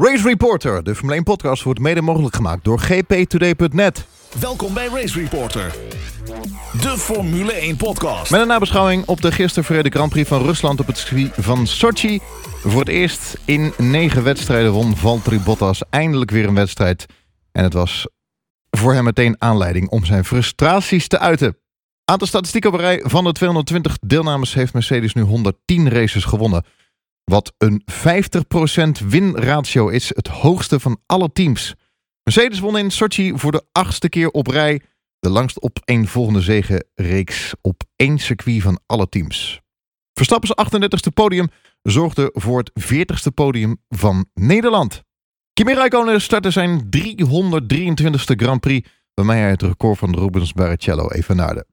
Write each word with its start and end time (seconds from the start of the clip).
Race 0.00 0.28
Reporter, 0.28 0.84
de 0.84 0.94
Formule 0.94 1.14
1 1.14 1.24
podcast, 1.24 1.62
wordt 1.62 1.80
mede 1.80 2.02
mogelijk 2.02 2.34
gemaakt 2.34 2.64
door 2.64 2.78
gptoday.net. 2.78 4.06
Welkom 4.40 4.74
bij 4.74 4.88
Race 4.88 5.20
Reporter, 5.20 5.74
de 6.80 6.94
Formule 6.98 7.52
1 7.52 7.76
podcast. 7.76 8.30
Met 8.30 8.40
een 8.40 8.46
nabeschouwing 8.46 9.06
op 9.06 9.20
de 9.20 9.32
gisteren 9.32 9.64
verreden 9.64 9.92
Grand 9.92 10.10
Prix 10.10 10.28
van 10.28 10.42
Rusland 10.42 10.80
op 10.80 10.86
het 10.86 10.98
circuit 10.98 11.30
van 11.36 11.66
Sochi. 11.66 12.20
Voor 12.62 12.80
het 12.80 12.88
eerst 12.88 13.38
in 13.44 13.72
negen 13.78 14.22
wedstrijden 14.22 14.72
won 14.72 14.96
Valtteri 14.96 15.40
Bottas 15.40 15.82
eindelijk 15.90 16.30
weer 16.30 16.48
een 16.48 16.54
wedstrijd. 16.54 17.06
En 17.52 17.64
het 17.64 17.72
was 17.72 18.08
voor 18.70 18.94
hem 18.94 19.04
meteen 19.04 19.36
aanleiding 19.38 19.88
om 19.88 20.04
zijn 20.04 20.24
frustraties 20.24 21.08
te 21.08 21.18
uiten. 21.18 21.56
Aantal 22.04 22.26
statistieken 22.26 22.72
op 22.72 22.78
rij 22.78 23.00
van 23.04 23.24
de 23.24 23.32
220 23.32 23.96
deelnames 24.00 24.54
heeft 24.54 24.72
Mercedes 24.72 25.14
nu 25.14 25.22
110 25.22 25.90
races 25.90 26.24
gewonnen. 26.24 26.64
Wat 27.28 27.52
een 27.58 27.82
50% 29.02 29.06
winratio 29.06 29.88
is, 29.88 30.08
het 30.08 30.28
hoogste 30.28 30.80
van 30.80 31.00
alle 31.06 31.32
teams. 31.32 31.74
Mercedes 32.22 32.58
won 32.58 32.78
in 32.78 32.90
Sochi 32.90 33.32
voor 33.38 33.52
de 33.52 33.64
achtste 33.72 34.08
keer 34.08 34.30
op 34.30 34.46
rij. 34.46 34.80
De 35.18 35.28
langst 35.28 35.62
opeenvolgende 35.62 36.40
zegenreeks 36.40 37.54
op 37.60 37.82
één 37.96 38.18
circuit 38.18 38.62
van 38.62 38.80
alle 38.86 39.08
teams. 39.08 39.60
Verstappen's 40.12 40.54
38e 40.72 41.12
podium 41.14 41.48
zorgde 41.82 42.30
voor 42.32 42.58
het 42.58 42.70
40ste 42.94 43.34
podium 43.34 43.82
van 43.88 44.26
Nederland. 44.34 45.02
Kimi 45.52 45.74
Räikkönen 45.74 46.20
startte 46.20 46.50
zijn 46.50 46.88
323ste 46.96 48.36
Grand 48.36 48.60
Prix, 48.60 48.88
waarmee 49.14 49.40
hij 49.40 49.50
het 49.50 49.62
record 49.62 49.98
van 49.98 50.14
Rubens 50.14 50.52
Barrichello 50.52 51.08
evenaarde. 51.08 51.66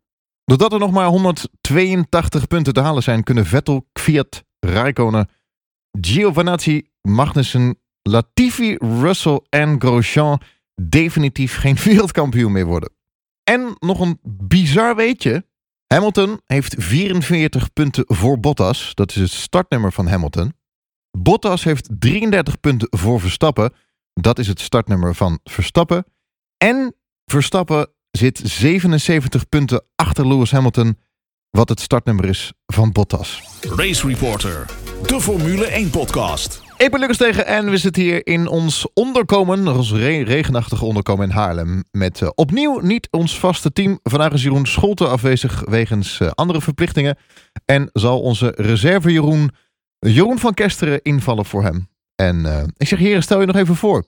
Doordat 0.43 0.73
er 0.73 0.79
nog 0.79 0.91
maar 0.91 1.07
182 1.07 2.47
punten 2.47 2.73
te 2.73 2.81
halen 2.81 3.03
zijn, 3.03 3.23
kunnen 3.23 3.45
Vettel, 3.45 3.87
Kvyat, 3.91 4.43
Räikkönen, 4.59 5.29
Giovinazzi, 6.01 6.89
Magnussen, 7.01 7.79
Latifi, 8.01 8.75
Russell 8.75 9.41
en 9.49 9.81
Grosjean 9.81 10.41
definitief 10.81 11.57
geen 11.57 11.77
wereldkampioen 11.83 12.51
meer 12.51 12.65
worden. 12.65 12.93
En 13.43 13.75
nog 13.79 13.99
een 13.99 14.19
bizar 14.23 14.95
weetje. 14.95 15.45
Hamilton 15.87 16.41
heeft 16.45 16.75
44 16.77 17.73
punten 17.73 18.03
voor 18.07 18.39
Bottas. 18.39 18.91
Dat 18.93 19.09
is 19.09 19.21
het 19.21 19.31
startnummer 19.31 19.91
van 19.91 20.07
Hamilton. 20.07 20.53
Bottas 21.17 21.63
heeft 21.63 21.89
33 21.99 22.59
punten 22.59 22.87
voor 22.89 23.19
Verstappen. 23.19 23.73
Dat 24.13 24.39
is 24.39 24.47
het 24.47 24.59
startnummer 24.59 25.15
van 25.15 25.39
Verstappen. 25.43 26.05
En 26.57 26.95
Verstappen 27.25 27.89
zit 28.11 28.41
77 28.43 29.49
punten 29.49 29.85
achter 29.95 30.27
Lewis 30.27 30.51
Hamilton. 30.51 30.97
Wat 31.49 31.69
het 31.69 31.79
startnummer 31.79 32.25
is 32.25 32.53
van 32.65 32.91
Bottas. 32.91 33.43
Race 33.61 34.07
Reporter, 34.07 34.65
de 35.07 35.21
Formule 35.21 35.65
1 35.65 35.89
podcast. 35.89 36.61
Ik 36.77 36.91
ben 36.91 36.99
Lucas 36.99 37.17
Tegen 37.17 37.45
en 37.47 37.69
we 37.69 37.77
zitten 37.77 38.01
hier 38.03 38.27
in 38.27 38.47
ons 38.47 38.87
onderkomen, 38.93 39.67
ons 39.67 39.91
re- 39.91 40.21
regenachtige 40.23 40.85
onderkomen 40.85 41.29
in 41.29 41.35
Haarlem. 41.35 41.83
Met 41.91 42.21
eh, 42.21 42.29
opnieuw 42.35 42.79
niet 42.79 43.07
ons 43.11 43.39
vaste 43.39 43.71
team. 43.71 43.99
Vandaag 44.03 44.31
is 44.31 44.43
Jeroen 44.43 44.65
Scholte 44.65 45.07
afwezig 45.07 45.63
wegens 45.69 46.19
eh, 46.19 46.29
andere 46.33 46.61
verplichtingen. 46.61 47.17
En 47.65 47.89
zal 47.93 48.21
onze 48.21 48.53
reserve 48.55 49.11
Jeroen, 49.11 49.51
Jeroen 49.99 50.39
van 50.39 50.53
Kesteren 50.53 51.01
invallen 51.01 51.45
voor 51.45 51.63
hem. 51.63 51.87
En 52.15 52.45
eh, 52.45 52.63
ik 52.77 52.87
zeg 52.87 52.99
heren, 52.99 53.23
stel 53.23 53.39
je 53.39 53.45
nog 53.45 53.55
even 53.55 53.75
voor. 53.75 54.05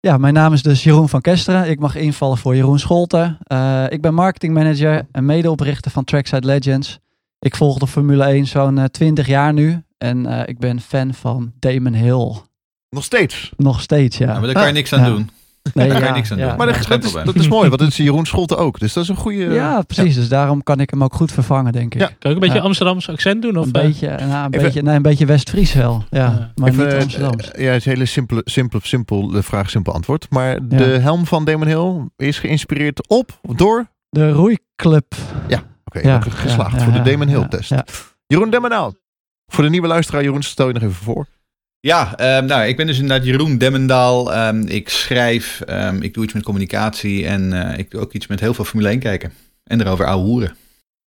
Ja, 0.00 0.18
mijn 0.18 0.34
naam 0.34 0.52
is 0.52 0.62
dus 0.62 0.82
Jeroen 0.84 1.08
van 1.08 1.20
Kesteren. 1.20 1.70
Ik 1.70 1.78
mag 1.80 1.96
invallen 1.96 2.38
voor 2.38 2.54
Jeroen 2.56 2.78
Scholten. 2.78 3.38
Eh, 3.42 3.84
ik 3.88 4.00
ben 4.00 4.14
marketingmanager 4.14 5.06
en 5.12 5.24
medeoprichter 5.24 5.90
van 5.90 6.04
Trackside 6.04 6.46
Legends. 6.46 6.98
Ik 7.38 7.56
volg 7.56 7.78
de 7.78 7.86
Formule 7.86 8.24
1 8.24 8.46
zo'n 8.46 8.78
eh, 8.78 8.84
20 8.84 9.26
jaar 9.26 9.52
nu. 9.52 9.84
En 9.98 10.26
eh, 10.26 10.42
ik 10.46 10.58
ben 10.58 10.80
fan 10.80 11.14
van 11.14 11.52
Damon 11.58 11.92
Hill. 11.92 12.32
Nog 12.90 13.04
steeds. 13.04 13.52
Nog 13.56 13.80
steeds, 13.80 14.18
ja. 14.18 14.26
Ja, 14.26 14.32
maar 14.32 14.42
daar 14.42 14.52
kan 14.54 14.66
je 14.66 14.72
niks 14.72 14.92
aan 14.92 15.00
Ja. 15.00 15.06
doen. 15.06 15.30
Nee, 15.74 15.88
daar 15.88 15.98
kan 15.98 16.08
je 16.08 16.14
niks 16.14 16.32
aan 16.32 16.38
ja, 16.38 16.48
doen. 16.48 16.56
Maar 16.56 16.66
dat, 16.66 16.86
dat 16.86 17.04
is 17.04 17.12
dat, 17.12 17.34
is, 17.34 17.48
mooi, 17.48 17.68
want 17.68 17.80
het 17.80 17.90
is 17.90 17.96
Jeroen 17.96 18.26
Scholte 18.26 18.56
ook. 18.56 18.78
Dus 18.78 18.92
dat 18.92 19.02
is 19.02 19.08
een 19.08 19.16
goede... 19.16 19.36
Ja, 19.44 19.82
precies. 19.82 20.14
Dus 20.14 20.28
daarom 20.28 20.62
kan 20.62 20.80
ik 20.80 20.90
hem 20.90 21.04
ook 21.04 21.14
goed 21.14 21.32
vervangen, 21.32 21.72
denk 21.72 21.94
ik. 21.94 22.00
Ja. 22.00 22.06
Kan 22.18 22.30
ook 22.30 22.36
een 22.36 22.40
beetje 22.42 22.56
Ja. 22.58 22.62
Amsterdamse 22.64 23.12
accent 23.12 23.42
doen? 23.42 23.56
Of, 23.56 23.66
Een 23.66 23.72
eh? 23.72 23.82
beetje, 23.82 24.08
nou, 24.08 24.20
een 24.22 24.52
Even- 24.52 24.62
beetje, 24.64 24.82
nee, 24.82 24.96
een 24.96 25.02
beetje 25.02 25.26
West-Fries 25.26 25.72
wel. 25.72 26.04
Ja, 26.10 26.18
Ja. 26.18 26.52
maar 26.54 26.68
Even, 26.70 26.84
niet 26.84 26.92
eh, 26.94 27.00
Amsterdams. 27.02 27.44
ja, 27.56 27.64
het 27.70 27.76
is 27.76 27.84
een 27.86 27.92
hele 27.92 28.04
simpele, 28.06 28.40
simpele, 28.44 28.82
simpel 28.84 29.28
de 29.28 29.42
vraag, 29.42 29.70
simpel 29.70 29.92
antwoord. 29.92 30.26
Maar 30.30 30.52
Ja. 30.52 30.58
de 30.68 30.84
helm 30.84 31.26
van 31.26 31.44
Damon 31.44 31.66
Hill 31.66 32.08
is 32.16 32.38
geïnspireerd 32.38 33.08
op, 33.08 33.38
door... 33.42 33.86
De 34.08 34.30
roeiclub. 34.30 35.14
Oké, 35.84 36.00
Ja, 36.08 36.20
geslaagd 36.20 36.78
ja, 36.78 36.84
voor 36.84 36.92
de 36.92 37.02
Damon 37.10 37.28
Hill 37.28 37.40
ja, 37.40 37.48
test. 37.48 37.70
ja. 37.70 37.84
Jeroen 38.26 38.50
Demmenaal. 38.50 38.94
Voor 39.46 39.64
de 39.64 39.70
nieuwe 39.70 39.86
luisteraar, 39.86 40.22
Jeroen, 40.22 40.42
stel 40.42 40.66
je 40.66 40.72
nog 40.72 40.82
even 40.82 40.94
voor. 40.94 41.26
Ja, 41.80 42.16
ehm, 42.16 42.44
nou, 42.44 42.66
ik 42.66 42.76
ben 42.76 42.86
dus 42.86 42.98
inderdaad 42.98 43.26
Jeroen 43.26 43.58
Demmendaal. 43.58 44.32
Ehm, 44.32 44.60
ik 44.66 44.88
schrijf, 44.88 45.60
ehm, 45.60 46.02
ik 46.02 46.14
doe 46.14 46.24
iets 46.24 46.32
met 46.32 46.42
communicatie 46.42 47.26
en 47.26 47.52
eh, 47.52 47.78
ik 47.78 47.90
doe 47.90 48.00
ook 48.00 48.12
iets 48.12 48.26
met 48.26 48.40
heel 48.40 48.54
veel 48.54 48.64
Formule 48.64 48.90
1 48.90 48.98
kijken. 48.98 49.32
En 49.64 49.80
erover 49.80 50.06
ouwe 50.06 50.24
hoeren. 50.24 50.56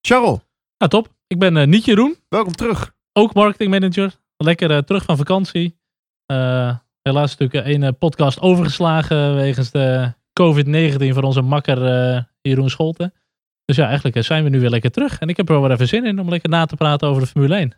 Charles, 0.01 0.37
Nou, 0.77 0.91
top. 0.91 1.07
Ik 1.27 1.39
ben 1.39 1.57
eh, 1.57 1.67
niet 1.67 1.85
Jeroen, 1.85 2.15
welkom 2.29 2.53
terug. 2.55 2.93
ook 3.13 3.33
marketingmanager. 3.33 4.15
Lekker 4.37 4.71
eh, 4.71 4.77
terug 4.77 5.03
van 5.03 5.17
vakantie. 5.17 5.77
Eh, 6.25 6.75
helaas 7.01 7.37
natuurlijk 7.37 7.67
één 7.67 7.83
eh, 7.83 7.89
podcast 7.99 8.39
overgeslagen 8.39 9.35
wegens 9.35 9.71
de 9.71 10.13
COVID-19 10.41 11.13
van 11.13 11.23
onze 11.23 11.41
makker 11.41 11.85
eh, 11.85 12.23
Jeroen 12.41 12.69
Scholten. 12.69 13.13
Dus 13.65 13.75
ja, 13.75 13.87
eigenlijk 13.87 14.23
zijn 14.23 14.43
we 14.43 14.49
nu 14.49 14.59
weer 14.59 14.69
lekker 14.69 14.91
terug. 14.91 15.19
En 15.19 15.29
ik 15.29 15.37
heb 15.37 15.47
er 15.47 15.53
wel 15.53 15.61
weer 15.63 15.71
even 15.71 15.87
zin 15.87 16.05
in 16.05 16.19
om 16.19 16.29
lekker 16.29 16.49
na 16.49 16.65
te 16.65 16.75
praten 16.75 17.07
over 17.07 17.21
de 17.21 17.27
Formule 17.27 17.55
1. 17.55 17.73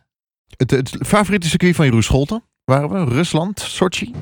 Het, 0.56 0.70
het 0.70 0.96
favoriete 1.06 1.48
circuit 1.48 1.74
van 1.74 1.84
Jeroen 1.84 2.02
Scholten 2.02 2.44
waren 2.64 2.90
we? 2.90 3.14
Rusland, 3.14 3.60
Sochi. 3.60 4.12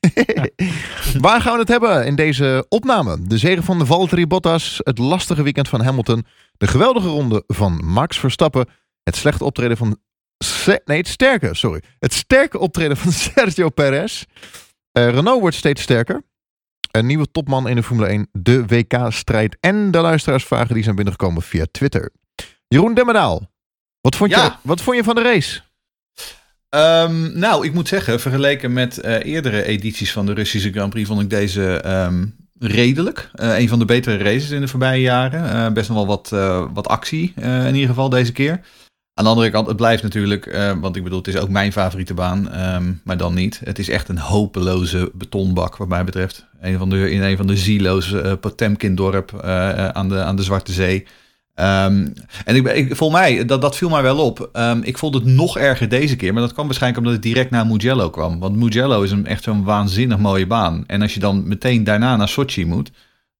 Waar 1.20 1.40
gaan 1.40 1.52
we 1.52 1.58
het 1.58 1.68
hebben 1.68 2.06
in 2.06 2.14
deze 2.16 2.66
opname? 2.68 3.26
De 3.26 3.38
zegen 3.38 3.64
van 3.64 3.78
de 3.78 3.86
Valtteri 3.86 4.26
Bottas, 4.26 4.80
het 4.82 4.98
lastige 4.98 5.42
weekend 5.42 5.68
van 5.68 5.80
Hamilton, 5.82 6.26
de 6.56 6.66
geweldige 6.66 7.08
ronde 7.08 7.44
van 7.46 7.84
Max 7.84 8.18
Verstappen, 8.18 8.68
het 9.02 9.16
slechte 9.16 9.44
optreden 9.44 9.76
van... 9.76 9.98
Se- 10.44 10.82
nee, 10.84 10.98
het 10.98 11.08
sterke, 11.08 11.54
sorry. 11.54 11.82
Het 11.98 12.12
sterke 12.12 12.58
optreden 12.58 12.96
van 12.96 13.12
Sergio 13.32 13.68
Perez. 13.68 14.24
Eh, 14.92 15.10
Renault 15.10 15.40
wordt 15.40 15.56
steeds 15.56 15.82
sterker. 15.82 16.22
Een 16.90 17.06
nieuwe 17.06 17.30
topman 17.30 17.68
in 17.68 17.76
de 17.76 17.82
Formule 17.82 18.06
1, 18.08 18.28
de 18.32 18.66
WK-strijd 18.66 19.56
en 19.60 19.90
de 19.90 19.98
luisteraarsvragen 20.00 20.74
die 20.74 20.82
zijn 20.82 20.96
binnengekomen 20.96 21.42
via 21.42 21.66
Twitter. 21.70 22.12
Jeroen 22.68 22.94
Demmedaal, 22.94 23.50
wat 24.00 24.16
vond, 24.16 24.30
je, 24.30 24.52
wat 24.62 24.80
vond 24.80 24.96
je 24.96 25.04
van 25.04 25.14
de 25.14 25.22
race? 25.22 25.60
Ehm, 26.72 27.38
nou, 27.38 27.66
ik 27.66 27.74
moet 27.74 27.88
zeggen, 27.88 28.20
vergeleken 28.20 28.72
met 28.72 28.98
eh, 28.98 29.24
eerdere 29.24 29.64
edities 29.64 30.12
van 30.12 30.26
de 30.26 30.32
Russische 30.32 30.72
Grand 30.72 30.90
Prix 30.90 31.08
vond 31.08 31.20
ik 31.20 31.30
deze 31.30 31.80
ehm, 31.80 32.26
redelijk. 32.58 33.30
Eh, 33.34 33.58
een 33.58 33.68
van 33.68 33.78
de 33.78 33.84
betere 33.84 34.16
races 34.16 34.50
in 34.50 34.60
de 34.60 34.68
voorbije 34.68 35.00
jaren. 35.00 35.50
Eh, 35.50 35.72
best 35.72 35.88
nog 35.88 35.96
wel 35.96 36.06
wat, 36.06 36.28
wat 36.72 36.88
actie 36.88 37.32
in 37.36 37.74
ieder 37.74 37.88
geval 37.88 38.08
deze 38.08 38.32
keer. 38.32 38.60
Aan 39.14 39.24
de 39.24 39.30
andere 39.30 39.50
kant, 39.50 39.66
het 39.66 39.76
blijft 39.76 40.02
natuurlijk, 40.02 40.74
want 40.80 40.96
ik 40.96 41.02
bedoel, 41.02 41.18
het 41.18 41.28
is 41.28 41.36
ook 41.36 41.48
mijn 41.48 41.72
favoriete 41.72 42.14
baan, 42.14 42.50
ehm, 42.50 42.92
maar 43.04 43.16
dan 43.16 43.34
niet. 43.34 43.60
Het 43.64 43.78
is 43.78 43.88
echt 43.88 44.08
een 44.08 44.18
hopeloze 44.18 45.10
betonbak 45.14 45.76
wat 45.76 45.88
mij 45.88 46.04
betreft. 46.04 46.46
Een 46.60 46.78
van 46.78 46.90
de, 46.90 47.10
in 47.10 47.22
een 47.22 47.36
van 47.36 47.46
de 47.46 47.56
zielo's, 47.56 48.12
eh 48.12 48.32
Potemkin-dorp 48.40 49.40
aan, 49.92 50.08
de, 50.08 50.22
aan 50.22 50.36
de 50.36 50.42
Zwarte 50.42 50.72
Zee. 50.72 51.06
Ehm, 51.54 52.06
en 52.44 52.56
ik, 52.56 52.66
ik, 52.72 52.96
volgens 52.96 53.20
mij, 53.20 53.44
dat, 53.44 53.60
dat 53.60 53.76
viel 53.76 53.88
mij 53.88 54.02
wel 54.02 54.18
op. 54.18 54.48
Ehm, 54.52 54.80
ik 54.82 54.98
vond 54.98 55.14
het 55.14 55.24
nog 55.24 55.58
erger 55.58 55.88
deze 55.88 56.16
keer. 56.16 56.32
Maar 56.32 56.42
dat 56.42 56.52
kwam 56.52 56.64
waarschijnlijk 56.66 57.02
omdat 57.04 57.16
het 57.22 57.26
direct 57.32 57.50
na 57.50 57.64
Mugello 57.64 58.10
kwam. 58.10 58.38
Want 58.38 58.56
Mugello 58.56 59.02
is 59.02 59.10
een, 59.10 59.26
echt 59.26 59.42
zo'n 59.42 59.64
waanzinnig 59.64 60.18
mooie 60.18 60.46
baan. 60.46 60.84
En 60.86 61.02
als 61.02 61.14
je 61.14 61.20
dan 61.20 61.48
meteen 61.48 61.84
daarna 61.84 62.16
naar 62.16 62.28
Sochi 62.28 62.66
moet... 62.66 62.90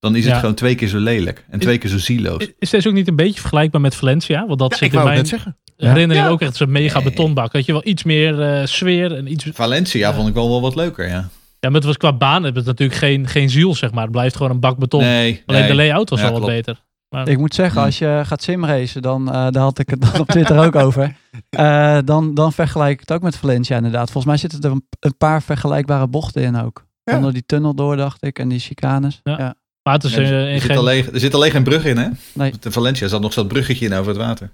dan 0.00 0.16
is 0.16 0.26
het 0.26 0.36
gewoon 0.36 0.54
twee 0.54 0.74
keer 0.74 0.88
zo 0.88 0.98
lelijk. 0.98 1.44
En 1.50 1.58
twee 1.60 1.78
keer 1.78 1.90
zo 1.90 1.98
zieloos. 1.98 2.38
Is, 2.42 2.52
is 2.58 2.70
deze 2.70 2.88
ook 2.88 2.94
niet 2.94 3.08
een 3.08 3.16
beetje 3.16 3.40
vergelijkbaar 3.40 3.80
met 3.80 3.94
Valencia? 3.94 4.46
Want 4.46 4.58
dat 4.58 4.70
Ja, 4.70 4.76
zit 4.76 4.86
ik 4.86 4.92
in 4.92 4.98
wou 5.04 5.10
het 5.10 5.20
mijn 5.30 5.30
net 5.42 5.56
zeggen. 5.76 5.88
herinnering 5.90 6.26
Ja. 6.26 6.30
ook 6.32 6.40
echt 6.40 6.56
zo'n 6.56 6.70
mega 6.72 7.02
betonbak. 7.02 7.52
Had 7.52 7.64
je 7.66 7.72
wel 7.72 7.86
iets 7.86 8.02
meer 8.02 8.40
eh, 8.42 8.66
sfeer 8.66 9.16
en 9.16 9.32
iets... 9.32 9.44
Valencia 9.52 10.14
vond 10.14 10.28
ik 10.28 10.34
wel, 10.34 10.48
wel 10.48 10.60
wat 10.60 10.74
leuker, 10.74 11.08
ja. 11.08 11.28
Ja, 11.60 11.68
maar 11.68 11.78
het 11.78 11.84
was 11.84 11.96
qua 11.96 12.12
baan 12.12 12.42
het 12.42 12.54
was 12.54 12.64
natuurlijk 12.64 12.98
geen, 12.98 13.26
geen 13.28 13.50
ziel, 13.50 13.74
zeg 13.74 13.92
maar. 13.92 14.02
Het 14.02 14.12
blijft 14.12 14.36
gewoon 14.36 14.52
een 14.52 14.60
bak 14.60 14.78
beton. 14.78 15.00
Nee, 15.00 15.42
Alleen 15.46 15.60
nee. 15.60 15.70
de 15.70 15.76
layout 15.76 16.10
was 16.10 16.20
Ja, 16.20 16.24
al 16.26 16.32
wat 16.32 16.40
klopt. 16.40 16.54
beter. 16.56 16.82
Maar, 17.12 17.28
Ik 17.28 17.38
moet 17.38 17.54
zeggen, 17.54 17.82
als 17.82 17.98
je 17.98 18.22
gaat 18.24 18.42
simracen, 18.42 19.02
dan, 19.02 19.26
eh, 19.28 19.32
daar 19.50 19.62
had 19.62 19.78
ik 19.78 19.90
het 19.90 20.00
dan 20.12 20.20
op 20.20 20.28
Twitter 20.28 20.58
ook 20.66 20.74
over. 20.74 21.16
Eh, 21.50 21.98
dan, 22.04 22.34
dan 22.34 22.52
vergelijk 22.52 22.92
ik 22.92 23.00
het 23.00 23.12
ook 23.12 23.22
met 23.22 23.36
Valencia 23.36 23.76
inderdaad. 23.76 24.04
Volgens 24.10 24.24
mij 24.24 24.36
zitten 24.36 24.70
er 24.70 24.70
een, 25.00 25.16
paar 25.16 25.42
vergelijkbare 25.42 26.06
bochten 26.08 26.42
in 26.42 26.56
ook. 26.56 26.86
Ja. 27.04 27.16
Onder 27.16 27.32
die 27.32 27.46
tunnel 27.46 27.74
door, 27.74 27.96
dacht 27.96 28.22
ik, 28.24 28.38
en 28.38 28.48
die 28.48 28.58
chicanes. 28.58 29.20
Ja. 29.22 29.38
Ja. 29.38 29.54
maar 29.82 29.94
het 29.94 30.04
is 30.04 30.14
Ja, 30.14 30.20
er, 30.20 30.48
in 30.48 30.60
zit 30.60 30.70
geen... 30.70 30.78
alleen, 30.78 31.12
er 31.12 31.20
zit 31.20 31.34
alleen 31.34 31.50
geen 31.50 31.62
brug 31.64 31.84
in, 31.84 31.96
hè? 31.96 32.08
Nee. 32.32 32.52
De 32.60 32.72
Valencia 32.72 33.08
zat 33.08 33.20
nog 33.20 33.32
zo'n 33.32 33.46
bruggetje 33.46 33.86
in 33.86 33.92
over 33.94 34.08
het 34.08 34.20
water. 34.20 34.50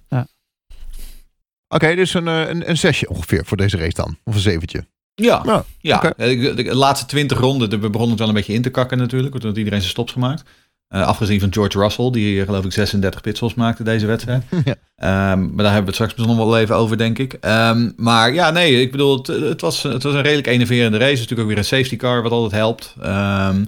Oké, 1.68 1.94
dus 1.94 2.14
een, 2.14 2.28
eh, 2.28 2.48
een, 2.48 2.68
een 2.68 2.78
zesje 2.78 3.08
ongeveer 3.08 3.44
voor 3.44 3.56
deze 3.56 3.76
race 3.76 3.94
dan. 3.94 4.18
Of 4.24 4.34
een 4.34 4.40
zeventje. 4.40 4.86
Ja, 5.14 5.42
Ja, 5.44 5.64
ja. 5.80 6.00
De, 6.16 6.52
de 6.54 6.74
laatste 6.74 7.06
twintig 7.06 7.38
ronden, 7.38 7.70
de- 7.70 7.78
we 7.78 7.90
begonnen 7.90 8.10
het 8.10 8.18
wel 8.18 8.28
een 8.28 8.34
beetje 8.34 8.52
in 8.52 8.62
te 8.62 8.70
kakken 8.70 8.98
natuurlijk, 8.98 9.42
want 9.42 9.56
iedereen 9.56 9.78
zijn 9.80 9.90
stops 9.92 10.12
gemaakt. 10.12 10.42
Eh, 10.88 11.06
afgezien 11.06 11.40
van 11.40 11.52
George 11.52 11.78
Russell, 11.78 12.10
die 12.10 12.40
eh, 12.40 12.46
geloof 12.46 12.64
ik 12.64 12.72
36 12.72 13.20
pitstops 13.20 13.54
maakte 13.54 13.82
deze 13.82 14.06
wedstrijd. 14.06 14.42
Ja. 14.64 14.74
Ehm, 14.96 15.40
maar 15.40 15.64
daar 15.64 15.72
hebben 15.74 15.80
we 15.94 15.98
het 15.98 16.10
straks 16.10 16.14
nog 16.14 16.36
wel 16.36 16.58
even 16.58 16.76
over, 16.76 16.98
denk 16.98 17.18
ik. 17.18 17.32
Ehm, 17.32 17.90
maar 17.96 18.32
ja, 18.32 18.50
nee, 18.50 18.80
ik 18.80 18.90
bedoel, 18.90 19.16
het, 19.16 19.26
het, 19.26 19.60
was, 19.60 19.82
het 19.82 20.02
was 20.02 20.14
een 20.14 20.22
redelijk 20.22 20.46
enerverende 20.46 20.98
race. 20.98 21.10
Het 21.10 21.18
is 21.18 21.20
natuurlijk 21.20 21.48
ook 21.48 21.54
weer 21.54 21.64
een 21.64 21.78
safety 21.78 21.96
car, 21.96 22.22
wat 22.22 22.32
altijd 22.32 22.52
helpt. 22.60 22.94
Ehm, 23.00 23.64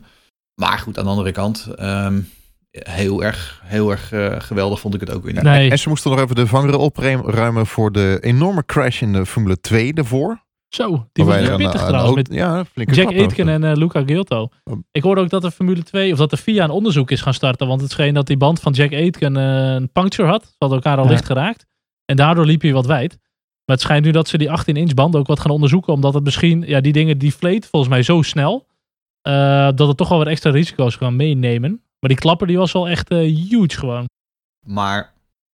maar 0.55 0.79
goed, 0.79 0.99
aan 0.99 1.05
de 1.05 1.11
andere 1.11 1.33
kant, 1.33 1.67
ehm, 1.77 2.21
heel 2.71 3.23
erg, 3.23 3.61
heel 3.65 3.91
erg 3.91 4.13
eh, 4.13 4.35
geweldig 4.39 4.81
vond 4.81 4.95
ik 4.95 5.01
het 5.01 5.11
ook 5.11 5.25
weer 5.25 5.33
niet. 5.33 5.43
Nee, 5.43 5.71
En 5.71 5.79
ze 5.79 5.89
moesten 5.89 6.11
nog 6.11 6.21
even 6.21 6.35
de 6.35 6.47
vangrail 6.47 6.81
opruimen 6.81 7.67
voor 7.67 7.93
de 7.93 8.19
enorme 8.21 8.65
crash 8.67 9.03
in 9.03 9.13
de 9.13 9.27
Formule 9.27 9.61
2 9.61 9.93
daarvoor. 9.93 10.43
Zo. 10.75 11.07
Die 11.13 11.25
was 11.25 11.35
er 11.37 11.57
pittig 11.57 11.81
een- 11.81 11.87
trouwens. 11.87 12.09
een 12.09 12.15
Met 12.15 12.33
ja, 12.35 12.65
Jack. 12.75 13.07
Aitken 13.13 13.49
en 13.49 13.65
eh, 13.65 13.77
Luca 13.77 14.03
Giotto. 14.07 14.49
Oh. 14.65 14.79
Ik 14.93 15.03
hoorde 15.03 15.21
ook 15.21 15.31
dat 15.31 15.43
de 15.43 15.51
Formule 15.51 15.83
2, 15.83 16.13
of 16.13 16.19
dat 16.19 16.31
de 16.31 16.37
FIA 16.37 16.65
een 16.65 16.71
onderzoek 16.71 17.11
is 17.11 17.21
gaan 17.21 17.35
starten. 17.35 17.67
Want 17.67 17.81
het 17.81 17.91
scheen 17.91 18.15
dat 18.15 18.27
die 18.27 18.37
band 18.37 18.61
van 18.61 18.73
Jack 18.73 18.93
Aitken 18.93 19.37
eh, 19.37 19.73
een 19.75 19.93
puncture 19.93 20.29
had. 20.29 20.43
Ze 20.45 20.55
hadden 20.59 20.79
elkaar 20.79 20.99
al 20.99 21.05
Ja. 21.05 21.11
licht 21.11 21.25
geraakt. 21.25 21.67
En 22.05 22.17
daardoor 22.17 22.45
liep 22.47 22.63
hij 22.63 22.73
wat 22.73 22.87
wijd. 22.87 23.19
Maar 23.65 23.77
het 23.79 23.81
schijnt 23.81 24.05
nu 24.05 24.11
dat 24.11 24.29
ze 24.29 24.39
die 24.39 24.49
18-inch 24.51 24.95
band 24.95 25.17
ook 25.17 25.27
wat 25.27 25.41
gaan 25.41 25.51
onderzoeken. 25.51 25.93
Omdat 25.93 26.15
het 26.15 26.25
misschien, 26.25 26.63
ja, 26.67 26.81
die 26.81 26.93
dingen 26.93 27.19
deflate 27.19 27.69
volgens 27.71 27.93
mij 27.93 28.03
zo 28.03 28.23
snel. 28.23 28.67
eh, 29.21 29.69
dat 29.75 29.89
het 29.89 29.97
toch 29.97 30.09
wel 30.09 30.19
wat 30.19 30.27
extra 30.27 30.51
risico's 30.51 30.99
kan 30.99 31.17
meenemen. 31.17 31.71
Maar 31.71 32.11
die 32.11 32.19
klapper 32.19 32.47
die 32.47 32.59
was 32.59 32.73
wel 32.73 32.89
echt 32.89 33.11
eh, 33.11 33.19
huge 33.19 33.79
gewoon. 33.79 34.05
Maar 34.67 35.13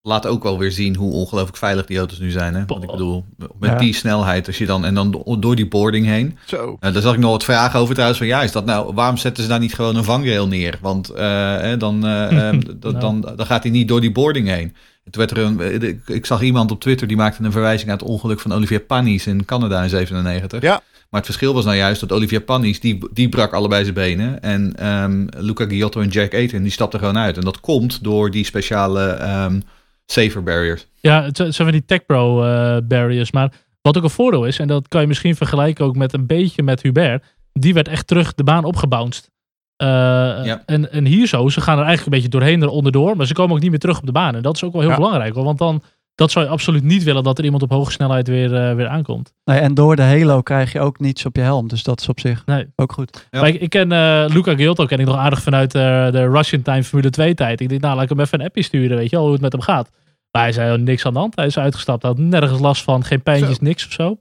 laat 0.06 0.26
ook 0.28 0.44
wel 0.44 0.58
weer 0.58 0.72
zien 0.72 0.96
hoe 0.96 1.12
ongelooflijk 1.14 1.58
veilig 1.58 1.86
die 1.86 1.98
auto's 1.98 2.20
nu 2.20 2.32
zijn. 2.32 2.54
Hè? 2.56 2.64
Want 2.66 2.84
ik 2.84 2.92
bedoel, 2.92 3.26
met 3.60 3.70
Ja. 3.70 3.76
die 3.78 3.94
snelheid, 3.94 4.48
als 4.48 4.58
je 4.58 4.66
dan, 4.66 4.86
en 4.86 4.94
dan 4.94 5.12
do- 5.12 5.40
door 5.40 5.56
die 5.56 5.68
boarding 5.68 6.06
heen. 6.06 6.38
Zo. 6.46 6.78
Uh, 6.80 6.94
daar 6.94 7.02
zag 7.02 7.14
ik 7.14 7.20
nog 7.20 7.32
wat 7.32 7.44
vragen 7.44 7.80
over 7.80 7.94
trouwens. 7.94 8.20
Van 8.20 8.28
ja, 8.30 8.42
is 8.44 8.52
dat 8.52 8.66
nou, 8.66 8.94
waarom 8.94 9.18
zetten 9.18 9.44
ze 9.44 9.50
daar 9.50 9.60
niet 9.60 9.74
gewoon 9.74 9.96
een 9.96 10.04
vangrail 10.04 10.48
neer? 10.48 10.78
Want 10.82 11.10
eh, 11.10 11.26
hè, 11.58 11.78
dan, 11.78 12.06
eh, 12.06 12.24
ehm, 12.48 12.60
Nou. 12.80 13.00
dan, 13.00 13.22
dan 13.36 13.46
gaat 13.46 13.64
hij 13.64 13.72
niet 13.72 13.88
door 13.88 14.02
die 14.02 14.12
boarding 14.12 14.48
heen. 14.48 14.76
Toen 15.10 15.26
werd 15.28 15.32
er 15.32 15.38
een, 15.38 15.60
eh, 15.62 15.74
ik- 15.90 16.08
ik 16.10 16.26
zag 16.26 16.42
iemand 16.42 16.72
op 16.72 16.82
Twitter 16.82 17.08
die 17.08 17.18
maakte 17.18 17.44
een 17.44 17.52
verwijzing 17.52 17.90
aan 17.92 17.98
het 17.98 18.08
ongeluk 18.08 18.40
van 18.40 18.54
Olivier 18.54 18.80
Panis 18.80 19.28
in 19.28 19.46
Canada 19.46 19.84
in 19.84 19.90
97. 19.90 20.62
Ja. 20.62 20.82
Maar 21.10 21.22
het 21.22 21.26
verschil 21.32 21.54
was 21.54 21.66
nou 21.66 21.78
juist 21.78 22.00
dat 22.02 22.12
Olivier 22.12 22.42
Panis, 22.42 22.80
die, 22.80 23.08
die 23.14 23.30
brak 23.30 23.54
allebei 23.54 23.84
zijn 23.84 23.96
benen. 23.96 24.42
En 24.42 24.76
ehm, 24.76 25.28
Luca 25.38 25.66
Giotto 25.66 26.02
en 26.02 26.10
Jack 26.10 26.34
Aitken, 26.34 26.62
die 26.64 26.72
stapten 26.72 27.00
gewoon 27.00 27.18
uit. 27.18 27.38
En 27.38 27.44
dat 27.44 27.60
komt 27.60 28.04
door 28.04 28.32
die 28.32 28.46
speciale 28.46 29.04
ehm 29.10 29.60
safer 30.06 30.44
barriers. 30.44 30.88
Ja, 31.00 31.24
het 31.24 31.38
zijn 31.38 31.54
van 31.54 31.72
die 31.72 31.86
Tech 31.86 32.06
Pro 32.06 32.44
eh, 32.44 32.78
barriers. 32.84 33.32
Maar 33.32 33.52
wat 33.82 33.98
ook 33.98 34.04
een 34.04 34.10
voordeel 34.10 34.46
is, 34.46 34.60
en 34.60 34.68
dat 34.68 34.88
kan 34.88 35.02
je 35.02 35.08
misschien 35.08 35.36
vergelijken 35.36 35.86
ook 35.86 35.96
met 35.96 36.14
een 36.14 36.26
beetje 36.26 36.64
met 36.64 36.82
Hubert. 36.82 37.24
Die 37.54 37.74
werd 37.74 37.88
echt 37.88 38.08
terug 38.08 38.34
de 38.34 38.44
baan 38.44 38.64
opgebounced. 38.64 39.32
Eh, 39.76 39.88
Ja. 39.88 40.64
en, 40.66 40.92
en 40.92 41.06
hier 41.06 41.28
zo, 41.28 41.50
ze 41.50 41.62
gaan 41.62 41.78
er 41.80 41.84
eigenlijk 41.86 42.06
een 42.16 42.22
beetje 42.22 42.38
doorheen 42.40 42.62
eronder 42.64 42.92
door. 42.92 43.16
Maar 43.18 43.26
ze 43.26 43.34
komen 43.34 43.56
ook 43.56 43.62
niet 43.62 43.70
meer 43.70 43.80
terug 43.80 43.98
op 44.00 44.06
de 44.06 44.12
baan. 44.12 44.36
En 44.36 44.42
dat 44.42 44.56
is 44.56 44.64
ook 44.64 44.72
wel 44.72 44.82
heel 44.82 44.90
Ja. 44.90 44.96
belangrijk. 44.96 45.34
Hoor, 45.34 45.44
want 45.44 45.58
dan 45.58 45.84
dat 46.16 46.32
zou 46.32 46.46
je 46.46 46.52
absoluut 46.52 46.84
niet 46.84 47.04
willen 47.04 47.24
dat 47.24 47.38
er 47.38 47.44
iemand 47.44 47.64
op 47.64 47.72
hoge 47.72 47.92
snelheid 47.92 48.28
weer, 48.28 48.56
eh, 48.56 48.76
weer 48.76 48.88
aankomt. 48.88 49.34
Nee, 49.46 49.60
en 49.60 49.74
door 49.74 49.96
de 49.96 50.02
halo 50.02 50.42
krijg 50.42 50.72
je 50.72 50.80
ook 50.80 51.00
niets 51.00 51.26
op 51.26 51.36
je 51.36 51.42
helm. 51.42 51.68
Dus 51.68 51.84
dat 51.84 52.02
is 52.02 52.10
op 52.10 52.20
zich 52.20 52.46
Nee. 52.46 52.66
ook 52.76 52.92
goed. 52.92 53.28
Ja. 53.32 53.40
Maar 53.40 53.50
ik, 53.50 53.62
ik 53.62 53.70
ken 53.70 53.92
eh, 53.92 54.26
Luca 54.28 54.56
Giotto 54.56 54.86
ken 54.86 55.00
ik 55.00 55.06
nog 55.06 55.16
aardig 55.18 55.42
vanuit 55.42 55.76
eh, 55.76 55.82
de 56.12 56.30
Russian 56.30 56.62
Time 56.62 56.84
Formule 56.84 57.10
2 57.10 57.34
tijd. 57.34 57.62
Ik 57.62 57.70
dacht, 57.70 57.82
nou 57.82 57.94
laat 57.96 58.04
ik 58.04 58.10
hem 58.10 58.20
even 58.20 58.40
een 58.40 58.46
appje 58.46 58.64
sturen, 58.64 58.98
weet 58.98 59.10
je 59.10 59.16
wel, 59.16 59.24
hoe 59.26 59.34
het 59.34 59.42
met 59.42 59.52
hem 59.52 59.62
gaat. 59.62 59.90
Maar 60.32 60.42
hij 60.42 60.52
zei, 60.52 60.74
oh, 60.74 60.80
niks 60.80 61.06
aan 61.06 61.14
de 61.14 61.20
hand. 61.20 61.36
Hij 61.36 61.46
is 61.46 61.58
uitgestapt, 61.58 62.02
hij 62.02 62.12
had 62.12 62.20
nergens 62.20 62.60
last 62.60 62.84
van, 62.84 63.04
geen 63.04 63.22
pijntjes, 63.24 63.56
Zo. 63.58 63.64
niks 63.64 63.86
of 63.86 63.92
zo. 63.92 64.18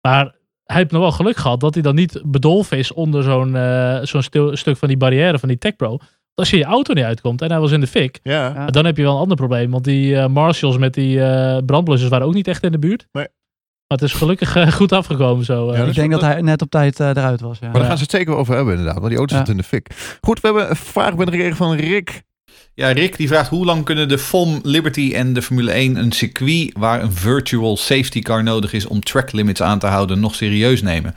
Maar 0.00 0.34
hij 0.64 0.76
heeft 0.76 0.90
nog 0.90 1.00
wel 1.00 1.12
geluk 1.12 1.36
gehad 1.36 1.60
dat 1.60 1.74
hij 1.74 1.82
dan 1.82 1.94
niet 1.94 2.20
bedolven 2.24 2.78
is 2.78 2.92
onder 2.92 3.22
zo'n 3.22 3.56
zo'n 4.06 4.22
stil- 4.22 4.56
stuk 4.56 4.76
van 4.76 4.88
die 4.88 4.96
barrière 4.96 5.38
van 5.38 5.48
die 5.48 5.58
Tech 5.58 5.76
Pro. 5.76 5.98
Als 6.34 6.50
je 6.50 6.56
je 6.56 6.64
auto 6.64 6.92
niet 6.92 7.04
uitkomt 7.04 7.42
en 7.42 7.50
hij 7.50 7.60
was 7.60 7.72
in 7.72 7.80
de 7.80 7.86
fik, 7.86 8.18
Ja. 8.22 8.66
Dan 8.66 8.84
heb 8.84 8.96
je 8.96 9.02
wel 9.02 9.12
een 9.14 9.20
ander 9.20 9.36
probleem. 9.36 9.70
Want 9.70 9.84
die 9.84 10.16
eh, 10.16 10.26
marshals 10.26 10.78
met 10.78 10.94
die 10.94 11.20
eh 11.24 11.58
brandblussers 11.66 12.10
waren 12.10 12.26
ook 12.26 12.34
niet 12.34 12.48
echt 12.48 12.62
in 12.62 12.72
de 12.72 12.78
buurt. 12.78 13.06
Nee. 13.12 13.26
Maar 13.88 13.98
het 13.98 14.02
is 14.02 14.12
gelukkig 14.12 14.56
eh, 14.56 14.72
goed 14.72 14.92
afgekomen 14.92 15.44
zo. 15.44 15.72
Ja, 15.72 15.78
ik 15.78 15.84
dus 15.84 15.94
denk 15.94 16.10
dat- 16.10 16.20
hij 16.20 16.40
net 16.40 16.62
op 16.62 16.70
tijd 16.70 17.00
eruit 17.00 17.40
was. 17.40 17.58
Ja. 17.58 17.64
Maar 17.66 17.74
daar 17.78 17.84
gaan 17.88 17.96
ze 17.96 18.02
het 18.02 18.12
zeker 18.12 18.34
over 18.34 18.54
hebben 18.54 18.72
inderdaad. 18.74 18.98
Want 18.98 19.08
die 19.08 19.18
auto 19.18 19.34
Ja. 19.34 19.40
zit 19.40 19.50
in 19.50 19.56
de 19.56 19.62
fik. 19.62 20.16
Goed, 20.20 20.40
we 20.40 20.46
hebben 20.46 20.70
een 20.70 20.76
vraag 20.76 21.08
binnengekregen 21.16 21.56
van 21.56 21.74
Rick. 21.74 22.22
Ja, 22.74 22.88
Rick 22.92 23.16
die 23.16 23.28
vraagt 23.28 23.48
hoe 23.48 23.64
lang 23.64 23.84
kunnen 23.84 24.08
de 24.08 24.18
FOM, 24.18 24.60
Liberty 24.62 25.12
en 25.14 25.32
de 25.32 25.42
Formule 25.42 25.72
1 25.72 25.96
een 25.96 26.12
circuit 26.12 26.72
waar 26.78 27.02
een 27.02 27.12
virtual 27.12 27.76
safety 27.76 28.20
car 28.20 28.42
nodig 28.42 28.72
is 28.72 28.86
om 28.86 29.00
track 29.00 29.32
limits 29.32 29.62
aan 29.62 29.78
te 29.78 29.86
houden 29.86 30.20
nog 30.20 30.34
serieus 30.34 30.82
nemen? 30.82 31.14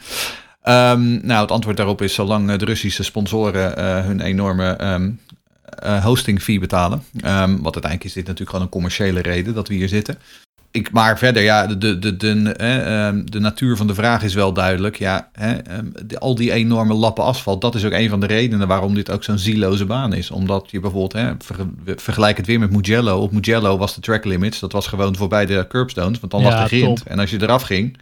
Ehm, 0.68 1.26
nou, 1.28 1.42
het 1.42 1.52
antwoord 1.52 1.78
daarop 1.78 2.02
is 2.02 2.14
zolang 2.14 2.50
eh, 2.52 2.58
de 2.58 2.66
Russische 2.66 3.04
sponsoren 3.04 3.78
eh, 3.78 4.06
hun 4.06 4.22
enorme 4.22 4.70
ehm, 4.70 5.10
eh, 5.80 6.04
hosting 6.06 6.42
fee 6.42 6.60
betalen. 6.60 7.04
Ehm, 7.22 7.52
wat 7.52 7.74
uiteindelijk 7.74 8.04
is 8.04 8.14
dit 8.14 8.24
natuurlijk 8.24 8.50
gewoon 8.50 8.66
een 8.66 8.72
commerciële 8.72 9.22
reden 9.22 9.54
dat 9.54 9.68
we 9.68 9.74
hier 9.74 9.88
zitten. 9.88 10.18
Ik, 10.72 10.92
maar 10.92 11.18
verder, 11.18 11.44
ja, 11.44 11.68
de, 11.68 11.78
de, 11.78 12.00
de, 12.00 12.18
de, 12.18 12.52
eh, 12.54 13.10
de 13.24 13.40
natuur 13.40 13.78
van 13.78 13.88
de 13.88 13.94
vraag 13.94 14.24
is 14.24 14.34
wel 14.34 14.54
duidelijk. 14.54 14.98
Ja, 14.98 15.30
de- 16.06 16.20
al 16.20 16.36
die 16.36 16.52
enorme 16.52 16.94
lappen 16.94 17.24
asfalt, 17.24 17.62
dat 17.62 17.76
is 17.76 17.86
ook 17.86 17.92
een 17.92 18.10
van 18.10 18.20
de 18.20 18.26
redenen 18.28 18.68
waarom 18.68 18.94
dit 18.96 19.12
ook 19.12 19.24
zo'n 19.24 19.38
zieloze 19.38 19.86
baan 19.86 20.14
is. 20.14 20.32
Omdat 20.32 20.68
je 20.72 20.80
bijvoorbeeld, 20.80 21.14
hè, 21.14 21.32
ver- 21.40 21.96
vergelijk 21.96 22.38
het 22.38 22.46
weer 22.46 22.60
met 22.60 22.72
Mugello. 22.72 23.20
Op 23.20 23.32
Mugello 23.32 23.78
was 23.78 23.96
de 23.96 24.02
track 24.02 24.26
limits, 24.26 24.60
dat 24.60 24.72
was 24.72 24.88
gewoon 24.88 25.16
voorbij 25.16 25.46
de 25.46 25.66
curbstones, 25.70 26.20
want 26.20 26.32
dan 26.32 26.42
Ja, 26.42 26.50
lag 26.50 26.62
de 26.70 26.76
grind. 26.76 26.98
top. 26.98 27.08
En 27.08 27.20
als 27.20 27.30
je 27.30 27.42
eraf 27.42 27.62
ging, 27.62 27.98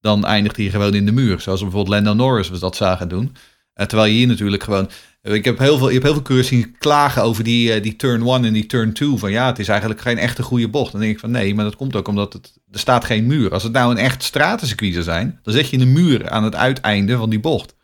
dan 0.00 0.24
eindigde 0.24 0.62
je 0.62 0.70
gewoon 0.70 0.94
in 0.94 1.06
de 1.06 1.12
muur. 1.12 1.40
Zoals 1.40 1.60
bijvoorbeeld 1.60 1.94
Lando 1.94 2.24
Norris 2.24 2.50
we 2.50 2.58
dat 2.58 2.76
zagen 2.76 3.08
doen. 3.08 3.36
Eh, 3.74 3.86
terwijl 3.86 4.10
je 4.10 4.16
hier 4.16 4.26
natuurlijk 4.26 4.62
gewoon... 4.62 4.90
Ik 5.22 5.44
heb 5.44 5.58
heel 5.58 5.78
veel, 5.78 5.86
je 5.86 5.92
hebt 5.92 6.04
heel 6.04 6.12
veel 6.12 6.22
coureurs 6.22 6.48
zien 6.48 6.76
klagen 6.78 7.22
over 7.22 7.44
die, 7.44 7.72
eh, 7.72 7.82
die 7.82 7.96
turn 7.96 8.22
1 8.22 8.44
en 8.44 8.52
die 8.52 8.66
turn 8.66 8.92
2. 8.92 9.16
Van 9.16 9.30
ja, 9.30 9.46
het 9.46 9.58
is 9.58 9.68
eigenlijk 9.68 10.00
geen 10.00 10.18
echte 10.18 10.42
goede 10.42 10.68
bocht. 10.68 10.92
Dan 10.92 11.00
denk 11.00 11.12
ik 11.12 11.18
van 11.18 11.30
nee, 11.30 11.54
maar 11.54 11.64
dat 11.64 11.76
komt 11.76 11.96
ook 11.96 12.08
omdat 12.08 12.32
het, 12.32 12.58
er 12.70 12.78
staat 12.78 13.04
geen 13.04 13.26
muur. 13.26 13.52
Als 13.52 13.62
het 13.62 13.72
nou 13.72 13.90
een 13.90 13.98
echt 13.98 14.22
stratencircuit 14.22 14.92
zou 14.92 15.04
zijn, 15.04 15.38
dan 15.42 15.54
zet 15.54 15.68
je 15.68 15.78
een 15.78 15.92
muur 15.92 16.30
aan 16.30 16.44
het 16.44 16.54
uiteinde 16.54 17.16
van 17.16 17.30
die 17.30 17.40
bocht. 17.40 17.74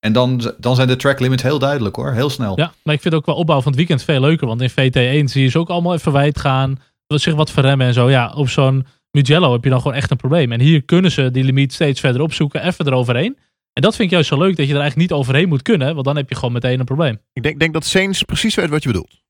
En 0.00 0.12
dan, 0.12 0.54
dan 0.58 0.74
zijn 0.74 0.88
de 0.88 0.96
track 0.96 1.20
limits 1.20 1.42
heel 1.42 1.58
duidelijk 1.58 1.96
hoor, 1.96 2.12
heel 2.12 2.30
snel. 2.30 2.58
Ja, 2.58 2.72
maar 2.82 2.94
ik 2.94 3.00
vind 3.00 3.14
ook 3.14 3.26
wel 3.26 3.34
opbouw 3.34 3.60
van 3.60 3.66
het 3.66 3.76
weekend 3.76 4.02
veel 4.02 4.20
leuker. 4.20 4.46
Want 4.46 4.60
in 4.60 4.70
VT1 4.70 5.30
zie 5.30 5.42
je 5.42 5.48
ze 5.48 5.58
ook 5.58 5.68
allemaal 5.68 5.94
even 5.94 6.12
wijd 6.12 6.40
gaan. 6.40 6.80
Zich 7.06 7.34
wat 7.34 7.50
verremmen 7.50 7.86
en 7.86 7.94
zo. 7.94 8.10
Ja, 8.10 8.32
op 8.34 8.48
zo'n 8.48 8.86
Mugello 9.14 9.52
heb 9.52 9.64
je 9.64 9.70
dan 9.70 9.80
gewoon 9.80 9.96
echt 9.96 10.10
een 10.10 10.16
probleem. 10.16 10.52
En 10.52 10.60
hier 10.60 10.82
kunnen 10.82 11.10
ze 11.10 11.30
die 11.30 11.44
limiet 11.44 11.72
steeds 11.72 12.00
verder 12.00 12.22
opzoeken. 12.22 12.66
Even 12.66 12.86
eroverheen. 12.86 13.38
En 13.72 13.82
dat 13.82 13.96
vind 13.96 14.08
ik 14.08 14.14
juist 14.14 14.28
zo 14.28 14.38
leuk. 14.38 14.56
Dat 14.56 14.66
je 14.66 14.72
er 14.72 14.80
eigenlijk 14.80 15.10
niet 15.10 15.18
overheen 15.18 15.48
moet 15.48 15.62
kunnen. 15.62 15.94
Want 15.94 16.06
dan 16.06 16.16
heb 16.16 16.28
je 16.28 16.34
gewoon 16.34 16.52
meteen 16.52 16.78
een 16.78 16.84
probleem. 16.84 17.18
Ik 17.32 17.42
denk, 17.42 17.58
denk 17.58 17.72
dat 17.72 17.84
Saints 17.84 18.22
precies 18.22 18.54
weet 18.54 18.68
wat 18.68 18.82
je 18.82 18.88
bedoelt. 18.88 19.22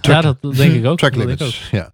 Ja, 0.00 0.20
dat 0.20 0.36
denk 0.40 0.74
ik 0.74 0.86
ook. 0.86 0.98
Track 0.98 1.14
denk 1.14 1.28
ik 1.28 1.38
limits. 1.38 1.68
Ja. 1.70 1.92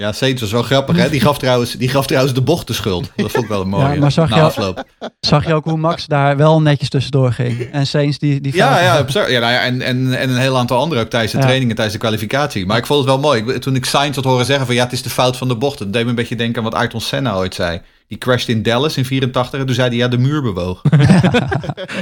Ja, 0.00 0.12
Saints 0.12 0.40
was 0.40 0.50
wel 0.52 0.62
grappig 0.62 0.96
hè. 0.96 1.10
Die 1.10 1.20
gaf 1.20 1.38
trouwens, 1.44 1.72
die 1.72 1.88
gaf 1.88 2.06
trouwens 2.06 2.34
de 2.34 2.40
bocht 2.42 2.66
de 2.66 2.72
schuld. 2.72 3.10
Dat 3.16 3.30
vond 3.30 3.44
ik 3.44 3.50
wel 3.50 3.60
een 3.60 3.68
mooie. 3.68 3.94
Ja, 3.94 4.00
maar 4.00 4.12
zag 4.12 4.28
na 4.30 4.36
je- 4.36 4.42
afloop. 4.42 4.84
Zag 5.20 5.46
je 5.46 5.54
ook 5.54 5.64
hoe 5.64 5.76
Max 5.78 6.06
daar 6.06 6.36
wel 6.36 6.62
netjes 6.62 6.88
tussendoor 6.88 7.32
ging. 7.32 7.60
En 7.72 7.86
Saints 7.86 8.18
die... 8.18 8.40
die 8.40 8.56
Ja, 8.56 8.94
fout- 8.94 9.12
ja, 9.12 9.26
ja, 9.28 9.40
nou 9.40 9.52
ja 9.52 9.60
en, 9.60 9.80
en, 9.82 10.18
en 10.18 10.30
een 10.30 10.36
heel 10.38 10.58
aantal 10.58 10.78
anderen 10.78 11.04
ook 11.04 11.10
tijdens 11.10 11.32
de 11.32 11.38
Ja. 11.38 11.44
trainingen, 11.44 11.74
tijdens 11.74 11.96
de 11.96 12.02
kwalificatie. 12.02 12.66
Maar 12.66 12.76
ik 12.78 12.86
vond 12.86 12.98
het 12.98 13.08
wel 13.08 13.18
mooi. 13.18 13.42
Ik- 13.42 13.60
Toen 13.60 13.74
ik 13.74 13.84
Sainz 13.84 14.14
had 14.16 14.24
horen 14.24 14.44
zeggen 14.46 14.66
van 14.66 14.74
ja, 14.74 14.82
het 14.84 14.92
is 14.92 15.02
de 15.02 15.10
fout 15.10 15.36
van 15.36 15.48
de 15.48 15.56
bocht. 15.56 15.78
Dat 15.78 15.92
deed 15.92 16.02
me 16.04 16.08
een 16.10 16.14
beetje 16.14 16.36
denken 16.36 16.58
aan 16.64 16.70
wat 16.70 16.74
Ayrton 16.80 17.00
Senna 17.00 17.34
ooit 17.34 17.54
zei. 17.54 17.80
Die 18.08 18.18
crashed 18.18 18.48
in 18.48 18.62
Dallas 18.62 18.96
in 18.96 19.04
84 19.04 19.60
en 19.60 19.66
toen 19.66 19.74
zei 19.74 19.88
hij 19.88 19.96
ja, 19.96 20.08
de 20.08 20.18
muur 20.18 20.42
bewoog. 20.42 20.82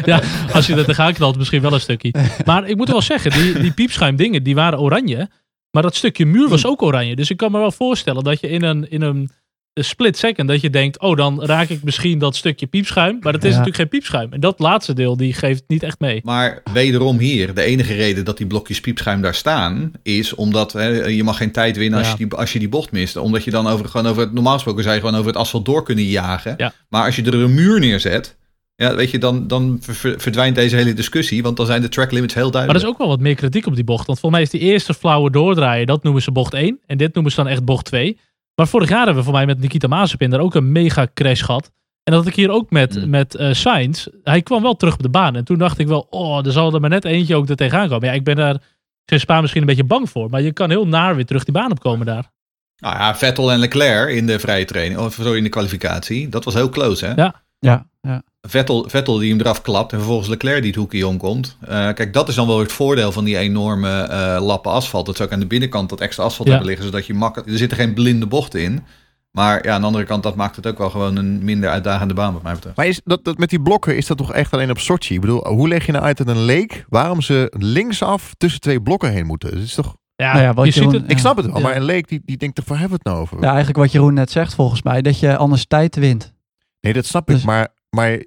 Ja, 0.04 0.20
als 0.52 0.66
je 0.66 0.74
er 0.74 0.84
tegenaan 0.84 1.12
knalt, 1.12 1.36
misschien 1.36 1.62
wel 1.62 1.72
een 1.72 1.80
stukje. 1.80 2.14
Maar 2.44 2.68
ik 2.68 2.76
moet 2.76 2.88
wel 2.88 3.02
zeggen, 3.02 3.30
die, 3.30 3.58
die 3.58 3.72
piepschuim 3.72 4.16
dingen, 4.16 4.42
die 4.42 4.54
waren 4.54 4.78
oranje. 4.78 5.28
Maar 5.76 5.84
dat 5.84 5.96
stukje 5.96 6.26
muur 6.26 6.48
was 6.48 6.66
ook 6.66 6.82
oranje. 6.82 7.16
Dus 7.16 7.30
ik 7.30 7.36
kan 7.36 7.52
me 7.52 7.58
wel 7.58 7.72
voorstellen 7.72 8.24
dat 8.24 8.40
je 8.40 8.48
in 8.48 8.62
een, 8.62 8.90
in 8.90 9.02
een 9.02 9.30
split 9.74 10.16
second, 10.18 10.48
dat 10.48 10.60
je 10.60 10.70
denkt, 10.70 11.00
oh 11.00 11.16
dan 11.16 11.42
raak 11.44 11.68
ik 11.68 11.82
misschien 11.82 12.18
dat 12.18 12.36
stukje 12.36 12.66
piepschuim. 12.66 13.18
Maar 13.20 13.32
dat 13.32 13.44
is 13.44 13.50
Ja. 13.50 13.56
natuurlijk 13.58 13.76
geen 13.76 13.88
piepschuim. 13.88 14.32
En 14.32 14.40
dat 14.40 14.58
laatste 14.58 14.92
deel, 14.92 15.16
die 15.16 15.32
geeft 15.32 15.64
niet 15.66 15.82
echt 15.82 16.00
mee. 16.00 16.20
Maar 16.24 16.62
wederom 16.72 17.18
hier, 17.18 17.54
de 17.54 17.62
enige 17.62 17.94
reden 17.94 18.24
dat 18.24 18.36
die 18.36 18.46
blokjes 18.46 18.80
piepschuim 18.80 19.20
daar 19.20 19.34
staan, 19.34 19.92
is 20.02 20.34
omdat 20.34 20.72
hè, 20.72 20.88
je 21.06 21.24
mag 21.24 21.36
geen 21.36 21.52
tijd 21.52 21.76
winnen 21.76 21.98
als, 21.98 22.08
Ja. 22.08 22.14
je 22.18 22.26
die, 22.26 22.38
als 22.38 22.52
je 22.52 22.58
die 22.58 22.68
bocht 22.68 22.92
mist. 22.92 23.16
Omdat 23.16 23.44
je 23.44 23.50
dan 23.50 23.66
over, 23.66 23.88
gewoon 23.88 24.06
over 24.06 24.22
het, 24.22 24.32
normaal 24.32 24.54
gesproken 24.54 24.82
zou 24.82 24.94
je 24.94 25.00
gewoon 25.00 25.16
over 25.16 25.30
het 25.30 25.40
asfalt 25.40 25.64
door 25.64 25.82
kunnen 25.84 26.04
jagen. 26.04 26.54
Ja. 26.56 26.72
Maar 26.88 27.04
als 27.04 27.16
je 27.16 27.22
er 27.22 27.34
een 27.34 27.54
muur 27.54 27.80
neerzet, 27.80 28.36
ja, 28.76 28.94
weet 28.94 29.10
je, 29.10 29.18
dan, 29.18 29.46
dan 29.46 29.78
ver- 29.80 29.94
ver- 29.94 30.20
verdwijnt 30.20 30.54
deze 30.54 30.76
hele 30.76 30.92
discussie. 30.94 31.42
Want 31.42 31.56
dan 31.56 31.66
zijn 31.66 31.80
de 31.80 31.88
track 31.88 32.10
limits 32.12 32.34
heel 32.34 32.42
Maar 32.50 32.52
er 32.52 32.66
duidelijk. 32.66 32.84
is 32.84 32.90
ook 32.92 32.98
wel 32.98 33.08
wat 33.16 33.20
meer 33.20 33.34
kritiek 33.34 33.66
op 33.66 33.74
die 33.74 33.84
bocht. 33.84 34.06
Want 34.06 34.18
volgens 34.20 34.40
mij 34.42 34.50
is 34.52 34.60
die 34.60 34.70
eerste 34.72 34.94
flauwe 34.94 35.30
doordraaien, 35.30 35.86
dat 35.86 36.02
noemen 36.02 36.22
ze 36.22 36.32
bocht 36.32 36.54
1. 36.54 36.78
En 36.86 36.96
dit 36.98 37.14
noemen 37.14 37.32
ze 37.32 37.42
dan 37.42 37.48
echt 37.50 37.64
bocht 37.64 37.84
2. 37.84 38.18
Maar 38.54 38.68
vorig 38.68 38.88
jaar 38.88 38.98
hebben 39.04 39.16
we 39.16 39.22
voor 39.22 39.32
mij 39.32 39.46
met 39.46 39.58
Nikita 39.60 39.88
Mazepin 39.88 40.30
daar 40.30 40.40
ook 40.40 40.54
een 40.54 40.72
mega 40.72 41.06
crash 41.14 41.44
gehad. 41.44 41.70
En 42.02 42.12
dat 42.12 42.14
had 42.22 42.26
ik 42.26 42.34
hier 42.36 42.50
ook 42.50 42.70
met, 42.70 42.94
Mm. 42.96 43.10
met 43.10 43.34
eh 43.34 43.52
Sainz. 43.52 44.06
Hij 44.22 44.42
kwam 44.42 44.62
wel 44.62 44.76
terug 44.76 44.94
op 44.94 45.02
de 45.02 45.08
baan. 45.08 45.36
En 45.36 45.44
toen 45.44 45.58
dacht 45.58 45.78
ik 45.78 45.86
wel, 45.86 46.06
oh, 46.10 46.46
er 46.46 46.52
zal 46.52 46.74
er 46.74 46.80
maar 46.80 46.90
net 46.90 47.04
eentje 47.04 47.36
ook 47.36 47.48
er 47.48 47.56
tegenaan 47.56 47.88
komen. 47.88 48.08
Ja, 48.08 48.14
ik 48.14 48.24
ben 48.24 48.36
daar 48.36 48.56
sinds 49.04 49.24
Spa 49.24 49.40
misschien 49.40 49.60
een 49.60 49.66
beetje 49.66 49.84
bang 49.84 50.10
voor. 50.10 50.30
Maar 50.30 50.42
je 50.42 50.52
kan 50.52 50.70
heel 50.70 50.86
naar 50.86 51.14
weer 51.14 51.26
terug 51.26 51.44
die 51.44 51.52
baan 51.54 51.70
opkomen 51.70 52.06
daar. 52.06 52.30
Nou 52.76 52.94
ja, 52.96 53.16
Vettel 53.16 53.52
en 53.52 53.58
Leclerc 53.58 54.10
in 54.14 54.26
de 54.26 54.38
vrije 54.38 54.64
training, 54.64 55.00
of 55.00 55.14
sorry, 55.14 55.36
in 55.36 55.42
de 55.42 55.48
kwalificatie, 55.48 56.28
dat 56.28 56.44
was 56.44 56.54
heel 56.54 56.68
close 56.68 57.06
hè. 57.06 57.12
Ja. 57.14 57.42
Ja, 57.58 57.86
ja. 58.02 58.22
Vettel, 58.46 58.84
Vettel 58.88 59.18
die 59.18 59.30
hem 59.30 59.40
eraf 59.40 59.62
klapt 59.62 59.92
en 59.92 59.98
vervolgens 59.98 60.28
Leclerc 60.28 60.58
die 60.60 60.70
het 60.70 60.80
hoekje 60.80 61.06
omkomt. 61.06 61.56
Uh, 61.62 61.68
kijk, 61.68 62.12
dat 62.12 62.28
is 62.28 62.34
dan 62.34 62.46
wel 62.46 62.58
het 62.58 62.72
voordeel 62.72 63.12
van 63.12 63.24
die 63.24 63.36
enorme 63.38 64.08
uh, 64.10 64.44
lappen 64.46 64.72
asfalt. 64.72 65.06
Dat 65.06 65.16
ze 65.16 65.22
ook 65.22 65.32
aan 65.32 65.40
de 65.40 65.46
binnenkant 65.46 65.88
dat 65.88 66.00
extra 66.00 66.24
asfalt 66.24 66.48
Ja. 66.48 66.54
hebben 66.54 66.70
liggen, 66.70 66.86
zodat 66.90 67.06
je 67.06 67.14
makkelijk... 67.14 67.50
Er 67.50 67.58
zitten 67.58 67.78
geen 67.78 67.94
blinde 67.94 68.26
bochten 68.26 68.62
in. 68.62 68.84
Maar 69.30 69.64
ja, 69.66 69.74
aan 69.74 69.80
de 69.80 69.86
andere 69.86 70.04
kant, 70.04 70.22
dat 70.22 70.36
maakt 70.36 70.56
het 70.56 70.66
ook 70.66 70.78
wel 70.78 70.90
gewoon 70.90 71.16
een 71.16 71.44
minder 71.44 71.70
uitdagende 71.70 72.14
baan 72.14 72.32
wat 72.32 72.42
mij 72.42 72.54
betreft. 72.54 72.76
Maar 72.76 72.86
is 72.86 73.00
dat, 73.04 73.24
dat 73.24 73.38
met 73.38 73.50
die 73.50 73.62
blokken, 73.62 73.96
is 73.96 74.06
dat 74.06 74.16
toch 74.16 74.32
echt 74.32 74.52
alleen 74.52 74.70
op 74.70 74.78
Sochi? 74.78 75.14
Ik 75.14 75.20
bedoel, 75.20 75.46
hoe 75.48 75.68
leg 75.68 75.86
je 75.86 75.92
nou 75.92 76.04
uit 76.04 76.20
in 76.20 76.28
een 76.28 76.44
leek 76.44 76.84
waarom 76.88 77.20
ze 77.22 77.52
linksaf 77.58 78.34
tussen 78.36 78.60
twee 78.60 78.82
blokken 78.82 79.10
heen 79.12 79.26
moeten? 79.26 79.50
Dat 79.50 79.62
is 79.62 79.74
toch, 79.74 79.96
Ja, 80.16 80.32
Nou 80.32 80.44
ja, 80.44 80.54
wat 80.54 80.66
je 80.66 80.72
ziet 80.72 80.92
het. 80.92 81.10
ik 81.10 81.18
snap 81.18 81.36
het 81.36 81.46
wel, 81.46 81.56
Ja. 81.56 81.62
maar 81.62 81.76
een 81.76 81.84
leek 81.84 82.08
die, 82.08 82.20
die 82.24 82.36
denkt, 82.36 82.60
waar 82.68 82.78
hebben 82.78 82.98
we 83.02 83.02
het 83.04 83.12
nou 83.12 83.18
over? 83.20 83.40
Ja, 83.40 83.48
eigenlijk 83.48 83.76
wat 83.78 83.92
Jeroen 83.92 84.14
net 84.14 84.30
zegt 84.30 84.54
volgens 84.54 84.82
mij, 84.82 85.02
dat 85.02 85.18
je 85.20 85.36
anders 85.36 85.66
tijd 85.66 85.96
wint. 85.96 86.34
Nee, 86.80 86.92
dat 86.92 87.06
snap 87.06 87.28
ik. 87.28 87.34
Dus- 87.34 87.44
Maar, 87.44 87.68
maar 87.90 88.24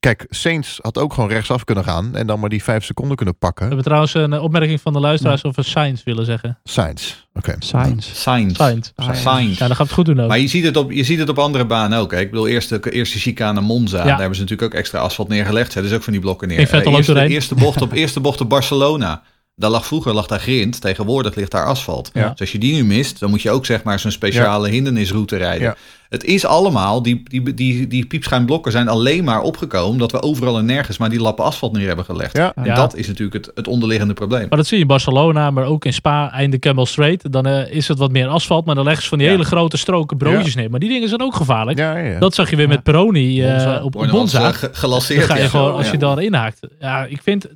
kijk, 0.00 0.26
Saints 0.28 0.78
had 0.82 0.98
ook 0.98 1.12
gewoon 1.14 1.28
rechtsaf 1.28 1.64
kunnen 1.64 1.84
gaan 1.84 2.16
en 2.16 2.26
dan 2.26 2.40
maar 2.40 2.48
die 2.48 2.62
vijf 2.62 2.84
seconden 2.84 3.16
kunnen 3.16 3.34
We 3.34 3.40
pakken. 3.40 3.66
hebben 3.66 3.84
trouwens 3.84 4.14
een 4.14 4.32
eh, 4.32 4.42
opmerking 4.42 4.80
van 4.80 4.92
de 4.92 5.00
luisteraars 5.00 5.44
over 5.44 5.64
science 5.64 6.02
willen 6.04 6.24
zeggen. 6.24 6.58
Sainz. 6.64 7.14
Oké. 7.34 7.54
Science. 7.58 8.14
Sainz. 8.14 8.58
Science. 8.58 8.92
Sainz. 9.22 9.58
Ja, 9.58 9.66
dan 9.66 9.76
gaat 9.76 9.86
het 9.86 9.94
goed 9.94 10.04
doen 10.06 10.20
ook. 10.20 10.28
Maar 10.28 10.38
je 10.38 10.48
ziet, 10.48 10.64
het 10.64 10.76
op, 10.76 10.90
je 10.92 11.04
ziet 11.04 11.18
het 11.18 11.28
op 11.28 11.38
andere 11.38 11.66
banen 11.66 11.98
ook. 11.98 12.10
Hè. 12.12 12.18
Ik 12.20 12.30
bedoel, 12.30 12.48
eerst 12.48 12.68
de 12.68 12.90
eerste 12.90 13.18
chicane 13.18 13.60
Monza. 13.60 13.96
Daar 14.04 14.18
hebben 14.18 14.34
ze 14.36 14.40
natuurlijk 14.42 14.72
ook 14.72 14.78
extra 14.78 14.98
asfalt 14.98 15.28
neergelegd. 15.28 15.72
Zetten 15.72 15.90
ze 15.90 15.96
ook 15.96 16.02
van 16.02 16.12
die 16.12 16.22
blokken 16.22 16.48
neer. 16.48 16.56
Ging 16.56 16.68
Vettel 16.68 16.86
Eh, 16.86 16.92
ook 16.92 16.96
eerste, 16.96 17.12
doorheen. 17.12 17.30
eerste, 17.30 17.54
bocht 17.54 17.82
op, 17.82 17.92
eerste 17.92 18.20
bocht 18.20 18.40
op 18.40 18.48
Barcelona. 18.48 19.22
Daar 19.56 19.70
lag 19.70 19.86
vroeger 19.86 20.14
lag 20.14 20.26
daar 20.26 20.40
grind. 20.40 20.80
Tegenwoordig 20.80 21.34
ligt 21.34 21.50
daar 21.50 21.66
asfalt. 21.66 22.10
Ja. 22.12 22.28
Dus 22.30 22.40
als 22.40 22.52
je 22.52 22.58
die 22.58 22.74
nu 22.74 22.84
mist, 22.84 23.20
dan 23.20 23.30
moet 23.30 23.42
je 23.42 23.50
ook 23.50 23.66
zeg 23.66 23.82
maar 23.82 23.98
zo'n 23.98 24.10
speciale 24.10 24.68
hindernisroute 24.68 25.36
rijden. 25.36 25.62
Ja. 25.66 25.76
Het 26.08 26.24
is 26.24 26.46
allemaal, 26.46 27.02
die, 27.02 27.22
die, 27.24 27.54
die, 27.54 27.86
die 27.86 28.06
piepschuimblokken 28.06 28.72
zijn 28.72 28.88
alleen 28.88 29.24
maar 29.24 29.40
opgekomen... 29.42 29.98
dat 29.98 30.12
we 30.12 30.22
overal 30.22 30.58
en 30.58 30.64
nergens 30.64 30.98
maar 30.98 31.10
die 31.10 31.20
lappen 31.20 31.44
asfalt 31.44 31.72
neer 31.72 31.86
hebben 31.86 32.04
gelegd. 32.04 32.36
Ja. 32.36 32.52
En 32.54 32.64
Ja. 32.64 32.74
dat 32.74 32.96
is 32.96 33.06
natuurlijk 33.06 33.46
het, 33.46 33.54
het 33.56 33.68
onderliggende 33.68 34.14
probleem. 34.14 34.46
Maar 34.48 34.58
dat 34.58 34.66
zie 34.66 34.76
je 34.76 34.82
in 34.82 34.88
Barcelona, 34.88 35.50
maar 35.50 35.64
ook 35.64 35.84
in 35.84 35.92
Spa, 35.92 36.32
einde 36.32 36.58
Campbell 36.58 36.84
Straight. 36.84 37.32
Dan 37.32 37.46
eh, 37.46 37.70
is 37.76 37.88
het 37.88 37.98
wat 37.98 38.10
meer 38.12 38.26
asfalt, 38.28 38.64
maar 38.64 38.74
dan 38.74 38.84
leggen 38.84 39.02
ze 39.02 39.08
van 39.08 39.18
die 39.18 39.26
Ja. 39.26 39.32
hele 39.32 39.44
grote 39.46 39.76
stroken 39.76 40.16
broodjes 40.16 40.54
neer. 40.54 40.70
Maar 40.70 40.80
die 40.80 40.88
dingen 40.88 41.08
zijn 41.08 41.22
ook 41.22 41.34
gevaarlijk. 41.34 41.78
Ja, 41.78 41.96
ja, 41.96 42.08
ja. 42.12 42.18
Dat 42.18 42.34
zag 42.34 42.50
je 42.50 42.56
weer 42.56 42.66
Ja. 42.68 42.72
met 42.72 42.82
Peroni 42.82 43.42
eh, 43.42 43.50
Bonza. 43.52 43.82
op 43.82 43.92
Bonza. 44.10 44.52
ge- 44.52 44.70
gelanceerd. 44.72 45.18
Dan 45.20 45.28
ga 45.28 45.36
je 45.36 45.42
ja. 45.42 45.48
gewoon, 45.48 45.72
als 45.74 45.86
Ja. 45.86 45.92
je 45.92 45.98
dan 45.98 46.20
inhaakt. 46.20 46.58
Ja, 46.80 47.04
ik 47.04 47.20
vind, 47.22 47.46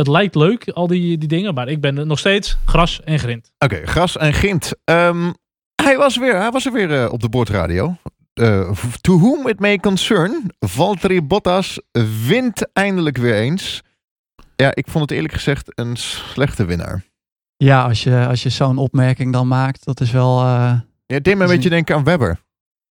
het 0.00 0.08
lijkt 0.08 0.34
leuk, 0.34 0.68
al 0.70 0.86
die, 0.86 1.18
die 1.18 1.28
dingen. 1.28 1.54
Maar 1.54 1.68
ik 1.68 1.80
ben 1.80 2.06
nog 2.06 2.18
steeds 2.18 2.58
gras 2.64 3.00
en 3.04 3.18
grind. 3.18 3.52
Oké, 3.58 3.86
gras 3.86 4.16
en 4.16 4.32
gint. 4.34 4.72
Ehm, 4.84 5.32
hij, 5.82 5.96
was 5.96 6.16
weer, 6.16 6.36
hij 6.36 6.50
was 6.50 6.66
er 6.66 6.72
weer 6.72 7.02
eh, 7.02 7.12
op 7.12 7.20
de 7.20 7.28
boordradio. 7.28 7.96
Eh, 8.32 8.70
to 9.00 9.18
whom 9.18 9.48
it 9.48 9.60
may 9.60 9.78
concern, 9.78 10.42
Valtteri 10.58 11.22
Bottas 11.22 11.80
wint 12.26 12.72
eindelijk 12.72 13.16
weer 13.16 13.34
eens. 13.34 13.82
Ja, 14.56 14.74
ik 14.74 14.86
vond 14.88 15.08
het 15.08 15.10
eerlijk 15.10 15.34
gezegd 15.34 15.78
een 15.78 15.96
slechte 15.96 16.64
winnaar. 16.64 17.04
Ja, 17.56 17.82
als 17.84 18.02
je, 18.02 18.26
als 18.28 18.42
je 18.42 18.48
zo'n 18.48 18.78
opmerking 18.78 19.32
dan 19.32 19.48
maakt, 19.48 19.84
dat 19.84 20.00
is 20.00 20.10
wel... 20.10 20.40
eh, 20.40 20.72
Ja, 21.06 21.14
het 21.14 21.24
deed 21.24 21.36
me 21.36 21.42
een 21.42 21.48
beetje 21.48 21.68
denken 21.70 21.94
aan 21.96 22.04
Webber. 22.04 22.38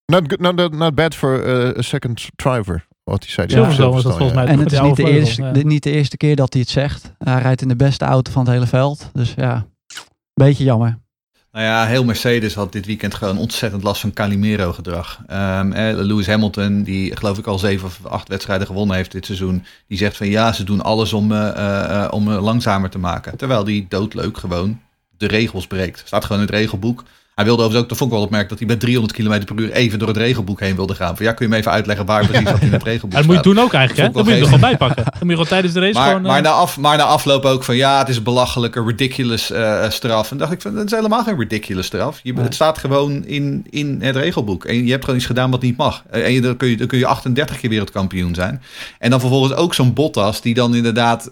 Not, 0.06 0.24
good, 0.28 0.39
not, 0.56 0.72
not, 0.74 0.96
bad 0.96 1.16
for 1.16 1.46
uh, 1.48 1.78
a 1.78 1.82
second 1.82 2.28
driver. 2.36 2.88
Wat 3.10 3.24
hij 3.24 3.32
zei. 3.32 3.48
Ja, 3.48 3.54
Silverstone 3.54 3.92
was 3.92 4.04
dat 4.04 4.12
volgens 4.18 4.34
mij. 4.38 4.46
en 4.48 4.60
het 4.60 4.72
is 4.72 4.80
niet 4.82 4.96
de, 4.96 5.10
eerste, 5.10 5.34
vleugel, 5.34 5.46
ja. 5.46 5.51
de- 5.51 5.70
niet 5.70 5.84
de 5.84 5.92
eerste 5.92 6.18
keer 6.18 6.36
dat 6.36 6.54
hij 6.54 6.62
het 6.62 6.72
zegt. 6.72 7.12
Hij 7.18 7.42
rijdt 7.42 7.62
in 7.62 7.68
de 7.68 7.75
beste 7.75 8.06
auto 8.06 8.32
van 8.32 8.44
het 8.44 8.54
hele 8.54 8.68
veld. 8.68 9.10
Dus 9.13 9.34
ja, 9.38 9.66
beetje 10.34 10.63
jammer. 10.63 10.98
Nou 11.51 11.66
ja, 11.66 11.86
heel 11.86 12.04
Mercedes 12.04 12.54
had 12.54 12.72
dit 12.72 12.86
weekend 12.86 13.13
gewoon 13.13 13.38
ontzettend 13.38 13.84
last 13.84 14.01
van 14.01 14.13
Calimero-gedrag. 14.13 15.20
Ehm, 15.28 15.72
eh, 15.72 15.96
Lewis 15.96 16.28
Hamilton, 16.28 16.84
die 16.84 17.16
geloof 17.16 17.38
ik 17.38 17.48
al 17.48 17.60
zeven 17.60 17.88
of 17.88 18.06
acht 18.06 18.28
wedstrijden 18.28 18.68
gewonnen 18.68 18.96
heeft 18.96 19.12
dit 19.12 19.25
seizoen, 19.25 19.66
die 19.88 19.98
zegt 19.98 20.18
van 20.18 20.28
ja, 20.28 20.51
ze 20.54 20.63
doen 20.63 20.82
alles 20.82 21.13
om, 21.13 21.32
eh, 21.32 21.48
eh, 21.50 22.04
eh, 22.04 22.12
om 22.12 22.24
me 22.24 22.39
langzamer 22.39 22.89
te 22.89 23.00
maken. 23.00 23.38
Terwijl 23.38 23.63
die 23.63 23.86
doodleuk 23.89 24.38
gewoon 24.38 24.80
de 25.18 25.28
regels 25.28 25.68
breekt. 25.68 26.01
Staat 26.06 26.25
gewoon 26.25 26.42
in 26.42 26.48
het 26.48 26.56
regelboek. 26.56 27.04
Hij 27.39 27.48
wilde 27.48 27.63
overigens 27.63 27.84
ook, 27.84 27.89
dat 27.89 27.98
vond 27.98 28.12
ik 28.12 28.15
wel 28.17 28.25
opmerken, 28.25 28.50
dat 28.50 28.60
hij 28.60 28.67
met 28.67 28.79
300 28.79 29.13
km 29.13 29.53
per 29.53 29.63
uur 29.63 29.72
even 29.72 30.00
door 30.00 30.08
het 30.08 30.17
regelboek 30.17 30.60
heen 30.60 30.75
wilde 30.75 30.96
gaan. 30.96 31.15
Van 31.15 31.25
ja, 31.25 31.31
kun 31.34 31.46
je 31.46 31.51
me 31.51 31.58
even 31.58 31.72
uitleggen 31.72 32.05
waar 32.05 32.25
precies 32.27 32.46
dat 32.46 32.62
in 32.62 32.72
het 32.72 32.84
regelboek 32.91 33.12
En 33.12 33.17
dat 33.17 33.25
moet 33.25 33.36
je 33.36 33.53
doen 33.53 33.60
ook 33.63 33.74
eigenlijk, 33.74 34.08
hè? 34.08 34.13
Dat 34.13 34.13
Dat 34.13 34.24
moet 34.24 34.34
je 34.34 34.39
wel 34.39 34.50
er 34.50 34.53
gewoon 34.53 34.77
bijpakken. 34.77 35.03
Dan 35.03 35.13
moet 35.19 35.29
je 35.29 35.34
gewoon 35.34 35.48
tijdens 35.48 35.74
de 35.74 35.79
race 35.79 35.93
Maar, 36.00 36.08
gewoon... 36.08 36.24
eh, 36.24 36.29
maar, 36.31 36.41
na 36.41 36.50
af, 36.50 36.77
maar 36.77 36.98
na 36.98 37.03
afloop 37.03 37.46
ook 37.46 37.63
van 37.63 37.75
ja, 37.75 38.00
het 38.00 38.10
is 38.10 38.17
een 38.17 38.24
belachelijke, 38.24 38.84
ridiculous 38.84 39.51
eh, 39.51 39.89
straf. 39.89 40.31
En 40.31 40.38
dacht 40.38 40.51
ik 40.51 40.62
van, 40.62 40.75
het 40.75 40.86
is 40.86 40.96
helemaal 40.98 41.24
geen 41.24 41.38
ridiculous 41.38 41.86
straf. 41.86 42.19
Je, 42.24 42.34
Nee. 42.34 42.43
Het 42.43 42.53
staat 42.53 42.77
gewoon 42.77 43.25
in, 43.25 43.65
in 43.69 43.98
het 44.01 44.15
regelboek. 44.15 44.65
En 44.65 44.86
je 44.86 44.91
hebt 44.91 45.03
gewoon 45.03 45.19
iets 45.19 45.27
gedaan 45.29 45.51
wat 45.51 45.62
niet 45.62 45.77
mag. 45.77 46.03
Eh, 46.10 46.25
En 46.25 46.34
je, 46.34 46.41
dan, 46.41 46.58
kun 46.58 46.67
je, 46.67 46.77
dan 46.77 46.88
kun 46.88 46.98
je 46.98 47.05
38 47.05 47.60
keer 47.60 47.69
wereldkampioen 47.69 48.36
zijn. 48.36 48.62
En 49.00 49.10
dan 49.10 49.19
vervolgens 49.19 49.53
ook 49.53 49.74
zo'n 49.74 49.93
Bottas 49.93 50.41
die 50.41 50.53
dan 50.53 50.75
inderdaad, 50.75 51.31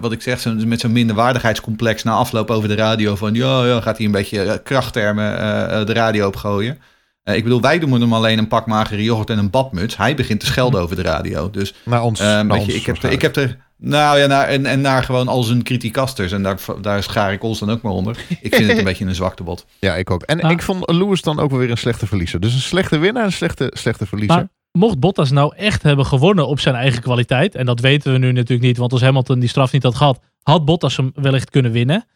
wat 0.00 0.12
ik 0.12 0.22
zeg, 0.22 0.44
met 0.64 0.80
zo'n 0.80 0.92
minderwaardigheidscomplex 0.92 2.02
na 2.02 2.12
afloop 2.12 2.50
over 2.50 2.68
de 2.68 2.74
radio 2.74 3.14
van 3.14 3.34
ja, 3.34 3.66
ja 3.66 3.80
gaat 3.80 3.96
hij 3.96 4.06
een 4.06 4.12
beetje 4.12 4.60
krachttermen 4.64 5.19
eh, 5.20 5.80
eh, 5.80 5.86
de 5.86 5.92
radio 5.92 6.26
opgooien. 6.26 6.78
Eh, 7.22 7.36
ik 7.36 7.42
bedoel, 7.42 7.60
wij 7.60 7.78
doen 7.78 8.00
hem 8.00 8.12
alleen 8.12 8.38
een 8.38 8.48
pak 8.48 8.66
magere 8.66 9.02
yoghurt 9.02 9.30
en 9.30 9.38
een 9.38 9.50
badmuts. 9.50 9.96
Hij 9.96 10.14
begint 10.14 10.40
te 10.40 10.46
schelden 10.46 10.80
over 10.80 10.96
de 10.96 11.02
radio. 11.02 11.50
Dus 11.50 11.74
Naar 11.84 12.02
ons. 12.02 12.20
Naar 12.20 12.46
weet 12.46 12.58
ons 12.58 12.66
je, 12.66 12.74
ik, 12.74 12.86
heb, 12.86 12.96
ik 12.96 13.22
heb 13.22 13.36
er. 13.36 13.56
Nou 13.76 14.18
ja, 14.18 14.26
naar, 14.26 14.46
en, 14.48 14.66
en 14.66 14.80
naar 14.80 15.02
gewoon 15.02 15.28
al 15.28 15.42
zijn 15.42 15.62
criticasters. 15.62 16.32
En 16.32 16.42
daar, 16.42 16.58
daar 16.80 17.02
schaar 17.02 17.32
ik 17.32 17.42
ons 17.42 17.58
dan 17.58 17.70
ook 17.70 17.82
maar 17.82 17.92
onder. 17.92 18.16
Ik 18.40 18.54
vind 18.54 18.68
het 18.68 18.78
een 18.78 18.84
beetje 18.90 19.04
een 19.04 19.14
zwakte 19.14 19.42
bot. 19.42 19.66
Ja, 19.78 19.94
ik 19.96 20.10
ook. 20.10 20.22
En 20.22 20.40
Ah. 20.40 20.50
ik 20.50 20.62
vond 20.62 20.90
Lewis 20.90 21.22
dan 21.22 21.40
ook 21.40 21.50
wel 21.50 21.58
weer 21.58 21.70
een 21.70 21.76
slechte 21.76 22.06
verliezer. 22.06 22.40
Dus 22.40 22.54
een 22.54 22.60
slechte 22.60 22.98
winnaar 22.98 23.22
en 23.22 23.28
een 23.28 23.34
slechte, 23.34 23.70
slechte 23.74 24.06
verliezer. 24.06 24.36
Maar 24.36 24.48
mocht 24.72 24.98
Bottas 24.98 25.30
nou 25.30 25.56
echt 25.56 25.82
hebben 25.82 26.06
gewonnen 26.06 26.46
op 26.46 26.60
zijn 26.60 26.74
eigen 26.74 27.02
kwaliteit, 27.02 27.54
en 27.54 27.66
dat 27.66 27.80
weten 27.80 28.12
we 28.12 28.18
nu 28.18 28.32
natuurlijk 28.32 28.62
niet, 28.62 28.76
want 28.76 28.92
als 28.92 29.00
Hamilton 29.00 29.38
die 29.38 29.48
straf 29.48 29.72
niet 29.72 29.82
had 29.82 29.94
gehad, 29.94 30.20
had 30.42 30.64
Bottas 30.64 30.96
hem 30.96 31.12
wellicht 31.14 31.50
kunnen 31.50 31.72
winnen. 31.72 32.06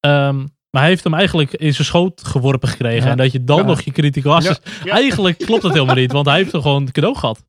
Ehm, 0.00 0.46
maar 0.76 0.84
hij 0.84 0.94
heeft 0.94 1.04
hem 1.04 1.14
eigenlijk 1.14 1.52
in 1.52 1.74
zijn 1.74 1.86
schoot 1.86 2.24
geworpen 2.24 2.68
gekregen. 2.68 3.04
Ja. 3.04 3.10
En 3.10 3.16
dat 3.16 3.32
je 3.32 3.44
dan 3.44 3.56
Ja. 3.58 3.62
nog 3.64 3.80
je 3.80 3.92
kritiek 3.92 4.24
was. 4.24 4.44
Ja. 4.44 4.56
Ja. 4.84 4.92
Eigenlijk 4.92 5.38
klopt 5.38 5.62
dat 5.62 5.72
helemaal 5.72 5.94
niet, 5.94 6.12
want 6.12 6.26
hij 6.26 6.36
heeft 6.36 6.52
er 6.52 6.60
gewoon 6.62 6.90
cadeau 6.90 7.16
gehad. 7.16 7.44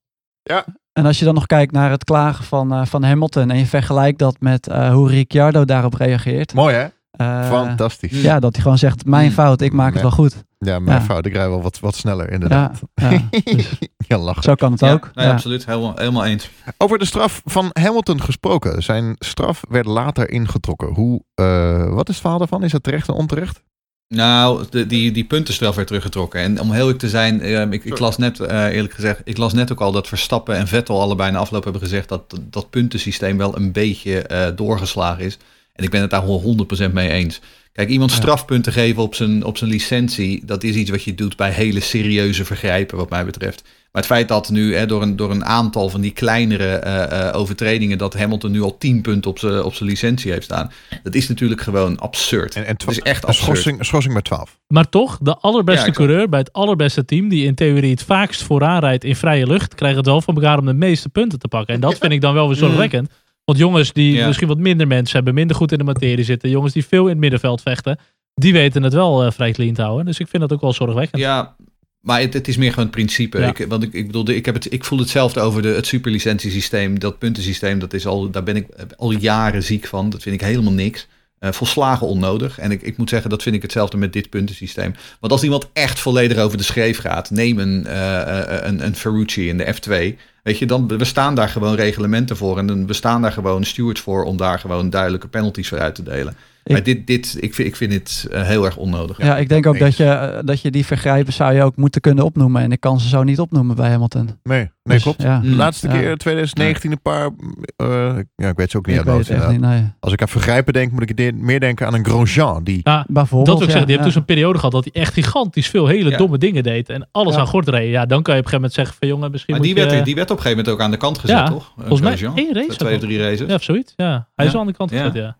En 0.94 1.06
als 1.06 1.20
je 1.20 1.26
dan 1.26 1.34
nog 1.34 1.46
kijkt 1.46 1.72
naar 1.72 1.90
het 1.92 2.04
klagen 2.04 2.46
van, 2.46 2.74
eh, 2.74 2.86
van 2.86 3.04
Hamilton 3.04 3.52
en 3.52 3.58
je 3.58 3.66
vergelijkt 3.66 4.20
dat 4.20 4.36
met 4.40 4.68
eh, 4.68 4.94
hoe 4.94 5.10
Ricciardo 5.10 5.66
daarop 5.66 5.94
reageert. 5.94 6.54
Mooi 6.54 6.76
hè? 6.76 6.88
Eh, 7.18 7.48
Fantastisch. 7.50 8.22
Ja, 8.22 8.40
dat 8.40 8.54
hij 8.54 8.62
gewoon 8.62 8.78
zegt, 8.78 9.06
mijn 9.06 9.32
fout, 9.32 9.62
ik 9.62 9.74
maak 9.74 9.94
het 9.94 10.02
wel 10.02 10.12
goed. 10.12 10.46
Ja, 10.58 10.80
mijn 10.80 11.00
Ja. 11.00 11.04
fout. 11.06 11.26
Ik 11.26 11.34
rij 11.34 11.50
wel 11.50 11.62
wat, 11.62 11.80
wat 11.80 11.96
sneller 11.96 12.32
inderdaad. 12.32 12.80
ja, 12.94 13.22
dus 13.44 13.70
Ja, 14.08 14.18
lachen. 14.18 14.44
zo 14.44 14.56
kan 14.56 14.72
het 14.72 14.80
Ja, 14.80 14.92
ook. 14.92 15.12
nee, 15.14 15.26
Ja. 15.26 15.32
absoluut. 15.32 15.66
Helemaal, 15.66 15.94
helemaal 15.96 16.26
eens. 16.26 16.50
Over 16.78 17.00
de 17.00 17.06
straf 17.06 17.42
van 17.46 17.70
Hamilton 17.74 18.22
gesproken. 18.22 18.84
Zijn 18.84 19.16
straf 19.20 19.62
werd 19.70 19.86
later 19.86 20.30
ingetrokken. 20.30 20.88
Hoe, 20.88 21.22
eh, 21.34 21.90
wat 21.94 22.08
is 22.08 22.14
het 22.14 22.22
verhaal 22.22 22.38
daarvan? 22.40 22.64
Is 22.64 22.72
dat 22.72 22.84
terecht 22.84 23.08
en 23.08 23.14
onterecht? 23.14 23.62
Nou, 24.08 24.66
de, 24.70 24.86
die, 24.86 25.12
die 25.12 25.24
puntenstraf 25.26 25.76
werd 25.76 25.88
teruggetrokken. 25.88 26.42
En 26.42 26.62
om 26.62 26.72
heel 26.72 26.80
eerlijk 26.82 27.00
te 27.00 27.10
zijn, 27.10 27.42
eh, 27.42 27.62
ik, 27.72 27.84
ik 27.86 28.00
las 28.00 28.18
net, 28.18 28.40
eh, 28.40 28.66
eerlijk 28.66 28.94
gezegd, 28.94 29.22
ik 29.24 29.38
las 29.38 29.54
net 29.54 29.72
ook 29.72 29.82
al 29.82 29.92
dat 29.92 30.08
Verstappen 30.08 30.56
en 30.56 30.68
Vettel 30.68 31.02
allebei 31.02 31.32
na 31.32 31.38
afloop 31.40 31.64
hebben 31.64 31.82
gezegd 31.82 32.10
dat 32.10 32.40
dat 32.42 32.70
puntensysteem 32.70 33.38
wel 33.38 33.58
een 33.58 33.72
beetje 33.72 34.22
eh, 34.22 34.56
doorgeslagen 34.56 35.24
is. 35.26 35.38
En 35.78 35.84
ik 35.84 35.90
ben 35.90 36.02
het 36.02 36.10
daar 36.10 36.28
wel 36.28 36.68
100% 36.90 36.92
mee 36.94 37.10
eens. 37.10 37.42
Kijk, 37.72 37.90
iemand 37.90 38.12
strafpunten 38.12 38.74
geven 38.74 39.02
op 39.02 39.16
zijn, 39.16 39.44
op 39.44 39.58
zijn 39.58 39.70
licentie, 39.70 40.46
dat 40.46 40.64
is 40.64 40.76
iets 40.76 40.90
wat 40.90 41.04
je 41.04 41.16
doet 41.16 41.36
bij 41.36 41.52
hele 41.52 41.80
serieuze 41.80 42.46
vergrijpen, 42.46 42.98
wat 42.98 43.10
mij 43.10 43.26
betreft. 43.26 43.64
Maar 43.64 44.02
het 44.02 44.06
feit 44.06 44.28
dat 44.28 44.50
nu 44.50 44.76
hè, 44.76 44.86
door, 44.86 45.02
een, 45.02 45.16
door 45.16 45.32
een 45.32 45.46
aantal 45.46 45.90
van 45.90 46.02
die 46.02 46.12
kleinere 46.12 46.76
eh, 46.76 47.28
eh, 47.28 47.36
overtredingen, 47.36 47.98
dat 47.98 48.14
Hamilton 48.14 48.52
nu 48.52 48.62
al 48.62 48.78
10 48.78 49.02
punten 49.02 49.32
op 49.32 49.40
zijn 49.40 49.64
op 49.64 49.74
zijn 49.74 49.90
licentie 49.90 50.32
heeft 50.32 50.44
staan, 50.44 50.72
dat 51.04 51.16
is 51.16 51.28
natuurlijk 51.28 51.62
gewoon 51.62 52.00
absurd. 52.00 52.56
En, 52.56 52.66
en 52.66 52.76
Dat 52.78 52.90
is 52.90 53.00
echt 53.00 53.24
een 53.24 53.30
absurd. 53.30 53.46
schorsing, 53.46 53.80
een 53.80 53.86
schorsing 53.86 54.14
met 54.14 54.24
12. 54.24 54.58
Maar 54.68 54.90
toch, 54.90 55.18
de 55.22 55.38
allerbeste 55.38 55.86
Ja, 55.86 55.92
coureur 55.92 56.30
bij 56.30 56.40
het 56.40 56.54
allerbeste 56.54 57.06
team, 57.06 57.30
die 57.30 57.46
in 57.46 57.56
theorie 57.56 57.92
het 57.92 58.04
vaakst 58.04 58.44
vooraan 58.44 58.80
rijdt 58.80 59.04
in 59.04 59.16
vrije 59.16 59.48
lucht, 59.48 59.76
krijgt 59.76 59.98
het 59.98 60.06
wel 60.06 60.22
van 60.22 60.36
elkaar 60.36 60.58
om 60.58 60.66
de 60.66 60.74
meeste 60.74 61.10
punten 61.10 61.40
te 61.40 61.48
pakken. 61.48 61.74
En 61.74 61.82
dat 61.82 61.98
vind 61.98 62.12
ik 62.12 62.22
dan 62.22 62.34
wel 62.34 62.48
weer 62.48 62.58
zorgwekkend. 62.58 63.10
Want 63.48 63.60
jongens 63.60 63.94
die 63.94 64.14
Ja. 64.14 64.28
misschien 64.28 64.48
wat 64.48 64.58
minder 64.58 64.88
mensen 64.88 65.16
hebben, 65.16 65.34
minder 65.34 65.56
goed 65.56 65.72
in 65.72 65.78
de 65.78 65.84
materie 65.84 66.24
zitten, 66.24 66.50
jongens 66.50 66.74
die 66.74 66.86
veel 66.86 67.04
in 67.04 67.10
het 67.10 67.18
middenveld 67.18 67.62
vechten, 67.62 68.00
die 68.34 68.54
weten 68.54 68.84
het 68.84 68.94
wel 68.94 69.24
eh, 69.24 69.32
vrij 69.32 69.52
clean 69.52 69.74
te 69.74 69.82
houden. 69.82 70.06
Dus 70.06 70.20
ik 70.20 70.28
vind 70.28 70.42
dat 70.42 70.54
ook 70.54 70.62
wel 70.62 70.74
zorgwekkend. 70.74 71.22
Ja, 71.22 71.56
maar 72.02 72.20
het, 72.20 72.34
het 72.34 72.48
is 72.48 72.58
meer 72.58 72.70
gewoon 72.70 72.86
het 72.86 72.94
principe. 72.94 73.40
Ja. 73.40 73.48
Ik, 73.48 73.66
want 73.68 73.84
ik, 73.84 73.94
ik 73.94 74.06
bedoel, 74.06 74.30
ik, 74.30 74.46
heb 74.46 74.56
het, 74.56 74.74
ik 74.74 74.84
voel 74.84 75.00
hetzelfde 75.00 75.40
over 75.40 75.62
de, 75.62 75.68
het 75.68 75.88
superlicentiesysteem. 75.88 77.00
Dat 77.00 77.18
puntensysteem, 77.18 77.80
dat 77.80 77.94
is 77.94 78.06
al, 78.06 78.30
daar 78.32 78.44
ben 78.44 78.56
ik 78.56 78.68
al 78.98 79.12
jaren 79.12 79.64
ziek 79.64 79.88
van. 79.88 80.10
Dat 80.10 80.22
vind 80.22 80.36
ik 80.36 80.48
helemaal 80.48 80.74
niks. 80.74 81.08
Eh, 81.40 81.52
volslagen 81.52 82.08
onnodig. 82.08 82.60
En 82.60 82.72
ik, 82.72 82.82
ik 82.82 82.98
moet 82.98 83.10
zeggen, 83.10 83.30
dat 83.30 83.44
vind 83.44 83.56
ik 83.56 83.62
hetzelfde 83.62 83.98
met 83.98 84.14
dit 84.14 84.30
puntensysteem. 84.30 84.96
Want 85.20 85.32
als 85.32 85.44
iemand 85.44 85.68
echt 85.74 86.00
volledig 86.00 86.38
over 86.38 86.58
de 86.58 86.64
schreef 86.64 87.00
gaat, 87.00 87.30
neem 87.30 87.60
een, 87.60 87.86
eh, 87.88 88.22
eh, 88.22 88.68
een, 88.68 88.86
een 88.86 88.96
Ferrucci 88.96 89.48
in 89.48 89.58
de 89.58 89.74
F2. 89.74 90.20
Weet 90.44 90.58
je, 90.58 90.66
dan 90.66 90.88
bestaan 90.88 91.36
daar 91.36 91.50
gewoon 91.50 91.76
reglementen 91.76 92.38
voor. 92.38 92.58
En 92.58 92.68
dan 92.68 92.86
bestaan 92.86 93.22
daar 93.22 93.32
gewoon 93.32 93.64
stewards 93.64 94.02
voor 94.02 94.24
om 94.24 94.38
daar 94.38 94.60
gewoon 94.60 94.90
duidelijke 94.90 95.28
penalties 95.28 95.68
voor 95.68 95.80
uit 95.80 95.96
te 95.96 96.04
delen. 96.04 96.36
Ik- 96.68 96.74
maar 96.74 96.84
dit, 96.84 97.08
dit, 97.08 97.38
ik, 97.40 97.54
vind, 97.54 97.68
ik 97.68 97.76
vind 97.76 97.92
dit 97.92 98.28
eh, 98.32 98.42
heel 98.44 98.66
erg 98.66 98.78
onnodig. 98.78 99.18
Ja, 99.22 99.38
ik 99.38 99.50
denk 99.50 99.66
ook 99.66 99.74
eens. 99.76 99.84
dat 99.84 99.96
je, 99.98 100.04
eh, 100.14 100.40
dat 100.46 100.62
je 100.62 100.72
die 100.72 100.86
vergrijpen 100.86 101.34
zou 101.34 101.54
je 101.54 101.64
ook 101.64 101.76
moeten 101.76 102.02
kunnen 102.02 102.24
opnoemen. 102.26 102.62
En 102.62 102.72
ik 102.72 102.80
kan 102.80 103.00
ze 103.00 103.08
zo 103.08 103.24
niet 103.24 103.40
opnoemen 103.40 103.76
bij 103.76 103.90
Hamilton. 103.90 104.30
Nee, 104.44 104.58
nee 104.60 104.70
Dus, 104.84 105.02
klopt. 105.04 105.22
Ja, 105.22 105.40
Mm. 105.44 105.56
Laatste 105.56 105.88
Ja. 105.88 105.94
keer 105.94 106.18
2019 106.18 106.92
een 106.92 107.02
paar... 107.02 107.30
eh, 107.76 107.88
ja, 108.36 108.50
ik 108.50 108.56
weet 108.58 108.72
ze 108.72 108.78
ook 108.78 108.86
niet 108.86 108.96
ik 108.96 109.02
uit 109.02 109.06
mijn 109.06 109.18
weet 109.18 109.28
hoofd, 109.28 109.28
het 109.28 109.38
echt 109.38 109.52
inderdaad. 109.52 109.72
niet. 109.74 109.82
Nee. 109.82 109.92
Als 110.00 110.14
ik 110.14 110.22
aan 110.22 110.28
vergrijpen 110.28 110.74
denk, 110.74 110.92
moet 110.92 111.10
ik 111.10 111.34
meer 111.36 111.60
denken 111.60 111.88
aan 111.88 111.94
een 111.94 112.06
Grosjean. 112.06 112.64
Die, 112.64 112.80
Ja, 112.84 113.06
Bijvoorbeeld, 113.08 113.46
dat 113.46 113.58
wil 113.58 113.68
ik 113.68 113.74
ja, 113.74 113.80
zeggen. 113.80 113.86
Die 113.88 113.96
heeft 113.96 114.08
dus 114.08 114.16
een 114.16 114.26
periode 114.26 114.58
gehad 114.58 114.74
dat 114.74 114.88
hij 114.92 115.02
echt 115.02 115.14
gigantisch 115.14 115.68
veel 115.68 115.88
hele 115.88 116.10
Ja. 116.10 116.18
domme 116.18 116.38
dingen 116.38 116.64
deed. 116.64 116.90
En 116.90 117.08
alles 117.12 117.34
Ja. 117.34 117.40
aan 117.40 117.48
gort 117.48 117.68
reed. 117.68 117.90
Ja, 117.92 118.06
dan 118.06 118.22
kan 118.22 118.34
je 118.36 118.40
op 118.40 118.46
een 118.46 118.52
gegeven 118.52 118.54
moment 118.56 118.74
zeggen 118.74 118.96
van 119.00 119.08
jongen, 119.08 119.32
misschien 119.32 119.54
Maar 119.56 119.64
die 119.64 119.76
je... 119.76 119.86
werd, 119.86 120.06
die 120.06 120.16
werd 120.16 120.32
op 120.32 120.38
een 120.38 120.42
gegeven 120.44 120.64
moment 120.64 120.82
ook 120.82 120.86
aan 120.86 120.92
de 120.92 120.98
kant 120.98 121.18
gezet, 121.18 121.38
Ja, 121.38 121.48
toch? 121.50 121.68
Eh, 121.68 121.74
volgens 121.78 122.02
mij 122.02 122.10
Grosjean. 122.18 122.38
één 122.38 122.54
race 122.54 122.78
Twee 122.78 122.96
of 122.96 123.02
drie 123.02 123.18
races. 123.20 123.48
Ja, 123.48 123.56
of 123.56 123.64
zoiets. 123.64 123.94
Ja, 123.96 124.28
hij 124.36 124.46
is 124.46 124.56
aan 124.56 124.68
de 124.68 124.74
kant 124.74 124.92
gezet, 124.92 125.14
ja. 125.14 125.38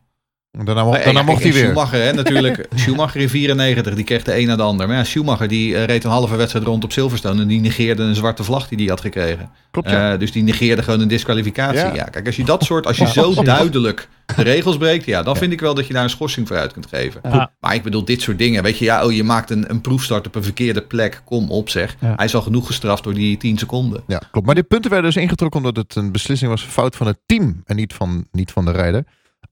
Daarna 0.52 0.84
mo- 0.84 0.90
Maar, 0.90 1.04
daarna 1.04 1.20
ja, 1.20 1.26
mocht 1.26 1.44
hij 1.44 1.54
weer. 1.54 1.64
Schumacher, 1.64 2.02
hè, 2.04 2.14
natuurlijk. 2.14 2.66
Schumacher 2.76 3.22
in 3.22 3.30
94, 3.30 3.96
die 3.96 4.04
kreeg 4.04 4.24
de 4.24 4.40
een 4.40 4.48
na 4.48 4.56
de 4.56 4.62
ander. 4.62 4.88
Maar 4.88 4.98
ja, 4.98 5.04
Schumacher 5.04 5.48
die 5.48 5.76
eh, 5.76 5.84
reed 5.86 6.04
een 6.04 6.10
halve 6.10 6.36
wedstrijd 6.36 6.66
rond 6.66 6.84
op 6.84 6.92
Silverstone. 6.92 7.42
En 7.42 7.48
die 7.48 7.60
negeerde 7.62 8.04
een 8.04 8.16
zwarte 8.16 8.44
vlag 8.44 8.68
die 8.68 8.78
hij 8.78 8.88
had 8.88 9.02
gekregen. 9.02 9.50
Klopt, 9.72 9.90
ja. 9.90 10.14
Eh, 10.14 10.20
dus 10.20 10.32
die 10.32 10.44
negeerde 10.44 10.84
gewoon 10.84 11.00
een 11.02 11.08
disqualificatie. 11.08 11.78
Ja. 11.80 11.94
Ja. 11.94 12.04
kijk, 12.04 12.26
als 12.26 12.36
je 12.36 12.44
dat 12.46 12.64
soort, 12.64 12.88
als 12.88 12.98
je 12.98 13.04
Ja, 13.04 13.10
zo 13.10 13.44
duidelijk 13.44 14.08
de 14.36 14.42
regels 14.44 14.78
breekt, 14.78 15.06
ja, 15.06 15.24
dan 15.24 15.34
Ja. 15.34 15.40
vind 15.40 15.52
ik 15.52 15.60
wel 15.60 15.74
dat 15.74 15.88
je 15.88 15.94
daar 15.94 16.04
een 16.04 16.10
schorsing 16.10 16.48
voor 16.48 16.58
uit 16.58 16.74
kunt 16.74 16.86
geven. 16.88 17.22
Ja. 17.24 17.52
Maar 17.60 17.76
ik 17.76 17.84
bedoel, 17.84 18.06
dit 18.06 18.22
soort 18.22 18.38
dingen, 18.38 18.64
weet 18.64 18.78
je, 18.78 18.86
ja, 18.86 19.06
oh, 19.06 19.12
je 19.12 19.24
maakt 19.24 19.50
een, 19.50 19.70
een 19.70 19.82
proefstart 19.82 20.28
op 20.28 20.36
een 20.36 20.44
verkeerde 20.44 20.82
plek, 20.82 21.22
kom 21.26 21.52
op 21.52 21.70
zeg. 21.70 21.96
Ja. 22.02 22.14
Hij 22.16 22.26
is 22.26 22.36
al 22.36 22.42
genoeg 22.42 22.68
gestraft 22.68 23.04
door 23.04 23.14
die 23.14 23.38
10 23.38 23.58
seconden. 23.58 24.04
Ja, 24.08 24.22
klopt. 24.32 24.46
Maar 24.46 24.56
die 24.56 24.64
punten 24.64 24.92
werden 24.92 25.12
dus 25.12 25.22
ingetrokken 25.22 25.60
omdat 25.60 25.76
het 25.78 25.96
een 25.96 26.12
beslissing 26.12 26.52
was, 26.52 26.62
fout 26.64 26.96
van 26.96 27.08
het 27.08 27.18
team 27.26 27.62
en 27.66 27.76
niet 27.76 27.94
van, 27.94 28.28
niet 28.32 28.52
van 28.52 28.66
de 28.66 28.72
rijder. 28.72 29.04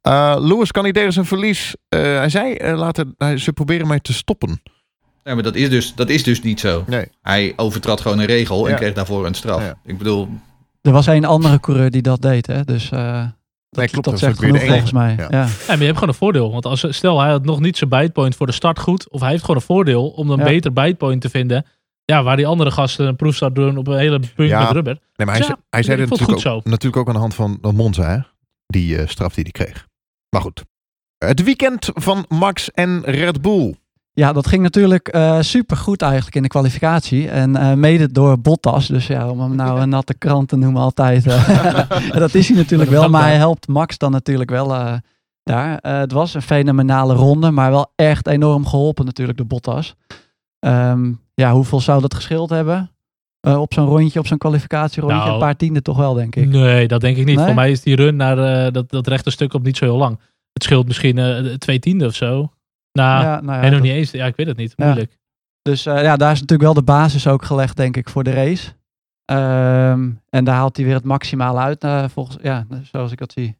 Eh 0.05 0.35
Lewis 0.39 0.71
kan 0.71 0.83
niet 0.83 0.93
tegen 0.93 1.13
zijn 1.13 1.25
verlies. 1.25 1.75
Eh, 1.89 2.01
hij 2.01 2.29
zei 2.29 2.53
eh, 2.53 2.77
later, 2.77 3.05
ze 3.39 3.53
proberen 3.53 3.87
mij 3.87 3.99
te 3.99 4.13
stoppen. 4.13 4.61
Ja, 5.23 5.33
maar 5.33 5.43
dat 5.43 5.55
is 5.55 5.69
dus, 5.69 5.95
dat 5.95 6.09
is 6.09 6.23
dus 6.23 6.41
niet 6.41 6.59
zo. 6.59 6.83
Nee. 6.87 7.05
Hij 7.21 7.53
overtrad 7.55 8.01
gewoon 8.01 8.19
een 8.19 8.25
regel 8.25 8.65
Ja. 8.65 8.71
en 8.71 8.79
kreeg 8.79 8.93
daarvoor 8.93 9.25
een 9.25 9.33
straf. 9.33 9.61
Ja. 9.61 9.77
Ik 9.85 9.97
bedoel, 9.97 10.29
Er 10.81 10.91
was 10.91 11.05
een 11.07 11.25
andere 11.25 11.59
coureur 11.59 11.91
die 11.91 12.01
dat 12.01 12.21
deed, 12.21 12.47
hè? 12.47 12.63
Dus 12.63 12.89
eh, 12.91 12.99
dat, 12.99 13.29
Nee, 13.69 13.87
klopt, 13.87 13.93
dat 13.93 14.03
dat 14.03 14.19
zegt 14.19 14.39
genoeg 14.39 14.63
volgens 14.63 14.91
mij. 14.91 15.15
Ja. 15.17 15.27
Ja. 15.29 15.41
Ja, 15.41 15.47
maar 15.67 15.77
je 15.77 15.83
hebt 15.83 15.93
gewoon 15.93 16.09
een 16.09 16.19
voordeel. 16.19 16.51
Want 16.51 16.65
als, 16.65 16.85
stel, 16.89 17.19
hij 17.21 17.29
had 17.29 17.45
nog 17.45 17.59
niet 17.59 17.77
zijn 17.77 17.89
bitepoint 17.89 18.35
voor 18.35 18.45
de 18.47 18.53
start 18.53 18.79
goed. 18.79 19.09
Of 19.09 19.19
hij 19.21 19.29
heeft 19.29 19.41
gewoon 19.41 19.55
een 19.55 19.61
voordeel 19.67 20.07
om 20.09 20.29
een 20.29 20.37
Ja. 20.37 20.43
beter 20.43 20.73
bitepoint 20.73 21.21
te 21.21 21.29
vinden. 21.29 21.65
Ja, 22.05 22.23
waar 22.23 22.35
die 22.35 22.47
andere 22.47 22.71
gasten 22.71 23.07
een 23.07 23.15
proefstart 23.15 23.55
doen 23.55 23.77
op 23.77 23.87
een 23.87 23.97
hele 23.97 24.19
punt 24.35 24.49
Ja. 24.49 24.59
met 24.63 24.71
rubber. 24.71 24.93
Nee, 25.15 25.27
maar 25.27 25.35
hij, 25.37 25.37
Ja, 25.37 25.45
zei- 25.45 25.57
hij 25.69 26.05
natuurlijk 26.07 26.45
ook, 26.47 26.63
natuurlijk 26.65 26.97
ook 26.97 27.07
aan 27.07 27.13
de 27.13 27.19
hand 27.19 27.35
van 27.35 27.59
Monza, 27.61 28.09
hè? 28.09 28.17
die 28.67 28.97
eh, 28.97 29.07
straf 29.07 29.33
die 29.33 29.43
hij 29.43 29.65
kreeg. 29.65 29.87
Maar 30.35 30.43
goed. 30.43 30.63
Het 31.17 31.43
weekend 31.43 31.89
van 31.93 32.25
Max 32.27 32.71
en 32.71 33.01
Red 33.05 33.41
Bull. 33.41 33.75
Ja, 34.13 34.33
dat 34.33 34.47
ging 34.47 34.63
natuurlijk 34.63 35.07
eh 35.07 35.41
super 35.41 35.77
goed 35.77 36.01
eigenlijk 36.01 36.35
in 36.35 36.41
de 36.41 36.47
kwalificatie. 36.47 37.29
En 37.29 37.55
eh, 37.55 37.73
mede 37.73 38.11
door 38.11 38.39
Bottas. 38.39 38.87
Dus 38.87 39.07
ja, 39.07 39.29
om 39.29 39.39
hem 39.39 39.55
nou 39.55 39.79
een 39.79 39.89
natte 39.89 40.13
krant 40.13 40.47
te 40.47 40.55
noemen 40.55 40.81
altijd. 40.81 41.27
eh, 41.27 41.89
dat 42.23 42.33
is 42.33 42.47
hij 42.47 42.57
natuurlijk 42.57 42.89
wel. 42.89 43.09
Maar 43.09 43.21
hij 43.21 43.35
helpt 43.35 43.67
Max 43.67 43.97
dan 43.97 44.11
natuurlijk 44.11 44.49
wel 44.49 44.75
eh, 44.75 44.93
daar. 45.43 45.77
Eh, 45.77 45.97
het 45.97 46.11
was 46.11 46.33
een 46.33 46.41
fenomenale 46.41 47.13
ronde. 47.13 47.51
Maar 47.51 47.71
wel 47.71 47.91
echt 47.95 48.27
enorm 48.27 48.65
geholpen 48.65 49.05
natuurlijk 49.05 49.37
door 49.37 49.47
Bottas. 49.47 49.95
Ehm, 50.59 51.13
ja, 51.33 51.53
hoeveel 51.53 51.79
zou 51.79 52.01
dat 52.01 52.13
gescheeld 52.13 52.49
hebben? 52.49 52.94
Eh, 53.45 53.61
op 53.61 53.73
zo'n 53.73 53.85
rondje, 53.85 54.19
op 54.19 54.27
zo'n 54.27 54.37
kwalificatierondje? 54.37 55.17
Nou, 55.19 55.33
een 55.33 55.39
paar 55.39 55.55
tienden 55.55 55.83
toch 55.83 55.97
wel, 55.97 56.13
denk 56.13 56.35
ik. 56.35 56.47
Nee, 56.47 56.87
dat 56.87 57.01
denk 57.01 57.17
ik 57.17 57.25
niet. 57.25 57.35
Nee? 57.35 57.45
Voor 57.45 57.55
mij 57.55 57.71
is 57.71 57.81
die 57.81 57.95
run 57.95 58.15
naar 58.15 58.65
eh, 58.65 58.71
dat, 58.73 58.89
dat 58.89 59.07
rechte 59.07 59.29
stuk 59.31 59.53
op 59.53 59.63
niet 59.63 59.77
zo 59.77 59.85
heel 59.85 59.97
lang. 59.97 60.19
Het 60.53 60.63
scheelt 60.63 60.87
misschien 60.87 61.17
eh, 61.17 61.53
twee 61.53 61.79
tienden 61.79 62.07
of 62.07 62.13
zo. 62.15 62.51
Nou, 62.91 63.23
ja, 63.23 63.41
nou 63.41 63.45
ja, 63.45 63.61
nee, 63.61 63.61
nog 63.61 63.71
dat- 63.71 63.81
niet 63.81 63.91
eens. 63.97 64.11
Ja, 64.11 64.25
ik 64.25 64.35
weet 64.35 64.47
het 64.47 64.57
niet. 64.57 64.73
Ja. 64.75 64.85
Moeilijk. 64.85 65.17
Dus 65.61 65.83
ja, 65.83 66.15
daar 66.15 66.31
is 66.31 66.39
natuurlijk 66.39 66.61
wel 66.61 66.73
de 66.73 66.83
basis 66.83 67.27
ook 67.27 67.45
gelegd, 67.45 67.77
denk 67.77 67.97
ik, 67.97 68.09
voor 68.09 68.23
de 68.23 68.31
race. 68.31 68.71
Ehm, 69.25 70.09
en 70.29 70.43
daar 70.43 70.55
haalt 70.55 70.75
hij 70.75 70.85
weer 70.85 70.95
het 70.95 71.03
maximale 71.03 71.59
uit, 71.59 72.11
volgens, 72.11 72.37
ja, 72.41 72.65
zoals 72.91 73.11
ik 73.11 73.17
dat 73.17 73.31
zie. 73.31 73.57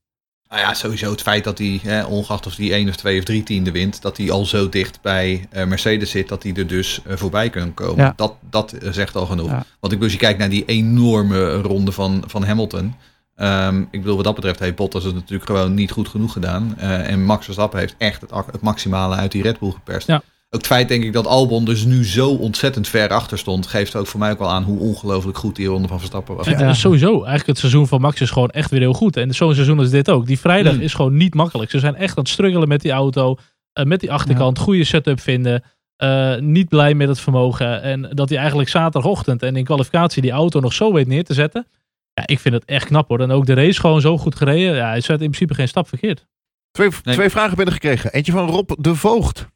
Nou 0.50 0.62
ja, 0.62 0.74
sowieso 0.74 1.12
het 1.12 1.22
feit 1.22 1.44
dat 1.44 1.58
hij, 1.58 1.80
hè, 1.84 2.04
ongeacht 2.04 2.46
of 2.46 2.56
hij 2.56 2.72
één 2.72 2.90
of 2.90 2.96
twee 2.96 3.18
of 3.18 3.24
drie 3.24 3.44
tiende 3.44 3.72
wint, 3.72 4.02
dat 4.02 4.18
hij 4.18 4.32
al 4.32 4.46
zo 4.46 4.70
dicht 4.70 5.02
bij 5.02 5.48
eh, 5.50 5.66
Mercedes 5.66 6.12
zit, 6.12 6.30
dat 6.30 6.44
hij 6.44 6.54
er 6.54 6.68
dus 6.68 7.02
eh, 7.06 7.18
voorbij 7.18 7.50
kan 7.50 7.74
komen. 7.74 8.04
Ja. 8.04 8.14
Dat, 8.16 8.34
dat 8.50 8.72
eh, 8.72 8.92
zegt 8.92 9.16
al 9.16 9.25
genoeg. 9.25 9.50
Ja. 9.50 9.54
Want 9.54 9.66
ik 9.94 10.00
bedoel, 10.00 10.04
als 10.04 10.12
je 10.12 10.18
kijkt 10.18 10.40
naar 10.40 10.50
die 10.50 10.66
enorme 10.66 11.62
ronde 11.62 11.92
van, 11.92 12.24
van 12.28 12.44
Hamilton. 12.44 12.96
ehm, 13.36 13.82
ik 13.82 14.00
bedoel, 14.02 14.16
wat 14.16 14.25
dat 14.25 14.36
betreft 14.36 14.60
heeft 14.60 14.75
Bottas 14.75 15.04
het 15.04 15.14
natuurlijk 15.14 15.50
gewoon 15.50 15.74
niet 15.74 15.92
goed 15.92 16.08
genoeg 16.08 16.34
gedaan. 16.34 16.78
En 16.78 17.24
Max 17.24 17.46
Verstappen 17.46 17.80
heeft 17.80 17.96
echt 17.98 18.22
het, 18.22 18.32
het 18.52 18.62
maximale 18.62 19.16
uit 19.16 19.31
die 19.31 19.42
Red 19.42 19.60
Bull 19.60 19.72
geperst. 19.72 20.08
Ja. 20.08 20.22
Ook 20.50 20.62
het 20.62 20.66
feit 20.66 20.88
denk 20.88 21.03
ik 21.03 21.14
dat 21.14 21.27
Albon 21.27 21.66
dus 21.66 21.86
nu 21.86 22.05
zo 22.05 22.29
ontzettend 22.29 22.88
ver 22.88 23.10
achter 23.10 23.38
stond, 23.38 23.68
geeft 23.68 23.96
ook 23.96 24.08
voor 24.08 24.20
mij 24.20 24.31
ook 24.31 24.40
wel 24.40 24.50
aan 24.50 24.64
hoe 24.64 24.79
ongelooflijk 24.79 25.38
goed 25.38 25.55
die 25.55 25.68
ronde 25.68 25.88
van 25.88 25.98
Verstappen 26.00 26.36
was. 26.36 26.48
Ja, 26.48 26.60
Ja. 26.60 26.74
Sowieso. 26.74 27.12
Eigenlijk 27.14 27.48
het 27.48 27.58
seizoen 27.58 27.88
van 27.88 28.01
Max 28.01 28.22
is 28.22 28.29
gewoon 28.29 28.50
echt 28.50 28.70
weer 28.72 28.79
heel 28.79 28.94
goed. 28.94 29.18
En 29.18 29.34
zo'n 29.34 29.53
seizoen 29.53 29.79
als 29.79 29.90
dit 29.90 30.10
ook. 30.12 30.25
Die 30.25 30.40
vrijdag 30.40 30.74
Mm. 30.74 30.81
is 30.81 30.94
gewoon 30.94 31.18
niet 31.18 31.34
makkelijk. 31.34 31.72
Ze 31.72 31.79
zijn 31.79 31.96
echt 31.96 32.18
aan 32.18 32.24
het 32.24 32.31
struggelen 32.34 32.68
met 32.68 32.81
die 32.81 32.92
auto. 32.92 33.36
eh, 33.74 33.86
met 33.86 34.00
die 34.00 34.12
achterkant. 34.12 34.60
Goede 34.60 34.84
setup 34.84 35.20
vinden. 35.20 35.64
eh, 35.96 36.36
niet 36.38 36.70
blij 36.70 36.94
met 36.94 37.08
het 37.08 37.20
vermogen. 37.20 37.81
En 37.81 38.10
dat 38.14 38.29
hij 38.29 38.38
eigenlijk 38.38 38.70
zaterdagochtend 38.70 39.44
en 39.44 39.55
in 39.55 39.64
kwalificatie 39.64 40.22
die 40.22 40.31
auto 40.31 40.60
nog 40.60 40.74
zo 40.74 40.94
weet 40.94 41.08
neer 41.08 41.24
te 41.24 41.34
zetten. 41.34 41.68
Ja, 42.14 42.24
ik 42.27 42.40
vind 42.40 42.53
het 42.55 42.66
echt 42.66 42.86
knap 42.86 43.08
hoor. 43.08 43.20
En 43.20 43.31
ook 43.31 43.46
de 43.46 43.53
race 43.53 43.79
gewoon 43.79 44.01
zo 44.01 44.18
goed 44.18 44.36
gereden. 44.36 44.75
Ja, 44.75 44.88
hij 44.88 45.01
zet 45.01 45.10
in 45.22 45.29
principe 45.29 45.53
geen 45.53 45.68
stap 45.68 45.88
verkeerd. 45.88 46.25
Twee, 46.72 46.90
Nee. 47.03 47.16
twee 47.16 47.29
vragen 47.29 47.55
binnengekregen. 47.55 48.12
Eentje 48.14 48.31
van 48.31 48.50
Rob 48.50 48.72
de 48.77 48.96
Voogd. 48.96 49.48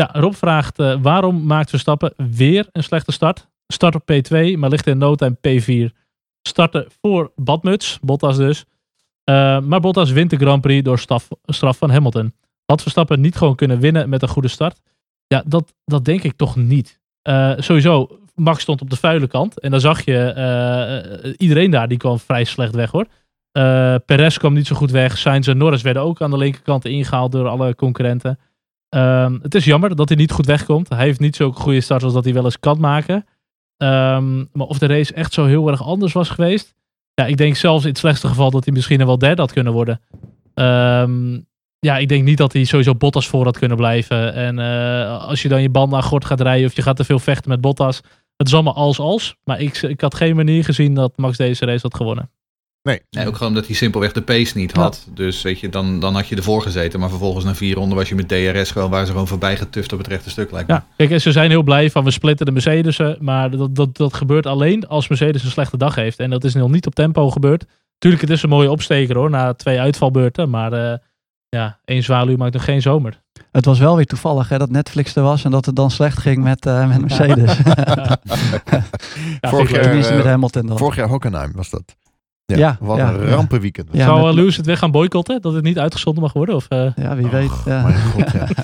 Ja, 0.00 0.08
Rob 0.12 0.34
vraagt 0.34 0.78
eh, 0.78 0.96
waarom 1.02 1.46
maakt 1.46 1.70
Verstappen 1.70 2.12
weer 2.16 2.66
een 2.72 2.82
slechte 2.82 3.12
start? 3.12 3.48
Start 3.66 3.94
op 3.94 4.02
P2, 4.02 4.58
maar 4.58 4.70
ligt 4.70 4.86
in 4.86 4.98
no 4.98 5.14
time 5.14 5.36
P4. 5.36 5.94
Starten 6.42 6.86
voor 7.00 7.32
Badmuts, 7.36 7.98
Bottas 8.02 8.36
dus. 8.36 8.64
Eh, 9.24 9.60
maar 9.60 9.80
Bottas 9.80 10.10
wint 10.10 10.30
de 10.30 10.36
Grand 10.36 10.60
Prix 10.60 10.84
door 10.84 10.98
staf, 10.98 11.28
straf 11.44 11.78
van 11.78 11.90
Hamilton. 11.90 12.34
Had 12.64 12.82
Verstappen 12.82 13.20
niet 13.20 13.36
gewoon 13.36 13.54
kunnen 13.54 13.80
winnen 13.80 14.08
met 14.08 14.22
een 14.22 14.28
goede 14.28 14.48
start? 14.48 14.80
Ja, 15.26 15.42
dat, 15.46 15.74
dat 15.84 16.04
denk 16.04 16.22
ik 16.22 16.36
toch 16.36 16.56
niet. 16.56 17.00
Eh, 17.22 17.52
sowieso, 17.56 18.18
Max 18.34 18.62
stond 18.62 18.80
op 18.80 18.90
de 18.90 18.96
vuile 18.96 19.26
kant. 19.26 19.60
En 19.60 19.70
dan 19.70 19.80
zag 19.80 20.04
je 20.04 21.34
iedereen 21.36 21.70
daar, 21.70 21.88
die 21.88 21.98
kwam 21.98 22.18
vrij 22.18 22.44
slecht 22.44 22.74
weg 22.74 22.90
hoor. 22.90 23.06
Perez 24.06 24.36
kwam 24.36 24.54
niet 24.54 24.66
zo 24.66 24.76
goed 24.76 24.90
weg. 24.90 25.18
Sainz 25.18 25.48
en 25.48 25.56
Norris 25.56 25.82
werden 25.82 26.02
ook 26.02 26.22
aan 26.22 26.30
de 26.30 26.36
linkerkant 26.36 26.84
ingehaald 26.84 27.32
door 27.32 27.48
alle 27.48 27.74
concurrenten. 27.74 28.38
Ehm, 28.90 29.38
het 29.42 29.54
is 29.54 29.64
jammer 29.64 29.96
dat 29.96 30.08
hij 30.08 30.18
niet 30.18 30.32
goed 30.32 30.46
wegkomt. 30.46 30.88
Hij 30.88 31.04
heeft 31.04 31.20
niet 31.20 31.36
zo'n 31.36 31.54
goede 31.54 31.80
start 31.80 32.02
als 32.02 32.12
dat 32.12 32.24
hij 32.24 32.32
wel 32.32 32.44
eens 32.44 32.60
kan 32.60 32.80
maken. 32.80 33.26
Ehm, 33.76 34.38
maar 34.52 34.66
of 34.66 34.78
de 34.78 34.86
race 34.86 35.14
echt 35.14 35.32
zo 35.32 35.44
heel 35.44 35.68
erg 35.68 35.82
anders 35.82 36.12
was 36.12 36.28
geweest. 36.28 36.74
Ja, 37.14 37.26
ik 37.26 37.36
denk 37.36 37.56
zelfs 37.56 37.82
in 37.82 37.90
het 37.90 37.98
slechtste 37.98 38.28
geval 38.28 38.50
dat 38.50 38.64
hij 38.64 38.74
misschien 38.74 39.06
wel 39.06 39.18
derde 39.18 39.40
had 39.40 39.52
kunnen 39.52 39.72
worden. 39.72 40.00
Ehm, 40.54 41.40
ja, 41.78 41.98
ik 41.98 42.08
denk 42.08 42.24
niet 42.24 42.38
dat 42.38 42.52
hij 42.52 42.64
sowieso 42.64 42.94
Bottas 42.94 43.28
voor 43.28 43.44
had 43.44 43.58
kunnen 43.58 43.76
blijven. 43.76 44.34
En 44.34 44.58
eh, 44.58 45.26
als 45.26 45.42
je 45.42 45.48
dan 45.48 45.62
je 45.62 45.70
banden 45.70 45.98
aan 45.98 46.04
gort 46.04 46.24
gaat 46.24 46.40
rijden 46.40 46.66
of 46.66 46.76
je 46.76 46.82
gaat 46.82 46.96
te 46.96 47.04
veel 47.04 47.18
vechten 47.18 47.50
met 47.50 47.60
Bottas. 47.60 47.96
Het 48.36 48.46
is 48.46 48.54
allemaal 48.54 48.74
als-als. 48.74 49.36
Maar 49.44 49.60
ik, 49.60 49.76
ik 49.76 50.00
had 50.00 50.14
geen 50.14 50.36
manier 50.36 50.64
gezien 50.64 50.94
dat 50.94 51.16
Max 51.16 51.36
deze 51.36 51.64
race 51.64 51.82
had 51.82 51.94
gewonnen. 51.96 52.30
Nee. 52.82 53.00
Nee, 53.10 53.26
ook 53.26 53.36
gewoon 53.36 53.54
dat 53.54 53.66
hij 53.66 53.74
simpelweg 53.74 54.12
de 54.12 54.22
pace 54.22 54.58
niet 54.58 54.72
had. 54.72 55.06
Dus 55.14 55.42
weet 55.42 55.60
je, 55.60 55.68
dan, 55.68 56.00
dan 56.00 56.14
had 56.14 56.28
je 56.28 56.36
ervoor 56.36 56.62
gezeten. 56.62 57.00
Maar 57.00 57.08
vervolgens 57.08 57.44
na 57.44 57.54
vier 57.54 57.74
ronden 57.74 57.96
was 57.96 58.08
je 58.08 58.14
met 58.14 58.28
DRS 58.28 58.70
gewoon 58.70 58.90
waar 58.90 59.06
ze 59.06 59.12
gewoon 59.12 59.26
voorbij 59.26 59.56
getuft 59.56 59.92
op 59.92 59.98
het 59.98 60.06
rechte 60.06 60.30
stuk 60.30 60.50
lijkt 60.50 60.68
me. 60.68 60.74
Ja, 60.74 60.86
kijk, 60.96 61.10
en 61.10 61.20
ze 61.20 61.32
zijn 61.32 61.50
heel 61.50 61.62
blij 61.62 61.90
van 61.90 62.04
we 62.04 62.10
splitten 62.10 62.46
de 62.46 62.52
Mercedes'en. 62.52 63.16
Maar 63.20 63.50
dat, 63.50 63.74
dat, 63.74 63.96
dat 63.96 64.14
gebeurt 64.14 64.46
alleen 64.46 64.88
als 64.88 65.08
Mercedes 65.08 65.44
een 65.44 65.50
slechte 65.50 65.76
dag 65.76 65.94
heeft. 65.94 66.18
En 66.18 66.30
dat 66.30 66.44
is 66.44 66.54
nog 66.54 66.70
niet 66.70 66.86
op 66.86 66.94
tempo 66.94 67.30
gebeurd. 67.30 67.64
Tuurlijk, 67.98 68.22
het 68.22 68.30
is 68.30 68.42
een 68.42 68.48
mooie 68.48 68.70
opsteker 68.70 69.16
hoor, 69.16 69.30
na 69.30 69.54
twee 69.54 69.80
uitvalbeurten. 69.80 70.50
Maar 70.50 70.72
eh, 70.72 70.98
ja, 71.48 71.78
één 71.84 72.02
zwaluw 72.02 72.36
maakt 72.36 72.52
nog 72.52 72.64
geen 72.64 72.82
zomer. 72.82 73.20
Het 73.52 73.64
was 73.64 73.78
wel 73.78 73.96
weer 73.96 74.06
toevallig 74.06 74.48
hè, 74.48 74.58
dat 74.58 74.70
Netflix 74.70 75.16
er 75.16 75.22
was 75.22 75.44
en 75.44 75.50
dat 75.50 75.66
het 75.66 75.76
dan 75.76 75.90
slecht 75.90 76.18
ging 76.18 76.42
met, 76.42 76.66
eh, 76.66 76.88
met 76.88 77.00
Mercedes. 77.00 77.58
Ja, 79.40 79.48
Vorig 79.48 79.70
jaar, 79.70 79.82
Tenminste 79.82 80.14
met 80.14 80.24
eh, 80.24 80.30
Hamilton 80.30 80.66
dan. 80.66 80.78
Vorig 80.78 80.96
jaar 80.96 81.08
Hockenheim 81.08 81.52
was 81.54 81.70
dat. 81.70 81.96
Ja, 82.58 82.68
Ja, 82.68 82.76
wat 82.80 82.96
ja, 82.96 83.08
een 83.08 83.24
rampenweekend. 83.28 83.88
Ja, 83.92 84.04
Zou 84.04 84.32
Lewis 84.34 84.56
het 84.56 84.66
weg 84.66 84.78
gaan 84.78 84.90
boycotten? 84.90 85.40
Dat 85.40 85.52
het 85.52 85.64
niet 85.64 85.78
uitgezonden 85.78 86.22
mag 86.22 86.32
worden? 86.32 86.54
Of, 86.54 86.66
eh, 86.68 86.90
Ja, 86.96 87.16
wie 87.16 87.24
Och, 87.24 87.30
weet. 87.32 87.50
Ja. 87.64 87.82
Mijn 87.82 88.00
god, 88.00 88.30
ja. 88.32 88.46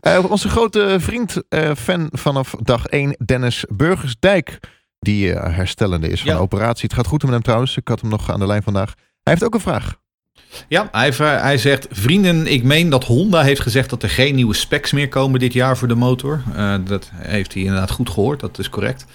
Eh, 0.00 0.30
onze 0.30 0.48
grote 0.48 0.96
vriend, 1.00 1.42
eh, 1.48 1.70
fan 1.74 2.08
vanaf 2.12 2.54
dag 2.62 2.86
1, 2.86 3.16
Dennis 3.24 3.64
Burgersdijk. 3.76 4.58
Die 4.98 5.32
eh, 5.32 5.56
herstellende 5.56 6.08
is 6.08 6.20
van 6.20 6.30
Ja. 6.30 6.36
de 6.36 6.42
operatie. 6.42 6.82
Het 6.84 6.92
gaat 6.94 7.06
goed 7.06 7.22
met 7.22 7.32
hem 7.32 7.42
trouwens. 7.42 7.76
Ik 7.76 7.88
had 7.88 8.00
hem 8.00 8.10
nog 8.10 8.30
aan 8.32 8.38
de 8.38 8.46
lijn 8.46 8.62
vandaag. 8.62 8.92
Hij 8.96 9.32
heeft 9.32 9.44
ook 9.44 9.54
een 9.54 9.60
vraag. 9.60 9.96
Ja, 10.68 10.88
hij, 10.92 11.12
hij 11.18 11.58
zegt: 11.58 11.86
Vrienden, 11.90 12.46
ik 12.46 12.62
meen 12.62 12.88
dat 12.90 13.04
Honda 13.04 13.42
heeft 13.42 13.60
gezegd 13.60 13.90
dat 13.90 14.02
er 14.02 14.08
geen 14.08 14.34
nieuwe 14.34 14.54
specs 14.54 14.92
meer 14.92 15.08
komen 15.08 15.40
dit 15.40 15.52
jaar 15.52 15.76
voor 15.76 15.88
de 15.88 15.94
motor. 15.94 16.42
Eh, 16.54 16.74
dat 16.84 17.10
heeft 17.14 17.54
hij 17.54 17.62
inderdaad 17.62 17.90
goed 17.90 18.10
gehoord, 18.10 18.40
dat 18.40 18.58
is 18.58 18.70
correct. 18.70 19.06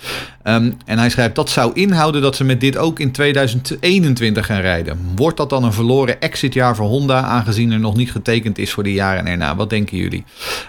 Ehm, 0.44 0.72
en 0.86 0.98
hij 0.98 1.10
schrijft: 1.10 1.36
Dat 1.36 1.50
zou 1.50 1.72
inhouden 1.74 2.22
dat 2.22 2.36
ze 2.36 2.44
met 2.44 2.60
dit 2.60 2.78
ook 2.78 3.00
in 3.00 3.12
2021 3.12 4.46
gaan 4.46 4.62
rijden. 4.62 5.00
Wordt 5.16 5.38
dat 5.38 5.50
dan 5.50 5.64
een 5.64 5.74
verloren 5.74 6.22
exitjaar 6.22 6.76
voor 6.76 6.88
Honda, 6.88 7.22
aangezien 7.22 7.72
er 7.72 7.80
nog 7.80 7.96
niet 7.96 8.12
getekend 8.12 8.58
is 8.58 8.72
voor 8.72 8.84
de 8.84 8.94
jaren 8.94 9.28
erna? 9.28 9.56
Wat 9.56 9.70
denken 9.70 9.98
jullie? 9.98 10.24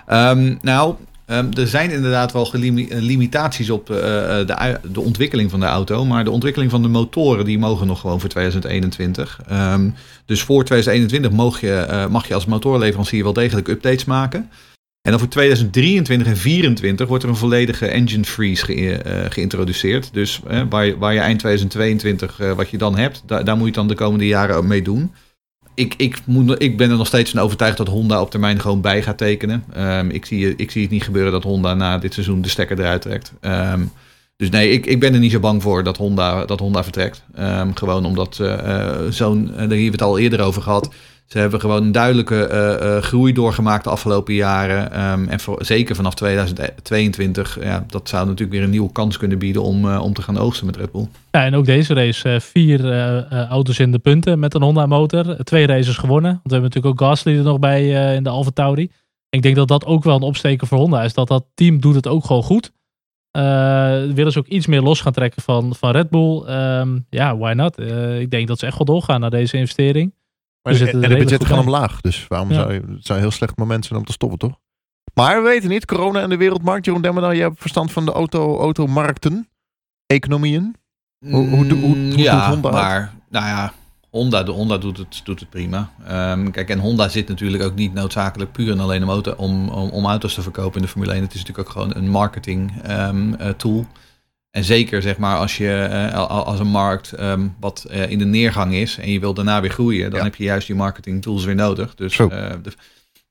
Ehm, 0.07 0.55
nou. 0.61 0.94
Ehm, 1.27 1.47
er 1.59 1.67
zijn 1.69 1.91
inderdaad 1.91 2.33
wel 2.33 2.53
eh, 2.53 2.61
limitaties 3.01 3.71
op 3.71 3.91
eh, 3.91 3.97
de, 4.47 4.55
ui- 4.57 4.79
de 4.93 5.01
ontwikkeling 5.01 5.51
van 5.51 5.61
de 5.61 5.67
auto. 5.67 6.05
Maar 6.05 6.25
de 6.25 6.31
ontwikkeling 6.31 6.71
van 6.71 6.83
de 6.83 6.89
motoren 6.89 7.45
die 7.45 7.59
mogen 7.59 7.87
nog 7.87 8.01
gewoon 8.01 8.21
voor 8.21 8.29
2021. 8.29 9.41
Ehm, 9.49 9.89
dus 10.27 10.43
voor 10.43 10.65
2021 10.65 11.31
mag 11.31 11.61
je, 11.61 11.73
eh, 11.75 12.07
mag 12.07 12.29
je 12.29 12.35
als 12.35 12.47
motorleverancier 12.47 13.23
wel 13.23 13.33
degelijk 13.33 13.69
updates 13.69 14.05
maken. 14.05 14.49
En 15.03 15.11
dan 15.11 15.19
voor 15.21 15.29
2023 15.29 16.27
en 16.27 16.33
2024 16.35 17.09
wordt 17.09 17.23
er 17.25 17.29
een 17.29 17.37
volledige 17.37 17.87
engine 17.87 18.25
freeze 18.25 18.65
ge- 18.65 18.93
eh, 18.97 19.31
geïntroduceerd. 19.31 20.11
Dus 20.13 20.41
eh, 20.49 20.63
waar, 20.99 21.15
je, 21.15 21.21
eind 21.21 21.39
2022 21.39 22.41
eh, 22.41 22.53
wat 22.53 22.71
je 22.71 22.79
dan 22.79 22.97
hebt, 22.99 23.23
da- 23.27 23.43
daar 23.43 23.57
moet 23.57 23.67
je 23.67 23.73
dan 23.73 23.89
de 23.89 23.95
komende 23.95 24.27
jaren 24.27 24.67
mee 24.67 24.83
doen. 24.83 25.13
Ik, 25.75 25.95
ik, 25.97 26.19
moet, 26.25 26.63
ik 26.63 26.77
ben 26.77 26.91
er 26.91 26.97
nog 26.97 27.07
steeds 27.07 27.31
van 27.31 27.41
overtuigd 27.41 27.77
dat 27.77 27.89
Honda 27.89 28.21
op 28.21 28.31
termijn 28.31 28.61
gewoon 28.61 28.81
bij 28.81 29.03
gaat 29.03 29.19
tekenen. 29.19 29.65
Ehm, 29.73 30.11
ik, 30.11 30.25
zie, 30.25 30.57
ik 30.57 30.71
zie 30.71 30.83
het 30.83 30.91
niet 30.91 31.03
gebeuren 31.03 31.33
dat 31.33 31.43
Honda 31.43 31.75
na 31.75 31.99
dit 31.99 32.13
seizoen 32.13 32.43
de 32.43 32.49
stekker 32.49 32.79
eruit 32.79 33.03
trekt. 33.03 33.33
Ehm, 33.41 33.83
dus 34.37 34.51
nee, 34.51 34.71
ik, 34.71 34.87
ik 34.87 35.01
ben 35.01 35.15
er 35.15 35.21
niet 35.21 35.31
zo 35.31 35.41
bang 35.41 35.63
voor 35.63 35.83
dat 35.83 35.97
Honda, 35.97 36.45
dat 36.45 36.61
Honda 36.61 36.83
vertrekt. 36.83 37.25
Ehm, 37.35 37.73
gewoon 37.75 38.05
omdat 38.05 38.39
eh, 38.41 38.53
eh, 38.53 39.13
zo'n, 39.13 39.43
eh, 39.49 39.51
daar 39.53 39.59
hebben 39.59 39.79
we 39.79 39.85
het 39.85 40.03
al 40.03 40.19
eerder 40.19 40.41
over 40.41 40.63
gehad. 40.63 40.95
Ze 41.27 41.39
hebben 41.39 41.61
gewoon 41.61 41.83
een 41.83 41.93
duidelijke 41.93 42.47
eh, 42.47 42.97
eh, 42.97 43.03
groei 43.03 43.33
doorgemaakt 43.33 43.85
de 43.85 43.91
afgelopen 43.91 44.35
jaren. 44.35 44.93
Ehm, 44.93 45.29
en 45.29 45.39
zeker 45.59 45.95
vanaf 45.95 46.15
2022, 46.15 47.59
ja, 47.63 47.85
dat 47.87 48.09
zou 48.09 48.25
natuurlijk 48.25 48.53
weer 48.53 48.63
een 48.63 48.71
nieuwe 48.71 48.93
kans 48.93 49.17
kunnen 49.17 49.39
bieden 49.39 49.63
om, 49.63 49.91
eh, 49.91 50.03
om 50.03 50.13
te 50.13 50.23
gaan 50.23 50.39
oogsten 50.39 50.67
met 50.67 50.77
Red 50.77 50.93
Bull. 50.93 51.09
Ja, 51.31 51.45
en 51.45 51.55
ook 51.55 51.65
deze 51.65 51.95
race 51.95 52.41
vier 52.41 52.93
auto's 53.49 53.79
in 53.79 53.93
de 53.93 53.99
punten 53.99 54.39
met 54.39 54.55
een 54.55 54.63
Honda 54.63 54.87
motor. 54.87 55.37
Twee 55.45 55.67
races 55.67 55.97
gewonnen. 55.97 56.31
Want 56.31 56.43
we 56.43 56.53
hebben 56.53 56.71
natuurlijk 56.71 57.03
ook 57.03 57.09
Gasly 57.09 57.37
er 57.37 57.43
nog 57.43 57.59
bij 57.59 58.15
in 58.15 58.23
de 58.23 58.31
Alfa 58.31 58.51
Tauri. 58.51 58.91
Ik 59.29 59.43
denk 59.43 59.57
dat 59.57 59.69
dat 59.69 59.85
ook 59.85 60.05
wel 60.05 60.17
een 60.17 60.23
opsteken 60.23 60.67
voor 60.67 60.79
Honda 60.79 61.03
is. 61.03 61.15
Dat 61.15 61.29
dat 61.29 61.45
team 61.55 61.81
doet 61.81 61.95
het 61.95 62.07
ook 62.07 62.25
gewoon 62.25 62.43
goed. 62.43 62.73
Eh 63.31 63.43
willen 64.15 64.33
ze 64.33 64.39
ook 64.39 64.47
iets 64.47 64.67
meer 64.67 64.83
los 64.83 65.01
gaan 65.01 65.13
trekken 65.13 65.43
van, 65.43 65.75
van 65.75 65.91
Red 65.91 66.11
Bull. 66.11 66.43
Ehm, 66.47 66.99
ja, 67.11 67.37
why 67.37 67.53
not? 67.53 67.81
Ik 68.21 68.31
denk 68.31 68.49
dat 68.49 68.59
ze 68.59 68.67
echt 68.67 68.77
wel 68.77 68.87
doorgaan 68.87 69.21
naar 69.21 69.31
deze 69.31 69.57
investering. 69.57 70.13
Maar 70.64 70.72
de, 70.79 70.87
er 70.87 71.03
en 71.03 71.09
de 71.09 71.16
budgetten 71.16 71.48
gaan 71.48 71.59
omlaag. 71.59 72.00
Dus 72.00 72.27
waarom 72.29 72.48
Ja. 72.48 72.55
zou 72.55 72.72
je, 72.72 72.81
het 72.81 73.07
zou 73.07 73.18
een 73.18 73.24
heel 73.24 73.35
slecht 73.35 73.57
moment 73.57 73.85
zijn 73.85 73.98
om 73.98 74.05
te 74.05 74.12
stoppen, 74.12 74.38
toch? 74.38 74.59
Maar 75.14 75.42
we 75.42 75.48
weten 75.48 75.68
niet. 75.68 75.85
Corona 75.87 76.20
en 76.22 76.29
de 76.29 76.37
wereldmarkt. 76.37 76.85
Jeroen 76.85 77.03
Demmerdaal, 77.03 77.33
je 77.33 77.40
hebt 77.42 77.61
verstand 77.61 77.92
van 77.92 78.05
de 78.05 78.12
auto, 78.12 78.59
automarkten. 78.59 79.48
Economieën. 80.07 80.74
Hoe- 81.31 81.48
hoe 81.48 81.66
doe- 81.66 81.81
hoe- 81.81 81.96
hoe 81.96 82.18
ja, 82.18 82.35
doet 82.46 82.55
Honda 82.55 82.70
maar 82.70 83.12
nou 83.31 83.46
ja, 83.46 83.72
Honda, 84.11 84.42
de 84.42 84.50
Honda 84.50 84.79
doet, 84.79 84.98
het, 84.98 85.20
doet 85.24 85.40
het 85.40 85.50
prima. 85.50 85.90
Ehm, 86.07 86.50
kijk, 86.50 86.68
en 86.70 86.79
Honda 86.79 87.09
zit 87.09 87.29
natuurlijk 87.29 87.62
ook 87.62 87.74
niet 87.74 87.94
noodzakelijk 87.94 88.53
puur 88.53 88.70
en 88.70 88.81
alleen 88.81 89.03
om, 89.03 89.09
auto, 89.09 89.33
om, 89.37 89.68
om, 89.68 89.88
om 89.90 90.05
auto's 90.07 90.35
te 90.35 90.42
verkopen 90.42 90.77
in 90.77 90.83
de 90.83 90.88
Formule 90.88 91.12
1. 91.12 91.22
Het 91.22 91.35
is 91.35 91.38
natuurlijk 91.40 91.68
ook 91.68 91.72
gewoon 91.74 91.94
een 91.96 92.09
marketing 92.11 92.83
eh, 92.83 93.48
tool. 93.57 93.87
En 94.55 94.64
zeker 94.64 95.03
zeg 95.03 95.17
maar 95.19 95.37
als 95.37 95.57
je 95.57 95.71
eh, 95.73 96.14
al- 96.14 96.27
al- 96.29 96.45
als 96.45 96.59
een 96.61 96.67
markt 96.67 97.12
ehm, 97.12 97.49
wat 97.61 97.85
eh, 97.90 98.11
in 98.11 98.19
de 98.19 98.25
neergang 98.25 98.75
is 98.75 98.99
en 98.99 99.11
je 99.11 99.21
wilt 99.21 99.37
daarna 99.37 99.61
weer 99.61 99.71
groeien, 99.71 100.11
dan 100.11 100.19
Ja. 100.19 100.25
heb 100.25 100.35
je 100.35 100.45
juist 100.45 100.67
die 100.67 100.77
marketing 100.77 101.23
tools 101.23 101.45
weer 101.45 101.55
nodig. 101.55 101.95
Dus 101.95 102.19
eh, 102.19 102.29
de, 102.62 102.73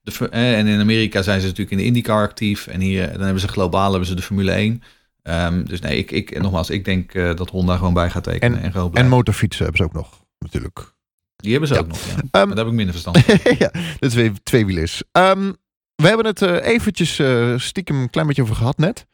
de, 0.02 0.30
en 0.30 0.68
in 0.68 0.80
Amerika 0.80 1.22
zijn 1.22 1.40
ze 1.40 1.46
natuurlijk 1.46 1.72
in 1.72 1.78
de 1.78 1.86
IndyCar 1.86 2.22
actief 2.24 2.68
en 2.68 2.80
hier 2.82 3.12
dan 3.12 3.22
hebben 3.22 3.40
ze 3.42 3.48
globaal 3.48 3.90
hebben 3.90 4.08
ze 4.08 4.16
de 4.16 4.22
Formule 4.22 4.52
1. 4.52 4.84
Ehm, 5.22 5.64
dus 5.64 5.80
nee, 5.80 5.98
ik, 5.98 6.12
ik, 6.12 6.32
en 6.32 6.42
nogmaals, 6.42 6.70
ik 6.70 6.86
denk 6.86 7.14
dat 7.14 7.50
Honda 7.50 7.78
gewoon 7.78 7.94
bij 7.94 8.10
gaat 8.10 8.24
tekenen. 8.24 8.62
En, 8.62 8.74
En 8.74 8.90
blijft. 8.90 9.10
motorfietsen 9.10 9.64
hebben 9.66 9.82
ze 9.82 9.88
ook 9.88 10.04
nog, 10.04 10.24
natuurlijk. 10.40 10.94
Die 11.36 11.52
hebben 11.52 11.70
ze 11.70 11.76
Ja. 11.76 11.80
ook 11.80 11.88
nog, 11.88 12.00
ja. 12.06 12.12
Ehm, 12.16 12.22
maar 12.32 12.48
daar 12.48 12.58
heb 12.58 12.68
ik 12.68 12.74
minder 12.74 12.94
verstand 12.94 13.18
van. 13.20 13.56
ja, 13.60 13.72
de 14.00 14.10
twee, 14.10 14.32
tweewielers. 14.44 15.04
Ehm 15.12 15.52
we 15.96 16.08
hebben 16.08 16.26
het 16.26 16.42
eventjes 16.42 17.22
stiekem 17.66 18.02
een 18.02 18.10
klein 18.10 18.28
beetje 18.28 18.42
over 18.42 18.56
gehad 18.56 18.78
net. 18.78 19.06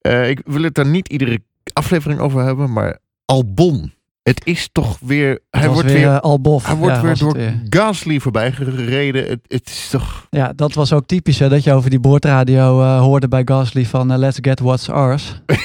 Eh, 0.00 0.28
ik 0.28 0.40
wil 0.44 0.62
het 0.62 0.74
daar 0.74 0.86
niet 0.86 1.08
iedere 1.08 1.42
aflevering 1.72 2.20
over 2.20 2.42
hebben, 2.42 2.72
maar 2.72 2.98
Albon. 3.24 3.94
Het 4.22 4.46
is 4.46 4.68
toch 4.72 4.98
weer... 5.00 5.40
Hij 5.50 5.68
wordt 5.68 5.92
weer, 5.92 5.98
weer, 5.98 6.12
eh, 6.12 6.18
Albof. 6.18 6.66
hij 6.66 6.76
wordt 6.76 6.94
Ja, 6.96 7.02
weer 7.02 7.18
door 7.18 7.32
weer. 7.32 7.62
Gasly 7.68 8.20
voorbij 8.20 8.52
gereden. 8.52 9.28
Het, 9.28 9.40
het 9.46 9.68
is 9.68 9.88
toch... 9.90 10.26
Ja, 10.30 10.52
dat 10.52 10.74
was 10.74 10.92
ook 10.92 11.06
typisch 11.06 11.38
hè, 11.38 11.48
dat 11.48 11.64
je 11.64 11.72
over 11.72 11.90
die 11.90 12.00
boordradio 12.00 12.82
eh, 12.82 13.00
hoorde 13.00 13.28
bij 13.28 13.42
Gasly 13.44 13.86
van 13.86 14.18
let's 14.18 14.38
get 14.40 14.60
what's 14.60 14.88
ours. 14.88 15.40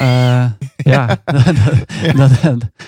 Ja, 0.83 1.17
dat, 2.15 2.31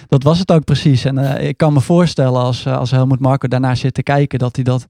dat 0.07 0.23
was 0.23 0.39
het 0.39 0.51
ook 0.51 0.63
precies. 0.63 1.05
En 1.05 1.41
ik 1.41 1.57
kan 1.57 1.73
me 1.73 1.81
voorstellen 1.81 2.41
als, 2.41 2.67
als 2.67 2.91
Helmut 2.91 3.19
Marko 3.19 3.47
daarnaar 3.47 3.77
zit 3.77 3.93
te 3.93 4.03
kijken 4.03 4.39
dat 4.39 4.55
hij 4.55 4.63
dat 4.63 4.87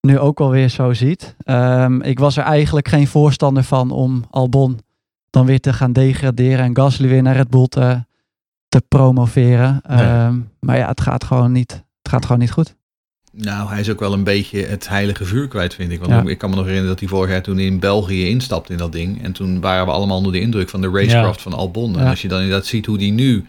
nu 0.00 0.18
ook 0.18 0.40
alweer 0.40 0.68
zo 0.68 0.92
ziet. 0.92 1.36
Ehm, 1.38 2.00
ik 2.00 2.18
was 2.18 2.36
er 2.36 2.44
eigenlijk 2.44 2.88
geen 2.88 3.06
voorstander 3.06 3.62
van 3.62 3.90
om 3.90 4.24
Albon 4.30 4.78
dan 5.34 5.46
weer 5.46 5.60
te 5.60 5.72
gaan 5.72 5.92
degraderen 5.92 6.64
en 6.64 6.76
Gasly 6.76 7.08
weer 7.08 7.22
naar 7.22 7.36
Red 7.36 7.50
Bull 7.50 7.66
te, 7.68 8.04
te 8.68 8.82
promoveren. 8.88 9.80
Nee. 9.88 9.98
Ehm, 9.98 10.38
maar 10.60 10.76
ja, 10.76 10.88
het 10.88 11.00
gaat 11.00 11.24
gewoon 11.24 11.52
niet. 11.52 11.70
Het 11.72 12.12
gaat 12.12 12.22
gewoon 12.24 12.40
niet 12.40 12.50
goed. 12.52 12.74
Nou, 13.32 13.68
hij 13.68 13.80
is 13.80 13.90
ook 13.90 14.00
wel 14.00 14.12
een 14.12 14.24
beetje 14.24 14.66
het 14.66 14.88
heilige 14.88 15.24
vuur 15.24 15.48
kwijt, 15.48 15.74
vind 15.74 15.92
ik. 15.92 16.00
Want 16.00 16.10
Ja. 16.12 16.30
ik 16.30 16.38
kan 16.38 16.50
me 16.50 16.56
nog 16.56 16.64
herinneren 16.64 16.92
dat 16.96 17.00
hij 17.00 17.08
vorig 17.18 17.30
jaar 17.30 17.42
toen 17.42 17.58
in 17.58 17.78
België 17.78 18.28
instapte 18.28 18.72
in 18.72 18.78
dat 18.78 18.92
ding. 18.92 19.22
En 19.22 19.32
toen 19.32 19.60
waren 19.60 19.86
we 19.86 19.92
allemaal 19.92 20.16
onder 20.16 20.32
de 20.32 20.40
indruk 20.40 20.68
van 20.68 20.80
de 20.80 20.90
racecraft 20.90 21.42
van 21.42 21.52
Albon. 21.52 21.94
En 21.96 22.02
Ja. 22.04 22.10
als 22.10 22.22
je 22.22 22.28
dan 22.28 22.40
inderdaad 22.40 22.66
ziet 22.66 22.86
hoe 22.86 22.98
die 22.98 23.12
nu... 23.12 23.44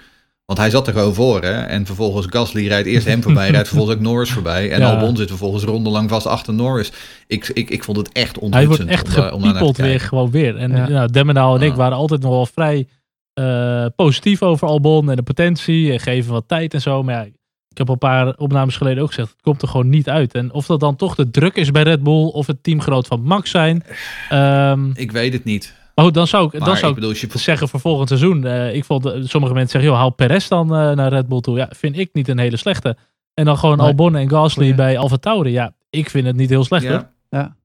Want 0.46 0.60
hij 0.60 0.70
zat 0.70 0.88
er 0.88 0.94
gewoon 0.94 1.14
voor, 1.14 1.42
hè. 1.42 1.52
En 1.62 1.86
vervolgens 1.86 2.26
Gasly 2.30 2.68
rijdt 2.68 2.88
eerst 2.88 3.06
hem 3.08 3.24
voorbij, 3.24 3.50
rijdt 3.50 3.68
vervolgens 3.68 3.98
ook 3.98 4.04
Norris 4.04 4.32
voorbij. 4.32 4.72
En 4.72 4.80
Ja. 4.82 4.90
Albon 4.94 5.18
zit 5.18 5.28
vervolgens 5.30 5.64
rondelang 5.64 6.10
vast 6.10 6.26
achter 6.28 6.54
Norris. 6.54 6.92
Ik, 7.28 7.48
ik, 7.54 7.70
ik 7.70 7.84
vond 7.84 7.98
het 7.98 8.12
echt 8.12 8.36
Hij 8.36 8.44
onthutsend. 8.44 8.78
wordt 8.78 8.92
echt 8.92 9.08
om 9.08 9.22
daar- 9.22 9.34
om 9.34 9.42
naar 9.42 9.74
te 9.74 9.82
weer, 9.82 10.00
gewoon 10.00 10.32
weer. 10.32 10.56
En 10.58 10.72
Ja. 10.72 10.88
nou, 10.88 11.12
Demmenau 11.12 11.60
en 11.60 11.66
ik 11.66 11.74
waren 11.74 11.98
altijd 11.98 12.22
nog 12.22 12.32
wel 12.32 12.46
vrij 12.46 12.88
eh, 13.34 13.86
positief 13.96 14.42
over 14.42 14.68
Albon 14.68 15.10
en 15.10 15.16
de 15.16 15.24
potentie. 15.24 15.92
En 15.92 16.00
geven 16.00 16.32
wat 16.32 16.48
tijd 16.48 16.74
en 16.74 16.82
zo. 16.82 17.04
Maar 17.04 17.16
ja, 17.16 17.22
ik 17.70 17.78
heb 17.78 17.88
al 17.88 17.94
een 17.94 18.00
paar 18.00 18.34
opnames 18.38 18.78
geleden 18.78 19.04
ook 19.04 19.10
gezegd, 19.10 19.30
het 19.30 19.42
komt 19.42 19.62
er 19.62 19.68
gewoon 19.68 19.90
niet 19.90 20.10
uit. 20.10 20.34
En 20.34 20.54
of 20.54 20.66
dat 20.66 20.80
dan 20.80 20.96
toch 20.96 21.16
de 21.16 21.30
druk 21.32 21.56
is 21.56 21.72
bij 21.72 21.84
Red 21.84 22.04
Bull 22.04 22.24
of 22.26 22.48
het 22.48 22.64
teamgenoot 22.64 23.08
van 23.08 23.22
Max 23.24 23.50
zijn. 23.52 23.84
Ehm, 24.30 24.90
Ik 24.94 25.12
weet 25.12 25.34
het 25.34 25.44
niet. 25.44 25.74
Oh, 25.96 26.12
dan 26.12 26.28
zou 26.28 26.46
ik, 26.46 26.52
Maar 26.52 26.68
dan 26.68 26.78
zou 26.78 26.90
ik 26.90 26.96
bedoel, 26.96 27.14
je... 27.16 27.28
zeggen 27.34 27.68
voor 27.70 27.80
volgend 27.80 28.08
seizoen. 28.08 28.46
eh, 28.46 28.76
ik 28.76 28.86
vond, 28.86 29.06
eh, 29.06 29.12
sommige 29.24 29.54
mensen 29.54 29.72
zeggen, 29.72 29.90
joh, 29.90 30.00
haal 30.00 30.10
Perez 30.10 30.48
dan 30.48 30.76
eh, 30.76 30.92
naar 30.92 31.10
Red 31.10 31.28
Bull 31.28 31.42
toe. 31.42 31.58
Ja, 31.58 31.70
vind 31.76 31.98
ik 31.98 32.10
niet 32.14 32.28
een 32.28 32.38
hele 32.40 32.58
slechte. 32.58 32.98
En 33.34 33.46
dan 33.46 33.58
gewoon 33.58 33.78
Nee. 33.78 33.88
Albon 33.88 34.16
en 34.16 34.30
Gasly 34.30 34.76
bij 34.76 34.98
Alfa 34.98 35.18
Tauri. 35.18 35.52
Ja, 35.52 35.74
ik 35.90 36.10
vind 36.10 36.26
het 36.28 36.36
niet 36.36 36.50
heel 36.50 36.64
slecht 36.64 36.84
hoor. 36.86 36.92
Ja. 36.94 37.12
Ja. 37.30 37.56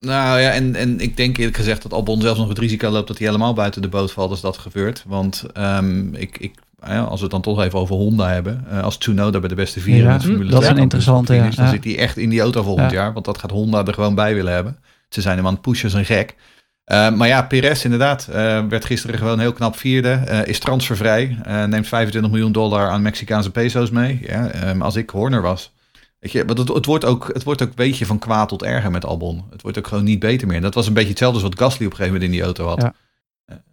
Nou 0.00 0.40
ja, 0.40 0.50
en, 0.50 0.74
en 0.74 1.00
ik 1.00 1.16
denk 1.16 1.36
eerlijk 1.36 1.56
gezegd 1.56 1.82
dat 1.82 1.92
Albon 1.92 2.20
zelfs 2.20 2.38
nog 2.38 2.48
het 2.48 2.58
risico 2.58 2.90
loopt 2.90 3.08
dat 3.08 3.18
hij 3.18 3.26
helemaal 3.26 3.52
buiten 3.52 3.82
de 3.82 3.88
boot 3.88 4.12
valt 4.12 4.30
als 4.30 4.40
dat 4.40 4.58
gebeurt. 4.58 5.04
Want 5.06 5.44
ehm, 5.52 6.14
ik, 6.14 6.38
ik, 6.38 6.54
ja, 6.86 7.00
als 7.00 7.16
we 7.16 7.22
het 7.22 7.30
dan 7.30 7.40
toch 7.42 7.60
even 7.62 7.78
over 7.78 7.94
Honda 7.96 8.28
hebben. 8.28 8.64
eh, 8.70 8.82
als 8.82 8.96
Tsunoda 8.98 9.38
bij 9.38 9.48
de 9.48 9.54
beste 9.54 9.80
vier 9.80 9.96
Ja, 9.96 10.02
in 10.02 10.08
het 10.08 10.22
Formule 10.24 10.50
dat 10.50 10.58
is 10.60 10.64
2 10.64 10.70
een 10.76 10.82
interessante, 10.82 11.32
finish, 11.32 11.54
Dan 11.56 11.64
ja. 11.64 11.70
zit 11.70 11.84
hij 11.84 11.98
echt 11.98 12.16
in 12.16 12.28
die 12.30 12.40
auto 12.40 12.62
volgend 12.62 12.90
Ja. 12.90 12.96
jaar. 12.96 13.12
Want 13.12 13.24
dat 13.24 13.38
gaat 13.38 13.50
Honda 13.50 13.84
er 13.84 13.94
gewoon 13.94 14.14
bij 14.14 14.34
willen 14.34 14.52
hebben. 14.52 14.78
Ze 15.08 15.20
zijn 15.20 15.36
hem 15.36 15.46
aan 15.46 15.52
het 15.52 15.62
pushen 15.62 15.84
als 15.84 15.94
een 15.98 16.04
gek. 16.04 16.34
Eh, 16.88 17.10
maar 17.12 17.28
ja, 17.28 17.42
Perez 17.42 17.84
inderdaad 17.84 18.28
eh, 18.28 18.62
werd 18.68 18.84
gisteren 18.84 19.18
gewoon 19.18 19.38
heel 19.38 19.52
knap 19.52 19.76
vierde. 19.76 20.10
eh, 20.10 20.46
is 20.46 20.58
transfervrij. 20.58 21.38
neemt 21.66 21.88
25 21.88 22.30
miljoen 22.30 22.52
dollar 22.52 22.88
aan 22.90 23.02
Mexicaanse 23.02 23.50
peso's 23.50 23.90
mee. 23.90 24.20
Ja, 24.22 24.50
als 24.78 24.96
ik 24.96 25.10
Horner 25.10 25.42
was. 25.42 25.72
Weet 26.20 26.32
je, 26.32 26.44
want 26.44 26.58
het, 26.58 26.68
het, 26.68 26.86
wordt 26.86 27.04
ook, 27.04 27.30
het 27.32 27.42
wordt 27.42 27.62
ook 27.62 27.68
een 27.68 27.74
beetje 27.74 28.06
van 28.06 28.18
kwaad 28.18 28.48
tot 28.48 28.62
erger 28.62 28.90
met 28.90 29.04
Albon. 29.04 29.44
Het 29.50 29.62
wordt 29.62 29.78
ook 29.78 29.86
gewoon 29.86 30.04
niet 30.04 30.18
beter 30.18 30.46
meer. 30.48 30.60
Dat 30.60 30.74
was 30.74 30.86
een 30.86 30.92
beetje 30.92 31.08
hetzelfde 31.08 31.40
als 31.40 31.48
wat 31.48 31.58
Gasly 31.58 31.86
op 31.86 31.90
een 31.92 31.96
gegeven 31.98 32.20
moment 32.20 32.24
in 32.32 32.36
die 32.36 32.44
auto 32.46 32.66
had. 32.66 32.80
Ja. 32.82 32.94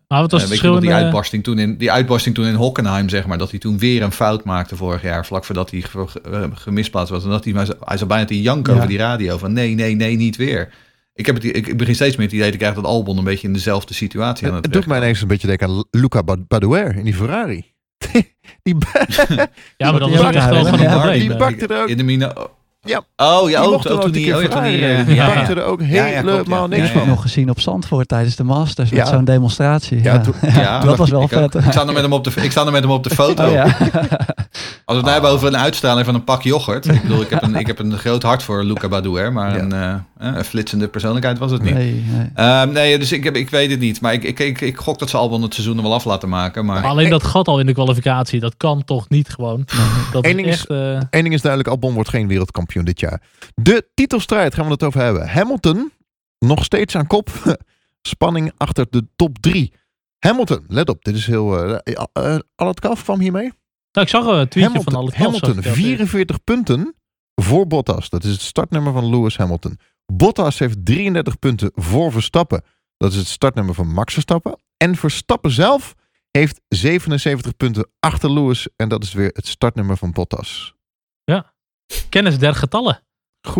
Maar 0.08 0.21
wat 0.21 0.32
was 0.32 0.41
het 0.41 0.49
verschil 0.49 0.80
die 0.80 0.89
in, 0.89 0.95
uitbarsting, 0.95 1.43
toen 1.43 1.60
in, 1.60 1.78
die 1.78 1.91
uitbarsting 1.91 2.36
toen 2.36 2.45
in 2.45 2.54
Hockenheim, 2.56 3.10
zeg 3.10 3.25
maar. 3.25 3.38
Dat 3.38 3.49
hij 3.49 3.60
toen 3.60 3.78
weer 3.78 4.01
een 4.01 4.12
fout 4.12 4.43
maakte 4.43 4.75
vorig 4.75 5.01
jaar. 5.01 5.25
Vlak 5.25 5.45
voordat 5.45 5.71
hij 5.71 5.82
ge, 5.82 6.08
ge- 6.08 6.49
gemisplaatst 6.54 7.12
was. 7.12 7.23
En 7.23 7.30
dat 7.30 7.43
hij, 7.43 7.54
maar, 7.54 7.67
hij 7.80 7.97
zou 7.97 8.10
bijna 8.10 8.25
te 8.25 8.41
janken 8.41 8.71
Ja. 8.73 8.78
over 8.78 8.89
die 8.89 8.97
radio. 8.97 9.38
Van 9.38 9.54
nee, 9.54 9.75
nee, 9.75 9.95
nee, 9.95 10.15
niet 10.15 10.36
weer. 10.36 10.73
Ik, 11.17 11.25
heb 11.25 11.36
het, 11.36 11.43
ik, 11.43 11.67
ik 11.67 11.78
begin 11.78 11.95
steeds 11.95 12.15
meer 12.15 12.25
het 12.25 12.36
idee 12.36 12.45
dat 12.45 12.56
ik 12.56 12.62
eigenlijk 12.62 12.91
dat 12.93 12.99
Albon 12.99 13.17
een 13.17 13.23
beetje 13.23 13.47
in 13.47 13.54
dezelfde 13.54 13.93
situatie 13.93 14.47
aan 14.47 14.54
Het, 14.54 14.65
het 14.65 14.73
het 14.73 14.82
doet 14.84 14.91
mij 14.91 14.97
ineens 15.01 15.21
een 15.21 15.28
beetje 15.28 15.47
denken 15.47 15.67
aan 15.67 15.84
Luca 15.91 16.23
Bad- 16.23 16.47
Badouer 16.47 16.95
in 16.95 17.04
die 17.04 17.13
Ferrari. 17.13 17.73
die, 18.63 18.75
Ja, 19.78 19.91
maar 19.91 19.99
dat 19.99 20.10
was 20.10 20.36
echt 20.36 20.49
wel 20.49 20.65
van 20.65 20.80
een 20.80 20.89
probleem. 20.91 21.19
die 21.19 21.36
bakte 21.36 21.67
er 21.67 21.82
ook. 21.82 21.89
In 21.89 21.97
de 21.97 22.04
mine, 22.04 22.47
Oh 23.17 23.49
ja, 23.49 23.61
Die 23.61 23.69
mocht 23.71 23.85
er 23.85 23.91
toen 23.91 24.03
een 24.03 24.11
die, 24.11 24.23
keer 24.25 24.35
oh, 24.35 24.41
ja, 24.41 24.47
toen 24.47 24.63
die, 24.63 24.85
eh, 24.87 25.05
Die 25.05 25.15
ja, 25.15 25.27
ja. 25.33 25.49
er 25.49 25.63
ook 25.63 25.79
Ja, 25.81 25.85
ja, 25.87 26.03
helemaal 26.03 26.61
ja. 26.61 26.67
niks 26.67 26.77
Ja, 26.81 26.83
Ik 26.87 26.91
heb 26.91 26.99
van. 27.01 27.07
nog 27.09 27.21
gezien 27.21 27.49
op 27.49 27.59
Zandvoort 27.59 28.07
tijdens 28.07 28.35
de 28.35 28.43
Masters 28.43 28.89
Ja. 28.89 28.95
met 28.97 29.07
zo'n 29.07 29.25
demonstratie. 29.25 30.03
Ja, 30.03 30.21
Ja, 30.41 30.49
Ja, 30.61 30.79
dat 30.79 30.97
was 30.97 31.09
wel 31.09 31.21
ik, 31.23 31.33
ook. 31.33 31.51
vet. 31.51 31.55
ik 31.65 31.71
sta 31.71 31.79
er 31.87 31.93
met 31.93 32.01
hem 32.01 32.13
op 32.13 32.23
de, 32.23 32.31
ik 32.41 32.51
sta 32.51 32.65
er 32.65 32.71
met 32.71 32.81
hem 32.81 32.91
op 32.91 33.03
de 33.03 33.09
foto. 33.09 33.45
Oh, 33.45 33.51
ja. 33.53 33.63
Als 34.85 34.97
we 34.97 35.03
het 35.03 35.11
nou 35.11 35.11
hebben 35.11 35.29
over 35.29 35.47
een 35.47 35.57
uitstraling 35.57 36.05
van 36.05 36.15
een 36.15 36.23
pak 36.23 36.41
yoghurt. 36.41 36.85
Ik 36.87 37.01
bedoel, 37.01 37.21
ik 37.21 37.29
heb 37.29 37.43
een, 37.43 37.55
ik 37.55 37.67
heb 37.67 37.79
een 37.79 37.97
groot 37.97 38.23
hart 38.23 38.43
voor 38.43 38.63
Luca 38.63 38.87
Badouer, 38.87 39.33
maar 39.33 39.55
Ja. 39.55 39.61
een, 39.61 39.73
eh, 39.73 40.33
een 40.35 40.43
flitsende 40.45 40.87
persoonlijkheid 40.87 41.37
was 41.37 41.51
het 41.51 41.61
niet. 41.61 41.73
Nee, 41.73 42.03
nee. 42.11 42.29
Ehm, 42.35 42.71
nee, 42.71 42.99
dus 42.99 43.11
ik, 43.11 43.23
heb, 43.23 43.35
ik 43.35 43.49
weet 43.49 43.71
het 43.71 43.79
niet. 43.79 44.01
Maar 44.01 44.13
ik, 44.13 44.23
ik, 44.23 44.39
ik, 44.39 44.61
ik 44.61 44.77
gok 44.77 44.99
dat 44.99 45.09
ze 45.09 45.17
Albon 45.17 45.41
het 45.41 45.53
seizoen 45.53 45.77
er 45.77 45.83
wel 45.83 45.93
af 45.93 46.05
laten 46.05 46.29
maken. 46.29 46.65
Maar 46.65 46.81
Maar 46.81 46.89
alleen 46.89 47.09
dat 47.09 47.23
gat 47.23 47.47
al 47.47 47.59
in 47.59 47.65
de 47.65 47.73
kwalificatie, 47.73 48.39
dat 48.39 48.53
kan 48.57 48.83
toch 48.85 49.09
niet 49.09 49.29
gewoon. 49.29 49.65
Ding 50.21 50.45
eh, 50.47 50.77
Eén 51.09 51.21
ding 51.23 51.33
is 51.33 51.41
duidelijk, 51.41 51.69
Albon 51.71 51.93
wordt 51.93 52.09
geen 52.09 52.27
wereldkampioen 52.27 52.74
dit 52.83 52.99
jaar. 52.99 53.21
De 53.55 53.89
titelstrijd 53.93 54.53
gaan 54.53 54.65
we 54.65 54.71
het 54.71 54.83
over 54.83 55.01
hebben. 55.01 55.29
Hamilton 55.29 55.91
nog 56.39 56.63
steeds 56.63 56.95
aan 56.95 57.07
kop. 57.07 57.29
Spanning 58.01 58.51
achter 58.57 58.88
de 58.89 59.07
top 59.15 59.38
drie. 59.39 59.73
Hamilton, 60.19 60.65
let 60.67 60.89
op, 60.89 61.03
dit 61.03 61.15
is 61.15 61.25
heel... 61.25 61.57
eh 61.83 62.03
eh, 62.13 62.38
al 62.55 62.67
het 62.67 62.79
Kalf 62.79 63.03
kwam 63.03 63.19
hiermee. 63.19 63.51
nou, 63.91 64.05
ik 64.05 64.07
zag 64.07 64.25
een 64.25 64.47
tweetje 64.47 64.61
Hamilton, 64.69 64.93
van 64.93 65.01
alle 65.01 65.11
Hamilton 65.13 65.61
44 65.61 66.43
punten 66.43 66.95
voor 67.35 67.67
Bottas. 67.67 68.09
Dat 68.09 68.23
is 68.23 68.31
het 68.31 68.41
startnummer 68.41 68.93
van 68.93 69.09
Lewis 69.09 69.38
Hamilton. 69.38 69.79
Bottas 70.05 70.59
heeft 70.59 70.85
33 70.85 71.39
punten 71.39 71.71
voor 71.73 72.11
Verstappen. 72.11 72.63
Dat 72.97 73.11
is 73.11 73.17
het 73.17 73.27
startnummer 73.27 73.73
van 73.75 73.93
Max 73.93 74.13
Verstappen. 74.13 74.59
En 74.77 74.95
Verstappen 74.95 75.51
zelf 75.51 75.93
heeft 76.31 76.61
77 76.67 77.57
punten 77.57 77.89
achter 77.99 78.33
Lewis. 78.33 78.67
En 78.75 78.89
dat 78.89 79.03
is 79.03 79.13
weer 79.13 79.29
het 79.33 79.47
startnummer 79.47 79.97
van 79.97 80.11
Bottas. 80.11 80.74
Kennis 82.09 82.37
der 82.39 82.55
getallen. 82.55 82.99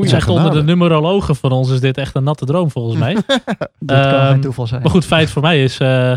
Is 0.02 0.12
echt 0.12 0.28
onder 0.30 0.52
de 0.54 0.64
numerologen 0.64 1.36
van 1.36 1.52
ons 1.52 1.70
is 1.72 1.80
dit 1.80 1.98
echt 1.98 2.16
een 2.16 2.24
natte 2.24 2.46
droom 2.46 2.72
volgens 2.72 2.98
mij. 3.00 3.14
Dat 3.16 3.26
kan 3.88 3.98
Ehm, 3.98 4.32
geen 4.32 4.42
toeval 4.42 4.68
zijn. 4.68 4.82
maar 4.82 4.92
goed, 4.92 5.06
feit 5.06 5.30
voor 5.30 5.42
mij 5.42 5.64
is... 5.64 5.78
eh, 5.78 6.12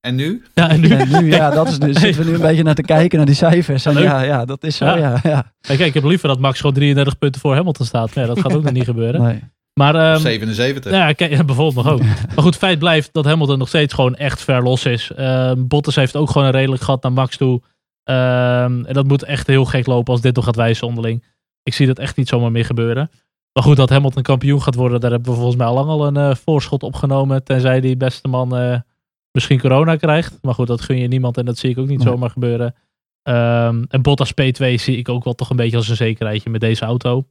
en 0.00 0.14
nu? 0.14 0.42
ja, 0.54 0.68
en 0.68 0.80
nu... 0.80 0.88
En 0.88 1.08
nu, 1.08 1.30
ja, 1.32 1.50
dat 1.50 1.68
is 1.68 1.78
nu, 1.86 1.92
zitten 1.94 2.22
we 2.24 2.28
nu 2.28 2.34
een 2.34 2.40
beetje 2.40 2.62
naar 2.62 2.74
te 2.74 2.82
kijken 2.82 3.16
naar 3.16 3.26
die 3.26 3.34
cijfers. 3.34 3.84
En 3.86 3.94
ja, 4.02 4.20
ja, 4.22 4.44
dat 4.44 4.64
is 4.64 4.76
zo, 4.76 4.84
Ja. 4.84 4.96
ja. 4.96 5.20
ja, 5.22 5.52
Kijk, 5.60 5.78
ik 5.80 5.94
heb 5.94 6.04
liever 6.04 6.28
dat 6.28 6.38
Max 6.38 6.58
gewoon 6.60 6.74
33 6.74 7.18
punten 7.18 7.40
voor 7.40 7.54
Hamilton 7.54 7.86
staat. 7.86 8.14
Ja, 8.14 8.26
dat 8.26 8.40
gaat 8.40 8.54
ook 8.54 8.62
nog 8.62 8.72
niet 8.72 8.84
gebeuren. 8.84 9.22
Nee. 9.22 9.40
Maar 9.74 9.94
ehm, 9.94 10.20
77. 10.20 10.92
nou 10.92 11.04
ja, 11.06 11.12
kijk, 11.12 11.30
ja, 11.30 11.44
bijvoorbeeld 11.44 11.84
nog 11.86 11.94
ook. 11.94 12.00
Maar 12.04 12.44
goed, 12.44 12.56
feit 12.56 12.78
blijft 12.78 13.08
dat 13.12 13.24
Hamilton 13.24 13.58
nog 13.58 13.68
steeds 13.68 13.94
gewoon 13.94 14.14
echt 14.14 14.42
ver 14.42 14.62
los 14.62 14.84
is. 14.84 15.10
Ehm, 15.16 15.66
Bottas 15.66 15.94
heeft 15.94 16.16
ook 16.16 16.30
gewoon 16.30 16.46
een 16.46 16.52
redelijk 16.54 16.82
gat 16.82 17.02
naar 17.02 17.12
Max 17.12 17.36
toe. 17.36 17.62
Ehm, 18.06 18.84
en 18.84 18.92
dat 18.94 19.06
moet 19.06 19.22
echt 19.22 19.46
heel 19.46 19.64
gek 19.64 19.86
lopen 19.86 20.12
als 20.12 20.20
dit 20.22 20.34
nog 20.36 20.44
gaat 20.44 20.56
wijzen 20.56 20.86
onderling. 20.86 21.24
Ik 21.62 21.74
zie 21.74 21.86
dat 21.86 21.98
echt 21.98 22.16
niet 22.16 22.28
zomaar 22.28 22.50
meer 22.52 22.64
gebeuren. 22.64 23.10
Maar 23.52 23.62
goed, 23.64 23.76
dat 23.76 23.90
Hamilton 23.90 24.22
kampioen 24.22 24.62
gaat 24.62 24.74
worden, 24.74 25.00
daar 25.00 25.10
hebben 25.10 25.30
we 25.30 25.36
volgens 25.36 25.56
mij 25.56 25.66
al 25.66 25.74
lang 25.74 25.88
al 25.88 26.06
een 26.06 26.16
eh, 26.16 26.34
voorschot 26.34 26.82
opgenomen. 26.82 27.44
Tenzij 27.44 27.80
die 27.80 27.96
beste 27.96 28.28
man 28.28 28.56
eh, 28.56 28.80
misschien 29.32 29.60
corona 29.60 29.96
krijgt. 29.96 30.38
Maar 30.42 30.54
goed, 30.54 30.66
dat 30.66 30.80
gun 30.80 30.98
je 30.98 31.08
niemand 31.08 31.36
en 31.38 31.44
dat 31.44 31.58
zie 31.58 31.70
ik 31.70 31.78
ook 31.78 31.86
niet 31.86 31.98
Nee. 31.98 32.06
zomaar 32.06 32.30
gebeuren. 32.30 32.74
Ehm, 33.22 33.84
en 33.88 34.02
Bottas 34.02 34.32
P2 34.32 34.74
zie 34.74 34.96
ik 34.96 35.08
ook 35.08 35.24
wel 35.24 35.34
toch 35.34 35.50
een 35.50 35.56
beetje 35.56 35.76
als 35.76 35.88
een 35.88 35.96
zekerheidje 35.96 36.50
met 36.50 36.60
deze 36.60 36.84
auto. 36.84 37.26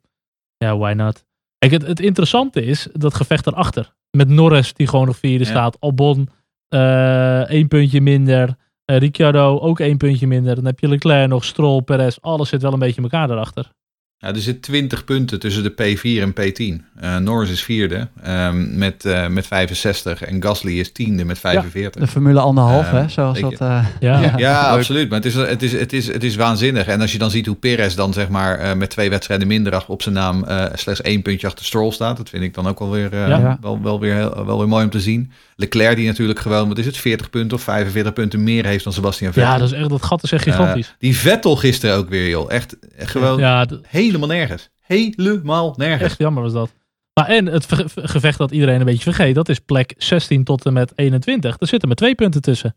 Ja, 0.57 0.77
why 0.77 0.93
not? 0.93 1.25
Kijk, 1.57 1.71
het, 1.71 1.87
het 1.87 1.99
interessante 1.99 2.65
is 2.65 2.87
dat 2.93 3.13
gevecht 3.13 3.47
erachter. 3.47 3.93
Met 4.11 4.29
Norris 4.29 4.73
die 4.73 4.87
gewoon 4.87 5.05
nog 5.05 5.17
vierde 5.17 5.43
Ja. 5.43 5.49
staat. 5.49 5.79
Albon 5.79 6.29
eh 6.67 7.49
één 7.49 7.67
puntje 7.67 8.01
minder. 8.01 8.55
Eh, 8.85 8.97
Ricciardo 8.97 9.59
ook 9.59 9.79
één 9.79 9.97
puntje 9.97 10.27
minder. 10.27 10.55
Dan 10.55 10.65
heb 10.65 10.79
je 10.79 10.87
Leclerc 10.87 11.27
nog, 11.29 11.43
Stroll, 11.45 11.81
Perez. 11.81 12.17
Alles 12.21 12.49
zit 12.49 12.61
wel 12.61 12.73
een 12.73 12.79
beetje 12.79 12.97
in 12.97 13.03
elkaar 13.03 13.27
daarachter. 13.27 13.69
Ja, 14.17 14.27
er 14.33 14.39
zit 14.39 14.61
20 14.61 15.03
punten 15.05 15.39
tussen 15.39 15.63
de 15.63 15.71
P4 15.71 16.21
en 16.21 16.33
P10. 16.33 16.85
Eh, 16.99 17.17
Norris 17.17 17.49
is 17.51 17.63
vierde 17.63 18.07
ehm, 18.23 18.77
met, 18.77 19.05
eh, 19.05 19.27
met 19.27 19.47
65 19.47 20.21
en 20.23 20.43
Gasly 20.43 20.79
is 20.79 20.91
tiende 20.91 21.25
met 21.25 21.39
45. 21.39 22.01
De 22.01 22.07
Formule 22.07 22.39
anderhalf, 22.39 22.85
Ehm, 22.85 22.95
hè, 22.95 23.09
zoals 23.09 23.37
ik- 23.37 23.43
dat... 23.43 23.53
eh, 23.61 23.85
Ja, 23.99 24.19
Ja. 24.25 24.33
Ja, 24.37 24.69
absoluut. 24.69 25.09
Maar 25.09 25.17
het 25.17 25.27
is, 25.27 25.35
het, 25.35 25.63
is, 25.63 25.71
het, 25.71 25.93
is, 25.93 26.07
het 26.07 26.23
is 26.23 26.35
waanzinnig. 26.35 26.87
En 26.87 27.01
als 27.01 27.11
je 27.11 27.17
dan 27.17 27.29
ziet 27.29 27.45
hoe 27.45 27.55
Perez 27.55 27.95
dan 27.95 28.13
zeg 28.13 28.29
maar 28.29 28.57
eh, 28.59 28.73
met 28.75 28.89
twee 28.89 29.09
wedstrijden 29.09 29.47
minder 29.47 29.83
op 29.87 30.01
zijn 30.01 30.15
naam 30.15 30.43
eh, 30.43 30.65
slechts 30.73 31.01
één 31.01 31.21
puntje 31.21 31.47
achter 31.47 31.65
Stroll 31.65 31.91
staat. 31.91 32.17
Dat 32.17 32.29
vind 32.29 32.43
ik 32.43 32.53
dan 32.53 32.67
ook 32.67 32.79
wel 32.79 32.91
weer, 32.91 33.13
eh, 33.13 33.27
Ja. 33.27 33.57
wel, 33.61 33.81
wel, 33.81 33.99
weer 33.99 34.13
heel- 34.15 34.45
wel 34.45 34.57
weer 34.57 34.67
mooi 34.67 34.83
om 34.83 34.89
te 34.89 34.99
zien. 35.01 35.31
Leclerc 35.55 35.95
die 35.95 36.07
natuurlijk 36.07 36.39
gewoon, 36.39 36.67
wat 36.67 36.77
is 36.77 36.85
het, 36.85 36.97
40 36.97 37.29
punten 37.29 37.57
of 37.57 37.63
45 37.63 38.13
punten 38.13 38.43
meer 38.43 38.65
heeft 38.65 38.83
dan 38.83 38.93
Sebastian 38.93 39.33
Vettel. 39.33 39.51
ja 39.51 39.57
dat, 39.57 39.71
is 39.71 39.77
echt, 39.79 39.89
dat 39.89 40.03
gat 40.03 40.23
is 40.23 40.31
echt 40.31 40.43
gigantisch. 40.43 40.87
Eh, 40.87 40.93
die 40.99 41.17
Vettel 41.17 41.55
gisteren 41.55 41.95
ook 41.95 42.09
weer, 42.09 42.29
joh. 42.29 42.51
Echt, 42.51 42.79
echt 42.97 43.11
gewoon 43.11 43.39
ja, 43.39 43.67
helemaal 43.87 44.27
nergens. 44.27 44.69
Helemaal 44.79 45.73
nergens. 45.77 46.01
echt 46.09 46.17
jammer 46.17 46.43
was 46.43 46.53
dat. 46.53 46.73
Maar 47.13 47.27
en 47.27 47.45
het 47.45 47.65
ve- 47.65 47.89
ve- 47.89 48.07
gevecht 48.07 48.37
dat 48.37 48.51
iedereen 48.51 48.79
een 48.79 48.85
beetje 48.85 49.03
vergeet. 49.13 49.35
Dat 49.35 49.49
is 49.49 49.59
plek 49.59 49.93
16 49.97 50.43
tot 50.43 50.65
en 50.65 50.73
met 50.73 50.91
21. 50.95 51.55
Er 51.59 51.67
zitten 51.67 51.87
maar 51.87 51.97
twee 51.97 52.15
punten 52.15 52.41
tussen. 52.41 52.75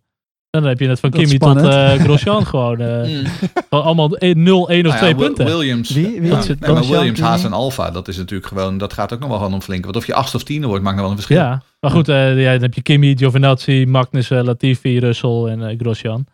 En 0.50 0.60
dan 0.60 0.68
heb 0.68 0.78
je 0.80 0.88
het 0.88 1.00
van 1.00 1.10
Kimi 1.10 1.38
tot 1.38 1.56
eh 1.56 1.92
Grosjean 1.92 2.46
gewoon. 2.46 2.80
eh, 2.80 3.08
Mm. 3.08 3.24
allemaal 3.68 4.08
0, 4.18 4.70
1 4.70 4.86
of 4.86 4.92
Nou 4.92 4.94
ja, 4.94 4.96
2 4.98 5.14
Wil- 5.16 5.26
punten. 5.26 5.44
Williams. 5.44 5.90
Wie- 5.90 6.20
wie 6.20 6.30
Ja, 6.30 6.36
nee, 6.60 6.72
maar 6.72 6.86
Williams, 6.86 7.20
Haas 7.20 7.44
en 7.44 7.52
Alfa, 7.52 7.90
dat 7.90 8.08
is 8.08 8.16
natuurlijk 8.16 8.48
gewoon, 8.48 8.78
dat 8.78 8.92
gaat 8.92 9.12
ook 9.12 9.18
nog 9.20 9.28
wel 9.28 9.38
gewoon 9.38 9.52
om 9.54 9.60
flink. 9.62 9.84
Want 9.84 9.96
of 9.96 10.06
je 10.06 10.14
acht 10.14 10.34
of 10.34 10.42
tiende 10.42 10.66
wordt, 10.66 10.82
maakt 10.82 10.94
nog 10.96 11.04
wel 11.04 11.14
een 11.14 11.20
verschil. 11.20 11.40
Ja, 11.44 11.62
maar 11.80 11.90
goed, 11.90 12.08
eh, 12.08 12.42
ja, 12.42 12.52
dan 12.52 12.62
heb 12.62 12.74
je 12.74 12.82
Kimi, 12.82 13.16
Giovinazzi, 13.16 13.84
Magnussen, 13.88 14.44
Latifi, 14.44 14.98
Russell 14.98 15.44
en 15.44 15.78
Grosjean. 15.78 16.26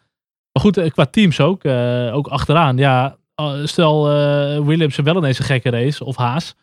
Maar 0.52 0.62
goed, 0.62 0.92
qua 0.92 1.04
teams 1.06 1.40
ook, 1.40 1.64
eh, 1.64 2.10
ook 2.14 2.26
achteraan. 2.26 2.76
Ja, 2.76 3.16
stel 3.64 4.10
eh, 4.10 4.58
Williams 4.66 4.96
wel 4.96 5.16
ineens 5.16 5.38
een 5.38 5.44
gekke 5.44 5.70
race, 5.70 6.04
of 6.04 6.16
Haas. 6.16 6.54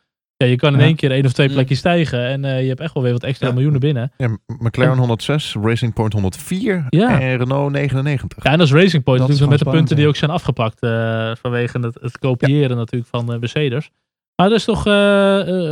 Ja, 0.41 0.47
je 0.47 0.55
kan 0.55 0.73
in 0.73 0.79
Ja. 0.79 0.85
één 0.85 0.95
keer 0.95 1.11
één 1.11 1.25
of 1.25 1.31
twee 1.33 1.47
Mm. 1.47 1.53
plekjes 1.53 1.77
stijgen 1.77 2.25
en 2.27 2.45
eh, 2.45 2.61
je 2.61 2.67
hebt 2.67 2.79
echt 2.79 2.93
wel 2.93 3.03
weer 3.03 3.11
wat 3.11 3.23
extra 3.23 3.47
Ja. 3.47 3.53
miljoenen 3.53 3.79
binnen. 3.79 4.11
Ja, 4.17 4.37
McLaren 4.59 4.97
106, 4.97 5.55
Racing 5.61 5.93
Point 5.93 6.13
104 6.13 6.85
Ja. 6.89 7.19
en 7.19 7.37
Renault 7.37 7.71
99. 7.71 8.43
Ja, 8.43 8.51
en 8.51 8.57
dat 8.57 8.67
is 8.67 8.73
Racing 8.73 9.03
Point 9.03 9.19
Dat 9.19 9.29
is 9.29 9.39
natuurlijk 9.39 9.63
met 9.63 9.71
de 9.73 9.77
punten 9.77 9.95
die 9.95 10.07
ook 10.07 10.15
zijn 10.15 10.31
afgepakt 10.31 10.81
eh, 10.81 11.31
vanwege 11.41 11.79
het, 11.79 11.97
het 12.01 12.17
kopiëren 12.19 12.77
natuurlijk 12.77 13.09
van 13.11 13.33
eh, 13.33 13.39
Mercedes. 13.39 13.89
Maar 14.35 14.47
er 14.49 14.55
is 14.55 14.63
toch 14.65 14.81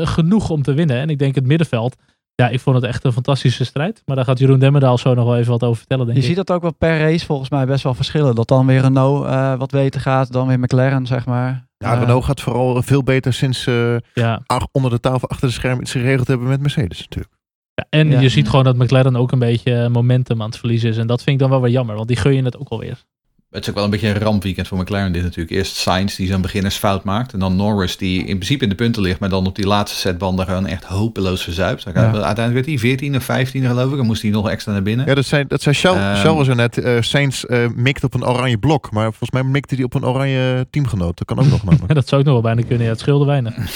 genoeg 0.10 0.50
om 0.50 0.62
te 0.62 0.74
winnen. 0.74 0.98
En 0.98 1.10
ik 1.10 1.20
denk 1.20 1.36
het 1.36 1.46
middenveld, 1.46 1.96
ja, 2.36 2.50
ik 2.50 2.60
vond 2.60 2.76
het 2.76 2.86
echt 2.86 3.04
een 3.04 3.12
fantastische 3.14 3.66
strijd. 3.66 4.02
Maar 4.06 4.16
daar 4.16 4.26
gaat 4.26 4.40
Jeroen 4.40 4.60
Demmerdaal 4.60 4.98
zo 4.98 5.14
nog 5.14 5.26
wel 5.26 5.38
even 5.38 5.52
wat 5.52 5.64
over 5.64 5.78
vertellen, 5.78 6.06
denk 6.06 6.18
Je 6.18 6.24
ik. 6.24 6.28
ziet 6.30 6.38
dat 6.46 6.52
ook 6.56 6.62
wel 6.62 6.74
per 6.74 7.00
race 7.00 7.26
volgens 7.26 7.50
mij 7.50 7.66
best 7.66 7.84
wel 7.84 7.94
verschillen. 7.94 8.36
Dat 8.36 8.48
dan 8.48 8.66
weer 8.66 8.82
Renault 8.82 9.26
eh, 9.26 9.56
wat 9.58 9.72
beter 9.72 10.02
gaat, 10.02 10.32
dan 10.32 10.48
weer 10.48 10.60
McLaren, 10.60 11.06
zeg 11.08 11.26
maar. 11.26 11.68
Ja, 11.86 11.94
Eh, 11.94 12.00
Renault 12.00 12.24
gaat 12.26 12.42
vooral 12.42 12.82
veel 12.84 13.04
beter 13.04 13.34
sinds 13.34 13.62
ze 13.62 14.02
Ja. 14.14 14.42
ach- 14.46 14.68
onder 14.72 14.92
de 14.92 15.00
tafel 15.00 15.30
achter 15.30 15.48
de 15.48 15.54
scherm 15.54 15.82
iets 15.82 15.92
geregeld 15.92 16.28
hebben 16.28 16.48
met 16.48 16.62
Mercedes 16.62 17.00
natuurlijk. 17.00 17.34
Ja, 17.74 17.86
en 17.90 18.10
Ja. 18.12 18.20
je 18.20 18.30
ziet 18.30 18.50
gewoon 18.50 18.66
dat 18.66 18.78
McLaren 18.78 19.16
ook 19.16 19.32
een 19.32 19.40
beetje 19.40 19.90
momentum 19.90 20.42
aan 20.42 20.50
het 20.50 20.58
verliezen 20.58 20.90
is. 20.90 20.98
En 20.98 21.08
dat 21.08 21.24
vind 21.24 21.36
ik 21.36 21.42
dan 21.42 21.50
wel 21.50 21.62
weer 21.62 21.72
jammer, 21.72 21.96
want 21.96 22.08
die 22.08 22.18
gun 22.18 22.36
je 22.36 22.44
het 22.44 22.58
ook 22.58 22.70
alweer. 22.70 23.04
Het 23.50 23.62
is 23.64 23.70
ook 23.70 23.76
wel 23.76 23.84
een 23.84 23.90
beetje 23.90 24.08
een 24.08 24.20
rampweekend 24.20 24.68
voor 24.68 24.78
McLaren 24.78 25.12
dit 25.12 25.24
natuurlijk. 25.24 25.50
Eerst 25.52 25.76
Sainz 25.76 26.16
die 26.16 26.28
zo'n 26.28 26.42
beginnersfout 26.42 27.04
maakt. 27.04 27.34
En 27.34 27.40
dan 27.40 27.56
Norris 27.56 27.98
die 27.98 28.20
in 28.20 28.26
principe 28.36 28.64
in 28.64 28.70
de 28.70 28.76
punten 28.76 29.02
ligt. 29.02 29.20
Maar 29.20 29.30
dan 29.30 29.46
op 29.48 29.56
die 29.56 29.68
laatste 29.68 29.98
setbanden 29.98 30.46
gewoon 30.46 30.66
echt 30.68 30.84
hopeloos 30.84 31.44
verzuipt. 31.44 31.84
Ja. 31.84 31.92
Uiteindelijk 31.94 32.54
werd 32.54 32.66
hij 32.66 32.78
14 32.78 33.16
of 33.16 33.24
15 33.24 33.66
geloof 33.66 33.92
ik. 33.92 33.98
Dan 33.98 34.06
moest 34.06 34.22
hij 34.22 34.32
nog 34.32 34.50
extra 34.50 34.72
naar 34.72 34.82
binnen. 34.84 35.06
Ja, 35.06 35.14
dat 35.16 35.26
zei, 35.26 35.48
dat 35.48 35.62
zei 35.62 35.76
Charles, 35.76 36.02
Ehm. 36.04 36.16
Charles 36.28 36.48
zo 36.48 36.54
net. 36.54 36.78
eh 36.78 37.02
Sainz 37.02 37.44
eh, 37.44 37.68
mikt 37.76 38.04
op 38.04 38.14
een 38.14 38.26
oranje 38.26 38.58
blok. 38.58 38.92
Maar 38.92 39.04
volgens 39.08 39.32
mij 39.32 39.44
mikte 39.44 39.76
hij 39.76 39.84
op 39.84 39.94
een 39.94 40.06
oranje 40.06 40.68
teamgenoot. 40.70 41.18
Dat 41.18 41.28
kan 41.28 41.40
ook 41.40 41.50
nog 41.50 41.64
namelijk. 41.64 41.94
Dat 42.00 42.08
zou 42.08 42.22
ook 42.22 42.28
nog 42.28 42.42
wel 42.42 42.54
bijna 42.54 42.68
kunnen. 42.68 42.86
Ja, 42.86 42.92
het 42.92 43.00
scheelde 43.00 43.26
weinig. 43.26 43.56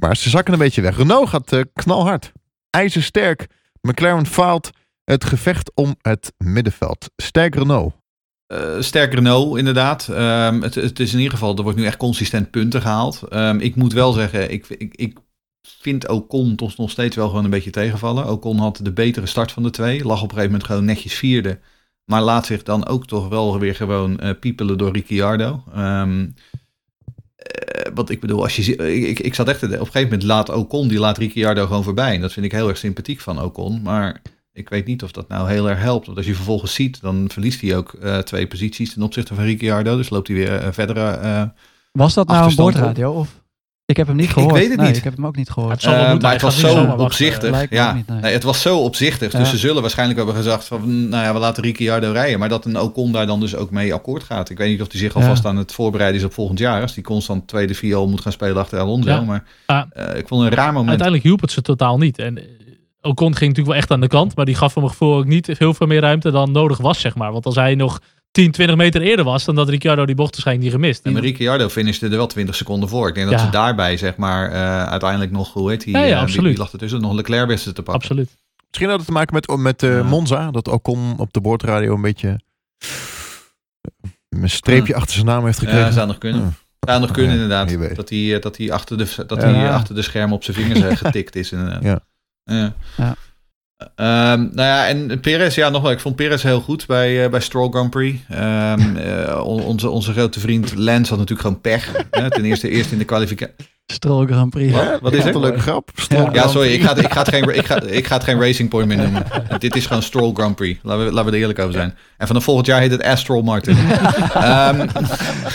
Maar 0.00 0.16
ze 0.16 0.28
zakken 0.30 0.52
een 0.52 0.58
beetje 0.58 0.82
weg. 0.82 0.96
Renault 0.96 1.28
gaat 1.28 1.52
eh, 1.52 1.60
knalhard. 1.74 2.32
IJzersterk. 2.70 3.46
McLaren 3.80 4.26
faalt 4.26 4.70
het 5.04 5.24
gevecht 5.24 5.70
om 5.74 5.94
het 6.00 6.32
middenveld. 6.38 7.10
Sterk 7.16 7.54
Renault. 7.54 7.92
Eh, 8.46 8.80
sterk 8.80 9.14
Renault, 9.14 9.58
inderdaad. 9.58 10.08
Ehm, 10.08 10.60
het, 10.60 10.74
het 10.74 11.00
is 11.00 11.12
in 11.12 11.18
ieder 11.18 11.32
geval, 11.32 11.56
er 11.56 11.62
wordt 11.62 11.78
nu 11.78 11.84
echt 11.84 11.96
consistent 11.96 12.50
punten 12.50 12.80
gehaald. 12.80 13.22
Ehm, 13.28 13.58
ik 13.58 13.76
moet 13.76 13.92
wel 13.92 14.12
zeggen, 14.12 14.50
ik, 14.50 14.68
ik, 14.68 14.94
ik 14.94 15.18
vind 15.62 16.08
Ocon 16.08 16.56
toch 16.56 16.76
nog 16.76 16.90
steeds 16.90 17.16
wel 17.16 17.28
gewoon 17.28 17.44
een 17.44 17.50
beetje 17.50 17.70
tegenvallen. 17.70 18.28
Ocon 18.30 18.58
had 18.58 18.80
de 18.82 18.92
betere 18.92 19.26
start 19.26 19.52
van 19.52 19.62
de 19.62 19.70
twee. 19.70 20.04
Lag 20.04 20.16
op 20.16 20.22
een 20.22 20.28
gegeven 20.28 20.50
moment 20.50 20.64
gewoon 20.64 20.84
netjes 20.84 21.14
vierde. 21.14 21.58
Maar 22.04 22.22
laat 22.22 22.46
zich 22.46 22.62
dan 22.62 22.86
ook 22.86 23.06
toch 23.06 23.28
wel 23.28 23.58
weer 23.58 23.74
gewoon 23.74 24.20
eh, 24.20 24.38
piepelen 24.40 24.78
door 24.78 24.92
Ricciardo. 24.92 25.62
Eh, 27.42 27.92
want 27.94 28.10
ik 28.10 28.20
bedoel, 28.20 28.42
als 28.42 28.56
je, 28.56 28.76
ik, 28.76 29.08
ik, 29.08 29.18
ik 29.18 29.34
zat 29.34 29.48
echt, 29.48 29.62
op 29.62 29.70
een 29.70 29.78
gegeven 29.78 30.02
moment 30.02 30.22
laat 30.22 30.48
Ocon, 30.48 30.88
die 30.88 30.98
laat 30.98 31.18
Ricciardo 31.18 31.66
gewoon 31.66 31.84
voorbij. 31.84 32.14
En 32.14 32.20
dat 32.20 32.32
vind 32.32 32.46
ik 32.46 32.52
heel 32.52 32.68
erg 32.68 32.78
sympathiek 32.78 33.20
van 33.20 33.42
Ocon. 33.42 33.82
Maar 33.82 34.22
ik 34.52 34.68
weet 34.68 34.86
niet 34.86 35.02
of 35.02 35.12
dat 35.12 35.28
nou 35.28 35.50
heel 35.50 35.68
erg 35.70 35.78
helpt. 35.80 36.06
Want 36.06 36.18
als 36.18 36.26
je 36.26 36.34
vervolgens 36.34 36.74
ziet, 36.74 37.00
dan 37.00 37.24
verliest 37.32 37.60
hij 37.60 37.76
ook 37.76 37.92
eh, 37.92 38.18
twee 38.18 38.46
posities 38.46 38.92
ten 38.92 39.02
opzichte 39.02 39.34
van 39.34 39.44
Ricciardo. 39.44 39.96
Dus 39.96 40.10
loopt 40.10 40.28
hij 40.28 40.36
weer 40.36 40.54
eh, 40.54 40.68
verder. 40.72 40.96
eh, 40.96 41.42
Was 41.92 42.14
dat 42.14 42.26
nou 42.28 42.44
een 42.44 42.50
op. 42.50 42.56
boordradio? 42.56 43.12
Of? 43.12 43.40
Ik 43.84 43.96
heb 43.96 44.06
hem 44.06 44.16
niet 44.16 44.24
Ik- 44.24 44.30
ik 44.30 44.36
gehoord. 44.36 44.54
weet 44.54 44.68
het 44.68 44.78
Nee, 44.78 44.86
niet. 44.88 44.96
ik 44.96 45.04
heb 45.04 45.16
hem 45.16 45.26
ook 45.26 45.36
niet 45.36 45.50
gehoord. 45.50 45.72
Het 45.72 45.82
zal 45.82 45.92
wel 45.92 46.00
Eh, 46.02 46.06
moeten, 46.10 46.22
maar 46.28 46.32
het 46.32 46.42
was 46.42 46.60
zo 46.60 46.84
opzichtig. 46.84 47.70
Ja. 47.70 47.92
niet, 47.92 48.06
nee. 48.08 48.20
nee, 48.20 48.32
het 48.32 48.42
was 48.42 48.62
zo 48.62 48.78
opzichtig. 48.78 49.32
Ja. 49.32 49.38
Dus 49.38 49.50
ze 49.50 49.58
zullen 49.58 49.80
waarschijnlijk 49.82 50.18
hebben 50.18 50.36
gezegd 50.36 50.64
van, 50.64 51.08
nou 51.08 51.24
ja, 51.24 51.32
we 51.32 51.38
laten 51.38 51.62
Ricciardo 51.62 52.12
rijden. 52.12 52.38
Maar 52.38 52.48
dat 52.48 52.64
een 52.64 52.80
Ocon 52.80 53.12
daar 53.12 53.26
dan 53.26 53.40
dus 53.40 53.54
ook 53.56 53.70
mee 53.70 53.94
akkoord 53.94 54.22
gaat. 54.22 54.50
Ik 54.50 54.58
weet 54.58 54.68
niet 54.70 54.80
of 54.80 54.90
hij 54.90 55.00
zich 55.00 55.14
Ja. 55.14 55.20
alvast 55.20 55.44
aan 55.44 55.56
het 55.56 55.72
voorbereiden 55.72 56.20
is 56.20 56.26
op 56.26 56.32
volgend 56.32 56.58
jaar. 56.58 56.82
Als 56.82 56.94
die 56.94 57.04
constant 57.04 57.48
tweede 57.48 57.74
viool 57.74 58.08
moet 58.08 58.20
gaan 58.20 58.32
spelen 58.32 58.56
achter 58.56 58.78
Alonso. 58.78 59.10
Ja. 59.10 59.20
Maar 59.20 59.44
Ja. 59.66 59.86
eh, 59.92 60.18
ik 60.18 60.28
vond 60.28 60.42
het 60.42 60.52
een 60.52 60.58
raar 60.58 60.66
moment. 60.72 60.88
Uiteindelijk 60.88 61.26
hielp 61.26 61.40
het 61.40 61.50
ze 61.50 61.62
totaal 61.62 61.98
niet. 61.98 62.18
En 62.18 62.38
Ocon 63.02 63.26
ging 63.36 63.40
natuurlijk 63.40 63.66
wel 63.66 63.76
echt 63.76 63.90
aan 63.90 64.00
de 64.00 64.06
kant. 64.06 64.36
Maar 64.36 64.44
die 64.44 64.54
gaf 64.54 64.72
voor 64.72 64.82
mijn 64.82 64.94
gevoel 64.94 65.16
ook 65.16 65.24
niet 65.26 65.46
heel 65.58 65.74
veel 65.74 65.86
meer 65.86 66.00
ruimte 66.00 66.30
dan 66.30 66.52
nodig 66.52 66.78
was, 66.78 67.00
zeg 67.00 67.14
maar. 67.14 67.32
Want 67.32 67.46
als 67.46 67.54
hij 67.54 67.74
nog 67.74 68.00
10, 68.30 68.50
20 68.50 68.76
meter 68.76 69.00
eerder 69.02 69.24
was, 69.24 69.44
dan 69.44 69.56
had 69.56 69.68
Ricciardo 69.68 70.06
die 70.06 70.14
bocht 70.14 70.30
waarschijnlijk 70.30 70.66
niet 70.66 70.74
gemist. 70.80 71.04
En 71.04 71.20
Ricciardo 71.20 71.68
finishte 71.68 72.06
er 72.06 72.16
wel 72.16 72.26
20 72.26 72.54
seconden 72.54 72.88
voor. 72.88 73.08
Ik 73.08 73.14
denk 73.14 73.30
dat 73.30 73.38
Ja. 73.38 73.44
ze 73.44 73.50
daarbij, 73.50 73.96
zeg 73.96 74.16
maar, 74.16 74.50
eh, 74.50 74.84
uiteindelijk 74.84 75.30
nog, 75.30 75.52
hoe 75.52 75.70
heet 75.70 75.84
die? 75.84 75.96
Ja, 75.96 76.02
ja, 76.02 76.14
eh, 76.16 76.20
absoluut. 76.20 76.48
Wie 76.50 76.58
lag 76.58 76.72
ertussen? 76.72 77.00
Nog 77.00 77.12
Leclerc 77.12 77.46
wisten 77.48 77.74
te 77.74 77.82
pakken. 77.82 78.02
Absoluut. 78.02 78.30
Misschien 78.68 78.88
had 78.88 78.96
het 78.98 79.06
te 79.06 79.12
maken 79.12 79.34
met, 79.34 79.56
met 79.56 79.82
eh. 79.82 80.08
Monza. 80.10 80.50
Dat 80.50 80.68
Ocon 80.68 81.14
op 81.18 81.32
de 81.32 81.40
boordradio 81.40 81.94
een 81.94 82.00
beetje 82.00 82.40
een 84.28 84.50
streepje 84.50 84.94
achter 84.94 85.14
zijn 85.14 85.26
naam 85.26 85.44
heeft 85.44 85.58
gekregen. 85.58 85.80
Ja, 85.84 85.90
zou 85.90 86.06
nog 86.06 86.18
kunnen. 86.18 86.40
Ja. 86.40 86.50
Zou 86.88 87.00
nog 87.00 87.10
kunnen, 87.10 87.32
inderdaad. 87.32 87.96
Dat 87.96 88.08
hij, 88.08 88.38
dat 88.40 88.56
hij, 88.56 88.72
achter, 88.72 88.98
de, 88.98 89.24
dat 89.26 89.42
Ja. 89.42 89.48
hij 89.48 89.70
achter 89.72 89.94
de 89.94 90.02
schermen 90.02 90.34
op 90.36 90.44
zijn 90.44 90.56
vingers 90.56 90.98
getikt 91.00 91.36
is, 91.36 91.52
inderdaad. 91.52 91.82
Ja. 91.82 92.00
Ja. 92.44 92.74
Ja. 92.96 93.16
Ehm, 93.94 94.40
nou 94.40 94.68
ja, 94.68 94.86
en 94.86 95.20
Perez, 95.20 95.54
ja, 95.54 95.68
nog 95.68 95.82
wel. 95.82 95.90
Ik 95.90 96.00
vond 96.00 96.16
Perez 96.16 96.42
heel 96.42 96.60
goed 96.60 96.86
bij, 96.86 97.24
eh, 97.24 97.30
bij 97.30 97.40
Stroll 97.40 97.70
Grand 97.70 97.90
Prix. 97.90 98.18
Ehm, 98.28 98.96
eh, 98.96 99.40
on- 99.44 99.62
onze, 99.62 99.88
onze 99.88 100.12
grote 100.12 100.40
vriend 100.40 100.74
Lance 100.74 101.10
had 101.10 101.18
natuurlijk 101.18 101.40
gewoon 101.40 101.60
pech. 101.60 101.92
hè. 102.10 102.30
Ten 102.30 102.44
eerste 102.44 102.68
eerst 102.68 102.92
in 102.92 102.98
de 102.98 103.04
kwalificatie. 103.04 103.54
Stroll 103.86 104.26
Grand 104.26 104.50
Prix. 104.50 104.72
Wat? 104.72 105.00
Wat 105.00 105.12
is 105.12 105.18
dat 105.18 105.28
er? 105.28 105.34
een 105.34 105.40
leuke 105.40 105.58
grap? 105.60 105.90
Ja, 106.32 106.48
sorry, 106.48 106.72
ik 106.72 106.82
ga, 106.82 106.94
het- 106.94 107.04
ik, 107.04 107.12
ga 107.12 107.18
het 107.18 107.28
geen, 107.28 107.54
ik, 107.56 107.66
ga, 107.66 107.82
ik 107.82 108.06
ga 108.06 108.14
het 108.14 108.24
geen 108.24 108.40
Racing 108.40 108.68
Point 108.68 108.88
meer 108.88 108.96
noemen. 108.96 109.24
Dit 109.58 109.76
is 109.76 109.86
gewoon 109.86 110.02
Stroll 110.02 110.32
Grand 110.34 110.56
Prix. 110.56 110.78
Laten 110.82 111.04
we, 111.04 111.12
laten 111.12 111.24
we 111.30 111.36
er 111.36 111.40
eerlijk 111.40 111.58
over 111.58 111.72
zijn. 111.72 111.94
En 112.18 112.26
vanaf 112.26 112.44
volgend 112.44 112.66
jaar 112.66 112.80
heet 112.80 112.90
het 112.90 113.02
Astral 113.02 113.42
Martin. 113.42 113.76
Ehm, 114.34 114.86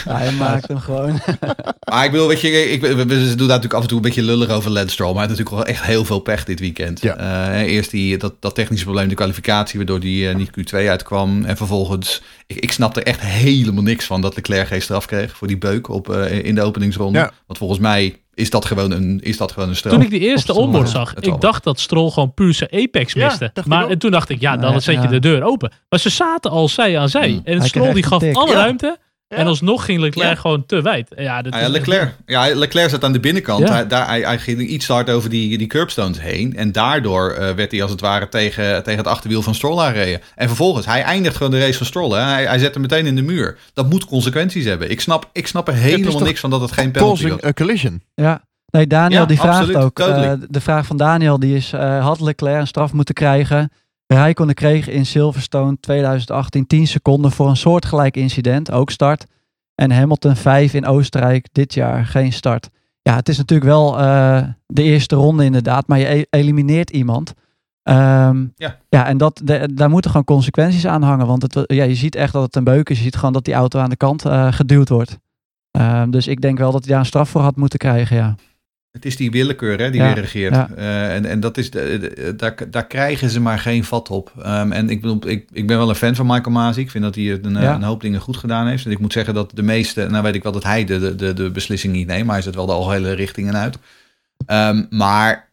Hij 0.09 0.31
maakt 0.31 0.67
hem 0.67 0.79
gewoon. 0.79 1.19
maar 1.91 2.05
ik 2.05 2.11
bedoel, 2.11 2.27
weet 2.27 2.41
je, 2.41 2.71
ik, 2.71 2.81
we, 2.81 2.95
we 2.95 3.05
doen 3.05 3.15
daar 3.37 3.47
natuurlijk 3.47 3.73
af 3.73 3.81
en 3.81 3.87
toe 3.87 3.97
een 3.97 4.03
beetje 4.03 4.23
lullig 4.23 4.49
over 4.49 4.71
Lance 4.71 4.89
Stroll. 4.93 5.13
Maar 5.13 5.19
hij 5.19 5.27
had 5.27 5.37
natuurlijk 5.37 5.65
wel 5.65 5.75
echt 5.75 5.85
heel 5.85 6.05
veel 6.05 6.19
pech 6.19 6.43
dit 6.43 6.59
weekend. 6.59 7.01
Ja. 7.01 7.15
Eh, 7.51 7.61
eerst 7.61 7.91
die, 7.91 8.17
dat, 8.17 8.33
dat 8.39 8.55
technische 8.55 8.83
probleem 8.83 9.03
in 9.05 9.09
de 9.09 9.15
kwalificatie, 9.15 9.77
waardoor 9.77 9.99
die 9.99 10.29
eh, 10.29 10.35
niet 10.35 10.49
Q2 10.59 10.77
uitkwam. 10.87 11.45
En 11.45 11.57
vervolgens, 11.57 12.21
ik, 12.47 12.57
ik 12.57 12.71
snapte 12.71 13.03
echt 13.03 13.19
helemaal 13.21 13.83
niks 13.83 14.05
van 14.05 14.21
dat 14.21 14.35
Leclerc 14.35 14.67
geen 14.67 14.81
straf 14.81 15.05
kreeg 15.05 15.37
voor 15.37 15.47
die 15.47 15.57
beuk 15.57 15.89
op, 15.89 16.09
eh, 16.09 16.43
in 16.45 16.55
de 16.55 16.61
openingsronde. 16.61 17.19
Ja. 17.19 17.31
Want 17.47 17.59
volgens 17.59 17.79
mij 17.79 18.15
is 18.33 18.49
dat 18.49 18.65
gewoon 18.65 18.91
een, 18.91 19.19
is 19.23 19.37
dat 19.37 19.51
gewoon 19.51 19.69
een 19.69 19.75
straf. 19.75 19.93
Toen 19.93 20.01
ik 20.01 20.09
die 20.09 20.19
eerste 20.19 20.53
onboard 20.53 20.89
zag, 20.89 21.13
ik 21.15 21.41
dacht 21.41 21.63
dat 21.63 21.79
Stroll 21.79 22.09
gewoon 22.09 22.33
puur 22.33 22.53
zijn 22.53 22.69
apex 22.73 23.13
Ja, 23.13 23.25
miste. 23.27 23.51
maar 23.65 23.89
en 23.89 23.97
toen 23.97 24.11
dacht 24.11 24.29
ik, 24.29 24.39
ja, 24.41 24.57
dan 24.57 24.71
Nee, 24.71 24.79
zet 24.79 25.01
je 25.01 25.07
de 25.07 25.19
deur 25.19 25.43
open. 25.43 25.71
Maar 25.89 25.99
ze 25.99 26.09
zaten 26.09 26.51
al 26.51 26.67
zij 26.69 26.99
aan 26.99 27.09
zij. 27.09 27.29
Hmm. 27.29 27.41
En 27.43 27.61
Stroll 27.61 27.93
die 27.93 28.03
gaf 28.03 28.23
alle 28.33 28.51
Ja. 28.51 28.55
ruimte. 28.57 28.97
Ja. 29.29 29.37
En 29.37 29.47
alsnog 29.47 29.85
ging 29.85 29.99
Leclerc 30.01 30.29
Ja. 30.33 30.35
gewoon 30.35 30.65
te 30.65 30.81
wijd. 30.81 31.13
Ja, 31.17 31.41
dat 31.41 31.53
Ah 31.53 31.59
ja, 31.59 31.65
is- 31.65 31.71
Leclerc. 31.71 32.15
Ja, 32.25 32.55
Leclerc 32.55 32.89
zat 32.89 33.03
aan 33.03 33.11
de 33.11 33.19
binnenkant. 33.19 33.67
Ja. 33.67 33.73
Hij, 33.73 33.87
daar, 33.87 34.07
hij, 34.07 34.21
hij 34.21 34.39
ging 34.39 34.61
iets 34.61 34.85
te 34.85 34.93
hard 34.93 35.09
over 35.09 35.29
die, 35.29 35.57
die 35.57 35.67
curbstones 35.67 36.21
heen. 36.21 36.55
En 36.55 36.71
daardoor 36.71 37.31
eh, 37.31 37.53
werd 37.53 37.71
hij 37.71 37.81
als 37.81 37.91
het 37.91 38.01
ware 38.01 38.29
tegen, 38.29 38.83
tegen 38.83 38.99
het 38.99 39.07
achterwiel 39.07 39.41
van 39.41 39.55
Stroll 39.55 39.79
aangereden. 39.79 40.21
En 40.35 40.47
vervolgens, 40.47 40.85
hij 40.85 41.01
eindigt 41.01 41.35
gewoon 41.35 41.51
de 41.51 41.59
race 41.59 41.77
van 41.77 41.85
Stroll. 41.85 42.11
Hè. 42.11 42.21
Hij, 42.21 42.45
hij 42.45 42.59
zet 42.59 42.73
hem 42.73 42.81
meteen 42.81 43.05
in 43.05 43.15
de 43.15 43.21
muur. 43.21 43.57
Dat 43.73 43.89
moet 43.89 44.05
consequenties 44.05 44.65
hebben. 44.65 44.89
Ik 44.91 45.01
snap, 45.01 45.29
ik 45.33 45.47
snap 45.47 45.67
er 45.67 45.73
helemaal 45.73 46.19
niks 46.19 46.39
van 46.39 46.49
dat 46.49 46.61
het 46.61 46.71
geen 46.71 46.91
penalty 46.91 47.27
was. 47.29 47.43
a 47.43 47.53
collision. 47.53 48.01
Ja. 48.15 48.41
Nee, 48.71 48.87
Daniel 48.87 49.19
Ja, 49.21 49.25
die 49.25 49.37
vraagt 49.39 49.57
absoluut, 49.57 49.77
ook. 49.83 49.95
totally. 49.95 50.23
eh, 50.27 50.33
de 50.49 50.61
vraag 50.61 50.85
van 50.85 50.97
Daniel 50.97 51.39
die 51.39 51.55
is, 51.55 51.73
eh, 51.73 52.05
had 52.05 52.19
Leclerc 52.19 52.59
een 52.59 52.67
straf 52.67 52.93
moeten 52.93 53.15
krijgen? 53.15 53.71
Rijkonen 54.07 54.55
kreeg 54.55 54.87
in 54.89 55.05
Silverstone 55.05 55.77
2018 55.79 56.67
10 56.67 56.87
seconden 56.87 57.31
voor 57.31 57.49
een 57.49 57.57
soortgelijk 57.57 58.17
incident, 58.17 58.71
ook 58.71 58.89
start. 58.89 59.25
En 59.75 59.91
Hamilton 59.91 60.35
5 60.35 60.73
in 60.73 60.85
Oostenrijk 60.85 61.47
dit 61.51 61.73
jaar, 61.73 62.05
geen 62.05 62.33
start. 62.33 62.69
Ja, 63.01 63.15
het 63.15 63.29
is 63.29 63.37
natuurlijk 63.37 63.69
wel 63.69 63.99
eh, 63.99 64.43
de 64.67 64.83
eerste 64.83 65.15
ronde 65.15 65.43
inderdaad, 65.43 65.87
maar 65.87 65.99
je 65.99 66.15
e- 66.17 66.25
elimineert 66.29 66.89
iemand. 66.89 67.33
Ehm, 67.83 68.45
Ja. 68.55 68.77
ja, 68.89 69.05
en 69.07 69.17
dat, 69.17 69.41
de- 69.43 69.69
daar 69.73 69.89
moeten 69.89 70.11
gewoon 70.11 70.25
consequenties 70.25 70.87
aan 70.87 71.01
hangen. 71.01 71.27
Want 71.27 71.41
het, 71.41 71.63
ja, 71.71 71.83
je 71.83 71.95
ziet 71.95 72.15
echt 72.15 72.33
dat 72.33 72.43
het 72.43 72.55
een 72.55 72.63
beuk 72.63 72.89
is. 72.89 72.97
Je 72.97 73.03
ziet 73.03 73.15
gewoon 73.15 73.33
dat 73.33 73.45
die 73.45 73.53
auto 73.53 73.79
aan 73.79 73.89
de 73.89 73.95
kant 73.95 74.25
eh, 74.25 74.51
geduwd 74.53 74.89
wordt. 74.89 75.17
Ehm, 75.71 76.09
dus 76.09 76.27
ik 76.27 76.41
denk 76.41 76.57
wel 76.57 76.71
dat 76.71 76.81
hij 76.81 76.89
daar 76.91 76.99
een 76.99 77.05
straf 77.05 77.29
voor 77.29 77.41
had 77.41 77.55
moeten 77.55 77.79
krijgen, 77.79 78.15
ja. 78.17 78.35
Het 78.97 79.05
is 79.05 79.15
die 79.15 79.31
willekeur 79.31 79.79
hè, 79.79 79.89
die 79.91 80.01
Ja, 80.01 80.13
weer 80.13 80.23
regeert. 80.23 80.55
ja. 80.55 80.69
Eh, 80.75 81.15
en 81.15 81.25
en 81.25 81.39
dat 81.39 81.57
is 81.57 81.69
de, 81.71 81.97
de- 82.15 82.35
daar, 82.35 82.55
daar 82.69 82.87
krijgen 82.87 83.29
ze 83.29 83.39
maar 83.39 83.59
geen 83.59 83.83
vat 83.83 84.09
op. 84.09 84.31
Ehm, 84.41 84.71
en 84.71 84.89
ik, 84.89 85.01
bedoel, 85.01 85.27
ik, 85.27 85.45
ik 85.51 85.67
ben 85.67 85.77
wel 85.77 85.89
een 85.89 85.95
fan 85.95 86.15
van 86.15 86.25
Michael 86.25 86.51
Masi. 86.51 86.81
Ik 86.81 86.91
vind 86.91 87.03
dat 87.03 87.15
hij 87.15 87.31
een, 87.31 87.55
eh, 87.55 87.61
Ja. 87.61 87.75
een 87.75 87.83
hoop 87.83 88.01
dingen 88.01 88.19
goed 88.21 88.37
gedaan 88.37 88.67
heeft. 88.67 88.85
En 88.85 88.91
ik 88.91 88.99
moet 88.99 89.13
zeggen 89.13 89.33
dat 89.33 89.51
de 89.53 89.63
meeste, 89.63 90.07
nou 90.09 90.23
weet 90.23 90.35
ik 90.35 90.43
wel 90.43 90.51
dat 90.51 90.63
hij 90.63 90.83
de, 90.85 90.99
de, 90.99 91.15
de, 91.15 91.33
de 91.33 91.49
beslissing 91.51 91.93
niet 91.93 92.07
neemt, 92.07 92.25
maar 92.25 92.33
hij 92.35 92.43
zet 92.43 92.55
wel 92.55 92.65
de 92.65 92.71
algehele 92.71 93.11
richtingen 93.11 93.55
uit. 93.57 93.77
Ehm, 94.45 94.83
maar 94.89 95.49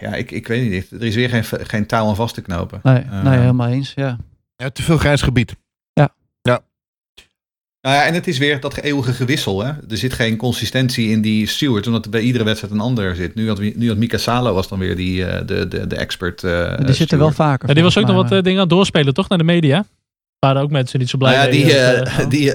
ja, 0.00 0.14
ik, 0.14 0.30
ik 0.30 0.46
weet 0.46 0.70
niet. 0.70 0.90
Er 0.90 1.02
is 1.06 1.14
weer 1.14 1.28
geen, 1.28 1.44
geen 1.44 1.86
touw 1.86 2.08
aan 2.08 2.16
vast 2.16 2.34
te 2.34 2.40
knopen. 2.42 2.80
Nee, 2.82 3.02
Ehm, 3.10 3.24
nee 3.24 3.38
helemaal 3.38 3.68
eens. 3.68 3.92
Ja. 3.96 4.16
Ja, 4.56 4.70
te 4.70 4.82
veel 4.82 4.98
grijs 4.98 5.22
gebied. 5.22 5.56
Nou 7.86 7.98
ja, 7.98 8.04
en 8.04 8.14
het 8.14 8.26
is 8.26 8.38
weer 8.38 8.60
dat 8.60 8.76
eeuwige 8.76 9.12
gewissel. 9.12 9.64
Hè? 9.64 9.72
Er 9.88 9.96
zit 9.96 10.12
geen 10.12 10.36
consistentie 10.36 11.10
in 11.10 11.20
die 11.20 11.46
steward, 11.46 11.86
omdat 11.86 12.04
er 12.04 12.10
bij 12.10 12.20
iedere 12.20 12.44
wedstrijd 12.44 12.72
een 12.72 12.80
ander 12.80 13.16
zit. 13.16 13.34
Nu 13.34 13.48
had, 13.48 13.60
nu 13.60 13.88
had 13.88 13.96
Mika 13.96 14.18
Salo 14.18 14.54
was 14.54 14.68
dan 14.68 14.78
weer 14.78 14.96
die, 14.96 15.24
eh, 15.24 15.46
de, 15.46 15.68
de, 15.68 15.86
de 15.86 15.96
expert. 15.96 16.44
eh, 16.44 16.76
die 16.76 16.94
zitten 16.94 17.18
wel 17.18 17.30
steward. 17.30 17.50
vaker. 17.50 17.68
Ja, 17.68 17.74
die 17.74 17.82
was 17.82 17.98
ook 17.98 18.06
nog 18.06 18.16
wat 18.16 18.32
eh, 18.32 18.42
dingen 18.42 18.52
aan 18.52 18.58
het 18.58 18.68
doorspelen, 18.68 19.14
toch? 19.14 19.28
Naar 19.28 19.38
de 19.38 19.44
media. 19.44 19.84
Waren 20.38 20.62
ook 20.62 20.70
mensen 20.70 20.98
die 20.98 21.08
zo 21.08 21.18
blij 21.18 21.36
Nou 21.36 21.44
ja, 21.44 21.50
die, 21.50 22.04
dat, 22.04 22.30
die, 22.34 22.54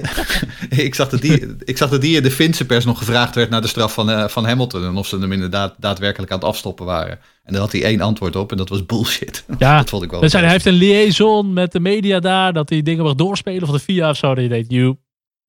ik, 0.86 0.94
zag 0.94 1.08
dat 1.08 1.20
die, 1.20 1.56
ik 1.64 1.76
zag 1.76 1.90
dat 1.90 2.00
die 2.00 2.16
in 2.16 2.22
de 2.22 2.30
Finse 2.30 2.66
pers 2.66 2.84
nog 2.84 2.98
gevraagd 2.98 3.34
werd 3.34 3.50
naar 3.50 3.60
de 3.60 3.68
straf 3.68 3.92
van, 3.92 4.10
eh, 4.10 4.28
van 4.28 4.44
Hamilton. 4.44 4.84
En 4.84 4.96
of 4.96 5.06
ze 5.06 5.18
hem 5.18 5.32
inderdaad 5.32 5.74
daadwerkelijk 5.78 6.32
aan 6.32 6.38
het 6.38 6.46
afstoppen 6.46 6.86
waren. 6.86 7.18
En 7.44 7.52
daar 7.52 7.62
had 7.62 7.72
hij 7.72 7.82
één 7.82 8.00
antwoord 8.00 8.36
op 8.36 8.50
en 8.50 8.56
dat 8.56 8.68
was 8.68 8.86
bullshit. 8.86 9.44
Ja, 9.58 9.76
dat 9.76 9.88
vond 9.88 10.02
ik 10.02 10.10
wel. 10.10 10.20
Hij, 10.20 10.48
heeft 10.48 10.66
een 10.66 10.72
liaison 10.72 11.52
met 11.52 11.72
de 11.72 11.80
media 11.80 12.20
daar, 12.20 12.52
dat 12.52 12.68
hij 12.68 12.82
dingen 12.82 13.04
mag 13.04 13.14
doorspelen 13.14 13.62
of 13.62 13.70
de 13.70 13.78
VIA 13.78 14.10
of 14.10 14.16
zo. 14.16 14.34
Dat 14.34 14.42
je 14.42 14.48
denkt, 14.48 14.70
you, 14.70 14.96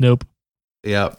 nope. 0.04 0.26
Ja. 0.80 1.18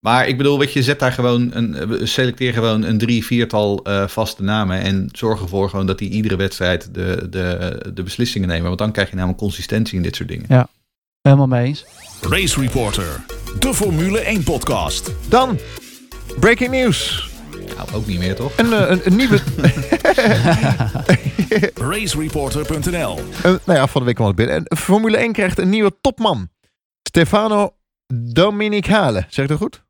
Maar 0.00 0.28
ik 0.28 0.36
bedoel, 0.36 0.58
weet 0.58 0.72
je, 0.72 0.82
zet 0.82 0.98
daar 0.98 1.12
gewoon 1.12 1.54
een, 1.54 2.08
selecteer 2.08 2.52
gewoon 2.52 2.82
een 2.82 2.98
drie, 2.98 3.24
viertal 3.24 3.84
eh, 3.84 4.08
vaste 4.08 4.42
namen. 4.42 4.80
En 4.80 5.08
zorg 5.12 5.40
ervoor 5.40 5.70
gewoon 5.70 5.86
dat 5.86 5.98
die 5.98 6.10
iedere 6.10 6.36
wedstrijd 6.36 6.94
de, 6.94 7.26
de, 7.30 7.80
de 7.94 8.02
beslissingen 8.02 8.48
nemen. 8.48 8.66
Want 8.66 8.78
dan 8.78 8.92
krijg 8.92 9.10
je 9.10 9.14
namelijk 9.14 9.38
consistentie 9.38 9.96
in 9.96 10.02
dit 10.02 10.16
soort 10.16 10.28
dingen. 10.28 10.68
Helemaal 11.22 11.46
mee 11.46 11.66
eens. 11.66 11.84
Race 12.20 12.60
Reporter, 12.60 13.24
de 13.58 13.74
Formule 13.74 14.20
1 14.20 14.42
podcast. 14.42 15.10
Dan, 15.28 15.58
breaking 16.40 16.70
news. 16.70 17.28
Nou, 17.76 17.88
ook 17.94 18.06
niet 18.06 18.18
meer 18.18 18.34
toch? 18.34 18.52
Een, 18.56 18.72
eh, 18.72 18.90
een, 18.90 19.00
een 19.04 19.16
nieuwe... 19.16 19.40
Racereporter.nl 21.90 23.20
nou 23.42 23.78
ja, 23.78 23.86
van 23.86 24.00
de 24.00 24.06
week 24.06 24.14
kwam 24.14 24.26
het 24.26 24.36
binnen. 24.36 24.56
En 24.56 24.76
Formule 24.76 25.16
1 25.16 25.32
krijgt 25.32 25.58
een 25.58 25.68
nieuwe 25.68 25.92
topman. 26.00 26.48
Stefano 27.02 27.74
Dominicale. 28.22 29.24
Zeg 29.28 29.44
ik 29.44 29.50
dat 29.50 29.58
goed? 29.58 29.84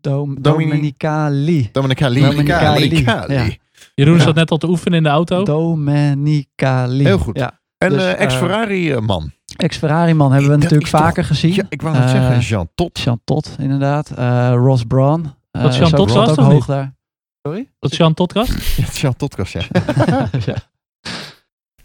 Dom 0.00 0.42
Domini- 0.42 0.70
Domenicali. 0.70 1.68
Dominicali. 1.72 2.20
Dominicali. 2.20 2.88
Dominicali. 2.88 3.34
Ja. 3.34 3.48
Jeroen 3.94 4.16
Ja. 4.16 4.22
zat 4.22 4.34
net 4.34 4.50
al 4.50 4.56
te 4.56 4.68
oefenen 4.68 4.96
in 4.98 5.02
de 5.02 5.08
auto. 5.08 5.42
Domenicali. 5.44 7.04
Heel 7.04 7.18
goed. 7.18 7.38
Ja. 7.38 7.60
Een 7.78 7.88
Dus, 7.88 8.02
eh, 8.02 8.10
eh, 8.12 8.20
ex-Ferrari-man. 8.20 9.32
Ex-Ferrari-man 9.56 10.32
hebben 10.32 10.50
we 10.50 10.54
Dat 10.54 10.62
natuurlijk 10.62 10.90
toch- 10.90 11.00
vaker 11.00 11.24
gezien. 11.24 11.54
Ja, 11.54 11.64
ik 11.68 11.82
wou 11.82 11.94
net 11.94 12.04
Eh, 12.04 12.10
zeggen, 12.10 12.38
Jean 12.40 12.68
Tot. 12.74 12.98
Jean 12.98 13.20
Tot, 13.24 13.56
inderdaad. 13.58 14.10
Eh, 14.10 14.52
Ross 14.54 14.84
Brawn. 14.84 15.24
Eh, 15.50 15.62
Wat, 15.62 15.76
Jean 15.76 15.88
zat 15.88 15.98
was 15.98 16.16
ook 16.16 16.36
of 16.36 16.44
hoog 16.44 16.52
niet? 16.52 16.66
daar. 16.66 16.96
Sorry? 17.42 17.68
Dat 17.78 17.90
is 17.92 17.96
Jan 17.96 18.14
Todcast. 18.14 18.52
Ja, 18.76 18.84
Jean 18.92 19.16
Totkas, 19.16 19.52
ja. 19.52 19.60
ja. 20.46 20.54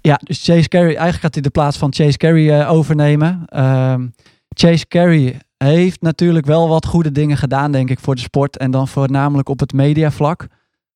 ja, 0.01 0.19
dus 0.23 0.43
Chase 0.43 0.67
Carey, 0.67 0.87
eigenlijk 0.87 1.19
gaat 1.19 1.33
hij 1.33 1.43
de 1.43 1.49
plaats 1.49 1.77
van 1.77 1.93
Chase 1.93 2.17
Carey 2.17 2.59
eh, 2.61 2.71
overnemen. 2.71 3.43
Ehm, 3.45 4.07
Chase 4.55 4.87
Carey 4.87 5.39
heeft 5.57 6.01
natuurlijk 6.01 6.45
wel 6.45 6.67
wat 6.67 6.85
goede 6.85 7.11
dingen 7.11 7.37
gedaan, 7.37 7.71
denk 7.71 7.89
ik, 7.89 7.99
voor 7.99 8.15
de 8.15 8.21
sport. 8.21 8.57
En 8.57 8.71
dan 8.71 8.87
voornamelijk 8.87 9.49
op 9.49 9.59
het 9.59 9.73
mediavlak. 9.73 10.47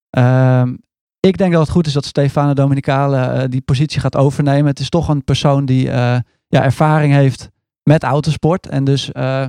Ehm, 0.10 0.74
ik 1.20 1.38
denk 1.38 1.52
dat 1.52 1.62
het 1.62 1.70
goed 1.70 1.88
is 1.88 1.93
dat 1.93 2.06
Stefano 2.06 2.54
Dominicale 2.54 3.17
eh, 3.17 3.50
die 3.50 3.62
positie 3.62 4.00
gaat 4.00 4.15
overnemen. 4.15 4.65
Het 4.65 4.80
is 4.80 4.89
toch 4.89 5.08
een 5.08 5.24
persoon 5.24 5.65
die 5.65 5.89
eh, 5.89 6.20
ja, 6.48 6.63
ervaring 6.63 7.13
heeft 7.13 7.50
met 7.84 8.04
autosport. 8.04 8.67
En 8.67 8.84
dus 8.84 9.12
eh, 9.12 9.46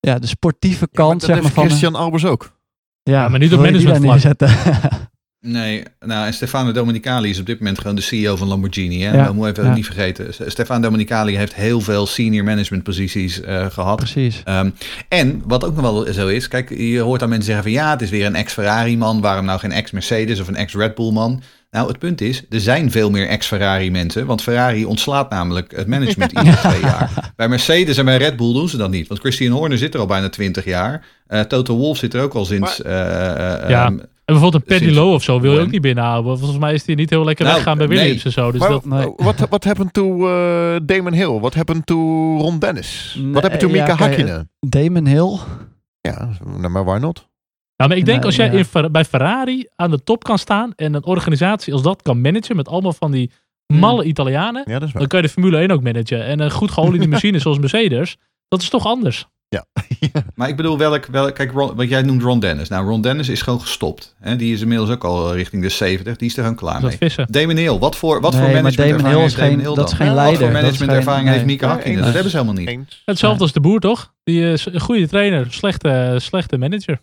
ja, 0.00 0.18
de 0.18 0.26
sportieve 0.26 0.88
kant 0.92 1.20
dat 1.20 1.30
zeg 1.30 1.42
maar, 1.42 1.50
van... 1.50 1.64
Christian 1.64 1.94
Albers 1.94 2.24
ook. 2.24 2.58
Ja, 3.02 3.12
Ja, 3.12 3.28
maar 3.28 3.38
niet 3.38 3.54
op 3.54 3.60
managementvlak. 3.60 4.50
Nee, 5.42 5.82
nou 6.00 6.26
en 6.26 6.32
Stefano 6.34 6.72
Domenicali 6.72 7.30
is 7.30 7.38
op 7.40 7.46
dit 7.46 7.58
moment 7.58 7.78
gewoon 7.78 7.96
de 7.96 8.02
CEO 8.02 8.36
van 8.36 8.48
Lamborghini. 8.48 9.02
Hè? 9.02 9.16
Ja, 9.16 9.24
Dat 9.24 9.34
moet 9.34 9.44
je 9.44 9.50
even 9.50 9.64
ja. 9.64 9.74
niet 9.74 9.84
vergeten. 9.86 10.50
Stefano 10.50 10.80
Domenicali 10.80 11.36
heeft 11.36 11.54
heel 11.54 11.80
veel 11.80 12.06
senior 12.06 12.44
management 12.44 12.82
posities 12.84 13.40
eh, 13.40 13.66
gehad. 13.70 13.96
Precies. 13.96 14.40
Ehm, 14.44 14.70
en 15.08 15.42
wat 15.46 15.64
ook 15.64 15.74
nog 15.76 15.82
wel 16.04 16.12
zo 16.12 16.26
is, 16.28 16.48
kijk, 16.48 16.70
je 16.78 16.98
hoort 17.00 17.20
dan 17.20 17.28
mensen 17.28 17.46
zeggen 17.46 17.64
van 17.64 17.72
ja, 17.72 17.90
het 17.90 18.02
is 18.02 18.10
weer 18.10 18.26
een 18.26 18.34
ex-Ferrari 18.34 18.96
man, 18.96 19.20
waarom 19.20 19.44
nou 19.44 19.58
geen 19.58 19.72
ex-Mercedes 19.72 20.40
of 20.40 20.48
een 20.48 20.56
ex-Red 20.56 20.94
Bull 20.94 21.12
man? 21.12 21.42
Nou, 21.70 21.88
het 21.88 21.98
punt 21.98 22.20
is, 22.20 22.42
er 22.50 22.60
zijn 22.60 22.90
veel 22.90 23.10
meer 23.10 23.28
ex-Ferrari 23.28 23.90
mensen, 23.90 24.26
want 24.26 24.42
Ferrari 24.42 24.84
ontslaat 24.84 25.30
namelijk 25.30 25.76
het 25.76 25.86
management 25.86 26.32
iedere 26.38 26.56
twee 26.56 26.80
jaar. 26.80 27.32
Bij 27.36 27.48
Mercedes 27.48 27.96
en 27.96 28.04
bij 28.04 28.16
Red 28.16 28.36
Bull 28.36 28.52
doen 28.52 28.68
ze 28.68 28.76
dat 28.76 28.90
niet, 28.90 29.08
want 29.08 29.20
Christian 29.20 29.52
Horner 29.52 29.78
zit 29.78 29.94
er 29.94 30.00
al 30.00 30.06
bijna 30.06 30.28
twintig 30.28 30.64
jaar. 30.64 31.04
Eh 31.26 31.40
Toto 31.40 31.76
Wolff 31.76 31.98
zit 31.98 32.14
er 32.14 32.22
ook 32.22 32.34
al 32.34 32.44
sinds... 32.44 32.82
eh, 32.82 33.62
eh, 33.62 33.68
Ja. 33.68 33.84
ehm, 33.86 33.98
bijvoorbeeld 34.32 34.54
een 34.54 34.78
Paddy 34.78 34.94
Lowe 34.94 35.14
of 35.14 35.22
zo 35.22 35.40
wil 35.40 35.52
je 35.52 35.60
ook 35.60 35.70
niet 35.70 35.80
binnenhouden. 35.80 36.38
Volgens 36.38 36.60
mij 36.60 36.74
is 36.74 36.86
hij 36.86 36.94
niet 36.94 37.10
heel 37.10 37.24
lekker 37.24 37.44
Nou, 37.44 37.56
weggaan 37.56 37.78
bij 37.78 37.86
nee. 37.86 37.98
Williams 37.98 38.24
en 38.24 38.32
zo. 38.32 38.52
Dus 38.52 38.60
dat, 38.60 38.84
nee. 38.84 39.12
what, 39.16 39.38
what 39.48 39.64
happened 39.64 39.92
to 39.92 40.28
uh, 40.28 40.76
Damon 40.82 41.12
Hill? 41.12 41.38
What 41.38 41.54
happened 41.54 41.86
to 41.86 41.96
Ron 42.38 42.58
Dennis? 42.58 43.16
Nee, 43.18 43.32
What 43.32 43.42
happened 43.42 43.60
to 43.60 43.68
Mika 43.68 43.94
Hakkinen? 43.94 44.50
Damon 44.60 45.06
Hill. 45.06 45.38
Ja, 46.00 46.28
nou, 46.44 46.68
maar 46.68 46.84
why 46.84 46.98
not? 46.98 47.28
Ja, 47.76 47.86
maar 47.86 47.96
ik 47.96 48.04
denk 48.04 48.24
als 48.24 48.36
jij 48.36 48.52
ja. 48.52 48.64
in 48.82 48.92
bij 48.92 49.04
Ferrari 49.04 49.66
aan 49.76 49.90
de 49.90 50.02
top 50.02 50.24
kan 50.24 50.38
staan 50.38 50.72
en 50.76 50.94
een 50.94 51.04
organisatie 51.04 51.72
als 51.72 51.82
dat 51.82 52.02
kan 52.02 52.20
managen 52.20 52.56
met 52.56 52.68
allemaal 52.68 52.92
van 52.92 53.10
die 53.10 53.30
malle 53.66 54.04
Italianen, 54.04 54.62
Ja, 54.66 54.78
dan 54.78 55.06
kan 55.06 55.20
je 55.20 55.26
de 55.26 55.32
Formule 55.32 55.58
1 55.58 55.70
ook 55.70 55.82
managen. 55.82 56.24
En 56.24 56.40
een 56.40 56.50
goed 56.50 56.70
geoliede 56.70 57.08
machine 57.14 57.38
zoals 57.38 57.58
Mercedes, 57.58 58.16
dat 58.48 58.62
is 58.62 58.68
toch 58.68 58.86
anders? 58.86 59.26
Maar 60.34 60.48
ik 60.48 60.56
bedoel, 60.56 60.78
welk, 60.78 61.06
welk 61.06 61.34
kijk, 61.34 61.52
Ron, 61.52 61.74
wat 61.76 61.88
jij 61.88 62.02
noemt 62.02 62.22
Ron 62.22 62.40
Dennis. 62.40 62.68
Nou, 62.68 62.86
Ron 62.88 63.00
Dennis 63.00 63.28
is 63.28 63.42
gewoon 63.42 63.60
gestopt. 63.60 64.14
Hè? 64.20 64.36
Die 64.36 64.52
is 64.54 64.60
inmiddels 64.60 64.90
ook 64.90 65.04
al 65.04 65.34
richting 65.34 65.62
de 65.62 65.68
70. 65.68 66.16
Die 66.16 66.28
is 66.28 66.36
er 66.36 66.42
gewoon 66.42 66.56
klaar 66.58 66.80
Dat 66.80 66.88
mee. 66.88 66.96
vissen. 66.98 67.26
Damon 67.30 67.56
Hill, 67.56 67.78
wat 67.78 67.96
voor, 67.96 68.20
wat 68.20 68.32
Nee, 68.32 68.40
voor 68.40 68.50
maar 68.50 68.62
management 68.62 68.98
Damon 69.02 69.16
Hill 69.16 69.24
is 69.26 69.34
geen- 69.34 69.62
dat 69.62 69.88
is 69.88 69.94
geen 69.96 70.06
Wat 70.06 70.16
leider. 70.16 70.36
voor 70.40 70.46
Dat 70.50 70.56
is 70.56 70.62
managementervaring 70.62 71.26
heeft 71.28 71.36
nee. 71.38 71.46
Mika 71.46 71.66
Ja, 71.66 71.72
Hakkinen? 71.72 72.02
Dat 72.02 72.12
hebben 72.12 72.30
ze 72.30 72.36
helemaal 72.36 72.58
niet. 72.58 72.68
Eens. 72.68 73.02
Hetzelfde 73.04 73.38
Ja. 73.38 73.42
als 73.44 73.52
de 73.52 73.60
boer, 73.60 73.80
toch? 73.80 74.12
Die 74.24 74.52
is 74.52 74.66
een 74.66 74.80
goede 74.80 75.08
trainer, 75.08 75.46
slechte, 75.52 76.16
slechte 76.20 76.58
manager. 76.58 77.00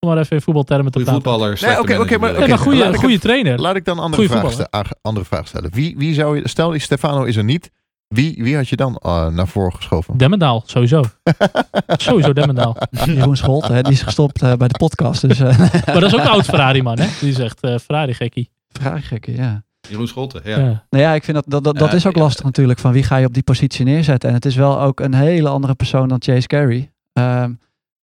Om 0.00 0.08
maar 0.08 0.18
even 0.18 0.36
in 0.36 0.42
voetbaltermen 0.42 0.92
te 0.92 0.98
Goede 0.98 1.10
praten. 1.12 1.30
voetballer, 1.30 1.58
slechte 1.58 1.80
oké, 1.80 1.92
oké, 1.92 1.98
manager. 1.98 2.20
maar- 2.20 2.30
Nee, 2.32 2.38
oké, 2.40 2.48
maar 2.48 2.58
goede, 2.58 2.84
ik 2.84 2.94
goede 2.94 3.12
het- 3.14 3.22
trainer. 3.22 3.60
Laat 3.60 3.76
ik 3.76 3.84
dan 3.84 3.96
een 3.96 4.02
andere, 4.02 4.22
Goeie 4.26 4.38
vraag, 4.40 4.52
voetballer. 4.52 4.86
ste- 4.86 4.98
andere 5.02 5.26
vraag 5.26 5.48
stellen. 5.48 5.70
Wie, 5.72 5.94
wie 5.98 6.14
zou 6.14 6.36
je, 6.36 6.48
stel 6.48 6.78
Stefano 6.78 7.22
is 7.24 7.36
er 7.36 7.44
niet. 7.44 7.70
Wie, 8.08 8.42
wie 8.42 8.56
had 8.56 8.68
je 8.68 8.76
dan 8.76 9.00
uh, 9.06 9.28
naar 9.28 9.48
voren 9.48 9.72
geschoven? 9.72 10.16
Demmendaal, 10.16 10.62
sowieso. 10.66 11.04
sowieso 11.86 12.32
Demmendaal. 12.32 12.76
Jeroen 12.90 13.36
Scholte, 13.36 13.72
hè, 13.72 13.82
die 13.82 13.92
is 13.92 14.02
gestopt 14.02 14.42
eh, 14.42 14.52
bij 14.52 14.68
de 14.68 14.78
podcast. 14.78 15.28
Dus 15.28 15.40
eh 15.40 15.58
Maar 15.86 16.00
dat 16.00 16.02
is 16.02 16.14
ook 16.14 16.20
een 16.20 16.28
oud 16.28 16.44
Ferrari 16.44 16.82
man, 16.82 16.98
hè? 16.98 17.06
Die 17.20 17.32
zegt 17.32 17.60
eh 17.60 17.78
Ferrari 17.78 18.14
gekkie. 18.14 18.50
vraag 18.68 19.08
gekke, 19.08 19.32
ja. 19.32 19.64
Jeroen 19.88 20.08
Scholte, 20.08 20.40
ja. 20.44 20.58
Ja. 20.58 20.84
Nou 20.90 21.04
ja, 21.04 21.14
ik 21.14 21.24
vind 21.24 21.36
dat, 21.46 21.64
dat, 21.64 21.78
dat, 21.78 21.92
is 21.92 22.06
ook 22.06 22.14
ja. 22.14 22.20
lastig 22.20 22.44
natuurlijk. 22.44 22.78
Van 22.78 22.92
wie 22.92 23.02
ga 23.02 23.16
je 23.16 23.26
op 23.26 23.34
die 23.34 23.42
positie 23.42 23.84
neerzetten? 23.84 24.28
En 24.28 24.34
het 24.34 24.44
is 24.44 24.54
wel 24.54 24.80
ook 24.80 25.00
een 25.00 25.14
hele 25.14 25.48
andere 25.48 25.74
persoon 25.74 26.08
dan 26.08 26.22
Chase 26.22 26.46
Carey. 26.46 26.92
Ehm, 27.12 27.52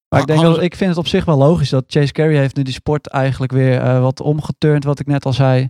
maar 0.08 0.20
ik, 0.20 0.26
denk 0.26 0.40
dat, 0.40 0.62
ik 0.62 0.76
vind 0.76 0.90
het 0.90 0.98
op 0.98 1.06
zich 1.06 1.24
wel 1.24 1.36
logisch 1.36 1.70
dat 1.70 1.84
Chase 1.86 2.12
Carey 2.12 2.36
heeft 2.36 2.56
nu 2.56 2.62
die 2.62 2.74
sport 2.74 3.06
eigenlijk 3.06 3.52
weer 3.52 3.80
eh, 3.80 4.00
wat 4.00 4.20
omgeturnd, 4.20 4.84
wat 4.84 5.00
ik 5.00 5.06
net 5.06 5.24
al 5.24 5.32
zei. 5.32 5.68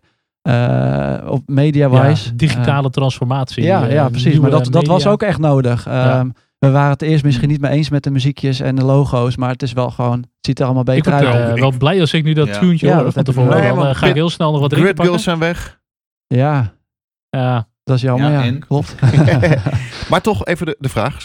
Eh, 0.50 1.30
op 1.30 1.42
media-wise. 1.46 2.28
Ja, 2.28 2.32
digitale 2.34 2.90
transformatie. 2.90 3.62
ja, 3.64 3.86
eh, 3.86 3.92
ja, 3.92 4.08
precies. 4.08 4.24
nieuwe 4.32 4.40
Maar 4.40 4.50
dat, 4.50 4.72
dat 4.72 4.86
was 4.86 5.06
ook 5.06 5.22
echt 5.22 5.38
nodig. 5.38 5.86
Ehm, 5.86 6.28
We 6.58 6.70
waren 6.70 6.90
het 6.90 7.02
eerst 7.02 7.24
misschien 7.24 7.48
niet 7.48 7.60
mee 7.60 7.72
eens 7.72 7.88
met 7.90 8.02
de 8.02 8.10
muziekjes 8.10 8.60
en 8.60 8.76
de 8.76 8.84
logo's. 8.84 9.36
Maar 9.36 9.50
het 9.50 9.62
is 9.62 9.72
wel 9.72 9.90
gewoon, 9.90 10.18
het 10.18 10.28
ziet 10.40 10.58
er 10.58 10.64
allemaal 10.64 10.82
Ik 10.82 11.02
beter 11.02 11.12
uit. 11.12 11.54
eh, 11.56 11.60
wel 11.60 11.72
blij 11.78 12.00
als 12.00 12.12
ik 12.14 12.24
nu 12.24 12.32
dat 12.32 12.46
Ja. 12.48 12.58
tuentje 12.58 12.86
Ja, 12.86 12.94
hoor 12.94 13.02
dat 13.04 13.12
van 13.12 13.22
ik 13.22 13.28
tevoren. 13.28 13.62
Dan 13.76 13.86
eh, 13.86 13.94
ga 13.94 14.06
ik 14.06 14.14
heel 14.14 14.30
snel 14.30 14.50
nog 14.52 14.60
wat 14.60 14.70
drinken 14.70 14.94
Grid 14.94 15.06
pakken. 15.06 15.20
Girls 15.20 15.40
zijn 15.40 15.54
weg. 15.54 15.80
Ja, 16.26 16.74
Ja, 17.30 17.68
dat 17.84 17.96
is 17.96 18.02
jammer. 18.02 18.30
Ja, 18.30 18.52
klopt. 18.58 18.94
Maar 20.10 20.20
toch 20.20 20.44
even 20.46 20.66
de, 20.66 20.76
de 20.78 20.88
vraag. 20.88 21.16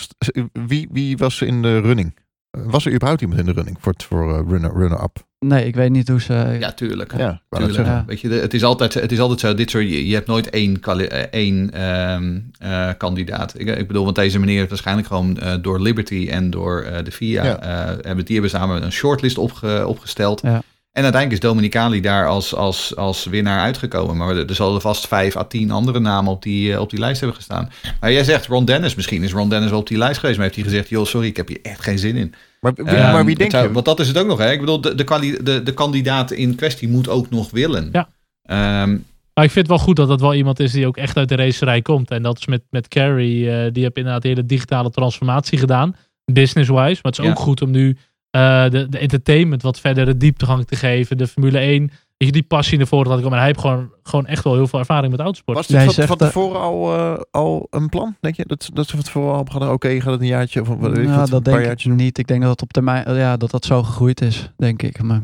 Wie, 0.68 0.88
wie 0.92 1.18
was 1.18 1.42
in 1.42 1.62
de 1.62 1.80
running? 1.80 2.18
Was 2.52 2.86
er 2.86 2.94
überhaupt 2.94 3.22
iemand 3.22 3.40
in 3.40 3.46
de 3.46 3.52
running 3.52 3.78
voor, 3.80 3.92
het- 3.92 4.04
voor 4.04 4.34
eh, 4.34 4.42
runner- 4.50 4.74
runner-up? 4.74 5.18
Nee, 5.48 5.66
ik 5.66 5.76
weet 5.76 5.90
niet 5.92 6.08
hoe 6.08 6.22
ze... 6.22 6.58
Ja, 6.60 6.72
tuurlijk. 6.72 7.18
ja, 7.18 7.42
Tuurlijk. 7.50 7.86
Ja. 7.86 8.04
Weet 8.08 8.22
je, 8.22 8.30
het, 8.30 8.54
is 8.54 8.64
altijd, 8.64 8.94
het 8.94 9.12
is 9.12 9.20
altijd 9.20 9.40
zo, 9.40 9.54
dit 9.54 9.70
soort, 9.70 9.84
je, 9.90 10.08
je 10.08 10.14
hebt 10.14 10.28
nooit 10.28 10.50
één, 10.50 10.82
eh, 10.82 11.20
één 11.20 11.72
ehm, 11.74 12.40
eh, 12.60 12.90
kandidaat. 12.98 13.54
Ik, 13.60 13.78
ik 13.78 13.88
bedoel, 13.88 14.04
want 14.04 14.16
deze 14.16 14.40
meneer 14.40 14.58
heeft 14.58 14.70
waarschijnlijk 14.70 15.08
gewoon 15.08 15.40
eh, 15.40 15.54
door 15.62 15.82
Liberty 15.82 16.28
en 16.32 16.50
door 16.50 16.82
eh, 16.82 17.04
de 17.04 17.12
FIA, 17.12 17.44
Ja. 17.44 17.60
eh, 17.60 17.96
hebben, 18.02 18.26
die 18.26 18.34
hebben 18.34 18.50
samen 18.52 18.84
een 18.84 18.92
shortlist 18.92 19.38
opge, 19.38 19.88
opgesteld. 19.88 20.42
Ja. 20.42 20.62
En 20.92 21.04
uiteindelijk 21.04 21.44
is 21.44 21.50
Dominicali 21.50 22.02
daar 22.02 22.28
als, 22.28 22.56
als, 22.56 22.96
als 22.96 23.26
winnaar 23.26 23.60
uitgekomen. 23.60 24.18
Maar 24.18 24.36
er, 24.36 24.50
er 24.50 24.56
zullen 24.56 24.82
vast 24.82 25.08
vijf 25.08 25.36
à 25.38 25.44
tien 25.44 25.72
andere 25.72 26.00
namen 26.00 26.32
op 26.32 26.44
die, 26.44 26.80
op 26.82 26.90
die 26.90 27.00
lijst 27.00 27.20
hebben 27.20 27.38
gestaan. 27.38 27.70
Maar 28.00 28.12
jij 28.12 28.24
zegt 28.24 28.46
Ron 28.46 28.66
Dennis, 28.66 28.96
misschien 28.96 29.24
is 29.24 29.32
Ron 29.32 29.50
Dennis 29.50 29.70
wel 29.70 29.80
op 29.80 29.88
die 29.88 29.98
lijst 29.98 30.20
geweest. 30.20 30.38
Maar 30.38 30.46
heeft 30.46 30.60
hij 30.60 30.70
gezegd, 30.70 30.90
joh, 30.90 31.06
sorry, 31.06 31.28
ik 31.28 31.38
heb 31.38 31.48
hier 31.48 31.60
echt 31.62 31.82
geen 31.82 32.00
zin 32.00 32.16
in. 32.16 32.34
Maar, 32.74 32.86
wie- 32.86 32.96
Ehm, 32.96 33.12
maar 33.12 33.26
wie 33.26 33.36
het 33.40 33.52
denk 33.52 33.64
je? 33.66 33.72
Want 33.72 33.86
dat 33.86 34.00
is 34.00 34.08
het 34.08 34.18
ook 34.18 34.28
nog, 34.28 34.38
hè? 34.38 34.52
Ik 34.52 34.60
bedoel, 34.60 34.82
de, 34.82 34.96
de, 34.96 35.40
de, 35.44 35.64
de 35.64 35.74
kandidaat 35.74 36.32
in 36.32 36.56
kwestie 36.56 36.88
moet 36.88 37.10
ook 37.10 37.30
nog 37.30 37.52
willen. 37.52 37.90
Ja. 37.92 38.10
Ehm, 38.42 38.90
maar 39.34 39.44
ik 39.44 39.52
vind 39.52 39.68
het 39.68 39.68
wel 39.68 39.86
goed 39.86 39.96
dat 39.96 40.08
dat 40.08 40.22
wel 40.22 40.34
iemand 40.34 40.60
is 40.60 40.72
die 40.72 40.88
ook 40.88 40.98
echt 40.98 41.18
uit 41.18 41.30
de 41.30 41.36
racerij 41.36 41.82
komt. 41.82 42.12
En 42.12 42.22
dat 42.22 42.38
is 42.38 42.46
met, 42.46 42.62
met 42.70 42.88
Carrie, 42.88 43.52
eh, 43.52 43.72
die 43.74 43.84
heeft 43.84 43.98
inderdaad 43.98 44.22
de 44.22 44.28
hele 44.28 44.46
digitale 44.46 44.90
transformatie 44.90 45.58
gedaan. 45.58 45.96
Business-wise. 46.32 47.00
Maar 47.02 47.12
het 47.12 47.20
is 47.20 47.26
Ja. 47.26 47.32
ook 47.32 47.40
goed 47.40 47.62
om 47.62 47.72
nu 47.72 47.98
eh, 48.36 48.70
de, 48.70 48.90
de 48.90 48.98
entertainment 48.98 49.62
wat 49.62 49.80
verdere 49.80 50.18
dieptegang 50.18 50.66
te 50.66 50.76
geven. 50.76 51.18
De 51.18 51.28
Formule 51.28 51.58
1. 51.58 51.80
Weet 52.18 52.28
je, 52.28 52.32
die 52.32 52.44
passie 52.44 52.78
naar 52.78 52.88
voren 52.88 53.08
laten 53.08 53.24
komen. 53.24 53.38
En 53.38 53.44
hij 53.44 53.54
heeft 53.54 53.66
gewoon, 53.66 53.92
gewoon 54.04 54.26
echt 54.26 54.44
wel 54.44 54.54
heel 54.54 54.68
veel 54.68 54.80
ervaring 54.80 55.12
met 55.12 55.20
autosport. 55.20 55.58
Was 55.58 55.68
dit 55.68 55.94
van, 55.94 56.08
van 56.08 56.18
tevoren 56.18 56.60
al, 56.60 56.96
eh, 56.96 57.22
al 57.32 57.68
een 57.70 57.90
plan, 57.90 58.16
denk 58.20 58.36
je? 58.36 58.44
Dat, 58.46 58.70
dat 58.74 58.88
ze 58.88 58.96
van 58.96 59.06
tevoren 59.06 59.36
al 59.36 59.46
hadden, 59.50 59.72
oké, 59.72 60.02
gaat 60.02 60.12
het 60.12 60.22
een 60.22 60.28
jaartje 60.28 60.62
of 60.62 60.68
wat 60.68 60.78
weet 60.78 60.98
ik 60.98 61.04
Nou, 61.04 61.10
wat, 61.16 61.26
een 61.26 61.34
dat 61.34 61.44
paar 61.44 61.64
denk 61.64 61.80
ik 61.80 61.86
niet. 61.86 62.18
Ik 62.18 62.28
denk 62.28 62.42
dat 62.42 62.50
het 62.50 62.62
op 62.62 62.74
termijn, 62.74 63.16
ja, 63.16 63.38
dat 63.38 63.52
dat 63.52 63.66
zo 63.66 63.84
gegroeid 63.84 64.22
is, 64.22 64.52
denk 64.58 64.82
ik. 64.82 65.02
Maar, 65.02 65.22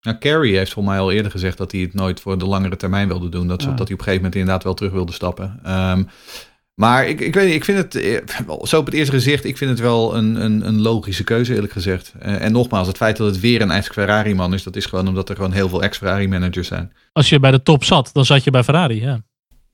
nou, 0.00 0.18
Carrie 0.18 0.56
heeft 0.56 0.72
volgens 0.72 0.94
mij 0.94 1.04
al 1.04 1.12
eerder 1.12 1.30
gezegd 1.30 1.58
dat 1.58 1.72
hij 1.72 1.80
het 1.80 1.94
nooit 1.94 2.20
voor 2.20 2.38
de 2.38 2.46
langere 2.46 2.76
termijn 2.76 3.08
wilde 3.08 3.28
doen. 3.28 3.48
Dat, 3.48 3.62
Ja. 3.62 3.68
dat 3.68 3.76
hij 3.76 3.84
op 3.84 3.90
een 3.90 3.96
gegeven 3.98 4.16
moment 4.16 4.34
inderdaad 4.34 4.64
wel 4.64 4.74
terug 4.74 4.92
wilde 4.92 5.12
stappen. 5.12 5.60
Ehm, 5.62 6.02
maar 6.74 7.08
ik, 7.08 7.20
ik 7.20 7.34
weet 7.34 7.46
niet, 7.46 7.54
ik 7.54 7.64
vind 7.64 7.78
het, 7.78 7.94
eh, 7.94 8.18
wel, 8.46 8.66
zo 8.66 8.78
op 8.78 8.86
het 8.86 8.94
eerste 8.94 9.12
gezicht, 9.12 9.44
ik 9.44 9.56
vind 9.56 9.70
het 9.70 9.80
wel 9.80 10.16
een, 10.16 10.44
een, 10.44 10.66
een 10.66 10.80
logische 10.80 11.24
keuze 11.24 11.54
eerlijk 11.54 11.72
gezegd. 11.72 12.12
Eh, 12.18 12.42
en 12.42 12.52
nogmaals, 12.52 12.86
het 12.86 12.96
feit 12.96 13.16
dat 13.16 13.26
het 13.26 13.40
weer 13.40 13.60
een 13.60 13.70
ex-Ferrari-man 13.70 14.54
is, 14.54 14.62
dat 14.62 14.76
is 14.76 14.86
gewoon 14.86 15.08
omdat 15.08 15.28
er 15.28 15.36
gewoon 15.36 15.52
heel 15.52 15.68
veel 15.68 15.82
ex-Ferrari-managers 15.82 16.68
zijn. 16.68 16.92
Als 17.12 17.28
je 17.28 17.40
bij 17.40 17.50
de 17.50 17.62
top 17.62 17.84
zat, 17.84 18.10
dan 18.12 18.24
zat 18.24 18.44
je 18.44 18.50
bij 18.50 18.64
Ferrari. 18.64 19.00
Ja. 19.00 19.22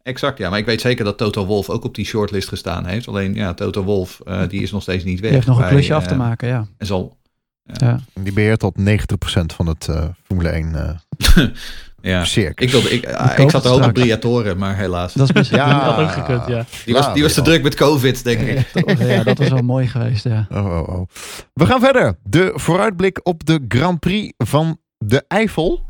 Exact, 0.03 0.39
ja. 0.39 0.51
Maar 0.51 0.59
ik 0.59 0.67
weet 0.67 0.81
zeker 0.81 1.05
dat 1.05 1.19
Toto 1.19 1.47
Wolf 1.47 1.69
ook 1.69 1.85
op 1.85 1.95
die 1.95 2.05
shortlist 2.05 2.49
gestaan 2.49 2.87
heeft. 2.87 3.09
Alleen, 3.09 3.35
ja, 3.35 3.55
Toto 3.55 3.83
Wolf, 3.83 4.21
eh, 4.25 4.49
die 4.49 4.63
is 4.63 4.71
nog 4.71 4.83
steeds 4.83 5.05
niet 5.05 5.21
weg. 5.21 5.31
die 5.31 5.39
heeft 5.39 5.47
nog 5.47 5.61
een 5.61 5.69
klusje 5.69 5.95
af 5.95 6.07
te 6.07 6.17
maken, 6.17 6.49
ja. 6.49 6.67
En 6.79 6.87
zal, 6.87 7.17
ja. 7.65 8.01
Die 8.21 8.33
beheert 8.33 8.61
tot 8.61 8.79
90% 8.79 9.53
van 9.57 9.67
het 9.67 9.89
eh, 9.89 10.05
Formule 10.23 10.49
1 10.49 10.75
eh 10.75 10.97
ja. 12.03 12.25
circus. 12.25 12.67
Ik, 12.67 12.73
wilde, 12.73 12.91
ik, 12.91 13.07
ah, 13.07 13.39
ik 13.39 13.51
zat 13.51 13.53
het 13.53 13.65
er 13.65 13.79
ook 13.79 13.85
op. 13.85 13.93
Briatoren, 13.93 14.59
maar 14.59 14.77
helaas. 14.77 15.13
Dat 15.13 15.27
is 15.27 15.33
best, 15.33 15.51
Ja. 15.55 15.73
Dat 15.73 15.95
had 15.95 16.05
ook 16.05 16.13
gekund, 16.13 16.47
ja. 16.47 16.65
Die 16.85 16.95
was, 16.95 17.15
die 17.15 17.23
was 17.23 17.33
te 17.33 17.43
druk 17.43 17.63
met 17.63 17.75
COVID, 17.75 18.25
denk 18.25 18.41
ik. 18.41 18.99
ja, 18.99 19.23
dat 19.23 19.39
was 19.39 19.49
wel 19.49 19.63
mooi 19.63 19.87
geweest, 19.87 20.25
ja. 20.25 20.47
Oh, 20.51 20.65
oh, 20.65 20.89
oh. 20.89 21.09
We 21.53 21.67
gaan 21.67 21.81
verder. 21.81 22.19
De 22.23 22.53
vooruitblik 22.55 23.21
op 23.23 23.47
de 23.47 23.65
Grand 23.69 24.01
Prix 24.01 24.33
van 24.37 24.79
de 24.99 25.25
Eifel. 25.29 25.85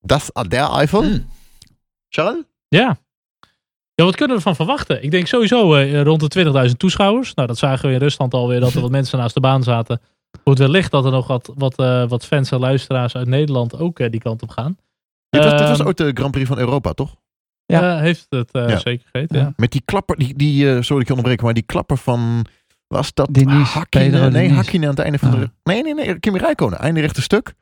Dat 0.00 0.20
is 0.20 0.30
der 0.48 0.70
Eifel. 0.70 1.02
Hmm. 1.02 1.26
Charles? 2.08 2.42
Ja. 2.68 2.96
Ja, 3.94 4.04
wat 4.04 4.16
kunnen 4.16 4.36
we 4.36 4.42
van 4.42 4.56
verwachten? 4.56 5.02
Ik 5.02 5.10
denk 5.10 5.26
sowieso 5.26 5.74
eh, 5.74 6.02
rond 6.02 6.32
de 6.32 6.66
20.000 6.68 6.76
toeschouwers. 6.76 7.34
Nou, 7.34 7.48
dat 7.48 7.58
zagen 7.58 7.88
we 7.88 7.94
in 7.94 8.00
Rusland 8.00 8.34
alweer, 8.34 8.60
dat 8.60 8.74
er 8.74 8.80
wat 8.80 8.90
mensen 9.00 9.18
naast 9.18 9.34
de 9.34 9.40
baan 9.40 9.62
zaten. 9.62 10.00
Hoe 10.42 10.52
het 10.52 10.62
wellicht 10.62 10.90
dat 10.90 11.04
er 11.04 11.10
nog 11.10 11.26
wat, 11.26 11.52
wat, 11.54 11.78
eh, 11.78 12.08
wat 12.08 12.26
fans 12.26 12.50
en 12.50 12.58
luisteraars 12.58 13.16
uit 13.16 13.26
Nederland 13.26 13.78
ook 13.78 13.98
eh, 13.98 14.10
die 14.10 14.20
kant 14.20 14.42
op 14.42 14.50
gaan. 14.50 14.76
Dit 15.34 15.44
was, 15.50 15.52
dit 15.60 15.68
was 15.68 15.78
Ehm, 15.78 15.88
ook 15.88 15.96
de 15.96 16.10
Grand 16.14 16.30
Prix 16.30 16.48
van 16.48 16.58
Europa, 16.58 16.92
toch? 16.92 17.16
Ja. 17.66 17.94
eh, 17.96 18.00
heeft 18.00 18.26
het 18.28 18.50
eh, 18.50 18.68
Ja. 18.68 18.78
zeker 18.78 19.08
gegeten, 19.12 19.36
ja. 19.38 19.42
Ja. 19.42 19.52
Met 19.56 19.70
die 19.72 19.82
klapper, 19.84 20.16
die, 20.16 20.34
die 20.34 20.62
eh, 20.62 20.70
sorry 20.70 20.86
dat 20.86 21.00
ik 21.00 21.06
je 21.06 21.12
onderbreek, 21.12 21.42
maar 21.42 21.54
die 21.54 21.62
klapper 21.62 21.96
van, 21.96 22.46
was 22.86 23.14
dat 23.14 23.28
Hakkinen? 23.36 24.10
Pedro 24.10 24.28
Nee. 24.28 24.52
Hakkinen 24.52 24.88
aan 24.88 24.94
het 24.94 25.04
einde 25.04 25.18
van 25.18 25.32
Ah. 25.32 25.40
de... 25.40 25.50
Nee, 25.64 25.82
nee, 25.82 25.94
nee, 25.94 26.18
Kimi 26.18 26.38
Räikkönen, 26.38 26.78
einde 26.78 27.00
rechte 27.00 27.22
stuk. 27.22 27.54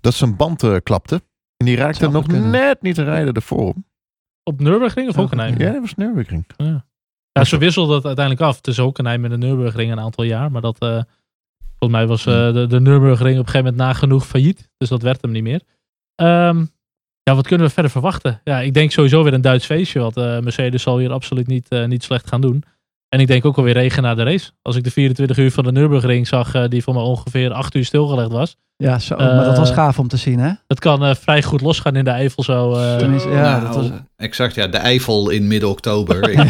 Dat 0.00 0.14
zijn 0.14 0.36
band 0.36 0.82
klapte. 0.82 1.22
En 1.56 1.66
die 1.66 1.76
raakte 1.76 2.08
nog 2.08 2.26
kunnen. 2.26 2.50
net 2.50 2.82
niet 2.82 2.94
te 2.94 3.02
rijden 3.04 3.34
ervoor. 3.34 3.66
hem. 3.68 3.84
Op 4.44 4.60
Nürburgring 4.60 5.08
of 5.08 5.14
Hockenheim? 5.14 5.58
Ja, 5.58 5.72
dat 5.72 5.80
was 5.80 5.94
Nürburgring. 5.94 6.44
Ja, 7.32 7.44
ze 7.44 7.58
wisselden 7.58 7.96
het 7.96 8.04
uiteindelijk 8.06 8.46
af 8.46 8.60
tussen 8.60 8.84
Hockenheim 8.84 9.24
en 9.24 9.30
de 9.30 9.36
Nürburgring 9.38 9.92
een 9.92 10.00
aantal 10.00 10.24
jaar. 10.24 10.50
Maar 10.50 10.62
dat, 10.62 10.78
eh, 10.78 11.02
volgens 11.78 11.90
mij 12.00 12.06
was 12.06 12.26
eh, 12.26 12.52
de, 12.52 12.66
de 12.66 12.80
Nürburgring 12.80 13.38
op 13.38 13.44
een 13.46 13.50
gegeven 13.50 13.72
moment 13.72 13.76
nagenoeg 13.76 14.26
failliet. 14.26 14.70
Dus 14.76 14.88
dat 14.88 15.02
werd 15.02 15.22
hem 15.22 15.30
niet 15.30 15.42
meer. 15.42 15.62
Ehm, 16.14 16.64
ja, 17.30 17.36
wat 17.36 17.46
kunnen 17.46 17.66
we 17.66 17.72
verder 17.72 17.90
verwachten? 17.90 18.40
Ja, 18.44 18.60
ik 18.60 18.74
denk 18.74 18.90
sowieso 18.90 19.22
weer 19.22 19.32
een 19.32 19.40
Duits 19.40 19.66
feestje. 19.66 20.00
Want 20.00 20.16
eh, 20.16 20.38
Mercedes 20.38 20.82
zal 20.82 20.98
hier 20.98 21.12
absoluut 21.12 21.46
niet, 21.46 21.68
eh, 21.68 21.84
niet 21.84 22.02
slecht 22.02 22.28
gaan 22.28 22.40
doen. 22.40 22.62
En 23.08 23.20
ik 23.20 23.26
denk 23.26 23.44
ook 23.44 23.56
alweer 23.56 23.72
regen 23.72 24.02
na 24.02 24.14
de 24.14 24.22
race. 24.22 24.50
Als 24.62 24.76
ik 24.76 24.84
de 24.84 24.90
24 24.90 25.38
uur 25.38 25.50
van 25.50 25.64
de 25.64 25.72
Nürburgring 25.72 26.26
zag, 26.26 26.54
eh, 26.54 26.68
die 26.68 26.82
voor 26.82 26.94
mij 26.94 27.02
ongeveer 27.02 27.52
8 27.52 27.74
uur 27.74 27.84
stilgelegd 27.84 28.30
was. 28.30 28.56
Ja, 28.80 28.98
zo. 28.98 29.16
maar 29.16 29.44
dat 29.44 29.58
was 29.58 29.68
Eh, 29.70 29.74
gaaf 29.76 29.98
om 29.98 30.08
te 30.08 30.16
zien, 30.16 30.38
hè? 30.38 30.50
Het 30.66 30.78
kan 30.78 31.04
eh, 31.04 31.14
vrij 31.14 31.42
goed 31.42 31.60
losgaan 31.60 31.96
in 31.96 32.04
de 32.04 32.10
Eifel 32.10 32.42
zo. 32.42 32.72
eh, 32.74 32.96
Tenminste, 32.96 33.28
ja, 33.28 33.40
Nou, 33.42 33.62
dat 33.62 33.74
was... 33.74 33.86
Exact, 34.16 34.54
ja. 34.54 34.66
De 34.66 34.76
Eifel 34.76 35.30
in 35.30 35.46
midden-oktober. 35.46 36.28
Ik 36.30 36.36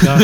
Ja. 0.00 0.18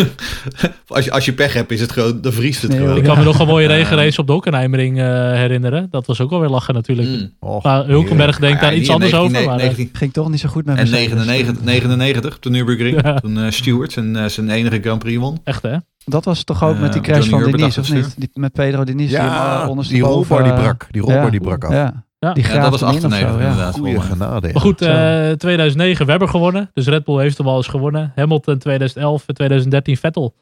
als, 0.87 1.05
je, 1.05 1.11
als 1.11 1.25
je 1.25 1.33
pech 1.33 1.53
hebt, 1.53 1.71
is 1.71 1.81
het 1.81 1.93
gewoon, 1.93 2.21
dan 2.21 2.33
vriest 2.33 2.63
het 2.63 2.71
Nee, 2.71 2.81
gewoon. 2.81 2.97
Ik 2.97 3.03
Ja. 3.03 3.09
kan 3.09 3.19
me 3.19 3.25
nog 3.25 3.39
een 3.39 3.47
mooie 3.47 3.67
regenrace 3.67 4.21
op 4.21 4.27
de 4.27 4.33
Hockenheimring 4.33 4.99
eh, 4.99 5.05
herinneren. 5.33 5.89
Dat 5.91 6.07
was 6.07 6.21
ook 6.21 6.31
wel 6.31 6.41
weer 6.41 6.49
lachen 6.49 6.75
natuurlijk. 6.75 7.09
Mm. 7.09 7.31
Och, 7.41 7.63
Maar 7.63 7.87
Hulkenberg 7.87 8.39
denkt 8.39 8.61
Ja, 8.61 8.67
daar 8.67 8.75
iets 8.75 8.91
anders 8.91 9.13
19 9.13 9.37
over. 9.39 9.49
Maar, 9.51 9.59
19 9.59 9.91
Ging 9.93 10.13
toch 10.13 10.29
niet 10.31 10.41
zo 10.41 10.49
goed 10.49 10.65
met 10.65 10.77
en 10.77 10.91
Mercedes. 10.91 11.25
99, 11.25 11.65
99 11.65 12.35
op 12.37 12.43
de 12.43 12.51
Nürburgring. 12.51 13.03
Ja. 13.03 13.15
Toen 13.21 13.39
eh 13.39 13.51
Stewart 13.51 13.93
zijn, 13.93 14.31
zijn 14.31 14.51
enige 14.51 14.81
Grand 14.81 14.99
Prix 14.99 15.19
won. 15.21 15.41
echt 15.45 15.63
hè? 15.63 15.77
Dat 16.05 16.25
was 16.25 16.45
toch 16.45 16.65
ook 16.65 16.75
Eh, 16.75 16.81
met 16.81 16.93
die 16.93 17.03
crash 17.03 17.29
Johnny 17.29 17.51
van 17.51 17.59
Denise, 17.59 17.81
of 17.81 17.93
niet? 17.93 18.15
Die, 18.19 18.31
met 18.35 18.53
Pedro 18.53 18.85
Denise. 18.85 19.09
die, 19.09 19.17
ja, 19.19 19.63
eh, 19.69 19.79
die 19.89 20.03
rolbar 20.03 20.43
die 20.43 20.53
eh, 20.53 20.59
brak. 20.59 20.87
Die 20.91 21.01
rolbar 21.01 21.25
ja. 21.25 21.31
die 21.31 21.41
brak 21.41 21.65
af. 21.65 21.73
Ja, 21.73 22.05
Ja. 22.19 22.33
die 22.33 22.47
Ja, 22.47 22.61
dat 22.61 22.71
was 22.71 22.81
hem 22.81 22.91
in 22.91 22.97
of 22.97 23.05
98 23.05 23.19
zo, 23.31 23.39
ja. 23.39 23.51
inderdaad. 23.51 23.75
Goeie 23.75 24.01
genade. 24.01 24.51
Maar 24.53 24.63
goed, 24.63 24.83
eh 24.83 25.31
2009 25.31 26.07
Webber 26.07 26.29
gewonnen. 26.29 26.71
Dus 26.75 26.87
Red 26.87 27.05
Bull 27.05 27.21
heeft 27.21 27.39
hem 27.39 27.49
al 27.49 27.57
eens 27.57 27.67
gewonnen. 27.67 28.13
Hamilton 28.15 28.59
2011 28.59 29.25
en 29.27 29.35
2013 29.35 29.97
Vettel. 29.97 30.35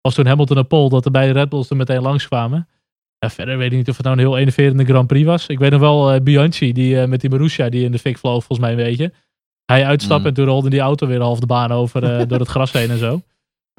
Was 0.00 0.14
toen 0.14 0.26
Hamilton 0.26 0.56
en 0.56 0.66
Pole 0.66 0.88
dat 0.88 1.04
de 1.04 1.10
beide 1.10 1.32
Red 1.32 1.48
Bulls 1.48 1.70
er 1.70 1.76
meteen 1.76 2.02
langskwamen. 2.02 2.68
Ja, 3.18 3.30
verder 3.30 3.58
weet 3.58 3.70
ik 3.70 3.76
niet 3.76 3.88
of 3.88 3.96
het 3.96 4.04
nou 4.04 4.18
een 4.18 4.22
heel 4.24 4.38
enerverende 4.38 4.84
Grand 4.84 5.06
Prix 5.06 5.26
was. 5.26 5.46
Ik 5.46 5.58
weet 5.58 5.70
nog 5.70 5.80
wel 5.80 6.12
eh, 6.12 6.20
Bianchi 6.20 6.72
die, 6.72 7.00
eh, 7.00 7.08
met 7.08 7.20
die 7.20 7.30
Marussia 7.30 7.68
die 7.68 7.84
in 7.84 7.92
de 7.92 7.98
fik 7.98 8.18
vloog 8.18 8.44
volgens 8.44 8.58
mij 8.58 8.70
een 8.70 8.84
beetje. 8.88 9.12
Hij 9.64 9.84
uitstapt 9.86 10.20
Mm. 10.20 10.26
en 10.26 10.34
toen 10.34 10.46
rolde 10.46 10.70
die 10.70 10.80
auto 10.80 11.06
weer 11.06 11.20
half 11.20 11.40
de 11.40 11.46
baan 11.46 11.72
over 11.72 12.02
eh, 12.04 12.26
door 12.28 12.38
het 12.38 12.48
gras 12.48 12.72
heen 12.72 12.90
en 12.90 12.98
zo. 12.98 13.20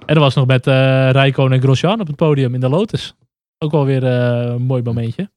En 0.06 0.16
er 0.16 0.20
was 0.22 0.36
nog 0.36 0.46
met 0.46 0.68
eh 0.68 1.10
Rijkoon 1.12 1.52
en 1.52 1.62
Grosjean 1.62 2.00
op 2.00 2.08
het 2.08 2.16
podium 2.16 2.54
in 2.54 2.60
de 2.60 2.70
Lotus. 2.70 3.16
Ook 3.58 3.72
wel 3.72 3.86
weer 3.86 4.04
eh, 4.06 4.50
een 4.50 4.62
mooi 4.62 4.82
momentje. 4.84 5.30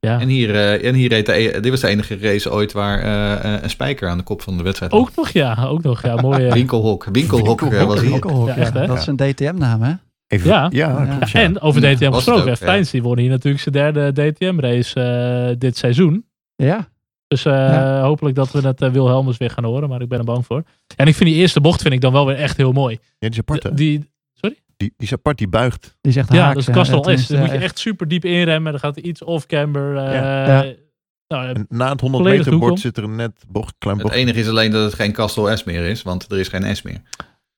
Ja. 0.00 0.20
En 0.20 0.28
hier, 0.28 0.54
eh, 0.54 0.88
en 0.88 0.94
hier 0.94 1.08
reed 1.08 1.26
de, 1.26 1.32
e- 1.32 1.60
dit 1.60 1.70
was 1.70 1.80
de 1.80 1.88
enige 1.88 2.18
race 2.20 2.50
ooit 2.52 2.72
waar 2.72 2.98
eh, 3.02 3.54
eh, 3.54 3.62
een 3.62 3.70
spijker 3.70 4.08
aan 4.08 4.18
de 4.18 4.24
kop 4.24 4.42
van 4.42 4.56
de 4.56 4.62
wedstrijd 4.62 4.92
had. 4.92 5.00
Ook 5.00 5.10
nog, 5.16 5.28
ja. 5.28 5.64
Ook 5.66 5.82
nog, 5.82 6.02
ja. 6.02 6.14
Mooi. 6.20 6.46
eh, 6.46 6.52
Winkelhok. 6.52 7.04
Winkelhok 7.12 7.60
was 7.60 8.00
hier. 8.00 8.10
Winkelhok, 8.10 8.48
Ja, 8.48 8.54
ja. 8.54 8.60
echt, 8.60 8.74
hè? 8.74 8.86
Dat 8.86 8.98
is 8.98 9.06
een 9.06 9.16
DTM-naam, 9.16 9.82
hè? 9.82 9.92
Even, 10.26 10.48
Ja. 10.50 10.66
ja, 10.72 10.88
Ja. 10.88 11.04
klopt, 11.04 11.30
ja. 11.30 11.40
En 11.40 11.60
over 11.60 11.80
DTM 11.80 12.12
gesproken, 12.12 12.50
ook. 12.50 12.56
Frijns 12.56 12.90
die 12.90 13.02
won 13.02 13.18
hier 13.18 13.30
natuurlijk 13.30 13.62
zijn 13.62 13.74
derde 13.74 14.32
DTM-race 14.32 15.00
eh, 15.00 15.54
dit 15.58 15.76
seizoen. 15.76 16.26
Ja. 16.56 16.88
Dus 17.28 17.44
eh, 17.44 17.52
Ja. 17.52 18.00
hopelijk 18.02 18.34
dat 18.36 18.50
we 18.50 18.60
het 18.60 18.82
uh, 18.82 18.90
Wilhelmus 18.90 19.36
weer 19.36 19.50
gaan 19.50 19.64
horen, 19.64 19.88
maar 19.88 20.00
ik 20.00 20.08
ben 20.08 20.18
er 20.18 20.24
bang 20.24 20.46
voor. 20.46 20.62
En 20.96 21.06
ik 21.06 21.14
vind 21.14 21.30
die 21.30 21.38
eerste 21.38 21.60
bocht 21.60 21.82
vind 21.82 21.94
ik 21.94 22.00
dan 22.00 22.12
wel 22.12 22.26
weer 22.26 22.36
echt 22.36 22.56
heel 22.56 22.72
mooi. 22.72 22.94
Ja, 23.00 23.08
die 23.18 23.30
is 23.30 23.38
apart, 23.38 23.62
hè? 23.62 23.74
Die, 23.74 24.10
Die, 24.76 24.92
die 24.96 25.06
is 25.06 25.12
apart, 25.12 25.38
die 25.38 25.48
buigt. 25.48 25.96
Die 26.00 26.12
zegt 26.12 26.32
ja, 26.32 26.42
haaks, 26.42 26.52
dat 26.54 26.62
is 26.62 26.66
hè. 26.66 26.72
Castle 26.72 27.16
S. 27.16 27.26
Dan 27.26 27.38
moet 27.38 27.48
je 27.48 27.54
echt. 27.54 27.62
echt 27.64 27.78
super 27.78 28.08
diep 28.08 28.24
inremmen. 28.24 28.72
Dan 28.72 28.80
gaat 28.80 28.96
er 28.96 29.02
iets 29.02 29.22
off-camber. 29.24 29.96
eh, 29.96 30.12
Ja. 30.12 30.64
Nou, 31.28 31.46
ja, 31.46 31.64
na 31.68 31.90
het 31.90 32.00
100 32.00 32.22
Volledig 32.22 32.44
meter 32.46 32.58
bord 32.58 32.80
zit 32.80 32.96
er 32.96 33.04
een 33.04 33.16
net 33.16 33.44
bocht, 33.48 33.74
klein 33.78 33.96
Het 33.96 34.06
bocht. 34.06 34.18
enige 34.18 34.40
is 34.40 34.48
alleen 34.48 34.70
dat 34.70 34.84
het 34.84 34.94
geen 34.94 35.12
Castle 35.12 35.56
S 35.56 35.64
meer 35.64 35.84
is, 35.84 36.02
want 36.02 36.32
er 36.32 36.38
is 36.38 36.48
geen 36.48 36.76
S 36.76 36.82
meer. 36.82 37.02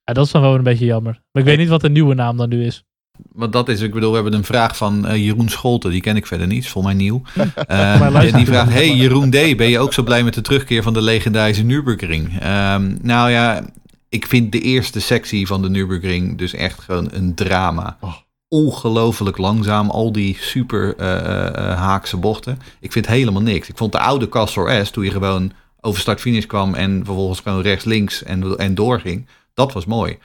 ja, 0.03 0.13
dat 0.13 0.25
is 0.25 0.31
dan 0.31 0.41
wel 0.41 0.55
een 0.55 0.63
beetje 0.63 0.85
jammer. 0.85 1.13
Maar 1.31 1.41
ik 1.43 1.47
weet 1.49 1.57
niet 1.57 1.67
wat 1.67 1.81
de 1.81 1.89
nieuwe 1.89 2.13
naam 2.13 2.37
dan 2.37 2.49
nu 2.49 2.65
is. 2.65 2.83
Want 3.33 3.53
dat 3.53 3.69
is, 3.69 3.81
ik 3.81 3.93
bedoel, 3.93 4.09
we 4.09 4.15
hebben 4.15 4.33
een 4.33 4.43
vraag 4.43 4.77
van 4.77 5.07
eh, 5.07 5.25
Jeroen 5.25 5.49
Scholten, 5.49 5.91
die 5.91 6.01
ken 6.01 6.15
ik 6.15 6.27
verder 6.27 6.47
niet, 6.47 6.63
is 6.63 6.69
volgens 6.69 6.93
mij 6.93 7.03
nieuw. 7.03 7.21
Luister- 7.67 8.37
die 8.37 8.45
vraagt, 8.45 8.71
hey 8.71 8.95
Jeroen 8.95 9.29
D, 9.29 9.57
ben 9.57 9.69
je 9.69 9.79
ook 9.79 9.93
zo 9.93 10.03
blij 10.03 10.23
met 10.23 10.33
de 10.33 10.41
terugkeer 10.41 10.83
van 10.83 10.93
de 10.93 11.01
legendarische 11.01 11.63
Nürburgring? 11.63 12.39
Ehm, 12.39 12.95
nou 13.01 13.29
ja, 13.31 13.65
ik 14.09 14.27
vind 14.27 14.51
de 14.51 14.61
eerste 14.61 15.01
sectie 15.01 15.47
van 15.47 15.61
de 15.61 15.69
Nürburgring 15.69 16.37
dus 16.37 16.53
echt 16.53 16.79
gewoon 16.79 17.07
een 17.11 17.35
drama. 17.35 17.97
Oh. 18.01 18.13
Ongelooflijk 18.47 19.37
langzaam, 19.37 19.89
al 19.89 20.11
die 20.11 20.37
super 20.39 20.95
eh, 20.95 21.07
haakse 21.77 22.17
bochten. 22.17 22.59
Ik 22.79 22.91
vind 22.91 23.07
helemaal 23.07 23.41
niks. 23.41 23.69
Ik 23.69 23.77
vond 23.77 23.91
de 23.91 23.99
oude 23.99 24.29
Castor 24.29 24.85
S, 24.85 24.91
toen 24.91 25.03
je 25.03 25.11
gewoon 25.11 25.51
over 25.81 26.01
start-finish 26.01 26.45
kwam 26.45 26.73
en 26.73 27.01
vervolgens 27.05 27.39
gewoon 27.39 27.61
rechts-links 27.61 28.23
en, 28.23 28.57
en 28.57 28.75
doorging, 28.75 29.27
dat 29.53 29.73
was 29.73 29.85
mooi. 29.85 30.17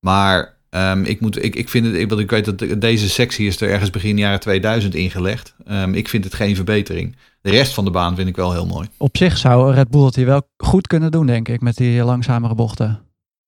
Maar 0.00 0.57
ehm, 0.70 1.04
ik, 1.04 1.20
moet, 1.20 1.44
ik, 1.44 1.54
ik 1.54 1.68
vind 1.68 1.86
het, 1.86 1.94
ik, 1.94 2.10
ik 2.12 2.30
weet 2.30 2.44
dat 2.44 2.58
de- 2.58 2.78
deze 2.78 3.08
sectie 3.08 3.46
is 3.46 3.60
er 3.60 3.70
ergens 3.70 3.90
begin 3.90 4.18
jaren 4.18 4.40
2000 4.40 4.94
ingelegd. 4.94 5.54
Ehm, 5.66 5.94
ik 5.94 6.08
vind 6.08 6.24
het 6.24 6.34
geen 6.34 6.56
verbetering. 6.56 7.16
De 7.40 7.50
rest 7.50 7.74
van 7.74 7.84
de 7.84 7.90
baan 7.90 8.16
vind 8.16 8.28
ik 8.28 8.36
wel 8.36 8.52
heel 8.52 8.66
mooi. 8.66 8.88
Op 8.96 9.16
zich 9.16 9.36
zou 9.38 9.74
Red 9.74 9.88
Bull 9.90 10.04
het 10.04 10.16
hier 10.16 10.26
wel 10.26 10.48
goed 10.56 10.86
kunnen 10.86 11.10
doen, 11.10 11.26
denk 11.26 11.48
ik, 11.48 11.60
met 11.60 11.76
die 11.76 12.04
langzamere 12.04 12.54
bochten. 12.54 13.00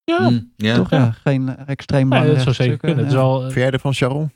Ja, 0.04 0.28
Mm, 0.30 0.52
ja. 0.56 0.74
Toch? 0.74 0.90
Ja, 0.90 1.10
geen 1.24 1.56
extreem 1.66 2.12
ja, 2.12 2.24
dat 2.24 2.40
zou 2.40 2.54
zeker 2.54 2.76
kunnen. 2.76 3.04
Het 3.04 3.12
ja. 3.14 3.18
eh, 3.20 3.50
Vind 3.50 3.72
ervan, 3.72 3.94
Sharon? 3.94 4.30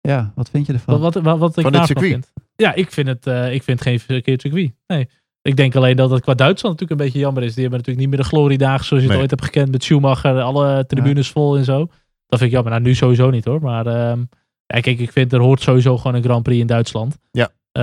Ja, 0.00 0.32
wat 0.34 0.50
vind 0.50 0.66
je 0.66 0.72
ervan? 0.72 1.00
Wat, 1.00 1.14
wat, 1.14 1.24
wat, 1.24 1.38
wat 1.38 1.56
ik 1.56 1.62
Van 1.62 1.72
daarvan 1.72 1.86
circuit? 1.86 2.10
vind. 2.12 2.32
Ja, 2.56 2.74
ik 2.74 2.90
vind 2.92 3.06
het, 3.08 3.26
eh, 3.26 3.54
ik 3.54 3.62
vind 3.62 3.78
het 3.78 3.88
geen 3.88 4.00
verkeerd 4.00 4.40
circuit. 4.40 4.70
Nee. 4.86 5.08
Ik 5.42 5.56
denk 5.56 5.74
alleen 5.76 5.96
dat 5.96 6.10
het 6.10 6.20
qua 6.22 6.34
Duitsland 6.34 6.74
natuurlijk 6.80 7.00
een 7.00 7.06
beetje 7.06 7.22
jammer 7.24 7.42
is. 7.42 7.52
Die 7.54 7.60
hebben 7.62 7.78
natuurlijk 7.78 8.06
niet 8.06 8.16
meer 8.16 8.24
de 8.24 8.30
gloriedagen 8.36 8.84
zoals 8.84 9.02
je 9.02 9.08
het 9.10 9.18
ooit 9.18 9.30
hebt 9.30 9.44
gekend 9.44 9.70
met 9.70 9.84
Schumacher. 9.84 10.40
Alle 10.40 10.86
tribunes 10.86 11.28
vol 11.28 11.56
en 11.56 11.64
zo. 11.64 11.88
Dat 12.26 12.38
vind 12.38 12.42
ik 12.50 12.56
jammer. 12.56 12.72
Nou, 12.72 12.84
nu 12.84 12.94
sowieso 12.94 13.30
niet 13.30 13.44
hoor. 13.44 13.60
Maar 13.60 13.86
ehm, 13.86 14.18
ja, 14.66 14.80
kijk, 14.80 14.98
ik 14.98 15.12
vind 15.12 15.32
er 15.32 15.40
hoort 15.40 15.60
sowieso 15.60 15.96
gewoon 15.96 16.14
een 16.16 16.22
Grand 16.22 16.42
Prix 16.42 16.60
in 16.60 16.66
Duitsland. 16.66 17.16
Ja. 17.32 17.48
Eh, 17.72 17.82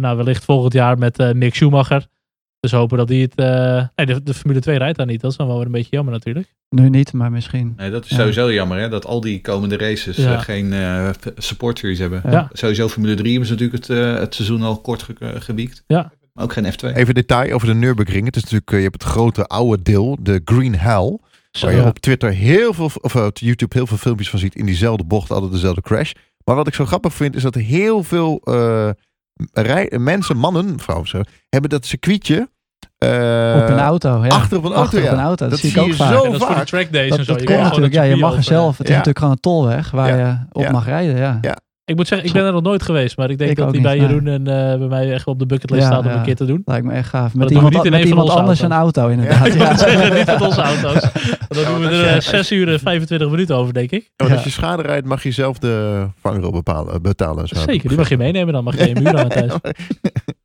nou, 0.00 0.16
wellicht 0.16 0.44
volgend 0.44 0.72
jaar 0.72 0.98
met 0.98 1.18
eh, 1.18 1.32
Mick 1.32 1.54
Schumacher. 1.54 2.06
Dus 2.60 2.72
hopen 2.72 2.98
dat 2.98 3.08
hij 3.08 3.18
het... 3.18 3.34
eh, 3.34 3.84
nee, 3.96 4.06
de, 4.06 4.22
de 4.22 4.34
Formule 4.34 4.60
2 4.60 4.78
rijdt 4.78 4.96
daar 4.98 5.06
niet. 5.06 5.20
Dat 5.20 5.30
is 5.30 5.36
dan 5.36 5.46
wel 5.46 5.56
weer 5.56 5.66
een 5.66 5.72
beetje 5.72 5.90
jammer 5.96 6.12
natuurlijk. 6.14 6.54
Nu 6.68 6.88
niet, 6.88 7.12
maar 7.12 7.30
misschien. 7.32 7.72
Nee, 7.76 7.90
dat 7.90 8.04
is 8.04 8.10
Ja. 8.10 8.16
sowieso 8.16 8.52
jammer, 8.52 8.78
hè? 8.78 8.88
dat 8.88 9.06
al 9.06 9.20
die 9.20 9.40
komende 9.40 9.76
races 9.76 10.16
Ja. 10.16 10.38
geen 10.38 10.72
eh, 10.72 11.10
support 11.36 11.78
series 11.78 11.98
hebben. 11.98 12.22
Ja. 12.30 12.48
Sowieso 12.52 12.88
Formule 12.88 13.14
3 13.14 13.30
hebben 13.30 13.46
ze 13.48 13.52
natuurlijk 13.54 13.86
het, 13.86 13.96
eh, 13.98 14.14
het 14.18 14.34
seizoen 14.34 14.62
al 14.62 14.80
kort 14.80 15.02
ge 15.02 15.14
gewiekt. 15.38 15.84
Ja. 15.86 16.12
Maar 16.32 16.44
ook 16.44 16.52
geen 16.52 16.72
F2. 16.72 16.94
Even 16.94 17.14
detail 17.14 17.52
over 17.52 17.66
de 17.66 17.74
Nürburgring. 17.74 18.26
Het 18.26 18.36
is 18.36 18.42
natuurlijk, 18.42 18.70
je 18.70 18.76
hebt 18.76 19.02
het 19.02 19.12
grote 19.12 19.46
oude 19.46 19.82
deel, 19.82 20.16
de 20.20 20.40
Green 20.44 20.74
Hell. 20.78 21.18
Zo, 21.56 21.66
Waar 21.66 21.74
je 21.74 21.80
ja. 21.82 21.88
op 21.88 21.98
Twitter 21.98 22.30
heel 22.32 22.72
veel, 22.72 22.90
of 23.00 23.14
eh, 23.14 23.24
op 23.24 23.38
YouTube 23.38 23.76
heel 23.76 23.86
veel 23.86 23.96
filmpjes 23.96 24.30
van 24.30 24.38
ziet 24.38 24.54
in 24.54 24.66
diezelfde 24.66 25.04
bocht, 25.04 25.30
altijd 25.30 25.52
dezelfde 25.52 25.80
crash. 25.80 26.12
Maar 26.44 26.56
wat 26.56 26.66
ik 26.66 26.74
zo 26.74 26.84
grappig 26.86 27.14
vind, 27.14 27.36
is 27.36 27.42
dat 27.42 27.54
heel 27.54 28.02
veel 28.02 28.40
eh, 28.44 28.88
rij, 29.52 29.92
mensen, 29.98 30.36
mannen, 30.36 30.80
vrouwen, 30.80 31.08
zo, 31.08 31.20
hebben 31.48 31.70
dat 31.70 31.86
circuitje 31.86 32.48
eh, 32.98 33.08
op 33.62 33.68
een 33.68 33.78
auto, 33.78 34.24
ja. 34.24 34.28
achter 34.28 34.58
op 34.58 34.64
een 34.64 34.70
auto. 34.72 34.82
Achter 34.82 34.98
op 34.98 35.04
ja. 35.04 35.12
een 35.12 35.18
auto, 35.20 35.36
dat, 35.48 35.50
Dat 35.50 35.58
zie 35.58 35.70
ik 35.70 35.78
ook 35.78 35.86
je 35.86 35.94
vaak. 35.94 36.12
zo 36.12 36.24
En 36.24 36.30
dat 36.30 36.32
is 36.32 36.38
voor 36.38 36.48
de 36.48 36.54
vaak. 36.54 36.66
track 36.66 36.92
days 36.92 37.08
Dat, 37.10 37.18
en 37.18 37.24
zo. 37.24 37.32
dat 37.32 37.40
Je 37.40 37.46
kan 37.46 37.58
natuurlijk, 37.62 37.94
ja, 37.94 38.02
je 38.02 38.16
mag 38.16 38.36
er 38.36 38.42
zelf. 38.42 38.70
Het 38.78 38.86
is 38.86 38.92
Ja. 38.92 38.96
natuurlijk 38.96 39.18
gewoon 39.18 39.32
een 39.32 39.40
tolweg 39.40 39.90
waar 39.90 40.18
Ja. 40.18 40.26
je 40.28 40.38
op 40.52 40.62
Ja. 40.62 40.70
mag 40.70 40.84
rijden, 40.84 41.16
ja. 41.16 41.38
Ik 41.86 41.96
moet 41.96 42.08
zeggen, 42.08 42.26
ik 42.28 42.32
ben 42.34 42.44
er 42.44 42.52
nog 42.52 42.62
nooit 42.62 42.82
geweest. 42.82 43.16
Maar 43.16 43.30
ik 43.30 43.38
denk 43.38 43.50
Ik 43.50 43.56
dat 43.56 43.72
die 43.72 43.80
bij 43.80 43.98
nee. 43.98 44.06
Jeroen 44.08 44.26
en 44.26 44.46
eh, 44.46 44.78
bij 44.78 44.88
mij 44.88 45.12
echt 45.12 45.24
wel 45.24 45.34
op 45.34 45.40
de 45.40 45.46
bucketlist 45.46 45.82
Ja, 45.82 45.88
staat 45.88 46.04
om 46.04 46.10
ja. 46.10 46.16
een 46.16 46.22
keer 46.22 46.36
te 46.36 46.44
doen. 46.44 46.62
Lijkt 46.64 46.86
me 46.86 46.92
echt 46.92 47.08
gaaf. 47.08 47.32
dat 47.32 47.34
Met 47.40 47.50
iemand, 47.50 47.74
niet 47.74 47.84
in 47.84 47.90
met 47.90 48.00
een 48.00 48.08
van 48.08 48.08
iemand 48.08 48.28
onze 48.28 48.40
anders 48.40 48.60
een 48.60 48.72
auto, 48.72 49.08
inderdaad. 49.08 49.46
Ik 49.46 49.54
Ja. 49.54 49.76
zeggen, 49.76 50.14
niet 50.16 50.26
met 50.26 50.40
onze 50.40 50.60
auto's. 50.62 51.00
Dan 51.48 51.64
doen 51.64 51.78
we 51.80 51.86
er 51.88 51.94
je- 51.94 52.06
eh, 52.06 52.20
6 52.20 52.52
uur 52.52 52.68
en 52.72 52.78
25 52.80 53.30
minuten 53.30 53.56
over, 53.56 53.74
denk 53.74 53.90
ik. 53.90 54.10
Want 54.16 54.30
als 54.32 54.44
je 54.44 54.50
schade 54.50 54.82
rijdt, 54.82 55.06
mag 55.06 55.22
je 55.22 55.30
zelf 55.30 55.58
de 55.58 56.06
vangrail 56.20 56.50
bepalen, 56.52 57.02
betalen. 57.02 57.42
en 57.42 57.48
zo. 57.48 57.54
Zeker, 57.60 57.88
die 57.88 57.98
mag 57.98 58.08
je 58.08 58.16
meenemen. 58.16 58.52
Dan 58.54 58.64
mag 58.64 58.78
je 58.78 58.88
je 58.88 59.00
muur 59.00 59.18
aan 59.18 59.28
thuis. 59.28 59.52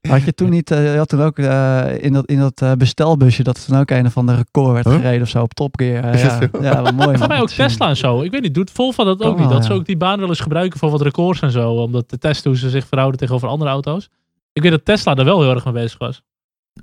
Had 0.09 0.23
je 0.23 0.33
toen 0.33 0.49
niet, 0.49 0.71
eh, 0.71 0.91
je 0.91 0.97
had 0.97 1.09
toen 1.09 1.21
ook 1.21 1.37
eh, 1.37 1.81
in 2.03 2.13
dat, 2.13 2.25
in 2.25 2.39
dat 2.39 2.61
eh, 2.61 2.71
bestelbusje, 2.71 3.43
dat 3.43 3.57
er 3.57 3.63
toen 3.65 3.77
ook 3.79 3.89
een 3.91 4.05
of 4.05 4.17
ander 4.17 4.35
record 4.35 4.73
werd 4.73 4.85
Huh? 4.85 4.95
gereden 4.95 5.21
of 5.21 5.27
zo 5.29 5.41
op 5.41 5.53
Top 5.53 5.79
Gear. 5.79 6.03
Eh, 6.03 6.13
Is 6.13 6.21
ja, 6.61 6.81
wat 6.81 6.93
mooi. 6.93 7.17
Voor 7.17 7.27
mij 7.27 7.41
ook. 7.41 7.49
Tesla 7.49 7.87
en 7.89 7.97
zo. 7.97 8.21
Ik 8.21 8.31
weet 8.31 8.41
niet, 8.41 8.53
doet 8.53 8.71
Volvo 8.71 9.03
dat 9.03 9.23
ook 9.23 9.33
Oh, 9.33 9.39
niet? 9.39 9.49
Dat 9.49 9.65
ze 9.65 9.73
ook 9.73 9.85
die 9.85 9.97
baan 9.97 10.19
wel 10.19 10.27
eens 10.29 10.39
gebruiken 10.39 10.79
voor 10.79 10.89
wat 10.89 11.01
en 11.39 11.51
zo. 11.51 11.71
Om 11.71 11.91
dat 11.91 12.07
te 12.07 12.17
testen 12.17 12.49
hoe 12.49 12.59
ze 12.59 12.69
zich 12.69 12.87
verhouden 12.87 13.19
tegenover 13.19 13.47
andere 13.47 13.71
auto's. 13.71 14.09
Ik 14.53 14.61
weet 14.61 14.71
dat 14.71 14.85
Tesla 14.85 15.15
er 15.15 15.25
wel 15.25 15.41
heel 15.41 15.53
erg 15.53 15.65
mee 15.65 15.73
bezig 15.73 15.97
was. 15.97 16.21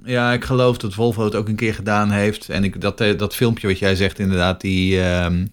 Ja, 0.04 0.32
ik 0.32 0.44
geloof 0.44 0.78
dat 0.78 0.94
Volvo 0.94 1.24
het 1.24 1.34
ook 1.34 1.48
een 1.48 1.56
keer 1.56 1.74
gedaan 1.74 2.10
heeft. 2.10 2.48
En 2.48 2.64
ik, 2.64 2.80
dat, 2.80 3.00
eh, 3.00 3.18
dat 3.18 3.34
filmpje 3.34 3.66
wat 3.66 3.78
jij 3.78 3.94
zegt, 3.94 4.18
inderdaad, 4.18 4.60
die, 4.60 5.00
ehm, 5.02 5.46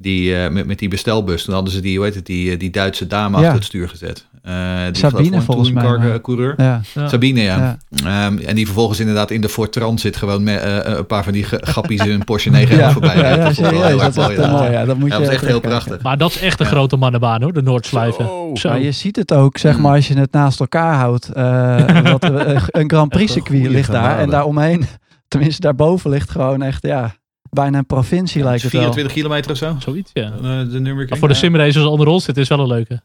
die, 0.00 0.34
eh, 0.36 0.50
met, 0.50 0.66
met 0.66 0.78
die 0.78 0.88
bestelbus. 0.88 1.44
Toen 1.44 1.54
hadden 1.54 1.72
ze 1.72 1.80
die, 1.80 1.96
hoe 1.96 2.04
heet 2.06 2.14
het, 2.14 2.26
die, 2.26 2.50
eh, 2.52 2.58
die 2.58 2.70
Duitse 2.70 3.06
dame 3.06 3.36
Ja. 3.36 3.42
achter 3.42 3.54
het 3.54 3.64
stuur 3.64 3.88
gezet. 3.88 4.28
Eh, 4.42 4.84
die 4.92 4.96
Sabine, 4.96 5.40
volgens 5.40 5.72
mij, 5.72 6.20
coureur. 6.22 6.54
Ja, 6.56 6.80
Ja. 6.94 7.08
Sabine, 7.08 7.40
ja. 7.40 7.78
ja. 7.90 8.26
Ehm, 8.26 8.38
en 8.38 8.54
die 8.54 8.64
vervolgens 8.66 9.00
inderdaad 9.00 9.30
in 9.30 9.40
de 9.40 9.48
Ford 9.48 9.72
Transit 9.72 10.16
gewoon 10.16 10.42
met 10.42 10.60
eh, 10.62 10.78
een 10.82 11.06
paar 11.06 11.24
van 11.24 11.32
die 11.32 11.44
grappies 11.44 12.00
in 12.04 12.10
een 12.10 12.24
Porsche 12.24 12.50
911 12.60 12.86
Ja, 12.86 12.92
voorbij. 12.92 13.16
ja, 13.16 13.22
rijdt. 13.34 13.36
ja, 13.38 13.42
dat 13.42 13.50
is 13.50 13.58
echt 13.58 14.16
mooi. 14.16 14.40
ja. 14.40 14.50
mooi. 14.50 14.70
Ja, 14.70 14.84
dat 14.84 14.96
moet 14.96 15.04
je 15.04 15.10
dat 15.10 15.20
was 15.26 15.34
echt 15.34 15.46
heel 15.46 15.60
prachtig. 15.60 16.02
Maar 16.02 16.18
dat 16.18 16.30
is 16.30 16.40
echt 16.40 16.60
een 16.60 16.66
Ja. 16.66 16.72
grote 16.72 16.96
mannenbaan 16.96 17.42
hoor, 17.42 17.52
de 17.52 17.62
Noordslijven. 17.62 18.24
Zo. 18.24 18.50
Zo. 18.54 18.68
Maar 18.68 18.80
je 18.80 18.92
ziet 18.92 19.16
het 19.16 19.32
ook, 19.32 19.58
zeg 19.58 19.78
maar, 19.78 19.94
als 19.94 20.08
je 20.08 20.18
het 20.18 20.32
naast 20.32 20.60
elkaar 20.60 20.94
houdt. 20.94 21.30
een- 21.34 22.90
Grand 22.90 23.08
Prix 23.08 23.32
circuit 23.32 23.66
ligt 23.66 23.90
daar. 23.92 24.18
En 24.18 24.30
daaromheen, 24.30 24.84
tenminste 25.28 25.60
daarboven 25.60 26.10
ligt 26.10 26.30
gewoon 26.30 26.62
echt, 26.62 26.82
ja, 26.86 27.14
bijna 27.50 27.78
een 27.78 27.86
provincie 27.86 28.42
lijkt 28.42 28.62
het 28.62 28.72
wel. 28.72 28.80
24 28.80 29.12
kilometer 29.12 29.50
of 29.50 29.56
zo. 29.56 29.76
Zoiets, 29.78 30.10
ja. 30.12 30.24
Eh, 30.24 30.40
de. 30.42 30.80
Maar 31.08 31.18
voor 31.18 31.28
de 31.28 31.34
Ja. 31.34 31.40
simracers 31.40 31.84
onder 31.84 32.06
ons 32.06 32.24
zit 32.24 32.36
is 32.36 32.48
wel 32.48 32.58
een 32.60 32.66
leuke. 32.66 33.02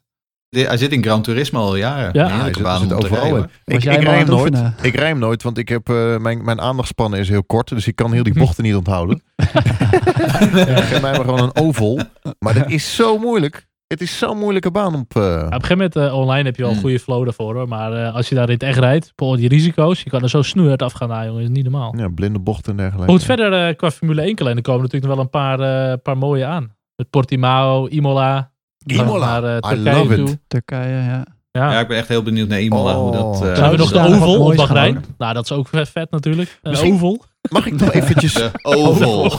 Die- 0.50 0.66
Hij 0.66 0.78
zit 0.78 0.92
in 0.92 1.04
Gran 1.04 1.22
Turismo 1.22 1.60
al 1.60 1.76
jaren. 1.76 2.10
Ja. 2.14 2.28
Ja, 2.28 2.36
hij 2.40 2.54
zit, 2.54 2.68
zit 2.80 2.94
overal 2.94 3.36
in. 3.38 3.50
Ik, 3.66 3.84
rij 3.84 4.18
hem 4.18 4.28
nooit. 4.28 4.58
Ik 4.82 4.96
rij 4.96 5.08
hem 5.08 5.20
nooit, 5.20 5.44
want 5.44 5.58
ik 5.58 5.70
heb, 5.70 5.90
eh, 5.90 6.18
mijn, 6.18 6.44
mijn 6.44 6.62
aandachtspannen 6.62 7.20
is 7.20 7.30
heel 7.30 7.44
kort. 7.44 7.68
Dus 7.70 7.88
ik 7.88 7.96
kan 7.96 8.14
heel 8.14 8.24
die 8.24 8.34
bochten 8.44 8.64
niet 8.64 8.76
onthouden. 8.76 9.22
Geef 9.36 10.92
mij 10.92 11.12
maar 11.12 11.16
gewoon 11.16 11.42
een 11.44 11.56
oval. 11.56 12.00
Maar 12.40 12.54
dat 12.54 12.70
is 12.70 12.96
zo 12.96 13.18
moeilijk. 13.18 13.66
Het 13.88 14.02
is 14.02 14.18
zo'n 14.18 14.38
moeilijke 14.38 14.72
baan 14.72 14.96
op... 14.96 15.16
eh, 15.16 15.22
Ja, 15.24 15.36
op 15.38 15.44
een 15.44 15.52
gegeven 15.62 15.78
moment 15.78 15.96
eh, 15.96 16.18
online 16.18 16.44
heb 16.44 16.56
je 16.56 16.62
wel 16.62 16.72
een 16.72 16.78
Hmm. 16.78 16.86
goede 16.86 17.00
flow 17.00 17.24
daarvoor. 17.24 17.54
Hoor. 17.56 17.68
Maar 17.68 17.94
eh, 18.06 18.16
als 18.16 18.30
je 18.30 18.36
daar 18.36 18.48
in 18.48 18.54
het 18.54 18.64
echt 18.64 18.78
rijdt, 18.80 19.14
bijvoorbeeld 19.16 19.50
die 19.50 19.60
risico's, 19.60 20.02
je 20.02 20.10
kan 20.10 20.22
er 20.22 20.30
zo 20.30 20.42
snoeihard 20.42 20.82
afgaan. 20.82 21.10
Nou, 21.10 21.26
jongen, 21.26 21.42
is 21.42 21.50
niet 21.50 21.64
normaal. 21.64 21.94
ja, 21.98 22.08
blinde 22.08 22.40
bochten 22.40 22.72
en 22.72 22.78
dergelijke. 22.78 23.12
Goed, 23.12 23.24
verder 23.24 23.68
eh, 23.68 23.76
qua 23.76 23.92
Formule 23.92 24.22
1 24.22 24.36
kalender 24.36 24.64
komen 24.64 24.82
natuurlijk 24.82 25.06
nog 25.08 25.16
wel 25.16 25.24
een 25.24 25.58
paar, 25.58 25.92
eh, 25.92 25.98
paar 26.04 26.18
mooie 26.18 26.46
aan. 26.46 26.74
Met 26.96 27.10
Portimao, 27.10 27.88
Imola. 27.88 28.52
Imola, 28.86 29.40
Naar, 29.40 29.44
eh, 29.44 29.72
I 29.72 29.76
Turkije 29.76 29.98
love 29.98 30.16
it. 30.20 30.26
toe. 30.26 30.40
Turkije, 30.48 30.90
ja. 30.94 31.26
Ja. 31.52 31.72
Ja, 31.72 31.80
ik 31.80 31.88
ben 31.88 31.98
echt 31.98 32.08
heel 32.08 32.24
benieuwd 32.24 32.48
naar 32.48 32.62
Imola. 32.62 32.96
hoe 32.96 33.08
Oh. 33.12 33.14
dat, 33.14 33.34
eh, 33.36 33.40
Dan 33.40 33.48
hebben 33.50 33.72
we 33.72 33.78
nog 33.78 33.92
de 33.92 34.00
Oval 34.00 34.38
wat 34.38 34.48
op 34.52 34.56
Bahrein. 34.56 34.94
gaan 34.94 35.04
Nou, 35.18 35.34
dat 35.34 35.44
is 35.44 35.52
ook 35.52 35.68
vet, 35.68 35.90
vet 35.90 36.12
natuurlijk. 36.12 36.60
Een 36.62 36.70
Misschien- 36.72 36.94
oval. 36.94 37.24
Mag 37.50 37.66
ik 37.66 37.74
nog 37.80 37.92
eventjes... 38.00 38.34
de 38.34 38.52
oval. 38.62 39.26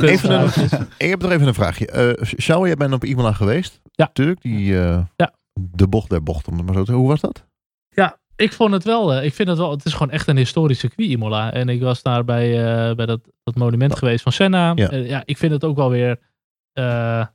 Even 0.00 0.30
een, 0.42 0.88
ik 0.98 1.08
heb 1.10 1.22
nog 1.22 1.30
even 1.30 1.46
een 1.46 1.54
vraagje. 1.54 1.86
Eh 1.86 2.24
Sjouw, 2.40 2.66
jij 2.66 2.74
bent 2.76 2.92
op 2.92 3.04
Imola 3.04 3.32
geweest. 3.32 3.80
Ja. 3.92 4.04
Natuurlijk, 4.04 4.42
die, 4.42 4.78
eh, 4.80 4.98
Ja. 5.16 5.32
de 5.52 5.88
bocht 5.88 6.10
der 6.10 6.22
bocht, 6.22 6.48
om 6.48 6.56
het 6.56 6.66
maar 6.66 6.74
zo 6.74 6.84
te 6.84 6.92
Hoe 6.92 7.08
was 7.08 7.20
dat? 7.20 7.44
Ja, 7.88 8.18
ik 8.36 8.52
vond 8.52 8.72
het 8.72 8.84
wel. 8.84 9.12
eh, 9.14 9.24
ik 9.24 9.34
vind 9.34 9.48
het 9.48 9.58
wel. 9.58 9.70
Het 9.70 9.84
is 9.84 9.92
gewoon 9.92 10.10
echt 10.10 10.28
een 10.28 10.36
historisch 10.36 10.78
circuit, 10.78 11.08
Imola. 11.10 11.52
En 11.52 11.68
ik 11.68 11.82
was 11.82 12.02
daar 12.02 12.24
bij, 12.24 12.48
eh, 12.88 12.94
bij 12.94 13.06
dat, 13.06 13.20
dat 13.42 13.54
monument 13.54 13.96
geweest 13.98 14.22
van 14.22 14.32
Senna. 14.32 14.72
Ja. 14.74 14.88
Ja. 14.90 14.96
ja, 14.96 15.22
ik 15.24 15.38
vind 15.38 15.52
het 15.52 15.64
ook 15.64 15.76
wel 15.76 15.90
weer. 15.90 16.18
eh, 16.72 16.84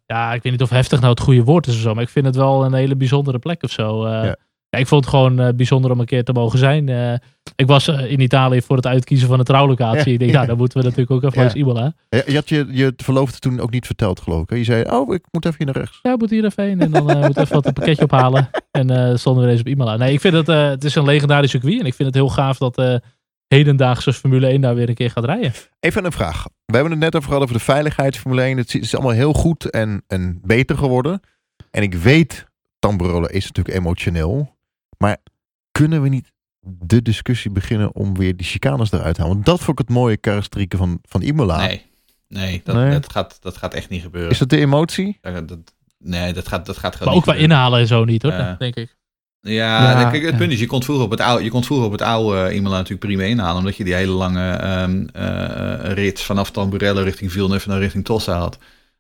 ja, 0.06 0.34
ik 0.34 0.44
weet 0.44 0.52
niet 0.52 0.62
of 0.62 0.70
heftig 0.70 1.00
nou 1.00 1.12
het 1.12 1.22
goede 1.22 1.44
woord 1.44 1.68
is 1.68 1.76
of 1.76 1.82
zo. 1.82 1.94
Maar 1.94 2.04
ik 2.04 2.10
vind 2.10 2.26
het 2.26 2.36
wel 2.36 2.66
een 2.66 2.74
hele 2.74 2.96
bijzondere 2.96 3.40
plek 3.40 3.64
of 3.64 3.72
zo. 3.72 4.06
eh. 4.06 4.24
Ja. 4.24 4.36
Ja, 4.70 4.80
ik 4.80 4.88
vond 4.88 5.06
het 5.06 5.14
gewoon 5.14 5.40
eh, 5.40 5.54
bijzonder 5.56 5.92
om 5.92 6.00
een 6.00 6.06
keer 6.06 6.24
te 6.24 6.34
mogen 6.34 6.60
zijn. 6.60 6.90
Eh, 6.90 7.14
ik 7.56 7.68
was 7.68 7.88
eh, 7.88 8.12
in 8.12 8.20
Italië 8.20 8.62
voor 8.62 8.76
het 8.76 8.88
uitkiezen 8.88 9.28
van 9.28 9.40
een 9.40 9.46
trouwlocatie. 9.46 10.06
Ja. 10.06 10.12
Ik 10.14 10.20
denk, 10.20 10.32
ja, 10.32 10.46
dan 10.46 10.58
moeten 10.58 10.78
we 10.78 10.84
natuurlijk 10.84 11.12
ook 11.12 11.24
even 11.24 11.44
Ja. 11.44 11.54
Imola. 11.54 11.94
Ja, 12.10 12.22
Je 12.26 12.36
had 12.36 12.50
je, 12.50 12.66
je 12.70 12.94
verloofde 12.98 13.40
toen 13.40 13.60
ook 13.60 13.72
niet 13.72 13.86
verteld, 13.86 14.20
geloof 14.20 14.42
ik. 14.42 14.50
hè? 14.50 14.56
Je 14.56 14.64
zei, 14.64 14.84
oh, 14.84 15.14
ik 15.14 15.26
moet 15.32 15.46
even 15.46 15.58
hier 15.58 15.66
naar 15.66 15.78
rechts. 15.84 16.00
Ja, 16.02 16.16
moet 16.16 16.30
hier 16.30 16.46
even 16.46 16.64
heen 16.64 16.80
en 16.80 16.92
dan 16.92 17.04
moet 17.04 17.38
even 17.38 17.54
wat 17.56 17.66
een 17.66 17.74
pakketje 17.74 18.04
ophalen. 18.04 18.50
En 18.72 19.20
stonden 19.20 19.44
we 19.44 19.50
deze 19.50 19.62
op 19.62 19.68
Imola. 19.68 19.98
Nee, 19.98 20.14
ik 20.14 20.20
vind 20.22 20.34
het, 20.34 20.48
het 20.48 20.84
is 20.84 20.96
een 20.96 21.06
legendarisch 21.06 21.52
circuit. 21.52 21.80
En 21.80 21.86
ik 21.86 21.94
vind 21.94 22.08
het 22.08 22.18
heel 22.18 22.30
gaaf 22.30 22.58
dat 22.58 23.02
hedendaagse 23.48 24.14
Formule 24.14 24.48
1 24.48 24.62
daar 24.62 24.76
weer 24.76 24.90
een 24.90 24.96
keer 24.96 25.12
gaat 25.12 25.26
rijden. 25.26 25.54
Even 25.80 26.06
een 26.06 26.12
vraag. 26.12 26.46
We 26.66 26.74
hebben 26.74 26.92
het 26.92 27.02
net 27.02 27.16
over 27.16 27.28
gehad 27.28 27.44
over 27.44 27.56
de 27.58 27.64
veiligheid 27.64 28.18
Formule 28.18 28.42
1. 28.42 28.58
Het 28.58 28.76
is 28.76 28.94
allemaal 28.96 29.12
heel 29.14 29.34
goed 29.34 29.66
en, 29.70 30.04
en 30.08 30.40
beter 30.44 30.78
geworden. 30.78 31.22
En 31.72 31.84
ik 31.84 31.94
weet, 31.94 32.46
Tamburello 32.80 33.26
is 33.26 33.46
natuurlijk 33.48 33.78
emotioneel. 33.78 34.58
Maar 35.04 35.18
kunnen 35.72 36.02
we 36.02 36.10
niet 36.10 36.32
de 36.62 37.02
discussie 37.02 37.52
beginnen 37.52 37.96
om 37.96 38.18
weer 38.18 38.36
die 38.36 38.46
chicanes 38.48 38.92
eruit 38.92 39.16
te 39.16 39.22
halen? 39.22 39.36
Want 39.36 39.46
dat 39.48 39.60
vond 39.60 39.80
ik 39.80 39.88
het 39.88 39.96
mooie 39.96 40.18
karakterieken 40.18 40.78
van, 40.78 41.00
van 41.04 41.22
Imola. 41.22 41.58
Nee, 41.58 41.86
nee, 42.28 42.62
dat, 42.64 42.76
Nee. 42.76 42.92
Dat, 42.92 43.12
gaat, 43.12 43.38
dat 43.42 43.58
gaat 43.58 43.74
echt 43.74 43.90
niet 43.90 44.02
gebeuren. 44.02 44.32
Is 44.32 44.38
dat 44.38 44.50
de 44.50 44.58
emotie? 44.60 45.18
Ja, 45.22 45.42
dat, 45.42 45.60
nee, 45.98 46.34
dat 46.34 46.48
gaat, 46.48 46.66
dat 46.66 46.78
gaat 46.78 46.94
gewoon 46.96 47.08
Maar 47.08 47.18
ook 47.18 47.24
gebeuren. 47.24 47.50
inhalen 47.50 47.80
en 47.80 47.88
zo 47.88 48.06
niet 48.06 48.22
hoor, 48.22 48.32
Ja. 48.32 48.56
denk 48.60 48.76
ik. 48.76 48.98
Ja, 49.42 50.00
Ja, 50.02 50.10
kijk, 50.10 50.24
het 50.24 50.32
ja. 50.32 50.38
punt 50.38 50.52
is, 50.52 50.60
je 50.60 50.66
kon 50.66 50.84
vroeger 50.84 51.06
op 51.06 51.12
het 51.12 51.20
oude, 51.20 51.44
je 51.44 51.50
kon 51.50 51.64
vroeger 51.64 51.86
op 51.86 51.92
het 51.92 52.02
oude 52.02 52.42
eh, 52.42 52.56
Imola 52.56 52.76
natuurlijk 52.76 53.06
prima 53.06 53.24
inhalen, 53.24 53.58
omdat 53.58 53.76
je 53.78 53.84
die 53.84 53.94
hele 53.94 54.12
lange 54.12 54.50
ehm 54.52 55.06
eh, 55.14 55.92
rit 55.94 56.22
vanaf 56.22 56.52
Tamburello 56.52 57.02
richting 57.04 57.32
Villeneuve 57.32 57.70
naar 57.70 57.80
richting 57.80 58.06
Tossa 58.06 58.38
had. 58.38 58.58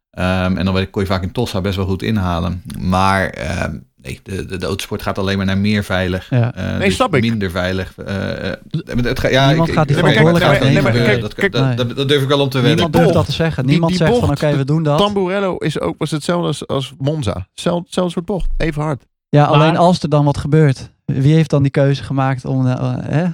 Ehm, 0.09 0.57
en 0.57 0.65
dan 0.65 0.89
kon 0.89 1.01
je 1.01 1.07
vaak 1.07 1.23
in 1.23 1.31
Tossa 1.31 1.61
best 1.61 1.75
wel 1.75 1.85
goed 1.85 2.01
inhalen. 2.01 2.63
Maar 2.79 3.29
ehm, 3.29 3.77
nee, 4.01 4.19
de, 4.23 4.45
de, 4.45 4.57
de 4.57 4.65
autosport 4.65 5.01
gaat 5.01 5.17
alleen 5.17 5.37
maar 5.37 5.45
naar 5.45 5.57
meer 5.57 5.83
veilig. 5.83 6.29
Ja. 6.29 6.53
Eh, 6.55 6.69
Nee, 6.77 6.79
dus 6.87 6.95
snap 6.95 7.15
ik. 7.15 7.21
Minder 7.21 7.51
veilig. 7.51 7.93
Eh, 8.05 8.51
eh, 8.51 8.57
het, 9.03 9.19
ga- 9.19 9.27
ja, 9.27 9.47
Niemand 9.47 9.69
ik- 9.69 9.75
gaat 9.75 9.87
die 9.87 9.97
verantwoordelijkheid 9.97 10.63
nee, 10.63 10.73
nemen. 10.73 11.21
dat- 11.21 11.33
dat- 11.51 11.77
dat- 11.77 11.95
Dat 11.95 12.07
durf 12.07 12.21
ik 12.21 12.27
wel 12.27 12.39
om 12.39 12.49
te 12.49 12.57
wedden. 12.57 12.73
Niemand 12.73 12.93
durft 12.93 13.13
dat 13.13 13.25
te 13.25 13.31
zeggen. 13.31 13.63
die- 13.63 13.71
Niemand 13.71 13.91
die 13.91 14.01
zegt 14.07 14.17
van 14.19 14.29
oké, 14.29 14.55
we 14.57 14.65
doen 14.65 14.83
dat. 14.83 14.97
Tamburello 14.97 15.55
is 15.57 15.79
ook, 15.79 15.95
was 15.97 16.11
hetzelfde 16.11 16.47
als, 16.47 16.67
als 16.67 16.93
Monza. 16.97 17.47
Hetzelfde, 17.53 17.83
hetzelfde 17.85 18.11
soort 18.13 18.25
bocht. 18.25 18.49
Even 18.57 18.81
hard. 18.81 19.05
Ja, 19.29 19.41
Maar- 19.49 19.59
alleen 19.59 19.77
als 19.77 20.01
er 20.03 20.09
dan 20.09 20.25
wat 20.25 20.37
gebeurt. 20.37 20.89
Wie 21.05 21.33
heeft 21.33 21.49
dan 21.49 21.61
die 21.61 21.71
keuze 21.71 22.03
gemaakt 22.03 22.45
om... 22.45 22.67
eh, 22.67 22.71
eh, 22.73 22.93
hè? 23.01 23.25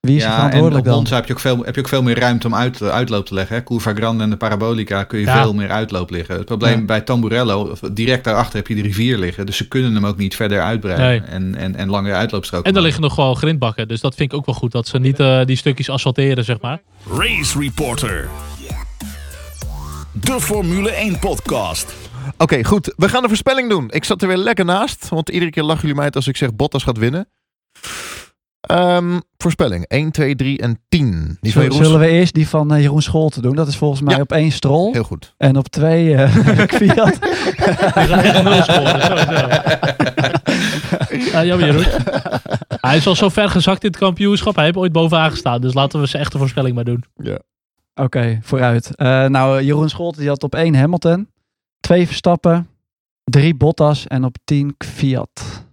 Wie 0.00 0.16
is 0.16 0.22
Ja, 0.22 0.28
en 0.28 0.34
verantwoordelijk 0.34 0.78
op 0.80 0.84
dan? 0.84 0.94
Monza 0.94 1.14
heb 1.14 1.26
je 1.26 1.32
ook 1.32 1.40
veel, 1.40 1.64
heb 1.64 1.74
je 1.74 1.80
ook 1.80 1.88
veel 1.88 2.02
meer 2.02 2.18
ruimte 2.18 2.46
om 2.46 2.54
uit, 2.54 2.82
uitloop 2.82 3.26
te 3.26 3.34
leggen. 3.34 3.56
Hè? 3.56 3.62
Curva 3.62 3.94
Grande 3.94 4.22
en 4.24 4.30
de 4.30 4.36
Parabolica 4.36 5.04
kun 5.04 5.18
je 5.18 5.24
Ja. 5.26 5.42
veel 5.42 5.54
meer 5.54 5.70
uitloop 5.70 6.10
liggen. 6.10 6.36
Het 6.36 6.44
probleem 6.44 6.78
Ja. 6.78 6.84
bij 6.84 7.00
Tamburello, 7.00 7.74
direct 7.92 8.24
daarachter 8.24 8.56
heb 8.56 8.66
je 8.66 8.74
de 8.74 8.82
rivier 8.82 9.18
liggen. 9.18 9.46
Dus 9.46 9.56
ze 9.56 9.68
kunnen 9.68 9.94
hem 9.94 10.06
ook 10.06 10.16
niet 10.16 10.36
verder 10.36 10.60
uitbreiden. 10.62 11.06
Nee. 11.06 11.20
En, 11.20 11.54
en, 11.54 11.74
en 11.76 11.88
langere 11.90 12.14
uitloopstroken. 12.14 12.66
En 12.66 12.70
er 12.76 12.82
maken. 12.82 12.86
liggen 12.86 13.02
nog 13.02 13.14
gewoon 13.14 13.36
grindbakken. 13.36 13.88
Dus 13.88 14.00
dat 14.00 14.14
vind 14.14 14.32
ik 14.32 14.38
ook 14.38 14.46
wel 14.46 14.54
goed. 14.54 14.72
Dat 14.72 14.88
ze 14.88 14.98
niet 14.98 15.20
eh, 15.20 15.44
die 15.44 15.56
stukjes 15.56 15.88
asfalteren, 15.90 16.44
zeg 16.44 16.60
maar. 16.60 16.80
Race 17.16 17.58
Reporter. 17.58 18.28
De 20.12 20.40
Formule 20.40 20.90
1 20.90 21.18
podcast. 21.18 21.94
Oké, 22.38 22.64
goed. 22.64 22.92
We 22.96 23.08
gaan 23.08 23.22
de 23.22 23.28
voorspelling 23.28 23.70
doen. 23.70 23.90
Ik 23.90 24.04
zat 24.04 24.22
er 24.22 24.28
weer 24.28 24.36
lekker 24.36 24.64
naast. 24.64 25.08
Want 25.08 25.28
iedere 25.28 25.50
keer 25.50 25.62
lachen 25.62 25.80
jullie 25.80 25.96
mij 25.96 26.04
uit 26.04 26.16
als 26.16 26.26
ik 26.28 26.36
zeg 26.36 26.54
Bottas 26.54 26.82
gaat 26.82 26.98
winnen. 26.98 27.28
Ehm, 28.70 29.18
voorspelling. 29.36 29.84
1, 29.88 30.10
2, 30.10 30.34
3 30.34 30.58
en 30.58 30.78
10. 30.88 31.10
Die 31.40 31.52
van 31.52 31.62
Zullen, 31.62 31.68
Jeroen. 31.68 31.84
zullen 31.84 32.00
we 32.00 32.08
eerst 32.08 32.34
die 32.34 32.48
van 32.48 32.72
eh, 32.74 32.80
Jeroen 32.80 33.02
Scholten 33.02 33.42
doen? 33.42 33.54
Dat 33.56 33.68
is 33.68 33.76
volgens 33.76 34.00
mij 34.00 34.14
Ja. 34.14 34.20
op 34.20 34.32
één 34.32 34.52
strol. 34.52 34.92
Heel 34.92 35.02
goed. 35.02 35.34
En 35.36 35.56
op 35.56 35.68
twee 35.68 36.14
eh 36.14 36.66
Kwiat. 36.76 37.18
Die 37.20 37.32
gaan 38.06 38.18
echt 38.20 38.42
nul 38.42 38.62
scoren, 38.62 39.02
sowieso. 39.02 39.46
Ja, 41.32 41.44
jammer 41.50 41.66
Jeroen. 41.66 41.84
Hij 42.68 42.96
is 42.96 43.06
al 43.06 43.14
zo 43.14 43.28
ver 43.28 43.50
gezakt 43.50 43.82
in 43.84 43.88
het 43.90 43.98
kampioenschap. 43.98 44.54
Hij 44.54 44.64
heeft 44.64 44.76
ooit 44.76 44.92
bovenaan 44.92 45.30
gestaan. 45.30 45.60
Dus 45.60 45.74
laten 45.74 46.00
we 46.00 46.06
zijn 46.06 46.22
echte 46.22 46.38
voorspelling 46.38 46.74
maar 46.74 46.84
doen. 46.84 47.04
Oké, 47.94 48.38
vooruit. 48.42 48.96
Eh, 48.96 49.26
nou, 49.26 49.58
eh, 49.58 49.64
Jeroen 49.66 49.88
Scholten 49.88 50.20
die 50.20 50.28
had 50.28 50.42
op 50.42 50.54
één 50.54 50.74
Hamilton. 50.74 51.28
Twee 51.80 52.06
Verstappen. 52.06 52.68
Drie 53.24 53.54
Bottas. 53.54 54.06
En 54.06 54.24
op 54.24 54.36
tien 54.44 54.74
Kwiat. 54.76 55.64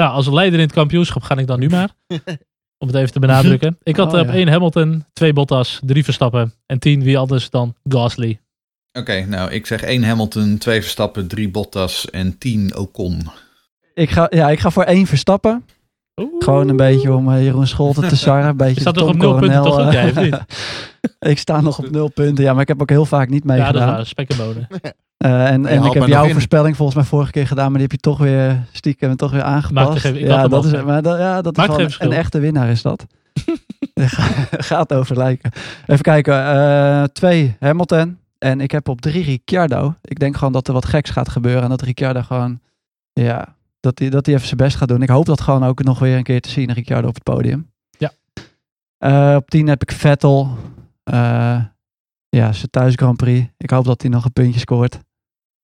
Ja, 0.00 0.06
als 0.06 0.28
leider 0.28 0.58
in 0.58 0.64
het 0.64 0.74
kampioenschap 0.74 1.22
ga 1.22 1.36
ik 1.36 1.46
dan 1.46 1.58
nu 1.58 1.68
maar. 1.68 1.88
Om 2.78 2.86
het 2.88 2.96
even 2.96 3.12
te 3.12 3.18
benadrukken. 3.18 3.78
Ik 3.82 3.96
had 3.96 4.12
Oh, 4.14 4.20
op 4.20 4.26
ja. 4.26 4.32
één 4.32 4.48
Hamilton, 4.48 5.04
twee 5.12 5.32
Bottas, 5.32 5.80
drie 5.84 6.04
Verstappen. 6.04 6.52
En 6.66 6.78
tien 6.78 7.02
wie 7.02 7.18
anders 7.18 7.50
dan 7.50 7.74
Gasly. 7.88 8.40
Oké, 8.98 9.24
nou 9.24 9.50
ik 9.50 9.66
zeg 9.66 9.82
1 9.82 10.04
Hamilton, 10.04 10.58
2 10.58 10.80
Verstappen, 10.80 11.26
3 11.28 11.48
Bottas 11.50 12.10
en 12.10 12.38
10 12.38 12.76
Ocon. 12.76 13.28
Ik 13.94 14.10
ga, 14.10 14.26
ja, 14.30 14.50
ik 14.50 14.58
ga 14.60 14.70
voor 14.70 14.82
één 14.82 15.06
Verstappen. 15.06 15.64
Gewoon 16.38 16.68
een 16.68 16.76
beetje 16.76 17.12
om 17.14 17.32
eh, 17.32 17.42
Jeroen 17.44 17.66
Scholten 17.66 18.08
te 18.08 18.16
sarren. 18.16 18.48
Een 18.48 18.56
beetje 18.56 18.74
Je 18.74 18.80
staat 18.80 18.94
toch 18.94 19.08
op 19.08 19.16
nul 19.16 19.38
punten, 19.38 19.60
Coronel, 19.60 19.64
toch? 19.64 19.80
eh, 19.80 19.86
Ook 19.86 19.92
jij, 19.92 20.10
of 20.10 20.20
niet? 20.20 20.38
ik 21.30 21.38
sta 21.38 21.60
nog 21.60 21.78
op 21.78 21.90
nul 21.90 22.08
punten. 22.08 22.44
Ja, 22.44 22.52
maar 22.52 22.62
ik 22.62 22.68
heb 22.68 22.80
ook 22.80 22.88
heel 22.90 23.04
vaak 23.06 23.28
niet 23.28 23.42
Ja, 23.46 23.56
dat 23.56 23.66
is 23.66 23.72
meegedaan. 23.72 24.06
Spek 24.06 24.30
en 24.30 24.36
bonen. 24.36 24.68
Eh, 25.16 25.46
en 25.50 25.66
en 25.66 25.84
ik 25.84 25.92
heb 25.92 26.06
jouw 26.06 26.24
in. 26.24 26.32
voorspelling 26.32 26.76
volgens 26.76 26.96
mij 26.96 27.06
vorige 27.06 27.30
keer 27.30 27.46
gedaan, 27.46 27.64
maar 27.64 27.72
die 27.80 27.82
heb 27.82 27.92
je 27.92 27.96
toch 27.98 28.18
weer 28.18 28.66
stiekem 28.72 29.16
toch 29.16 29.30
weer 29.30 29.42
aangepast. 29.42 29.88
Maakt 29.88 30.00
geen- 30.00 30.14
ja, 30.18 30.48
dat 30.48 30.64
is, 30.64 30.82
maar 30.82 31.02
dat, 31.02 31.18
ja, 31.18 31.42
dat 31.42 31.52
is 31.52 31.58
Maakt 31.58 31.68
wel 31.68 31.76
geen 31.76 31.84
een, 31.84 31.90
verschil. 31.90 32.10
een 32.10 32.16
echte 32.18 32.38
winnaar 32.38 32.68
is 32.68 32.82
dat. 32.82 33.06
Ga- 33.94 34.46
Gaat 34.50 34.92
over 34.92 35.16
lijken. 35.16 35.50
Even 35.86 36.02
kijken. 36.02 36.34
eh, 36.46 37.02
twee 37.02 37.56
Hamilton. 37.60 38.18
En 38.38 38.60
ik 38.60 38.70
heb 38.70 38.88
op 38.88 39.00
drie 39.00 39.24
Ricciardo. 39.24 39.94
Ik 40.02 40.18
denk 40.18 40.36
gewoon 40.36 40.52
dat 40.52 40.66
er 40.68 40.74
wat 40.74 40.84
geks 40.86 41.10
gaat 41.10 41.28
gebeuren. 41.28 41.62
En 41.62 41.68
dat 41.68 41.82
Ricciardo 41.82 42.22
gewoon, 42.22 42.60
ja, 43.12 43.54
dat 43.80 43.98
hij 43.98 44.08
dat 44.10 44.26
hij 44.26 44.34
even 44.34 44.46
zijn 44.46 44.60
best 44.60 44.76
gaat 44.76 44.88
doen. 44.88 45.02
Ik 45.02 45.08
hoop 45.08 45.26
dat 45.26 45.40
gewoon 45.40 45.64
ook 45.64 45.82
nog 45.82 45.98
weer 45.98 46.16
een 46.16 46.22
keer 46.22 46.40
te 46.40 46.48
zien, 46.50 46.72
Ricciardo 46.72 47.08
op 47.08 47.14
het 47.14 47.22
podium. 47.22 47.70
Ja. 47.98 48.10
Eh, 48.98 49.36
op 49.36 49.50
tien 49.50 49.66
heb 49.68 49.82
ik 49.82 49.92
Vettel. 49.92 50.56
Eh, 51.02 51.58
ja, 52.28 52.52
zijn 52.52 52.70
thuis 52.70 52.94
Grand 52.94 53.16
Prix. 53.16 53.46
Ik 53.56 53.70
hoop 53.70 53.84
dat 53.84 54.02
hij 54.02 54.10
nog 54.10 54.24
een 54.24 54.32
puntje 54.32 54.60
scoort. 54.60 54.98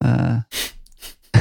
Eh, 0.03 0.11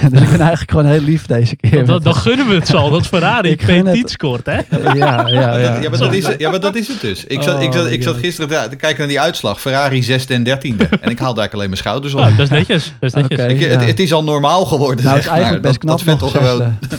dus 0.12 0.22
ik 0.22 0.30
ben 0.30 0.40
eigenlijk 0.40 0.72
gewoon 0.72 0.86
heel 0.86 1.02
lief 1.02 1.26
deze 1.26 1.56
keer. 1.56 1.86
Dan, 1.86 2.02
dan, 2.02 2.16
gunnen 2.16 2.48
we 2.48 2.54
het 2.54 2.68
zo 2.68 2.78
al 2.78 2.90
dat 2.90 3.08
Ferrari 3.14 3.50
Ik 3.50 3.62
gun 3.62 3.86
P10 3.86 3.90
het. 4.00 4.10
scoort, 4.10 4.46
hè? 4.46 4.58
ja, 4.94 4.94
ja, 4.94 5.28
ja. 5.28 5.58
Ja, 5.82 5.90
maar 5.90 6.00
dat 6.00 6.14
is, 6.14 6.28
het- 6.28 6.40
ja, 6.40 6.50
maar 6.50 6.60
dat 6.60 6.76
is 6.76 6.88
het 6.88 7.02
dus. 7.02 7.26
Ik 7.26 7.42
zat, 7.42 7.62
ik 7.62 7.74
zat, 7.74 7.86
ik 7.92 8.04
zat 8.04 8.14
Oh, 8.14 8.20
gisteren 8.20 8.70
te, 8.70 8.76
kijken 8.76 9.00
naar 9.00 9.08
die 9.08 9.20
uitslag. 9.20 9.62
Ferrari 9.62 10.04
6e 10.06 10.28
en 10.28 10.44
13e. 10.48 10.50
En 11.02 11.10
ik 11.10 11.20
haalde 11.20 11.40
eigenlijk 11.40 11.54
alleen 11.54 11.70
mijn 11.70 11.78
schouders 11.82 12.14
op. 12.14 12.20
Nou, 12.20 12.36
dat 12.36 12.44
is 12.46 12.50
netjes. 12.58 12.94
Dat 13.00 13.10
is 13.10 13.22
netjes. 13.22 13.40
Oké. 13.40 13.48
Ik- 13.50 13.60
ja. 13.60 13.68
het, 13.68 13.86
het 13.86 14.00
is 14.00 14.14
al 14.14 14.24
normaal 14.24 14.66
geworden. 14.66 15.06
Nou, 15.06 15.16
zeg 15.16 15.26
is 15.26 15.32
eigenlijk 15.32 15.64
maar, 15.64 15.72
best 15.72 15.84
knap 15.84 15.98
dat, 16.06 16.20
dat 16.20 16.32
Vettel 16.32 16.42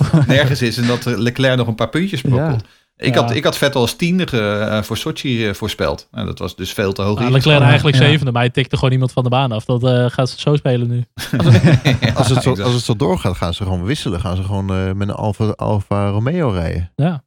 gewoon 0.06 0.24
nergens 0.26 0.62
is 0.62 0.76
en 0.76 0.86
dat 0.86 1.04
Leclerc 1.04 1.56
nog 1.56 1.66
een 1.66 1.74
paar 1.74 1.88
puntjes 1.88 2.18
sprokkelt. 2.18 2.64
Ik, 3.02 3.14
Ja. 3.14 3.20
had, 3.20 3.30
ik 3.34 3.44
had 3.44 3.56
Vettel 3.58 3.80
als 3.80 3.94
tiende 3.94 4.24
eh, 4.24 4.82
voor 4.82 4.96
Sochi 4.96 5.46
eh, 5.48 5.54
voorspeld. 5.54 6.08
Nou, 6.10 6.26
dat 6.26 6.38
was 6.38 6.56
dus 6.56 6.72
veel 6.72 6.92
te 6.92 7.02
hoog. 7.02 7.18
Nou. 7.18 7.30
Leclerc 7.30 7.60
eigenlijk 7.62 7.96
Ja. 7.96 8.02
zevende, 8.04 8.32
maar 8.32 8.42
hij 8.42 8.50
tikte 8.50 8.76
gewoon 8.76 8.92
iemand 8.92 9.12
van 9.12 9.22
de 9.22 9.28
baan 9.28 9.52
af. 9.52 9.64
Dat 9.64 9.84
eh, 9.84 10.06
gaat 10.10 10.30
ze 10.30 10.40
zo 10.40 10.56
spelen 10.56 10.88
nu. 10.88 11.04
Als 12.14 12.28
het, 12.28 12.42
zo, 12.42 12.50
als 12.62 12.72
het 12.74 12.82
zo 12.84 12.96
doorgaat, 12.96 13.36
gaan 13.36 13.54
ze 13.54 13.62
gewoon 13.62 13.84
wisselen. 13.84 14.20
Gaan 14.20 14.36
ze 14.36 14.42
gewoon 14.42 14.70
eh, 14.70 14.92
met 14.92 15.08
een 15.08 15.14
Alfa, 15.14 15.44
Alfa 15.44 16.08
Romeo 16.08 16.48
rijden. 16.48 16.92
Ja. 16.96 17.24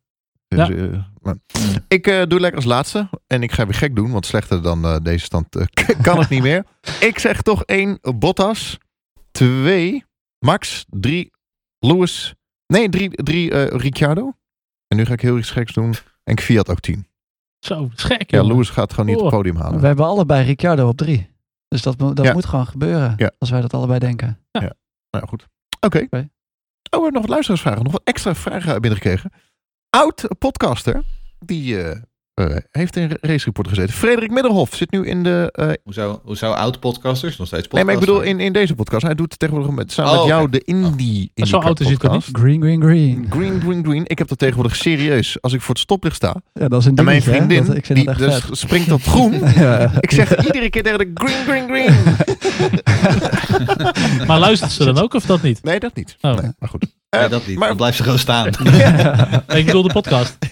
Dus, 0.47 0.67
Ja. 0.67 1.11
maar- 1.21 1.35
ik 1.87 2.07
eh, 2.07 2.21
doe 2.27 2.39
lekker 2.39 2.59
als 2.59 2.69
laatste. 2.69 3.09
En 3.27 3.43
ik 3.43 3.51
ga 3.51 3.65
weer 3.65 3.73
gek 3.75 3.95
doen, 3.95 4.11
want 4.11 4.25
slechter 4.25 4.61
dan 4.61 4.85
eh, 4.85 4.95
deze 5.03 5.25
stand 5.25 5.47
kan 6.01 6.19
het 6.19 6.29
niet 6.29 6.41
meer. 6.41 6.63
Ik 7.09 7.19
zeg 7.19 7.41
toch 7.41 7.63
één 7.63 7.99
Bottas. 8.15 8.77
Twee 9.31 10.03
Max. 10.39 10.85
Drie 10.89 11.31
Lewis. 11.79 12.33
Nee, 12.67 12.89
drie, 12.89 13.09
drie 13.23 13.51
eh, 13.51 13.79
Ricciardo. 13.79 14.33
En 14.95 15.01
nu 15.01 15.07
ga 15.07 15.13
ik 15.13 15.21
heel 15.21 15.37
iets 15.37 15.51
geks 15.51 15.73
doen. 15.73 15.93
En 16.23 16.39
Fiat 16.39 16.69
ook 16.69 16.79
tien. 16.79 17.07
Zo, 17.59 17.81
dat 17.89 17.97
is 17.97 18.03
gek, 18.03 18.31
Ja. 18.31 18.43
Lewis 18.43 18.69
gaat 18.69 18.91
gewoon 18.93 19.05
niet 19.05 19.15
Oh. 19.17 19.21
het 19.21 19.31
podium 19.33 19.55
halen. 19.55 19.79
We 19.79 19.87
hebben 19.87 20.05
allebei 20.05 20.45
Ricciardo 20.45 20.87
op 20.87 20.97
drie. 20.97 21.29
Dus 21.67 21.81
dat, 21.81 21.99
dat 21.99 22.21
Ja. 22.21 22.33
moet 22.33 22.45
gewoon 22.45 22.67
gebeuren. 22.67 23.13
Ja. 23.17 23.31
Als 23.39 23.49
wij 23.49 23.61
dat 23.61 23.73
allebei 23.73 23.99
denken. 23.99 24.39
Nou 24.51 25.27
goed. 25.27 25.47
Oké. 25.79 25.97
Oké. 25.97 26.17
Oh, 26.17 26.21
we 26.89 26.89
hebben 26.89 27.11
nog 27.13 27.21
wat 27.21 27.29
luisteraarsvragen. 27.29 27.83
Nog 27.83 27.91
wat 27.91 28.01
extra 28.03 28.35
vragen 28.35 28.81
binnengekregen. 28.81 29.31
Oud 29.89 30.27
podcaster. 30.39 31.03
Die 31.39 31.81
eh, 31.83 32.01
eh, 32.35 32.55
heeft 32.71 32.95
in 32.95 33.17
Race 33.21 33.45
Report 33.45 33.67
gezeten. 33.67 33.93
Frederik 33.93 34.31
Middelhof 34.31 34.75
zit 34.75 34.91
nu 34.91 35.05
in 35.05 35.23
de... 35.23 35.49
eh, 35.51 35.67
Hoe 35.83 35.93
zou, 35.93 36.17
hoe 36.23 36.37
zou 36.37 36.55
oud-podcasters 36.55 37.37
nog 37.37 37.47
steeds 37.47 37.67
nee, 37.67 37.83
maar 37.83 37.93
ik 37.93 37.99
podcasten? 37.99 38.23
bedoel 38.29 38.39
in, 38.39 38.45
in 38.45 38.53
deze 38.53 38.75
podcast. 38.75 39.03
Hij 39.05 39.15
doet 39.15 39.39
tegenwoordig 39.39 39.73
met, 39.75 39.91
samen 39.91 40.11
Oh, 40.11 40.17
met 40.19 40.27
jou 40.27 40.49
de 40.49 40.61
Indie, 40.65 41.31
Indie 41.33 41.45
zo 41.53 41.57
oud 41.57 41.79
is 41.79 41.87
toch 41.87 41.97
podcast. 41.97 42.29
Green, 42.31 42.61
green, 42.61 42.81
green. 42.81 43.25
Green, 43.29 43.61
green, 43.61 43.83
green. 43.85 44.03
Ik 44.05 44.17
heb 44.17 44.27
dat 44.27 44.37
tegenwoordig 44.37 44.75
serieus. 44.75 45.41
Als 45.41 45.53
ik 45.53 45.61
voor 45.61 45.73
het 45.73 45.83
stoplicht 45.83 46.15
sta. 46.15 46.35
Ja, 46.53 46.67
dat 46.67 46.79
is 46.79 46.85
een 46.85 46.95
En 46.95 47.05
mijn 47.05 47.21
hè? 47.23 47.31
vriendin, 47.31 47.65
Dat- 47.65 47.75
ik 47.75 47.85
vind 47.85 47.99
die 48.05 48.15
dus 48.15 48.43
springt 48.51 48.91
op 48.91 49.03
groen. 49.03 49.33
Ja. 49.55 49.91
ik 49.99 50.11
zeg 50.11 50.45
iedere 50.45 50.69
keer 50.69 50.83
tegen 50.83 50.97
de 50.97 51.11
green, 51.13 51.43
green, 51.45 51.67
green. 51.67 51.93
Maar 54.27 54.39
luistert 54.39 54.71
ze 54.71 54.85
dan 54.85 54.97
ook 54.97 55.13
of 55.13 55.25
dat 55.25 55.41
niet? 55.41 55.63
Nee, 55.63 55.79
dat 55.79 55.95
niet. 55.95 56.17
Oh. 56.21 56.37
Nee, 56.37 56.51
maar 56.59 56.69
goed. 56.69 56.85
Nee, 57.15 57.25
Eh, 57.25 57.29
dat 57.31 57.47
niet. 57.47 57.57
maar- 57.57 57.67
Dan 57.67 57.77
blijft 57.77 57.97
ze 57.97 58.03
gewoon 58.03 58.19
staan. 58.19 58.47
Ik 59.59 59.65
bedoel 59.65 59.83
de 59.83 59.93
podcast. 59.93 60.37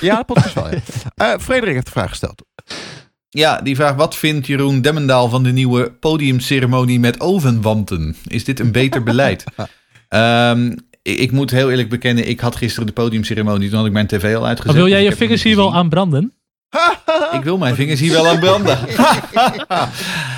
Ja, 0.00 0.16
de 0.18 0.24
podcast 0.24 0.54
wel. 0.54 0.68
Ja. 0.70 0.80
Eh, 1.14 1.38
Frederik 1.40 1.74
heeft 1.74 1.86
de 1.86 1.92
vraag 1.92 2.08
gesteld. 2.08 2.42
Ja, 3.28 3.60
die 3.60 3.76
vraag: 3.76 3.94
wat 3.94 4.16
vindt 4.16 4.46
Jeroen 4.46 4.80
Demmendaal 4.82 5.28
van 5.28 5.42
de 5.42 5.52
nieuwe 5.52 5.90
podiumceremonie 5.90 7.00
met 7.00 7.20
ovenwanten? 7.20 8.16
Is 8.26 8.44
dit 8.44 8.60
een 8.60 8.72
beter 8.72 9.02
beleid? 9.02 9.44
Ehm, 10.08 10.66
ik, 11.02 11.18
ik 11.18 11.32
moet 11.32 11.50
heel 11.50 11.70
eerlijk 11.70 11.88
bekennen, 11.88 12.28
ik 12.28 12.40
had 12.40 12.56
gisteren 12.56 12.86
de 12.86 12.92
podiumceremonie, 12.92 13.68
toen 13.68 13.78
had 13.78 13.86
ik 13.86 13.92
mijn 13.92 14.06
tv 14.06 14.36
al 14.36 14.46
uitgezet. 14.46 14.76
Wil 14.76 14.88
jij 14.88 15.00
dus 15.00 15.08
je 15.10 15.16
vingers 15.16 15.42
hier 15.42 15.56
wel 15.56 15.74
aan 15.74 15.88
branden? 15.88 16.32
Ik 17.38 17.42
wil 17.42 17.58
mijn 17.58 17.74
vingers 17.74 18.00
hier 18.00 18.12
wel 18.12 18.26
aan 18.28 18.38
branden. 18.38 18.78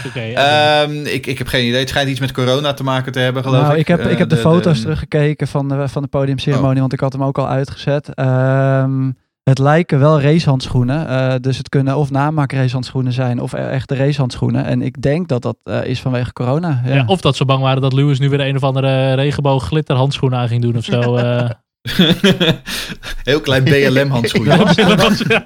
Oké. 0.06 0.20
Ehm, 0.20 1.04
ik, 1.06 1.26
ik 1.26 1.38
heb 1.38 1.46
geen 1.46 1.66
idee. 1.66 1.80
Het 1.80 1.88
schijnt 1.88 2.08
iets 2.10 2.20
met 2.20 2.32
corona 2.32 2.72
te 2.74 2.82
maken 2.82 3.12
te 3.12 3.18
hebben, 3.18 3.42
geloof 3.42 3.60
Nou, 3.62 3.72
ik. 3.74 3.80
ik 3.80 3.88
heb, 3.88 4.00
Eh, 4.00 4.10
ik 4.10 4.18
heb 4.18 4.28
de, 4.28 4.34
de- 4.34 4.40
foto's 4.40 4.76
de- 4.76 4.82
teruggekeken 4.82 5.48
van 5.48 5.68
de, 5.68 5.88
van 5.88 6.02
de 6.02 6.08
podiumceremonie, 6.08 6.74
Oh. 6.74 6.80
want 6.80 6.92
ik 6.92 7.00
had 7.00 7.12
hem 7.12 7.22
ook 7.24 7.38
al 7.38 7.48
uitgezet. 7.48 8.14
Ehm, 8.14 9.10
het 9.42 9.58
lijken 9.58 9.98
wel 9.98 10.20
racehandschoenen. 10.20 11.08
eh, 11.08 11.34
dus 11.40 11.58
het 11.58 11.68
kunnen 11.68 11.96
of 11.96 12.10
namaak 12.10 12.52
racehandschoenen 12.52 13.12
zijn 13.12 13.40
of 13.40 13.52
e- 13.52 13.56
echte 13.56 13.96
racehandschoenen. 13.96 14.64
En 14.64 14.82
ik 14.82 15.02
denk 15.02 15.28
dat 15.28 15.42
dat 15.42 15.56
eh, 15.64 15.84
is 15.84 16.00
vanwege 16.00 16.32
corona. 16.32 16.82
Ja. 16.84 16.94
Ja, 16.94 17.02
of 17.06 17.20
dat 17.20 17.36
ze 17.36 17.44
bang 17.44 17.62
waren 17.62 17.82
dat 17.82 17.92
Lewis 17.92 18.18
nu 18.18 18.28
weer 18.28 18.40
een 18.40 18.56
of 18.56 18.62
andere 18.62 19.12
regenboog 19.14 19.64
glitter 19.66 19.96
handschoen 19.96 20.34
aan 20.34 20.48
ging 20.48 20.62
doen 20.62 20.76
of 20.76 20.84
zo. 20.84 21.16
eh. 21.16 21.50
Heel 23.22 23.40
klein 23.40 23.64
BLM-handschoen. 23.64 24.44
Ja. 24.52 24.56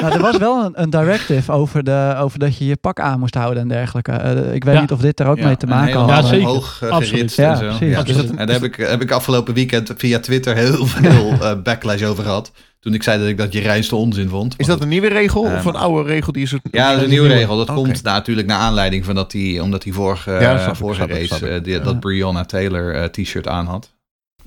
Nou, 0.00 0.12
er 0.14 0.20
was 0.20 0.36
wel 0.36 0.64
een, 0.64 0.72
een 0.82 0.90
directive 0.90 1.52
over, 1.52 1.84
de, 1.84 2.14
over 2.18 2.38
dat 2.38 2.56
je 2.58 2.66
je 2.66 2.76
pak 2.76 3.00
aan 3.00 3.18
moest 3.18 3.34
houden 3.34 3.62
en 3.62 3.68
dergelijke. 3.68 4.12
Eh, 4.12 4.54
ik 4.54 4.64
weet 4.64 4.74
Ja. 4.74 4.80
niet 4.80 4.92
of 4.92 5.00
dit 5.00 5.20
er 5.20 5.26
ook 5.26 5.36
Ja, 5.38 5.46
mee 5.46 5.56
te 5.56 5.66
maken 5.66 5.98
had. 6.00 6.08
Ja, 6.08 6.22
zeker. 6.22 6.46
Hoog 6.46 6.80
uh, 6.84 6.96
geritst 6.96 7.38
en 7.38 7.56
zo. 7.56 7.76
precies. 7.78 8.04
Dus 8.04 8.16
en 8.26 8.36
daar 8.36 8.48
heb 8.48 8.62
ik, 8.64 8.76
heb 8.76 9.02
ik 9.02 9.10
afgelopen 9.10 9.54
weekend 9.54 9.92
via 9.96 10.18
Twitter 10.20 10.56
heel 10.56 10.86
veel 10.86 11.32
eh, 11.40 11.52
backlash 11.62 12.02
over 12.02 12.24
gehad. 12.24 12.52
Toen 12.80 12.94
ik 12.94 13.02
zei 13.02 13.18
dat 13.18 13.28
ik 13.28 13.38
dat 13.38 13.52
je 13.52 13.60
reinste 13.60 13.96
onzin 13.96 14.28
vond. 14.28 14.54
Is 14.56 14.66
dat 14.66 14.80
een 14.80 14.88
nieuwe 14.88 15.08
regel 15.08 15.42
of 15.42 15.64
een 15.64 15.76
oude 15.76 16.08
regel 16.08 16.32
die 16.32 16.42
is? 16.42 16.54
Ja, 16.70 16.88
dat 16.88 16.96
is 16.96 17.02
een 17.04 17.10
nieuwe 17.10 17.28
regel. 17.28 17.56
Dat 17.56 17.72
komt 17.74 18.02
natuurlijk 18.02 18.46
naar 18.46 18.58
aanleiding 18.58 19.04
van 19.04 19.14
dat 19.14 19.32
hij, 19.32 19.60
omdat 19.60 19.84
hij 19.84 19.92
vorige, 19.92 20.70
vorige 20.72 21.06
race 21.06 21.60
die- 21.62 21.80
dat 21.80 22.00
Breonna 22.00 22.44
Taylor 22.44 22.94
eh, 22.94 23.04
t-shirt 23.04 23.48
aan 23.48 23.66
had. 23.66 23.94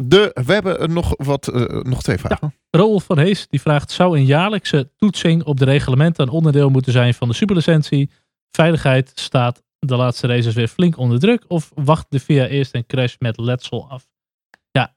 De, 0.03 0.31
we 0.45 0.53
hebben 0.53 0.93
nog 0.93 1.13
wat, 1.17 1.47
eh, 1.47 1.81
nog 1.81 2.01
twee 2.01 2.17
vragen. 2.17 2.53
Rolf 2.69 3.03
van 3.03 3.19
Hees 3.19 3.47
die 3.47 3.61
vraagt: 3.61 3.91
zou 3.91 4.17
een 4.17 4.25
jaarlijkse 4.25 4.91
toetsing 4.97 5.43
op 5.43 5.57
de 5.57 5.65
reglementen 5.65 6.23
een 6.23 6.33
onderdeel 6.33 6.69
moeten 6.69 6.91
zijn 6.91 7.13
van 7.13 7.27
de 7.27 7.33
superlicentie? 7.33 8.09
Veiligheid 8.51 9.11
staat 9.15 9.63
de 9.79 9.95
laatste 9.95 10.27
races 10.27 10.53
weer 10.53 10.67
flink 10.67 10.97
onder 10.97 11.19
druk 11.19 11.45
of 11.47 11.71
wacht 11.75 12.05
de 12.09 12.19
VIA 12.19 12.47
eerst 12.47 12.75
een 12.75 12.85
crash 12.85 13.15
met 13.17 13.37
letsel 13.37 13.89
af? 13.89 14.07
Ja, 14.71 14.95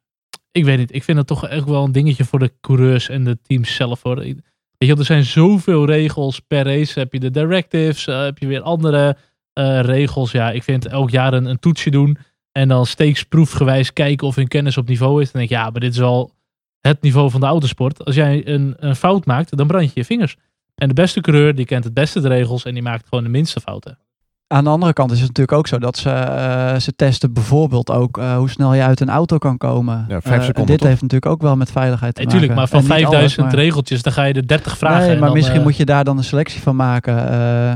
ik 0.52 0.64
weet 0.64 0.78
niet. 0.78 0.94
Ik 0.94 1.02
vind 1.02 1.16
dat 1.16 1.26
toch 1.26 1.48
echt 1.48 1.64
wel 1.64 1.84
een 1.84 1.92
dingetje 1.92 2.24
voor 2.24 2.38
de 2.38 2.52
coureurs 2.60 3.08
en 3.08 3.24
de 3.24 3.38
teams 3.42 3.74
zelf 3.74 4.02
hoor. 4.02 4.16
Weet 4.16 4.42
je, 4.78 4.96
er 4.96 5.04
zijn 5.04 5.24
zoveel 5.24 5.84
regels 5.84 6.40
per 6.40 6.64
race. 6.64 6.98
Heb 6.98 7.12
je 7.12 7.20
de 7.20 7.30
directives, 7.30 8.06
eh, 8.06 8.22
heb 8.22 8.38
je 8.38 8.46
weer 8.46 8.62
andere 8.62 9.16
eh, 9.52 9.80
regels. 9.80 10.30
Ja, 10.30 10.50
ik 10.50 10.62
vind 10.62 10.86
elk 10.86 11.10
jaar 11.10 11.32
een 11.32 11.58
toetsje 11.58 11.90
doen 11.90 12.18
en 12.52 12.68
dan 12.68 12.86
steeksproefgewijs 12.86 13.92
kijken 13.92 14.26
of 14.26 14.34
hun 14.34 14.48
kennis 14.48 14.76
op 14.76 14.88
niveau 14.88 15.20
is. 15.22 15.30
Dan 15.32 15.40
denk 15.40 15.52
ik, 15.52 15.56
ja, 15.58 15.70
maar 15.70 15.80
dit 15.80 15.94
is 15.94 16.00
al 16.00 16.32
het 16.80 17.02
niveau 17.02 17.30
van 17.30 17.40
de 17.40 17.46
autosport. 17.46 18.04
Als 18.04 18.14
jij 18.14 18.46
een, 18.48 18.74
een 18.78 18.96
fout 18.96 19.26
maakt, 19.26 19.56
dan 19.56 19.66
brand 19.66 19.84
je 19.84 19.90
je 19.94 20.04
vingers. 20.04 20.36
En 20.74 20.88
de 20.88 20.94
beste 20.94 21.20
coureur, 21.20 21.54
die 21.54 21.64
kent 21.64 21.84
het 21.84 21.94
beste 21.94 22.20
de 22.20 22.28
regels 22.28 22.64
en 22.64 22.74
die 22.74 22.82
maakt 22.82 23.06
gewoon 23.08 23.24
de 23.24 23.30
minste 23.30 23.60
fouten. 23.60 23.98
Aan 24.46 24.64
de 24.64 24.70
andere 24.70 24.92
kant 24.92 25.10
is 25.10 25.18
het 25.18 25.26
natuurlijk 25.28 25.58
ook 25.58 25.66
zo 25.66 25.78
dat 25.78 25.96
ze, 25.96 26.10
eh, 26.10 26.76
ze 26.78 26.94
testen 26.96 27.32
bijvoorbeeld 27.32 27.90
ook 27.90 28.18
eh, 28.18 28.36
hoe 28.36 28.50
snel 28.50 28.74
je 28.74 28.82
uit 28.82 29.00
een 29.00 29.08
auto 29.10 29.38
kan 29.38 29.58
komen. 29.58 30.04
Ja, 30.08 30.20
vijf 30.20 30.24
Eh, 30.24 30.32
en 30.32 30.42
seconden, 30.42 30.66
dit 30.66 30.78
toch? 30.78 30.88
heeft 30.88 31.02
natuurlijk 31.02 31.32
ook 31.32 31.42
wel 31.42 31.56
met 31.56 31.70
veiligheid 31.70 32.14
te 32.14 32.22
Natuurlijk, 32.22 32.52
maken. 32.54 32.70
maar 32.70 32.80
van 32.80 32.90
En 32.90 32.96
niet 32.96 33.04
5000 33.08 33.40
alles, 33.40 33.54
maar- 33.54 33.64
regeltjes, 33.64 34.02
dan 34.02 34.12
ga 34.12 34.24
je 34.24 34.34
er 34.34 34.46
30 34.46 34.78
vragen. 34.78 35.00
Nee, 35.00 35.10
en 35.10 35.18
maar 35.18 35.28
dan, 35.28 35.36
misschien 35.36 35.62
moet 35.62 35.76
je 35.76 35.84
daar 35.84 36.04
dan 36.04 36.16
een 36.18 36.24
selectie 36.24 36.60
van 36.60 36.76
maken. 36.76 37.28
Eh, 37.30 37.74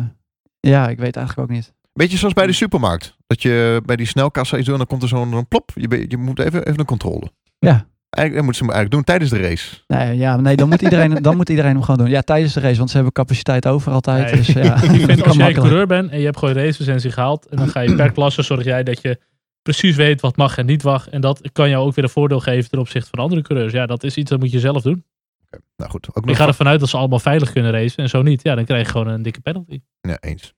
ja, 0.61 0.89
ik 0.89 0.99
weet 0.99 1.17
eigenlijk 1.17 1.51
ook 1.51 1.57
niet. 1.57 1.73
Beetje 1.97 2.19
zoals 2.19 2.35
bij 2.35 2.47
de 2.47 2.53
supermarkt. 2.53 3.17
Dat 3.27 3.43
je 3.43 3.83
bij 3.85 3.97
die 3.97 4.07
snelkassa 4.07 4.57
iets 4.57 4.65
doet 4.65 4.73
en 4.75 4.79
dan 4.79 4.99
komt 4.99 5.03
er 5.03 5.09
zo'n 5.09 5.49
plop. 5.49 5.71
Je, 5.75 6.05
je 6.09 6.17
moet 6.17 6.39
even, 6.39 6.67
even 6.67 6.79
een 6.79 6.85
controle. 6.85 7.31
Ja. 7.59 7.87
Eigenlijk, 8.11 8.35
dat 8.35 8.45
moeten 8.45 8.55
ze 8.55 8.65
hem 8.65 8.73
eigenlijk 8.73 8.91
doen 8.91 9.05
tijdens 9.05 9.31
de 9.31 9.49
race. 9.49 9.77
Nee, 9.87 10.17
ja, 10.17 10.37
nee 10.37 10.57
dan, 10.57 10.69
moet 10.69 10.83
iedereen, 10.83 11.23
dan 11.23 11.37
moet 11.37 11.49
iedereen 11.49 11.73
hem 11.73 11.83
gewoon 11.83 12.01
doen. 12.01 12.11
Ja, 12.15 12.21
tijdens 12.21 12.53
de 12.53 12.61
race, 12.61 12.77
want 12.77 12.89
ze 12.89 12.95
hebben 12.95 13.13
capaciteit 13.13 13.67
over 13.67 13.93
altijd. 13.93 14.25
Nee, 14.25 14.37
Dus, 14.37 14.47
ja, 14.47 14.83
Ik 14.93 15.05
vind 15.05 15.25
als 15.27 15.37
jij 15.37 15.53
coureur 15.53 15.87
bent 15.87 16.11
en 16.11 16.19
je 16.19 16.25
hebt 16.25 16.39
gewoon 16.39 16.55
racelicentie 16.55 17.11
gehaald. 17.11 17.47
En 17.47 17.57
dan 17.57 17.69
ga 17.69 17.81
je 17.81 17.95
per 17.95 18.13
klasse 18.13 18.43
zorg 18.43 18.65
jij 18.65 18.83
dat 18.83 19.03
je 19.03 19.21
precies 19.63 19.97
weet 19.97 20.21
wat 20.21 20.37
mag 20.37 20.59
en 20.59 20.67
niet 20.67 20.83
mag. 20.83 21.09
En 21.09 21.21
dat 21.21 21.53
kan 21.53 21.69
jou 21.69 21.87
ook 21.87 21.95
weer 21.95 22.05
een 22.05 22.11
voordeel 22.11 22.41
geven 22.41 22.71
ten 22.71 22.79
opzichte 22.79 23.11
van 23.11 23.19
andere 23.19 23.43
coureurs. 23.43 23.73
Ja, 23.73 23.87
dat 23.87 24.05
is 24.05 24.17
iets 24.17 24.31
dat 24.31 24.41
moet 24.41 24.51
je 24.51 24.61
zelf 24.61 24.83
doen. 24.83 25.05
Oké, 25.47 25.63
Nou 25.77 25.91
goed, 25.91 26.09
ook 26.09 26.17
Ik 26.17 26.25
nog 26.25 26.37
ga 26.37 26.47
ervan 26.47 26.69
uit 26.69 26.81
dat 26.81 26.89
ze 26.89 26.97
allemaal 26.97 27.19
veilig 27.19 27.53
kunnen 27.53 27.73
racen. 27.73 28.03
En 28.03 28.09
zo 28.09 28.23
niet, 28.23 28.43
ja, 28.43 28.55
dan 28.55 28.65
krijg 28.65 28.87
je 28.87 28.93
gewoon 28.93 29.07
een 29.09 29.23
dikke 29.23 29.41
penalty. 29.41 29.81
Ja, 30.01 30.17
eens. 30.21 30.55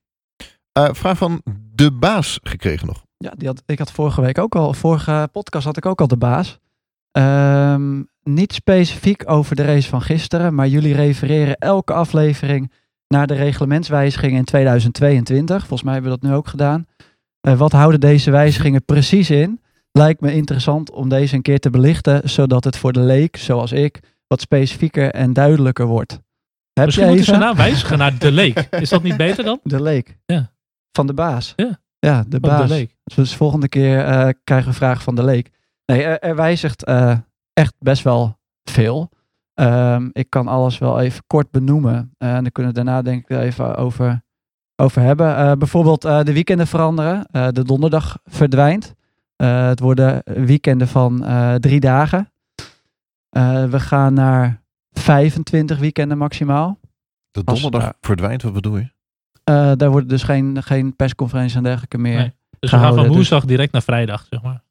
Eh, 0.71 0.89
vraag 0.91 1.17
van 1.17 1.41
de 1.73 1.91
baas 1.91 2.39
gekregen 2.43 2.87
nog. 2.87 3.03
Ja, 3.17 3.31
die 3.37 3.47
had, 3.47 3.63
ik 3.65 3.79
had 3.79 3.91
vorige 3.91 4.21
week 4.21 4.37
ook 4.37 4.55
al, 4.55 4.73
vorige 4.73 5.29
podcast 5.31 5.65
had 5.65 5.77
ik 5.77 5.85
ook 5.85 6.01
al 6.01 6.07
de 6.07 6.17
baas. 6.17 6.59
Ehm, 7.11 8.03
niet 8.23 8.53
specifiek 8.53 9.29
over 9.29 9.55
de 9.55 9.63
race 9.63 9.89
van 9.89 10.01
gisteren, 10.01 10.55
maar 10.55 10.67
jullie 10.67 10.93
refereren 10.93 11.57
elke 11.57 11.93
aflevering 11.93 12.71
naar 13.07 13.27
de 13.27 13.33
reglementswijzigingen 13.33 14.37
in 14.37 14.43
2022. 14.43 15.59
Volgens 15.59 15.83
mij 15.83 15.93
hebben 15.93 16.11
we 16.11 16.17
dat 16.19 16.29
nu 16.29 16.35
ook 16.35 16.47
gedaan. 16.47 16.85
Eh, 17.41 17.57
wat 17.57 17.71
houden 17.71 17.99
deze 17.99 18.31
wijzigingen 18.31 18.85
precies 18.85 19.29
in? 19.29 19.61
Lijkt 19.91 20.21
me 20.21 20.33
interessant 20.33 20.91
om 20.91 21.09
deze 21.09 21.35
een 21.35 21.41
keer 21.41 21.59
te 21.59 21.69
belichten, 21.69 22.29
zodat 22.29 22.63
het 22.63 22.77
voor 22.77 22.93
de 22.93 22.99
leek, 22.99 23.37
zoals 23.37 23.71
ik, 23.71 23.99
wat 24.27 24.41
specifieker 24.41 25.11
en 25.11 25.33
duidelijker 25.33 25.85
wordt. 25.85 26.19
Heb 26.73 26.85
Misschien 26.85 27.07
je 27.07 27.15
moeten 27.15 27.33
ze 27.33 27.39
naam 27.39 27.55
wijzigen 27.55 27.97
naar 27.97 28.17
De 28.17 28.31
Leek. 28.31 28.67
Is 28.79 28.89
dat 28.89 29.03
niet 29.03 29.17
beter 29.17 29.43
dan? 29.43 29.59
De 29.63 29.81
leek. 29.81 30.17
Ja. 30.25 30.51
Van 30.91 31.07
de 31.07 31.13
baas. 31.13 31.53
Ja. 31.55 31.79
Ja, 31.99 32.23
de 32.27 32.37
Van 32.41 32.49
baas. 32.49 32.67
De 32.67 32.73
Leek. 32.73 32.95
Dus 33.03 33.35
volgende 33.35 33.67
keer 33.69 34.05
eh, 34.05 34.29
krijgen 34.43 34.69
we 34.69 34.75
vragen 34.75 35.01
van 35.03 35.15
de 35.15 35.23
leek. 35.23 35.49
Nee, 35.85 36.03
er, 36.03 36.19
er 36.19 36.35
wijzigt 36.35 36.83
eh, 36.83 37.17
echt 37.53 37.73
best 37.79 38.03
wel 38.03 38.37
veel. 38.63 39.09
Ehm, 39.53 40.09
ik 40.11 40.29
kan 40.29 40.47
alles 40.47 40.77
wel 40.77 40.99
even 40.99 41.23
kort 41.27 41.51
benoemen. 41.51 42.13
Eh, 42.17 42.35
en 42.35 42.41
dan 42.43 42.51
kunnen 42.51 42.73
we 42.73 42.83
daarna 42.83 43.01
denk 43.01 43.29
ik 43.29 43.37
even 43.37 43.75
over, 43.75 44.21
over 44.75 45.01
hebben. 45.01 45.35
Eh, 45.37 45.51
bijvoorbeeld 45.51 46.05
eh, 46.05 46.23
de 46.23 46.33
weekenden 46.33 46.67
veranderen. 46.67 47.25
Eh, 47.31 47.47
de 47.51 47.63
donderdag 47.63 48.17
verdwijnt. 48.25 48.93
Eh, 49.35 49.67
het 49.67 49.79
worden 49.79 50.21
weekenden 50.25 50.87
van 50.87 51.25
eh, 51.25 51.55
drie 51.55 51.79
dagen. 51.79 52.31
Eh, 53.29 53.63
we 53.65 53.79
gaan 53.79 54.13
naar 54.13 54.61
25 54.91 55.79
weekenden 55.79 56.17
maximaal. 56.17 56.79
De 57.31 57.41
Als- 57.45 57.61
donderdag 57.61 57.93
verdwijnt, 58.01 58.41
wat 58.41 58.53
bedoel 58.53 58.77
je? 58.77 58.89
Eh, 59.49 59.71
daar 59.75 59.89
worden 59.89 60.09
dus 60.09 60.23
geen, 60.23 60.63
geen 60.63 60.95
persconferenties 60.95 61.55
en 61.55 61.63
dergelijke 61.63 61.97
meer. 61.97 62.17
Nee. 62.17 62.33
Dus 62.59 62.71
we 62.71 62.77
gaan 62.77 62.93
van 62.93 63.03
dus- 63.03 63.13
woensdag 63.13 63.45
direct 63.45 63.71
naar 63.71 63.81
vrijdag, 63.81 64.25
zeg 64.29 64.41
maar. 64.41 64.61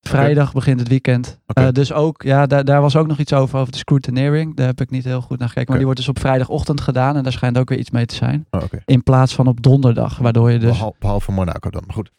Vrijdag 0.00 0.52
begint 0.52 0.80
het 0.80 0.88
weekend. 0.88 1.40
Oké. 1.46 1.60
Eh, 1.60 1.72
dus 1.72 1.92
ook, 1.92 2.22
ja, 2.22 2.46
daar, 2.46 2.64
daar 2.64 2.80
was 2.80 2.96
ook 2.96 3.06
nog 3.06 3.18
iets 3.18 3.32
over, 3.32 3.58
over 3.58 3.72
de 3.72 3.78
scrutineering. 3.78 4.56
Daar 4.56 4.66
heb 4.66 4.80
ik 4.80 4.90
niet 4.90 5.04
heel 5.04 5.20
goed 5.20 5.38
naar 5.38 5.48
gekeken. 5.48 5.72
Maar 5.72 5.76
Oké. 5.76 5.76
die 5.76 5.84
wordt 5.84 5.98
dus 6.00 6.08
op 6.08 6.18
vrijdagochtend 6.18 6.80
gedaan. 6.80 7.16
En 7.16 7.22
daar 7.22 7.32
schijnt 7.32 7.58
ook 7.58 7.68
weer 7.68 7.78
iets 7.78 7.90
mee 7.90 8.06
te 8.06 8.14
zijn. 8.14 8.46
Oh, 8.50 8.62
Oké. 8.62 8.82
In 8.84 9.02
plaats 9.02 9.34
van 9.34 9.46
op 9.46 9.62
donderdag. 9.62 10.18
Waardoor 10.18 10.50
je 10.50 10.58
dus 10.58 10.70
Behal- 10.70 10.96
Behalve 10.98 11.32
Monaco 11.32 11.70
dan. 11.70 11.82
Maar 11.86 11.94
goed. 11.96 12.10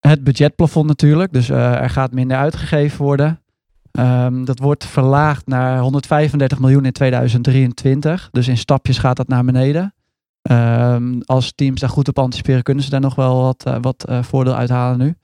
het 0.00 0.24
budgetplafond 0.24 0.86
natuurlijk. 0.86 1.32
Dus 1.32 1.48
eh, 1.48 1.80
er 1.80 1.90
gaat 1.90 2.12
minder 2.12 2.36
uitgegeven 2.36 3.04
worden. 3.04 3.40
Ehm, 3.92 4.44
dat 4.44 4.58
wordt 4.58 4.86
verlaagd 4.86 5.46
naar 5.46 5.78
135 5.78 6.58
miljoen 6.58 6.84
in 6.84 6.92
2023. 6.92 8.28
Dus 8.32 8.48
in 8.48 8.56
stapjes 8.56 8.98
gaat 8.98 9.16
dat 9.16 9.28
naar 9.28 9.44
beneden. 9.44 9.94
Ehm, 10.44 11.20
als 11.24 11.52
teams 11.54 11.80
daar 11.80 11.90
goed 11.90 12.08
op 12.08 12.18
anticiperen, 12.18 12.62
kunnen 12.62 12.84
ze 12.84 12.90
daar 12.90 13.00
nog 13.00 13.14
wel 13.14 13.42
wat, 13.42 13.64
eh, 13.64 13.76
wat 13.80 14.04
eh, 14.04 14.22
voordeel 14.22 14.54
uithalen 14.54 14.98
nu. 14.98 15.14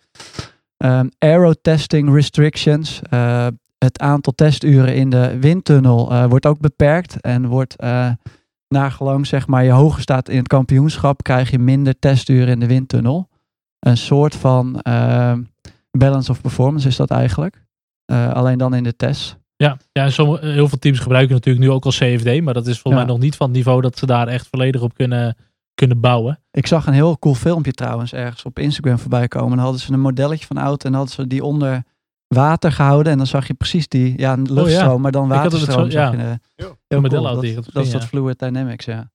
Ehm 0.77 1.09
aero 1.19 1.53
testing 1.63 2.15
restrictions. 2.15 3.01
eh, 3.03 3.47
het 3.79 3.99
aantal 3.99 4.33
testuren 4.33 4.95
in 4.95 5.11
de 5.11 5.39
windtunnel 5.39 6.29
wordt 6.29 6.47
ook 6.47 6.61
beperkt. 6.61 7.21
En 7.21 7.47
wordt 7.47 7.77
nagelang 8.69 9.27
zeg 9.27 9.47
maar 9.47 9.65
je 9.65 9.71
hoger 9.71 10.03
staat 10.03 10.29
in 10.29 10.37
het 10.37 10.49
kampioenschap, 10.49 11.23
krijg 11.23 11.51
je 11.51 11.59
minder 11.59 11.99
testuren 11.99 12.49
in 12.49 12.61
de 12.61 12.67
windtunnel. 12.67 13.29
Een 13.79 13.97
soort 13.97 14.35
van 14.35 14.81
eh, 14.81 15.33
balance 15.91 16.31
of 16.31 16.41
performance 16.41 16.89
is 16.89 16.97
dat 16.97 17.11
eigenlijk. 17.11 17.65
Alleen 18.33 18.59
dan 18.59 18.75
in 18.75 18.83
de 18.83 18.97
test. 18.97 19.40
Ja, 19.67 19.77
ja 19.93 20.05
en 20.05 20.13
sommige, 20.13 20.47
heel 20.47 20.69
veel 20.69 20.79
teams 20.79 20.99
gebruiken 20.99 21.35
natuurlijk 21.35 21.65
nu 21.65 21.71
ook 21.71 21.85
al 21.85 21.91
CFD. 21.91 22.41
Maar 22.43 22.55
dat 22.55 22.67
is 22.67 22.79
volgens 22.81 22.85
Ja. 22.85 22.95
mij 22.95 23.05
nog 23.05 23.19
niet 23.19 23.37
van 23.37 23.47
het 23.47 23.57
niveau 23.57 23.81
dat 23.81 23.99
ze 23.99 24.07
daar 24.07 24.29
echt 24.29 24.47
volledig 24.51 24.81
op 24.83 24.95
kunnen, 24.95 25.37
kunnen 25.75 26.01
bouwen. 26.01 26.41
Ik 26.51 26.67
zag 26.67 26.87
een 26.87 26.93
heel 26.93 27.19
cool 27.19 27.35
filmpje 27.35 27.73
trouwens 27.73 28.13
ergens 28.13 28.43
op 28.45 28.59
Instagram 28.59 28.99
voorbij 28.99 29.29
komen. 29.29 29.51
Dan 29.57 29.59
hadden 29.65 29.81
ze 29.81 29.93
een 29.93 30.01
modelletje 30.01 30.47
van 30.47 30.59
auto 30.59 30.89
en 30.89 30.95
hadden 30.95 31.13
ze 31.15 31.27
die 31.27 31.45
onder 31.45 31.83
water 32.27 32.73
gehouden. 32.73 33.13
En 33.13 33.19
dan 33.19 33.27
zag 33.27 33.47
je 33.47 33.55
precies 33.55 33.89
die, 33.89 34.15
ja, 34.17 34.33
een 34.33 34.53
luchtstroom, 34.53 35.01
maar 35.01 35.13
dan 35.13 35.23
Oh, 35.23 35.29
had 35.37 35.43
het 35.43 35.53
waterstroom. 35.53 35.91
zo- 35.91 35.99
zag 35.99 36.13
ja. 36.13 36.19
je, 36.19 36.25
eh, 36.25 36.31
Ja. 36.57 36.65
heel 36.89 37.01
cool. 37.03 37.43
ik 37.45 37.55
Dat, 37.55 37.65
dat 37.73 37.85
is 37.85 37.91
dat 37.91 38.05
Fluid 38.05 38.39
Dynamics, 38.39 38.85
ja. 38.85 39.11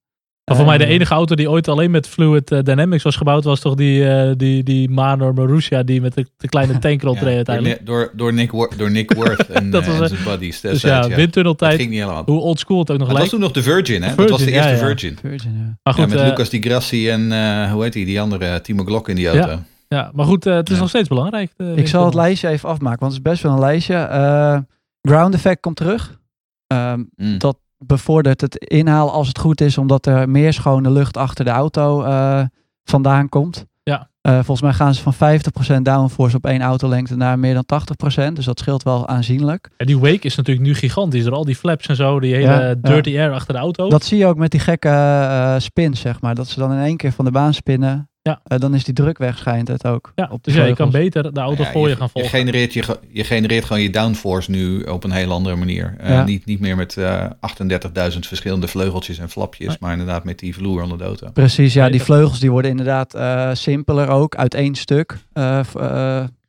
Maar 0.45 0.55
voor 0.57 0.65
mij 0.65 0.77
de 0.77 0.83
Eh, 0.85 0.89
enige 0.89 1.13
auto 1.13 1.35
die 1.35 1.49
ooit 1.49 1.67
alleen 1.67 1.91
met 1.91 2.07
Fluid 2.07 2.51
eh, 2.51 2.59
Dynamics 2.63 3.03
was 3.03 3.15
gebouwd, 3.15 3.43
was 3.43 3.59
toch 3.59 3.75
die, 3.75 4.09
eh, 4.09 4.31
die, 4.37 4.63
die 4.63 4.89
Manor 4.89 5.33
Marussia 5.33 5.83
die 5.83 6.01
met 6.01 6.13
de, 6.13 6.25
de 6.37 6.47
kleine 6.47 6.79
tank 6.85 7.01
Ja, 7.01 7.09
uiteindelijk. 7.25 7.85
Door, 7.85 8.11
door, 8.15 8.33
Nick, 8.33 8.51
door 8.77 8.91
Nick 8.91 9.13
Worth 9.17 9.49
en, 9.49 9.69
Dat 9.71 9.83
eh, 9.83 9.87
was, 9.99 9.99
en 10.11 10.17
zijn 10.17 10.23
buddies. 10.29 10.61
Dus 10.61 10.81
ja, 10.81 11.05
ja. 11.05 11.15
windtunneltijd, 11.15 11.71
Dat 11.71 11.79
ging 11.79 11.91
niet 11.91 11.99
helemaal. 12.01 12.23
hoe 12.25 12.39
old 12.39 12.59
school 12.59 12.79
het 12.79 12.91
ook 12.91 12.97
nog 12.97 13.07
Het 13.07 13.17
was 13.17 13.29
lijkt. 13.29 13.29
toen 13.31 13.39
nog 13.39 13.51
de 13.51 13.63
Virgin, 13.63 14.03
hè? 14.03 14.15
dat 14.15 14.29
was 14.29 14.39
de 14.39 14.45
Virgin, 14.45 14.53
eerste 14.53 14.69
ja, 14.71 14.79
ja. 14.79 14.85
Virgin. 14.85 15.17
Virgin, 15.21 15.51
ja. 15.57 15.63
Maar 15.83 15.97
Ja, 15.97 16.03
goed, 16.03 16.13
met 16.13 16.23
Lucas 16.23 16.49
Di 16.49 16.61
Grassi 16.61 17.09
en 17.09 17.31
eh, 17.31 17.71
hoe 17.71 17.83
heet 17.83 17.93
die, 17.93 18.05
die 18.05 18.21
andere, 18.21 18.61
Timo 18.61 18.83
Glock 18.83 19.09
in 19.09 19.15
die 19.15 19.27
auto. 19.27 19.59
ja, 19.87 20.11
maar 20.13 20.25
goed, 20.25 20.45
eh, 20.45 20.55
het 20.55 20.67
is 20.69 20.73
Ja. 20.75 20.79
nog 20.81 20.89
steeds 20.89 21.07
belangrijk. 21.07 21.51
Ik 21.75 21.87
zal 21.87 22.05
het 22.05 22.13
lijstje 22.13 22.47
even 22.49 22.69
afmaken, 22.69 22.99
want 22.99 23.13
het 23.13 23.21
is 23.25 23.31
best 23.31 23.43
wel 23.43 23.51
een 23.51 23.59
lijstje. 23.59 23.95
Eh, 23.95 24.57
ground 25.01 25.33
effect 25.33 25.59
komt 25.61 25.75
terug. 25.75 26.19
Ehm, 26.67 27.03
Mm. 27.15 27.37
dat 27.37 27.57
bevordert 27.77 28.41
het 28.41 28.55
inhaal 28.55 29.11
als 29.11 29.27
het 29.27 29.39
goed 29.39 29.61
is, 29.61 29.77
omdat 29.77 30.05
er 30.05 30.29
meer 30.29 30.53
schone 30.53 30.91
lucht 30.91 31.17
achter 31.17 31.45
de 31.45 31.51
auto 31.51 32.03
eh, 32.03 32.41
vandaan 32.83 33.29
komt. 33.29 33.65
Ja. 33.83 34.09
Eh, 34.21 34.33
volgens 34.33 34.61
mij 34.61 34.73
gaan 34.73 34.93
ze 34.93 35.01
van 35.01 35.13
50% 35.13 35.81
downforce 35.81 36.35
op 36.35 36.45
één 36.45 36.61
autolengte 36.61 37.15
naar 37.15 37.39
meer 37.39 37.53
dan 37.53 37.65
80%. 37.65 38.35
Dus 38.35 38.45
dat 38.45 38.59
scheelt 38.59 38.83
wel 38.83 39.07
aanzienlijk. 39.07 39.69
Ja, 39.77 39.85
die 39.85 39.99
wake 39.99 40.19
is 40.19 40.35
natuurlijk 40.35 40.67
nu 40.67 40.75
gigantisch. 40.75 41.23
Door 41.23 41.33
al 41.33 41.45
die 41.45 41.55
flaps 41.55 41.87
en 41.87 41.95
zo, 41.95 42.19
die 42.19 42.33
hele 42.33 42.47
Ja, 42.47 42.61
ja. 42.61 42.75
dirty 42.75 43.17
air 43.17 43.31
achter 43.31 43.53
de 43.53 43.59
auto. 43.59 43.89
Dat 43.89 44.03
zie 44.03 44.17
je 44.17 44.25
ook 44.25 44.37
met 44.37 44.51
die 44.51 44.59
gekke 44.59 44.89
eh 44.89 45.55
spins, 45.57 45.99
zeg 45.99 46.21
maar. 46.21 46.35
Dat 46.35 46.47
ze 46.47 46.59
dan 46.59 46.71
in 46.73 46.79
één 46.79 46.97
keer 46.97 47.11
van 47.11 47.25
de 47.25 47.31
baan 47.31 47.53
spinnen. 47.53 48.09
Ja. 48.27 48.41
Eh, 48.43 48.57
dan 48.59 48.73
is 48.73 48.83
die 48.83 48.93
druk 48.93 49.17
weg, 49.17 49.37
schijnt 49.37 49.67
het 49.67 49.85
ook. 49.87 50.11
ja, 50.15 50.23
op 50.31 50.43
de 50.43 50.51
dus 50.51 50.59
ja, 50.59 50.65
je 50.65 50.75
kan 50.75 50.89
beter 50.91 51.33
de 51.33 51.39
auto 51.39 51.63
Ja, 51.63 51.71
voor 51.71 51.83
je, 51.83 51.89
je, 51.89 51.95
gaan 51.95 52.05
je, 52.05 52.11
volgen. 52.11 52.29
genereert 52.39 52.73
je, 52.73 52.83
ge- 52.83 52.99
je 53.09 53.23
genereert 53.23 53.65
gewoon 53.65 53.81
je 53.81 53.89
downforce 53.89 54.51
nu 54.51 54.81
op 54.83 55.03
een 55.03 55.11
heel 55.11 55.31
andere 55.31 55.55
manier. 55.55 55.95
Eh, 55.97 56.09
Ja. 56.09 56.23
niet, 56.23 56.45
niet 56.45 56.59
meer 56.59 56.75
met 56.75 56.97
eh 56.97 57.25
38.000 57.39 58.19
verschillende 58.27 58.67
vleugeltjes 58.67 59.17
en 59.17 59.29
flapjes, 59.29 59.67
Nee. 59.67 59.77
maar 59.79 59.91
inderdaad 59.91 60.23
met 60.23 60.39
die 60.39 60.53
vloer 60.53 60.81
onder 60.83 60.97
de 60.97 61.03
auto. 61.03 61.29
Precies, 61.31 61.73
ja, 61.73 61.89
die 61.89 62.01
vleugels 62.01 62.39
die 62.39 62.51
worden 62.51 62.71
inderdaad 62.71 63.13
eh, 63.13 63.49
simpeler 63.53 64.07
ook, 64.07 64.35
uit 64.35 64.53
één 64.53 64.75
stuk. 64.75 65.17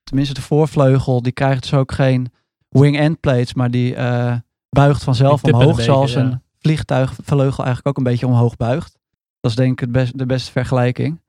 Tenminste, 0.05 0.35
de 0.35 0.41
voorvleugel, 0.43 1.23
die 1.23 1.33
krijgt 1.33 1.63
dus 1.63 1.75
ook 1.75 1.93
geen 1.93 2.33
wing-end 2.69 3.21
plates, 3.21 3.55
maar 3.55 3.71
die 3.71 3.95
eh, 3.95 4.35
buigt 4.71 5.05
vanzelf 5.05 5.41
Die 5.41 5.53
omhoog, 5.53 5.71
een 5.71 5.77
beetje, 5.77 5.93
zoals 5.93 6.13
ja. 6.13 6.21
een 6.21 6.43
vliegtuigvleugel 6.59 7.65
eigenlijk 7.65 7.87
ook 7.87 7.97
een 7.97 8.11
beetje 8.13 8.27
omhoog 8.27 8.57
buigt. 8.57 8.99
Dat 9.41 9.51
is 9.51 9.57
denk 9.57 9.73
ik 9.73 9.81
het 9.81 9.93
best, 9.93 10.19
de 10.19 10.27
beste 10.27 10.51
vergelijking. 10.53 11.21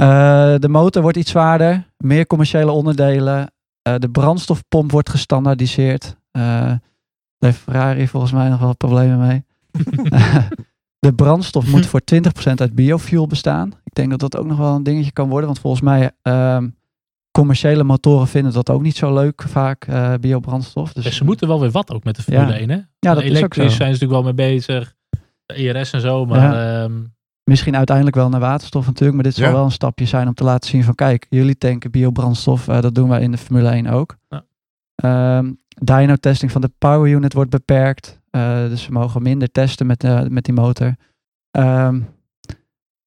Eh, 0.00 0.54
de 0.58 0.68
motor 0.68 1.02
wordt 1.02 1.16
iets 1.16 1.30
zwaarder, 1.30 1.86
meer 1.96 2.26
commerciële 2.26 2.70
onderdelen. 2.70 3.52
Eh, 3.82 3.94
de 3.98 4.10
brandstofpomp 4.10 4.90
wordt 4.90 5.10
gestandaardiseerd. 5.10 6.16
Eh 6.30 6.72
daar 7.38 7.50
heeft 7.50 7.58
Ferrari 7.62 8.08
volgens 8.08 8.32
mij 8.32 8.48
nog 8.48 8.60
wel 8.60 8.76
problemen 8.76 9.18
mee. 9.26 9.44
de 11.06 11.14
brandstof 11.14 11.66
moet 11.66 11.86
voor 11.90 12.00
20% 12.14 12.18
uit 12.54 12.74
biofuel 12.74 13.26
bestaan. 13.26 13.72
Ik 13.84 13.94
denk 13.94 14.10
dat 14.10 14.20
dat 14.20 14.36
ook 14.36 14.46
nog 14.46 14.58
wel 14.58 14.74
een 14.74 14.82
dingetje 14.82 15.12
kan 15.12 15.28
worden. 15.28 15.46
Want 15.46 15.58
volgens 15.60 15.82
mij, 15.82 16.10
ehm, 16.22 16.68
commerciële 17.30 17.84
motoren 17.84 18.28
vinden 18.28 18.52
dat 18.52 18.70
ook 18.70 18.82
niet 18.82 18.96
zo 18.96 19.14
leuk 19.14 19.42
vaak, 19.48 19.84
eh, 19.84 20.14
biobrandstof. 20.20 20.92
Dus 20.92 21.04
Ja, 21.04 21.10
ze 21.10 21.24
moeten 21.24 21.48
wel 21.48 21.60
weer 21.60 21.70
wat 21.70 21.92
ook 21.92 22.04
met 22.04 22.16
de 22.16 22.22
Formule 22.22 22.52
Ja. 22.52 22.58
1, 22.58 22.68
hè? 22.70 22.74
ja, 22.98 23.14
dat 23.14 23.22
is 23.22 23.28
ook 23.30 23.36
Elektrisch 23.36 23.70
zo. 23.70 23.76
zijn 23.76 23.94
ze 23.94 24.04
natuurlijk 24.04 24.12
wel 24.12 24.34
mee 24.34 24.52
bezig. 24.52 24.94
De 25.46 25.54
ERS 25.54 25.92
en 25.92 26.00
zo, 26.00 26.26
maar 26.26 26.82
ehm, 26.82 26.92
Misschien 27.50 27.76
uiteindelijk 27.76 28.16
wel 28.16 28.28
naar 28.28 28.40
waterstof 28.40 28.86
natuurlijk. 28.86 29.14
Maar 29.14 29.24
dit 29.24 29.34
zal 29.34 29.46
Ja. 29.46 29.52
wel 29.52 29.64
een 29.64 29.70
stapje 29.70 30.04
zijn 30.06 30.26
om 30.28 30.34
te 30.34 30.44
laten 30.44 30.70
zien 30.70 30.84
van 30.84 30.94
kijk, 30.94 31.26
jullie 31.28 31.58
tanken 31.58 31.90
biobrandstof. 31.90 32.68
eh, 32.68 32.80
dat 32.80 32.94
doen 32.94 33.08
wij 33.08 33.20
in 33.20 33.30
de 33.30 33.38
Formule 33.38 33.68
1 33.70 33.86
ook. 33.86 34.16
Ja. 34.28 34.44
Ehm, 34.94 35.52
dyno-testing 35.82 36.52
van 36.52 36.60
de 36.60 36.70
power 36.78 37.10
unit 37.10 37.32
wordt 37.32 37.50
beperkt. 37.50 38.20
Eh, 38.30 38.58
dus 38.68 38.86
we 38.86 38.92
mogen 38.92 39.22
minder 39.22 39.50
testen 39.50 39.86
met, 39.86 40.04
eh, 40.04 40.20
met 40.28 40.44
die 40.44 40.54
motor. 40.54 40.94
Ehm, 41.50 42.00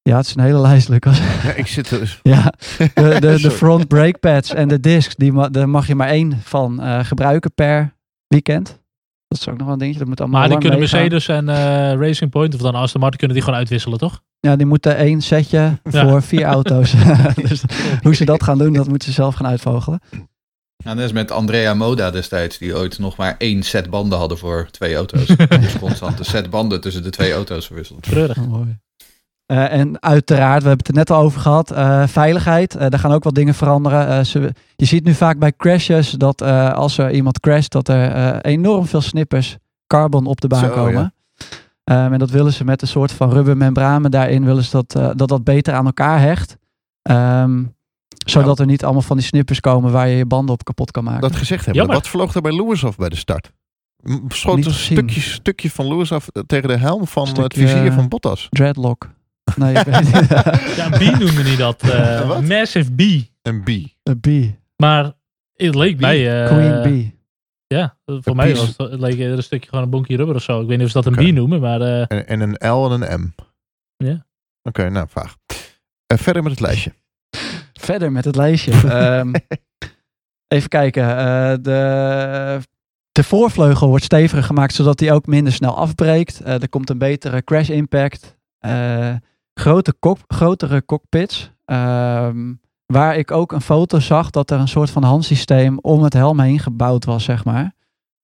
ja, 0.02 0.18
het 0.18 0.26
is 0.26 0.36
een 0.36 0.44
hele 0.44 0.60
lijst, 0.68 0.89
Lucas. 0.89 1.18
Ja, 1.44 1.54
ik 1.54 1.68
zit 1.68 1.89
er... 1.91 2.20
Ja, 2.24 2.44
de, 2.94 3.18
de, 3.20 3.38
de 3.41 3.52
front 3.52 3.88
brake 3.88 4.18
pads 4.20 4.54
en 4.54 4.68
de 4.68 4.80
discs, 4.80 5.16
die 5.16 5.32
ma- 5.32 5.50
daar 5.50 5.70
mag 5.70 5.88
je 5.88 5.96
maar 5.96 6.08
één 6.10 6.39
van 6.41 6.82
eh, 6.82 7.00
gebruiken 7.04 7.54
per 7.54 7.94
weekend. 8.28 8.82
Dat 9.28 9.39
is 9.41 9.48
ook 9.48 9.56
nog 9.58 9.64
wel 9.64 9.74
een 9.74 9.80
dingetje, 9.80 10.00
dat 10.00 10.08
moet 10.10 10.20
allemaal 10.22 10.39
maar 10.39 10.50
die 10.50 10.58
kunnen 10.58 10.80
meegaan. 10.80 11.00
Mercedes 11.00 11.28
en 11.28 11.50
eh, 11.50 11.94
Racing 12.08 12.30
Point, 12.32 12.54
of 12.54 12.62
dan 12.62 12.76
Aston 12.76 13.00
Martin, 13.02 13.20
kunnen 13.20 13.36
die 13.36 13.46
gewoon 13.46 13.60
uitwisselen, 13.60 13.98
toch? 13.98 14.22
Ja, 14.48 14.56
die 14.56 14.66
moeten 14.66 14.96
één 14.98 15.22
setje 15.22 15.78
Ja. 15.89 16.08
voor 16.08 16.22
vier 16.22 16.44
auto's. 16.44 16.94
dus 17.48 17.64
hoe 18.02 18.16
ze 18.16 18.26
dat 18.26 18.44
gaan 18.44 18.58
doen, 18.58 18.74
dat 18.74 18.88
moeten 18.88 19.08
ze 19.08 19.14
zelf 19.14 19.36
gaan 19.36 19.48
uitvogelen. 19.48 20.00
Nou, 20.84 20.96
net 20.96 21.04
als 21.04 21.14
met 21.14 21.32
Andrea 21.32 21.74
Moda 21.74 22.12
destijds, 22.12 22.58
die 22.58 22.76
ooit 22.76 23.00
nog 23.00 23.18
maar 23.18 23.36
één 23.38 23.64
set 23.64 23.89
banden 23.89 24.18
hadden 24.20 24.38
voor 24.38 24.68
twee 24.72 24.96
auto's. 24.96 25.26
dus 25.62 25.80
constant 25.80 26.20
een 26.20 26.26
set 26.26 26.50
banden 26.50 26.82
tussen 26.82 27.04
de 27.04 27.10
twee 27.10 27.34
auto's 27.34 27.66
verwisseld. 27.66 28.02
Treurig. 28.02 28.38
Eh, 29.46 29.72
en 29.72 30.02
uiteraard, 30.02 30.62
we 30.64 30.68
hebben 30.68 30.86
het 30.86 30.88
er 30.88 30.94
net 30.94 31.10
al 31.12 31.22
over 31.22 31.41
gehad, 31.41 31.72
eh, 31.72 32.08
veiligheid. 32.08 32.76
Eh 32.76 32.89
daar 32.89 33.00
gaan 33.00 33.12
ook 33.12 33.24
wat 33.24 33.36
dingen 33.36 33.54
veranderen. 33.54 34.08
Eh, 34.08 34.24
ze, 34.24 34.54
je 34.76 34.86
ziet 34.86 35.04
nu 35.04 35.14
vaak 35.14 35.39
bij 35.39 35.54
crashes 35.58 36.10
dat 36.12 36.41
eh, 36.41 36.74
als 36.74 36.98
er 36.98 37.12
iemand 37.12 37.39
crasht, 37.39 37.72
dat 37.72 37.88
er 37.88 38.12
eh, 38.12 38.52
enorm 38.52 38.86
veel 38.86 39.02
snippers 39.02 39.58
carbon 39.88 40.26
op 40.26 40.41
de 40.41 40.48
baan 40.48 40.60
Zo, 40.60 40.70
komen. 40.70 40.94
ja. 41.02 41.12
Ehm, 41.84 42.13
en 42.13 42.19
dat 42.19 42.29
willen 42.29 42.53
ze 42.53 42.63
met 42.63 42.81
een 42.81 42.88
soort 42.88 43.11
van 43.11 43.31
rubbermembranen 43.31 44.11
daarin, 44.11 44.45
willen 44.45 44.63
ze 44.63 44.71
dat, 44.71 44.95
eh, 44.95 45.09
dat 45.15 45.27
dat 45.27 45.43
beter 45.43 45.73
aan 45.73 45.86
elkaar 45.86 46.19
hecht. 46.19 46.57
Ehm, 47.01 47.63
zodat 48.25 48.59
er 48.59 48.65
niet 48.65 48.84
allemaal 48.84 49.01
van 49.01 49.17
die 49.17 49.25
snippers 49.25 49.59
komen 49.59 49.91
waar 49.91 50.07
je 50.07 50.15
je 50.15 50.25
banden 50.25 50.53
op 50.55 50.63
kapot 50.63 50.91
kan 50.91 51.03
maken. 51.03 51.21
Dat 51.21 51.36
gezegd 51.36 51.65
hebben. 51.65 51.88
Wat 51.88 52.07
vloog 52.07 52.34
er 52.36 52.41
bij 52.41 52.55
Lewis 52.55 52.86
af 52.86 52.95
bij 52.95 53.09
de 53.09 53.15
start? 53.15 53.51
Schoot 54.27 54.55
Niet 54.55 54.65
een 54.65 54.73
stukje, 54.73 55.21
stukje 55.21 55.69
van 55.71 55.88
Lewis 55.88 56.11
af 56.11 56.27
eh, 56.27 56.43
tegen 56.45 56.67
de 56.67 56.77
helm 56.77 57.07
van 57.07 57.27
Stukje, 57.27 57.43
het 57.43 57.53
vizier 57.53 57.86
eh, 57.88 57.93
van 57.95 58.07
Bottas. 58.07 58.47
Dreadlock. 58.49 59.09
Nee, 59.55 59.75
ik 59.75 59.86
weet 59.86 59.99
niet. 60.01 60.27
Ja, 60.75 60.86
een 61.01 61.15
B 61.15 61.19
noemde 61.19 61.43
niet 61.43 61.57
dat. 61.57 61.81
eh, 61.81 62.39
massive 62.39 62.91
B. 62.91 62.99
Een 63.41 63.63
B. 63.63 63.69
Een 64.03 64.19
B. 64.19 64.27
Maar 64.81 65.11
het 65.53 65.75
leek 65.75 65.99
mij... 65.99 66.43
eh, 66.43 66.47
Queen 66.51 66.81
B. 67.11 67.13
Ja, 67.74 67.97
voor 68.05 68.21
Een 68.24 68.36
mij 68.36 68.51
piece. 68.51 68.74
was 68.78 68.89
het, 68.91 68.99
leek 68.99 69.19
er 69.19 69.32
een 69.32 69.43
stukje 69.43 69.69
gewoon 69.69 69.84
een 69.84 69.89
bonkje 69.89 70.15
rubber 70.15 70.36
of 70.36 70.41
zo. 70.41 70.61
Ik 70.61 70.67
weet 70.67 70.78
niet 70.78 70.86
of 70.86 70.91
ze 70.91 71.01
dat 71.01 71.17
een. 71.17 71.32
B 71.32 71.36
noemen, 71.36 71.59
maar 71.61 71.82
eh, 71.82 71.99
En, 72.07 72.28
en 72.28 72.39
een 72.41 72.71
L 72.71 72.91
en 72.91 73.11
een 73.11 73.19
M. 73.21 73.34
Ja. 74.05 74.26
Oké, 74.63 74.89
nou, 74.89 75.07
vaag. 75.09 75.36
Eh, 76.07 76.17
verder 76.17 76.43
met 76.43 76.51
het 76.51 76.61
lijstje. 76.61 76.93
Verder 77.74 78.11
met 78.11 78.26
het 78.26 78.36
lijstje. 78.36 78.71
Ehm, 78.71 79.34
even 80.55 80.69
kijken. 80.69 81.03
eh, 81.17 81.53
de, 81.61 82.59
de 83.11 83.24
voorvleugel 83.24 83.88
wordt 83.88 84.03
steviger 84.03 84.43
gemaakt, 84.43 84.74
zodat 84.74 84.97
die 84.97 85.11
ook 85.11 85.26
minder 85.26 85.53
snel 85.53 85.78
afbreekt. 85.78 86.41
Eh, 86.41 86.61
er 86.61 86.69
komt 86.69 86.89
een 86.89 86.97
betere 86.97 87.43
crash 87.43 87.69
impact. 87.69 88.38
Eh, 88.59 89.15
grote 89.53 89.93
kok- 89.99 90.24
grotere 90.28 90.86
cockpits. 90.86 91.51
Ehm, 91.65 92.53
waar 92.86 93.17
ik 93.17 93.31
ook 93.31 93.51
een 93.51 93.61
foto 93.61 93.99
zag 93.99 94.29
dat 94.29 94.51
er 94.51 94.59
een 94.59 94.67
soort 94.67 94.89
van 94.89 95.03
handsysteem 95.03 95.79
om 95.79 96.03
het 96.03 96.13
helm 96.13 96.39
heen 96.39 96.59
gebouwd 96.59 97.05
was, 97.05 97.23
zeg 97.23 97.45
maar. 97.45 97.73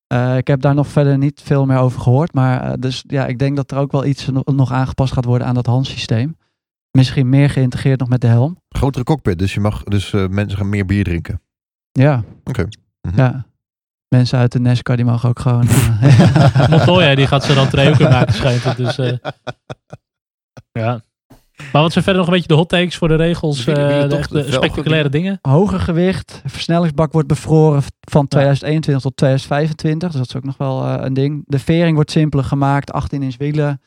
Eh, 0.07 0.37
ik 0.37 0.47
heb 0.47 0.61
daar 0.61 0.75
nog 0.75 0.87
verder 0.87 1.17
niet 1.17 1.41
veel 1.43 1.65
meer 1.65 1.77
over 1.77 2.01
gehoord. 2.01 2.33
Maar 2.33 2.61
eh, 2.61 2.73
dus 2.79 3.03
ja, 3.07 3.25
ik 3.25 3.39
denk 3.39 3.55
dat 3.55 3.71
er 3.71 3.77
ook 3.77 3.91
wel 3.91 4.05
iets 4.05 4.27
no- 4.27 4.41
nog 4.45 4.71
aangepast 4.71 5.13
gaat 5.13 5.25
worden 5.25 5.47
aan 5.47 5.53
dat 5.53 5.65
handsysteem. 5.65 6.37
Misschien 6.91 7.29
meer 7.29 7.49
geïntegreerd 7.49 7.99
nog 7.99 8.09
met 8.09 8.21
de 8.21 8.27
helm. 8.27 8.61
Grotere 8.69 9.03
cockpit, 9.03 9.39
dus, 9.39 9.53
je 9.53 9.59
mag, 9.59 9.83
dus 9.83 10.13
eh, 10.13 10.27
mensen 10.27 10.57
gaan 10.57 10.69
meer 10.69 10.85
bier 10.85 11.03
drinken. 11.03 11.41
Ja. 11.91 12.23
Oké. 12.43 12.67
Mhm. 13.01 13.17
Ja. 13.17 13.45
Mensen 14.07 14.39
uit 14.39 14.51
de 14.51 14.59
NASCAR 14.59 14.95
die 14.95 15.05
mogen 15.05 15.29
ook 15.29 15.39
gewoon... 15.39 15.67
Montoya 16.69 17.15
die 17.15 17.27
gaat 17.27 17.43
ze 17.43 17.53
dan 17.53 17.67
twee 17.69 17.89
ook 17.89 17.99
maken 17.99 18.33
schijnt 18.33 18.63
het. 18.63 18.77
Dus, 18.77 18.97
eh, 18.97 19.17
ja. 20.81 21.01
Maar 21.71 21.81
wat 21.81 21.91
zijn 21.91 22.03
verder 22.03 22.21
nog 22.21 22.25
een 22.31 22.35
beetje 22.37 22.47
de 22.47 22.59
hot 22.59 22.69
takes 22.69 22.95
voor 22.97 23.07
de 23.07 23.15
regels? 23.15 23.63
Wie- 23.63 23.73
wie 23.75 23.83
eh, 23.83 24.09
de 24.09 24.23
velgen 24.29 24.53
spectaculaire 24.53 25.09
dingen? 25.09 25.39
Hoger 25.41 25.79
gewicht. 25.79 26.41
Versnellingsbak 26.45 27.11
wordt 27.11 27.27
bevroren 27.27 27.81
van 28.01 28.27
2021 28.27 29.03
tot 29.03 29.17
2025. 29.17 30.09
Dus 30.09 30.17
dat 30.19 30.27
is 30.29 30.35
ook 30.35 30.43
nog 30.45 30.57
wel 30.57 30.83
eh, 30.85 30.95
een 31.05 31.13
ding. 31.13 31.43
De 31.45 31.59
vering 31.59 31.95
wordt 31.95 32.11
simpeler 32.11 32.45
gemaakt. 32.45 32.91
18 32.91 33.23
inch 33.23 33.35
wielen. 33.37 33.81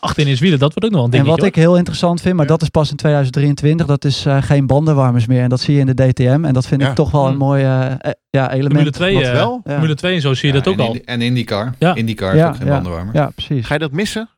18 0.00 0.26
inch 0.26 0.38
wielen, 0.38 0.58
dat 0.58 0.68
wordt 0.72 0.84
ook 0.84 0.90
nog 0.90 1.00
wel 1.00 1.08
een 1.08 1.12
En 1.18 1.24
dingetje. 1.24 1.40
wat 1.42 1.50
ik 1.56 1.62
heel 1.62 1.76
interessant 1.76 2.20
vind, 2.20 2.36
maar 2.36 2.46
dat 2.46 2.62
is 2.62 2.68
pas 2.68 2.90
in 2.90 2.96
2023. 2.96 3.86
Dat 3.86 4.04
is 4.04 4.26
eh, 4.26 4.42
geen 4.42 4.66
bandenwarmers 4.66 5.26
meer. 5.26 5.42
En 5.42 5.48
dat 5.48 5.60
zie 5.60 5.74
je 5.74 5.80
in 5.80 5.86
de 5.86 5.94
DTM. 6.12 6.44
En 6.44 6.52
dat 6.54 6.66
vind 6.66 6.80
Ja. 6.80 6.88
ik 6.88 6.94
toch 6.94 7.10
wel 7.10 7.22
een 7.24 7.28
Hmm. 7.28 7.38
mooi 7.38 7.62
eh, 7.64 7.86
eh, 7.92 7.96
ja, 8.30 8.50
element. 8.50 8.72
Formule 8.72 8.90
2, 8.90 9.14
Wat 9.14 9.22
eh, 9.24 9.32
wel? 9.32 9.60
Ja. 9.64 9.70
Formule 9.72 9.94
2 9.94 10.14
en 10.14 10.20
zo 10.20 10.34
zie 10.34 10.48
je 10.48 10.54
Ja, 10.54 10.62
dat 10.62 10.72
ook 10.72 10.78
en 10.80 10.86
al. 10.86 10.96
En 11.04 11.20
IndyCar. 11.22 11.74
Ja. 11.78 11.94
IndyCar 11.94 12.28
Ja, 12.36 12.42
heeft 12.42 12.48
ook 12.48 12.56
geen 12.56 12.66
ja. 12.66 12.72
bandenwarmer. 12.72 13.14
Ja, 13.14 13.30
precies. 13.34 13.66
Ga 13.66 13.74
je 13.74 13.80
dat 13.80 13.92
missen? 13.92 14.28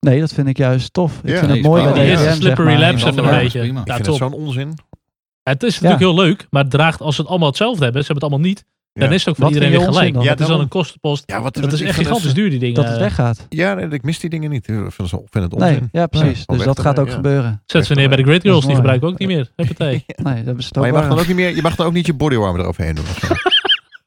Nee, 0.00 0.20
dat 0.20 0.32
vind 0.32 0.48
ik 0.48 0.56
juist 0.56 0.92
tof. 0.92 1.12
Ik 1.22 1.30
Ja, 1.30 1.34
vind 1.36 1.46
nee, 1.46 1.56
het 1.56 1.66
mooi 1.66 1.82
is 1.84 1.92
bij. 1.92 2.14
DTM, 2.14 2.22
zeg 2.22 2.34
slippery 2.34 2.66
maar. 2.68 2.78
laps 2.78 3.04
even 3.04 3.24
een 3.24 3.30
beetje. 3.30 3.60
Ik 3.66 3.72
vind 3.92 4.06
het 4.06 4.14
zo'n 4.16 4.32
onzin. 4.32 4.78
Het 5.42 5.62
is 5.62 5.74
natuurlijk 5.80 6.00
heel 6.00 6.14
leuk, 6.24 6.46
maar 6.50 6.62
het 6.62 6.70
draagt 6.70 7.00
als 7.00 7.14
ze 7.14 7.20
het 7.20 7.30
allemaal 7.30 7.48
hetzelfde 7.48 7.84
hebben, 7.84 8.00
ze 8.04 8.06
hebben 8.12 8.28
het 8.28 8.32
allemaal 8.34 8.52
niet, 8.54 8.64
dan 8.92 9.08
Ja. 9.08 9.14
is 9.14 9.20
het 9.20 9.28
ook 9.28 9.34
voor 9.34 9.44
Wat 9.44 9.54
iedereen 9.54 9.76
weer 9.78 9.86
gelijk. 9.86 10.14
dan? 10.14 10.22
Ja, 10.22 10.30
dat 10.30 10.40
is 10.40 10.46
dan 10.46 10.60
een 10.60 10.68
kostenpost. 10.68 11.22
Ja, 11.26 11.42
wat, 11.42 11.54
Dat 11.54 11.72
is 11.72 11.80
echt 11.80 11.96
gigantisch 11.98 12.34
duur, 12.34 12.50
die 12.50 12.58
dingen. 12.58 12.74
Dat 12.74 12.88
het 12.88 12.98
weggaat. 12.98 13.46
Ja, 13.48 13.74
nee, 13.74 13.88
ik 13.88 14.02
mis 14.02 14.18
die 14.18 14.30
dingen 14.30 14.50
niet. 14.50 14.68
Ik 14.68 14.74
vind 14.74 14.96
het, 14.96 15.12
ik 15.12 15.26
vind 15.30 15.44
het 15.44 15.54
onzin. 15.54 15.70
Nee, 15.70 15.88
ja 15.92 16.06
precies. 16.06 16.42
Ja, 16.46 16.54
dus 16.54 16.64
dat 16.64 16.76
dan, 16.76 16.84
gaat 16.84 16.98
ook 16.98 17.06
ja. 17.08 17.12
gebeuren. 17.14 17.62
Zet 17.66 17.86
ze 17.86 17.94
neer 17.94 18.08
bij 18.08 18.16
de 18.22 18.32
is 18.32 18.38
Girls, 18.42 18.66
die 18.66 18.74
gebruiken 18.74 19.08
ook 19.08 19.18
niet 19.18 19.28
meer. 19.28 19.50
Huppatee. 19.56 20.04
Nee, 20.22 20.44
dat 20.44 20.58
is 20.58 20.72
Maar 20.72 20.80
ook 20.82 20.86
je 20.86 20.92
mag 20.92 21.08
dan 21.08 21.18
ook 21.18 21.26
niet 21.26 21.36
meer, 21.36 21.54
je 21.56 21.62
mag 21.62 21.74
dan 21.76 21.86
ook 21.86 21.92
niet 21.92 22.06
je 22.06 22.14
bodywarmer 22.14 22.60
eroverheen 22.60 22.94
doen. 22.94 23.04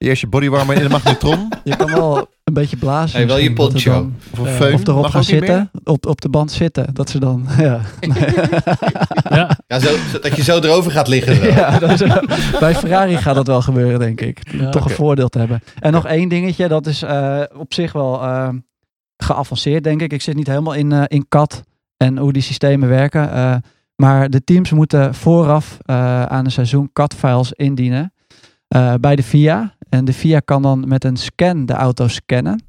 Eerst 0.04 0.22
je 0.22 0.28
bodywarmer 0.28 0.76
in 0.76 0.82
de 0.84 0.89
magnetron 0.89 1.49
Je 1.64 1.76
kan 1.76 1.91
wel 1.91 2.18
een 2.43 2.54
beetje 2.54 2.78
blazen. 2.78 3.18
Hey, 3.18 3.28
wel 3.28 3.38
je 3.38 3.54
poncho. 3.54 3.91
dan- 3.91 4.16
of 4.39 4.60
een 4.60 4.80
erop 4.84 5.01
Mag 5.01 5.12
gaan 5.12 5.24
zitten. 5.24 5.72
Op, 5.84 6.06
op 6.06 6.22
de 6.22 6.30
band 6.30 6.51
zitten. 6.51 6.93
Dat 6.93 7.10
ze 7.10 7.20
dan... 7.20 7.45
Ja, 7.58 7.80
Ja, 9.30 9.58
Ja, 9.68 9.80
zo, 9.80 9.95
zo- 10.12 10.20
dat 10.20 10.36
je 10.36 10.43
zo 10.43 10.60
erover 10.60 10.91
gaat 10.91 11.08
liggen. 11.08 11.36
zo. 11.36 11.43
ja 11.60 11.80
dat 11.80 12.01
is, 12.01 12.04
bij 12.60 12.76
Ferrari 12.76 13.18
gaat 13.18 13.36
dat 13.36 13.47
wel 13.47 13.62
gebeuren, 13.62 13.99
denk 13.99 14.22
ik. 14.22 14.39
Ja. 14.51 14.70
Toch 14.70 14.86
een 14.86 14.91
voordeel 14.95 15.30
te 15.30 15.39
hebben. 15.39 15.64
En 15.80 15.91
nog 15.91 16.06
één 16.06 16.30
dingetje. 16.30 16.68
Dat 16.68 16.86
is 16.88 17.01
eh, 17.01 17.41
op 17.58 17.74
zich 17.74 17.91
wel 17.91 18.22
eh, 18.24 18.49
geavanceerd, 19.18 19.84
denk 19.84 20.01
ik. 20.01 20.14
Ik 20.14 20.22
zit 20.22 20.36
niet 20.36 20.47
helemaal 20.47 20.74
in, 20.74 20.91
eh, 20.91 21.04
in 21.08 21.26
CAD 21.30 21.64
en 21.97 22.18
hoe 22.18 22.34
die 22.34 22.41
systemen 22.41 22.89
werken. 22.89 23.32
eh, 23.32 23.56
maar 23.95 24.30
de 24.30 24.43
teams 24.43 24.72
moeten 24.72 25.16
vooraf 25.16 25.78
eh, 25.82 26.24
aan 26.26 26.45
een 26.45 26.51
seizoen 26.51 26.89
CAD-files 26.93 27.51
indienen 27.54 28.12
eh, 28.74 28.93
bij 28.99 29.15
de 29.15 29.24
FIA. 29.24 29.76
En 29.89 30.05
de 30.05 30.13
FIA 30.13 30.39
kan 30.39 30.61
dan 30.61 30.88
met 30.88 31.03
een 31.03 31.17
scan 31.17 31.65
de 31.65 31.74
auto 31.74 32.07
scannen. 32.07 32.63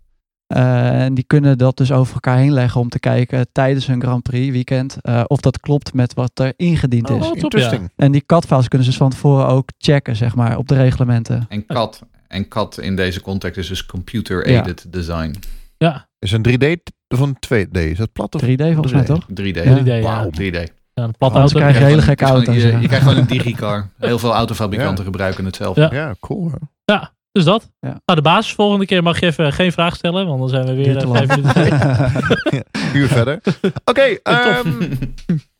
Eh, 0.46 1.02
en 1.02 1.14
die 1.14 1.24
kunnen 1.24 1.58
dat 1.58 1.76
dus 1.76 1.92
over 1.92 2.14
elkaar 2.14 2.38
heen 2.38 2.52
leggen 2.52 2.80
om 2.80 2.88
te 2.88 2.98
kijken 2.98 3.46
tijdens 3.52 3.88
een 3.88 4.02
Grand 4.02 4.22
Prix 4.22 4.52
weekend 4.52 4.96
eh, 5.00 5.24
of 5.26 5.40
dat 5.40 5.60
klopt 5.60 5.94
met 5.94 6.14
wat 6.14 6.38
er 6.38 6.52
ingediend 6.56 7.10
is. 7.10 7.16
Oh, 7.16 7.22
top, 7.22 7.36
Interesting. 7.36 7.90
En 7.96 8.12
die 8.12 8.22
CAD-files 8.26 8.68
kunnen 8.68 8.86
ze 8.86 8.92
dus 8.92 9.00
van 9.02 9.10
tevoren 9.10 9.46
ook 9.46 9.68
checken, 9.78 10.16
zeg 10.16 10.34
maar, 10.34 10.56
op 10.56 10.68
de 10.68 10.74
reglementen. 10.74 11.46
En 11.48 11.66
CAD, 11.66 12.02
en 12.28 12.48
CAD 12.48 12.78
in 12.78 12.96
deze 12.96 13.20
context 13.20 13.58
is 13.58 13.68
dus 13.68 13.86
computer-aided 13.86 14.92
design. 14.92 15.34
ja. 15.76 16.08
Is 16.18 16.32
een 16.32 16.46
3D 16.48 16.92
of 17.08 17.20
een 17.20 17.36
2D? 17.36 17.78
Is 17.78 17.98
dat 17.98 18.12
plat 18.12 18.34
of 18.34 18.42
3D 18.42 18.56
volgens 18.56 18.92
mij 18.92 19.02
3D? 19.02 19.06
toch? 19.06 19.26
3D. 19.28 19.64
Ja. 19.64 19.82
3D, 19.82 19.86
ja. 19.86 20.00
Wauw, 20.00 20.30
3D. 20.40 20.83
Ja, 20.94 21.02
een 21.02 21.14
platte 21.18 21.36
Anders 21.38 21.52
auto. 21.54 21.68
krijg 21.68 21.78
je 21.78 21.84
hele 21.90 22.02
gekke 22.02 22.24
auto's, 22.24 22.54
Je, 22.54 22.78
je 22.80 22.86
krijgt 22.86 23.06
gewoon 23.06 23.18
een 23.18 23.26
digicar. 23.36 23.88
Heel 23.98 24.18
veel 24.18 24.34
autofabrikanten 24.34 25.04
gebruiken 25.04 25.44
hetzelfde. 25.44 25.80
Ja. 25.80 25.88
Ja, 25.92 26.14
cool. 26.20 26.50
hè. 26.50 26.56
Ja, 26.94 27.12
dus 27.32 27.44
dat. 27.44 27.70
Ja. 27.80 27.88
Nou, 27.88 28.18
de 28.18 28.22
basis 28.22 28.52
volgende 28.52 28.86
keer 28.86 29.02
mag 29.02 29.20
je 29.20 29.26
even 29.26 29.52
geen 29.52 29.72
vraag 29.72 29.94
stellen, 29.96 30.26
want 30.26 30.38
dan 30.38 30.48
zijn 30.48 30.64
we 30.66 30.74
weer 30.74 30.96
eh, 30.96 31.10
vijf 31.10 31.28
minuten. 31.28 32.64
Uur 33.00 33.08
verder. 33.08 33.40
Oké, 33.84 34.18
Tof. 34.22 34.34
ehm, 34.34 34.70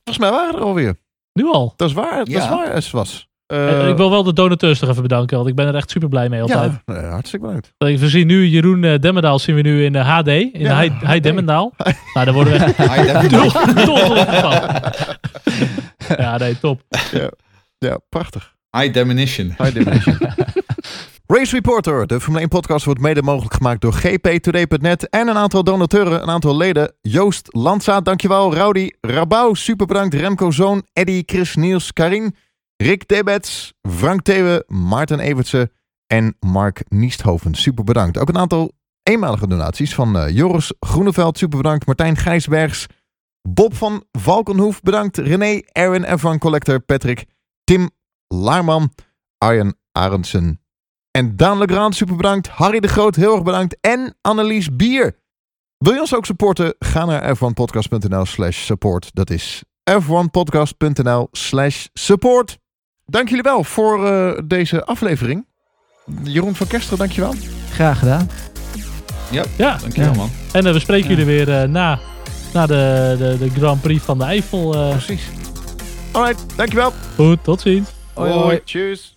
volgens 0.05 0.19
mij 0.19 0.31
waren 0.31 0.53
we 0.55 0.59
er 0.59 0.65
alweer. 0.65 0.97
Nu 1.33 1.47
al. 1.53 1.73
Dat 1.77 1.89
is 1.89 1.95
waar, 1.95 2.17
dat 2.19 2.29
is 2.29 2.49
waar. 2.49 2.75
Het 2.75 2.91
was. 2.91 3.29
Eh, 3.55 3.81
Eh, 3.83 3.89
ik 3.89 3.97
wil 3.97 4.11
wel 4.11 4.23
de 4.23 4.33
donateurs 4.33 4.81
nog 4.81 4.91
even 4.91 5.03
bedanken, 5.03 5.37
want 5.37 5.49
ik 5.49 5.55
ben 5.55 5.67
er 5.67 5.75
echt 5.75 5.91
super 5.91 6.09
blij 6.09 6.29
mee 6.29 6.43
altijd. 6.43 6.73
ja, 6.87 7.09
hartstikke 7.09 7.47
bedankt. 7.47 8.01
We 8.01 8.09
zien 8.09 8.27
nu 8.27 8.47
Jeroen 8.47 8.85
eh, 8.85 8.99
Demmendaal 8.99 9.39
zien 9.39 9.55
we 9.55 9.61
nu 9.61 9.85
in 9.85 9.93
de 9.93 9.99
HD, 9.99 10.29
in 10.29 10.51
Ja, 10.53 10.81
de 10.81 10.89
High, 10.91 11.07
high. 11.07 11.23
Demmendaal. 11.23 11.73
Nou, 12.15 12.25
daar 12.27 12.33
worden 12.35 12.53
we 12.53 12.59
echt 12.65 13.31
dol- 13.31 13.51
van. 13.51 14.73
Ja, 16.17 16.37
nee, 16.37 16.59
top. 16.59 16.81
Ja, 17.79 17.99
prachtig. 18.09 18.53
High 18.71 18.93
definition. 18.93 19.55
High 19.59 19.75
definition. 19.75 20.19
Race 21.27 21.55
Reporter, 21.55 22.07
de 22.07 22.21
Formule 22.21 22.41
1 22.41 22.49
podcast, 22.49 22.85
wordt 22.85 23.01
mede 23.01 23.23
mogelijk 23.23 23.55
gemaakt 23.55 23.81
door 23.81 23.93
gptoday.net 23.93 25.09
en 25.09 25.29
een 25.29 25.37
aantal 25.37 25.65
donateuren, 25.65 26.23
een 26.23 26.31
aantal 26.31 26.57
leden. 26.57 26.93
Joost 27.01 27.49
Landza, 27.51 28.01
dankjewel. 28.01 28.55
Rowdy 28.55 28.89
Rabau, 29.01 29.55
super 29.57 29.87
bedankt. 29.87 30.15
Remco 30.15 30.51
Zoon, 30.51 30.83
Eddy, 30.93 31.23
Chris, 31.27 31.55
Niels, 31.55 31.93
Karin, 31.93 32.35
Rick 32.77 33.09
Debets, 33.09 33.73
Frank 33.89 34.23
Thewe, 34.23 34.65
Maarten 34.67 35.21
Evertsen 35.21 35.71
en 36.07 36.37
Mark 36.41 36.83
Niesthoven. 36.89 37.55
Super 37.55 37.85
bedankt. 37.85 38.19
Ook 38.19 38.29
een 38.29 38.39
aantal 38.39 38.73
eenmalige 39.03 39.47
donaties 39.47 39.95
van 39.95 40.19
eh, 40.19 40.37
Joris 40.37 40.73
Groeneveld, 40.81 41.39
super 41.39 41.57
bedankt. 41.57 41.87
Martijn 41.87 42.17
Gijsbergs, 42.17 42.87
Bob 43.49 43.75
van 43.75 44.05
Valkenhoef, 44.13 44.83
bedankt. 44.83 45.17
René, 45.17 45.61
Aaron, 45.73 46.05
F1 46.19 46.39
Collector, 46.39 46.81
Patrick, 46.81 47.25
Tim 47.65 47.91
Laarman, 48.29 48.91
Arjen 49.39 49.79
Arendsen 49.93 50.61
en 51.11 51.37
Daan 51.37 51.59
Legrand, 51.59 51.95
super 51.95 52.17
bedankt. 52.17 52.49
Harry 52.49 52.81
de 52.81 52.89
Groot, 52.89 53.17
heel 53.17 53.35
erg 53.35 53.43
bedankt. 53.43 53.77
En 53.81 54.17
Annelies 54.21 54.77
Bier. 54.77 55.23
Wil 55.79 55.93
je 55.93 56.01
ons 56.01 56.15
ook 56.15 56.27
supporten? 56.27 56.75
Ga 56.79 57.05
naar 57.05 57.37
f1podcast.nl 57.37 58.25
slash 58.25 58.65
support. 58.65 59.11
Dat 59.13 59.31
is 59.31 59.65
f1podcast.nl 59.91 61.29
slash 61.33 61.87
support. 61.93 62.59
Dank 63.07 63.29
jullie 63.29 63.43
wel 63.43 63.65
voor 63.65 64.07
eh, 64.07 64.39
deze 64.45 64.85
aflevering. 64.85 65.47
Jeroen 66.23 66.55
van 66.55 66.67
Kesteren, 66.67 66.99
dankjewel. 66.99 67.35
Graag 67.71 67.99
gedaan. 67.99 68.29
Ja, 69.31 69.45
Dankjewel 69.81 70.11
Ja. 70.11 70.17
man. 70.17 70.31
en 70.53 70.67
eh, 70.67 70.73
we 70.73 70.79
spreken 70.79 71.11
Ja. 71.11 71.17
jullie 71.17 71.25
weer 71.45 71.61
eh, 71.63 71.69
na, 71.69 71.99
na 72.53 72.67
de, 72.67 73.15
de, 73.19 73.37
de 73.39 73.51
Grand 73.51 73.81
Prix 73.81 74.03
van 74.05 74.19
de 74.19 74.25
Eifel. 74.25 74.75
eh. 74.75 74.91
Precies. 74.91 75.23
Alright, 76.13 76.45
dankjewel. 76.57 76.93
goed, 77.15 77.45
tot 77.45 77.61
ziens. 77.61 77.89
Hoi, 78.15 78.33
hoi. 78.33 78.61
Cheers. 78.65 79.17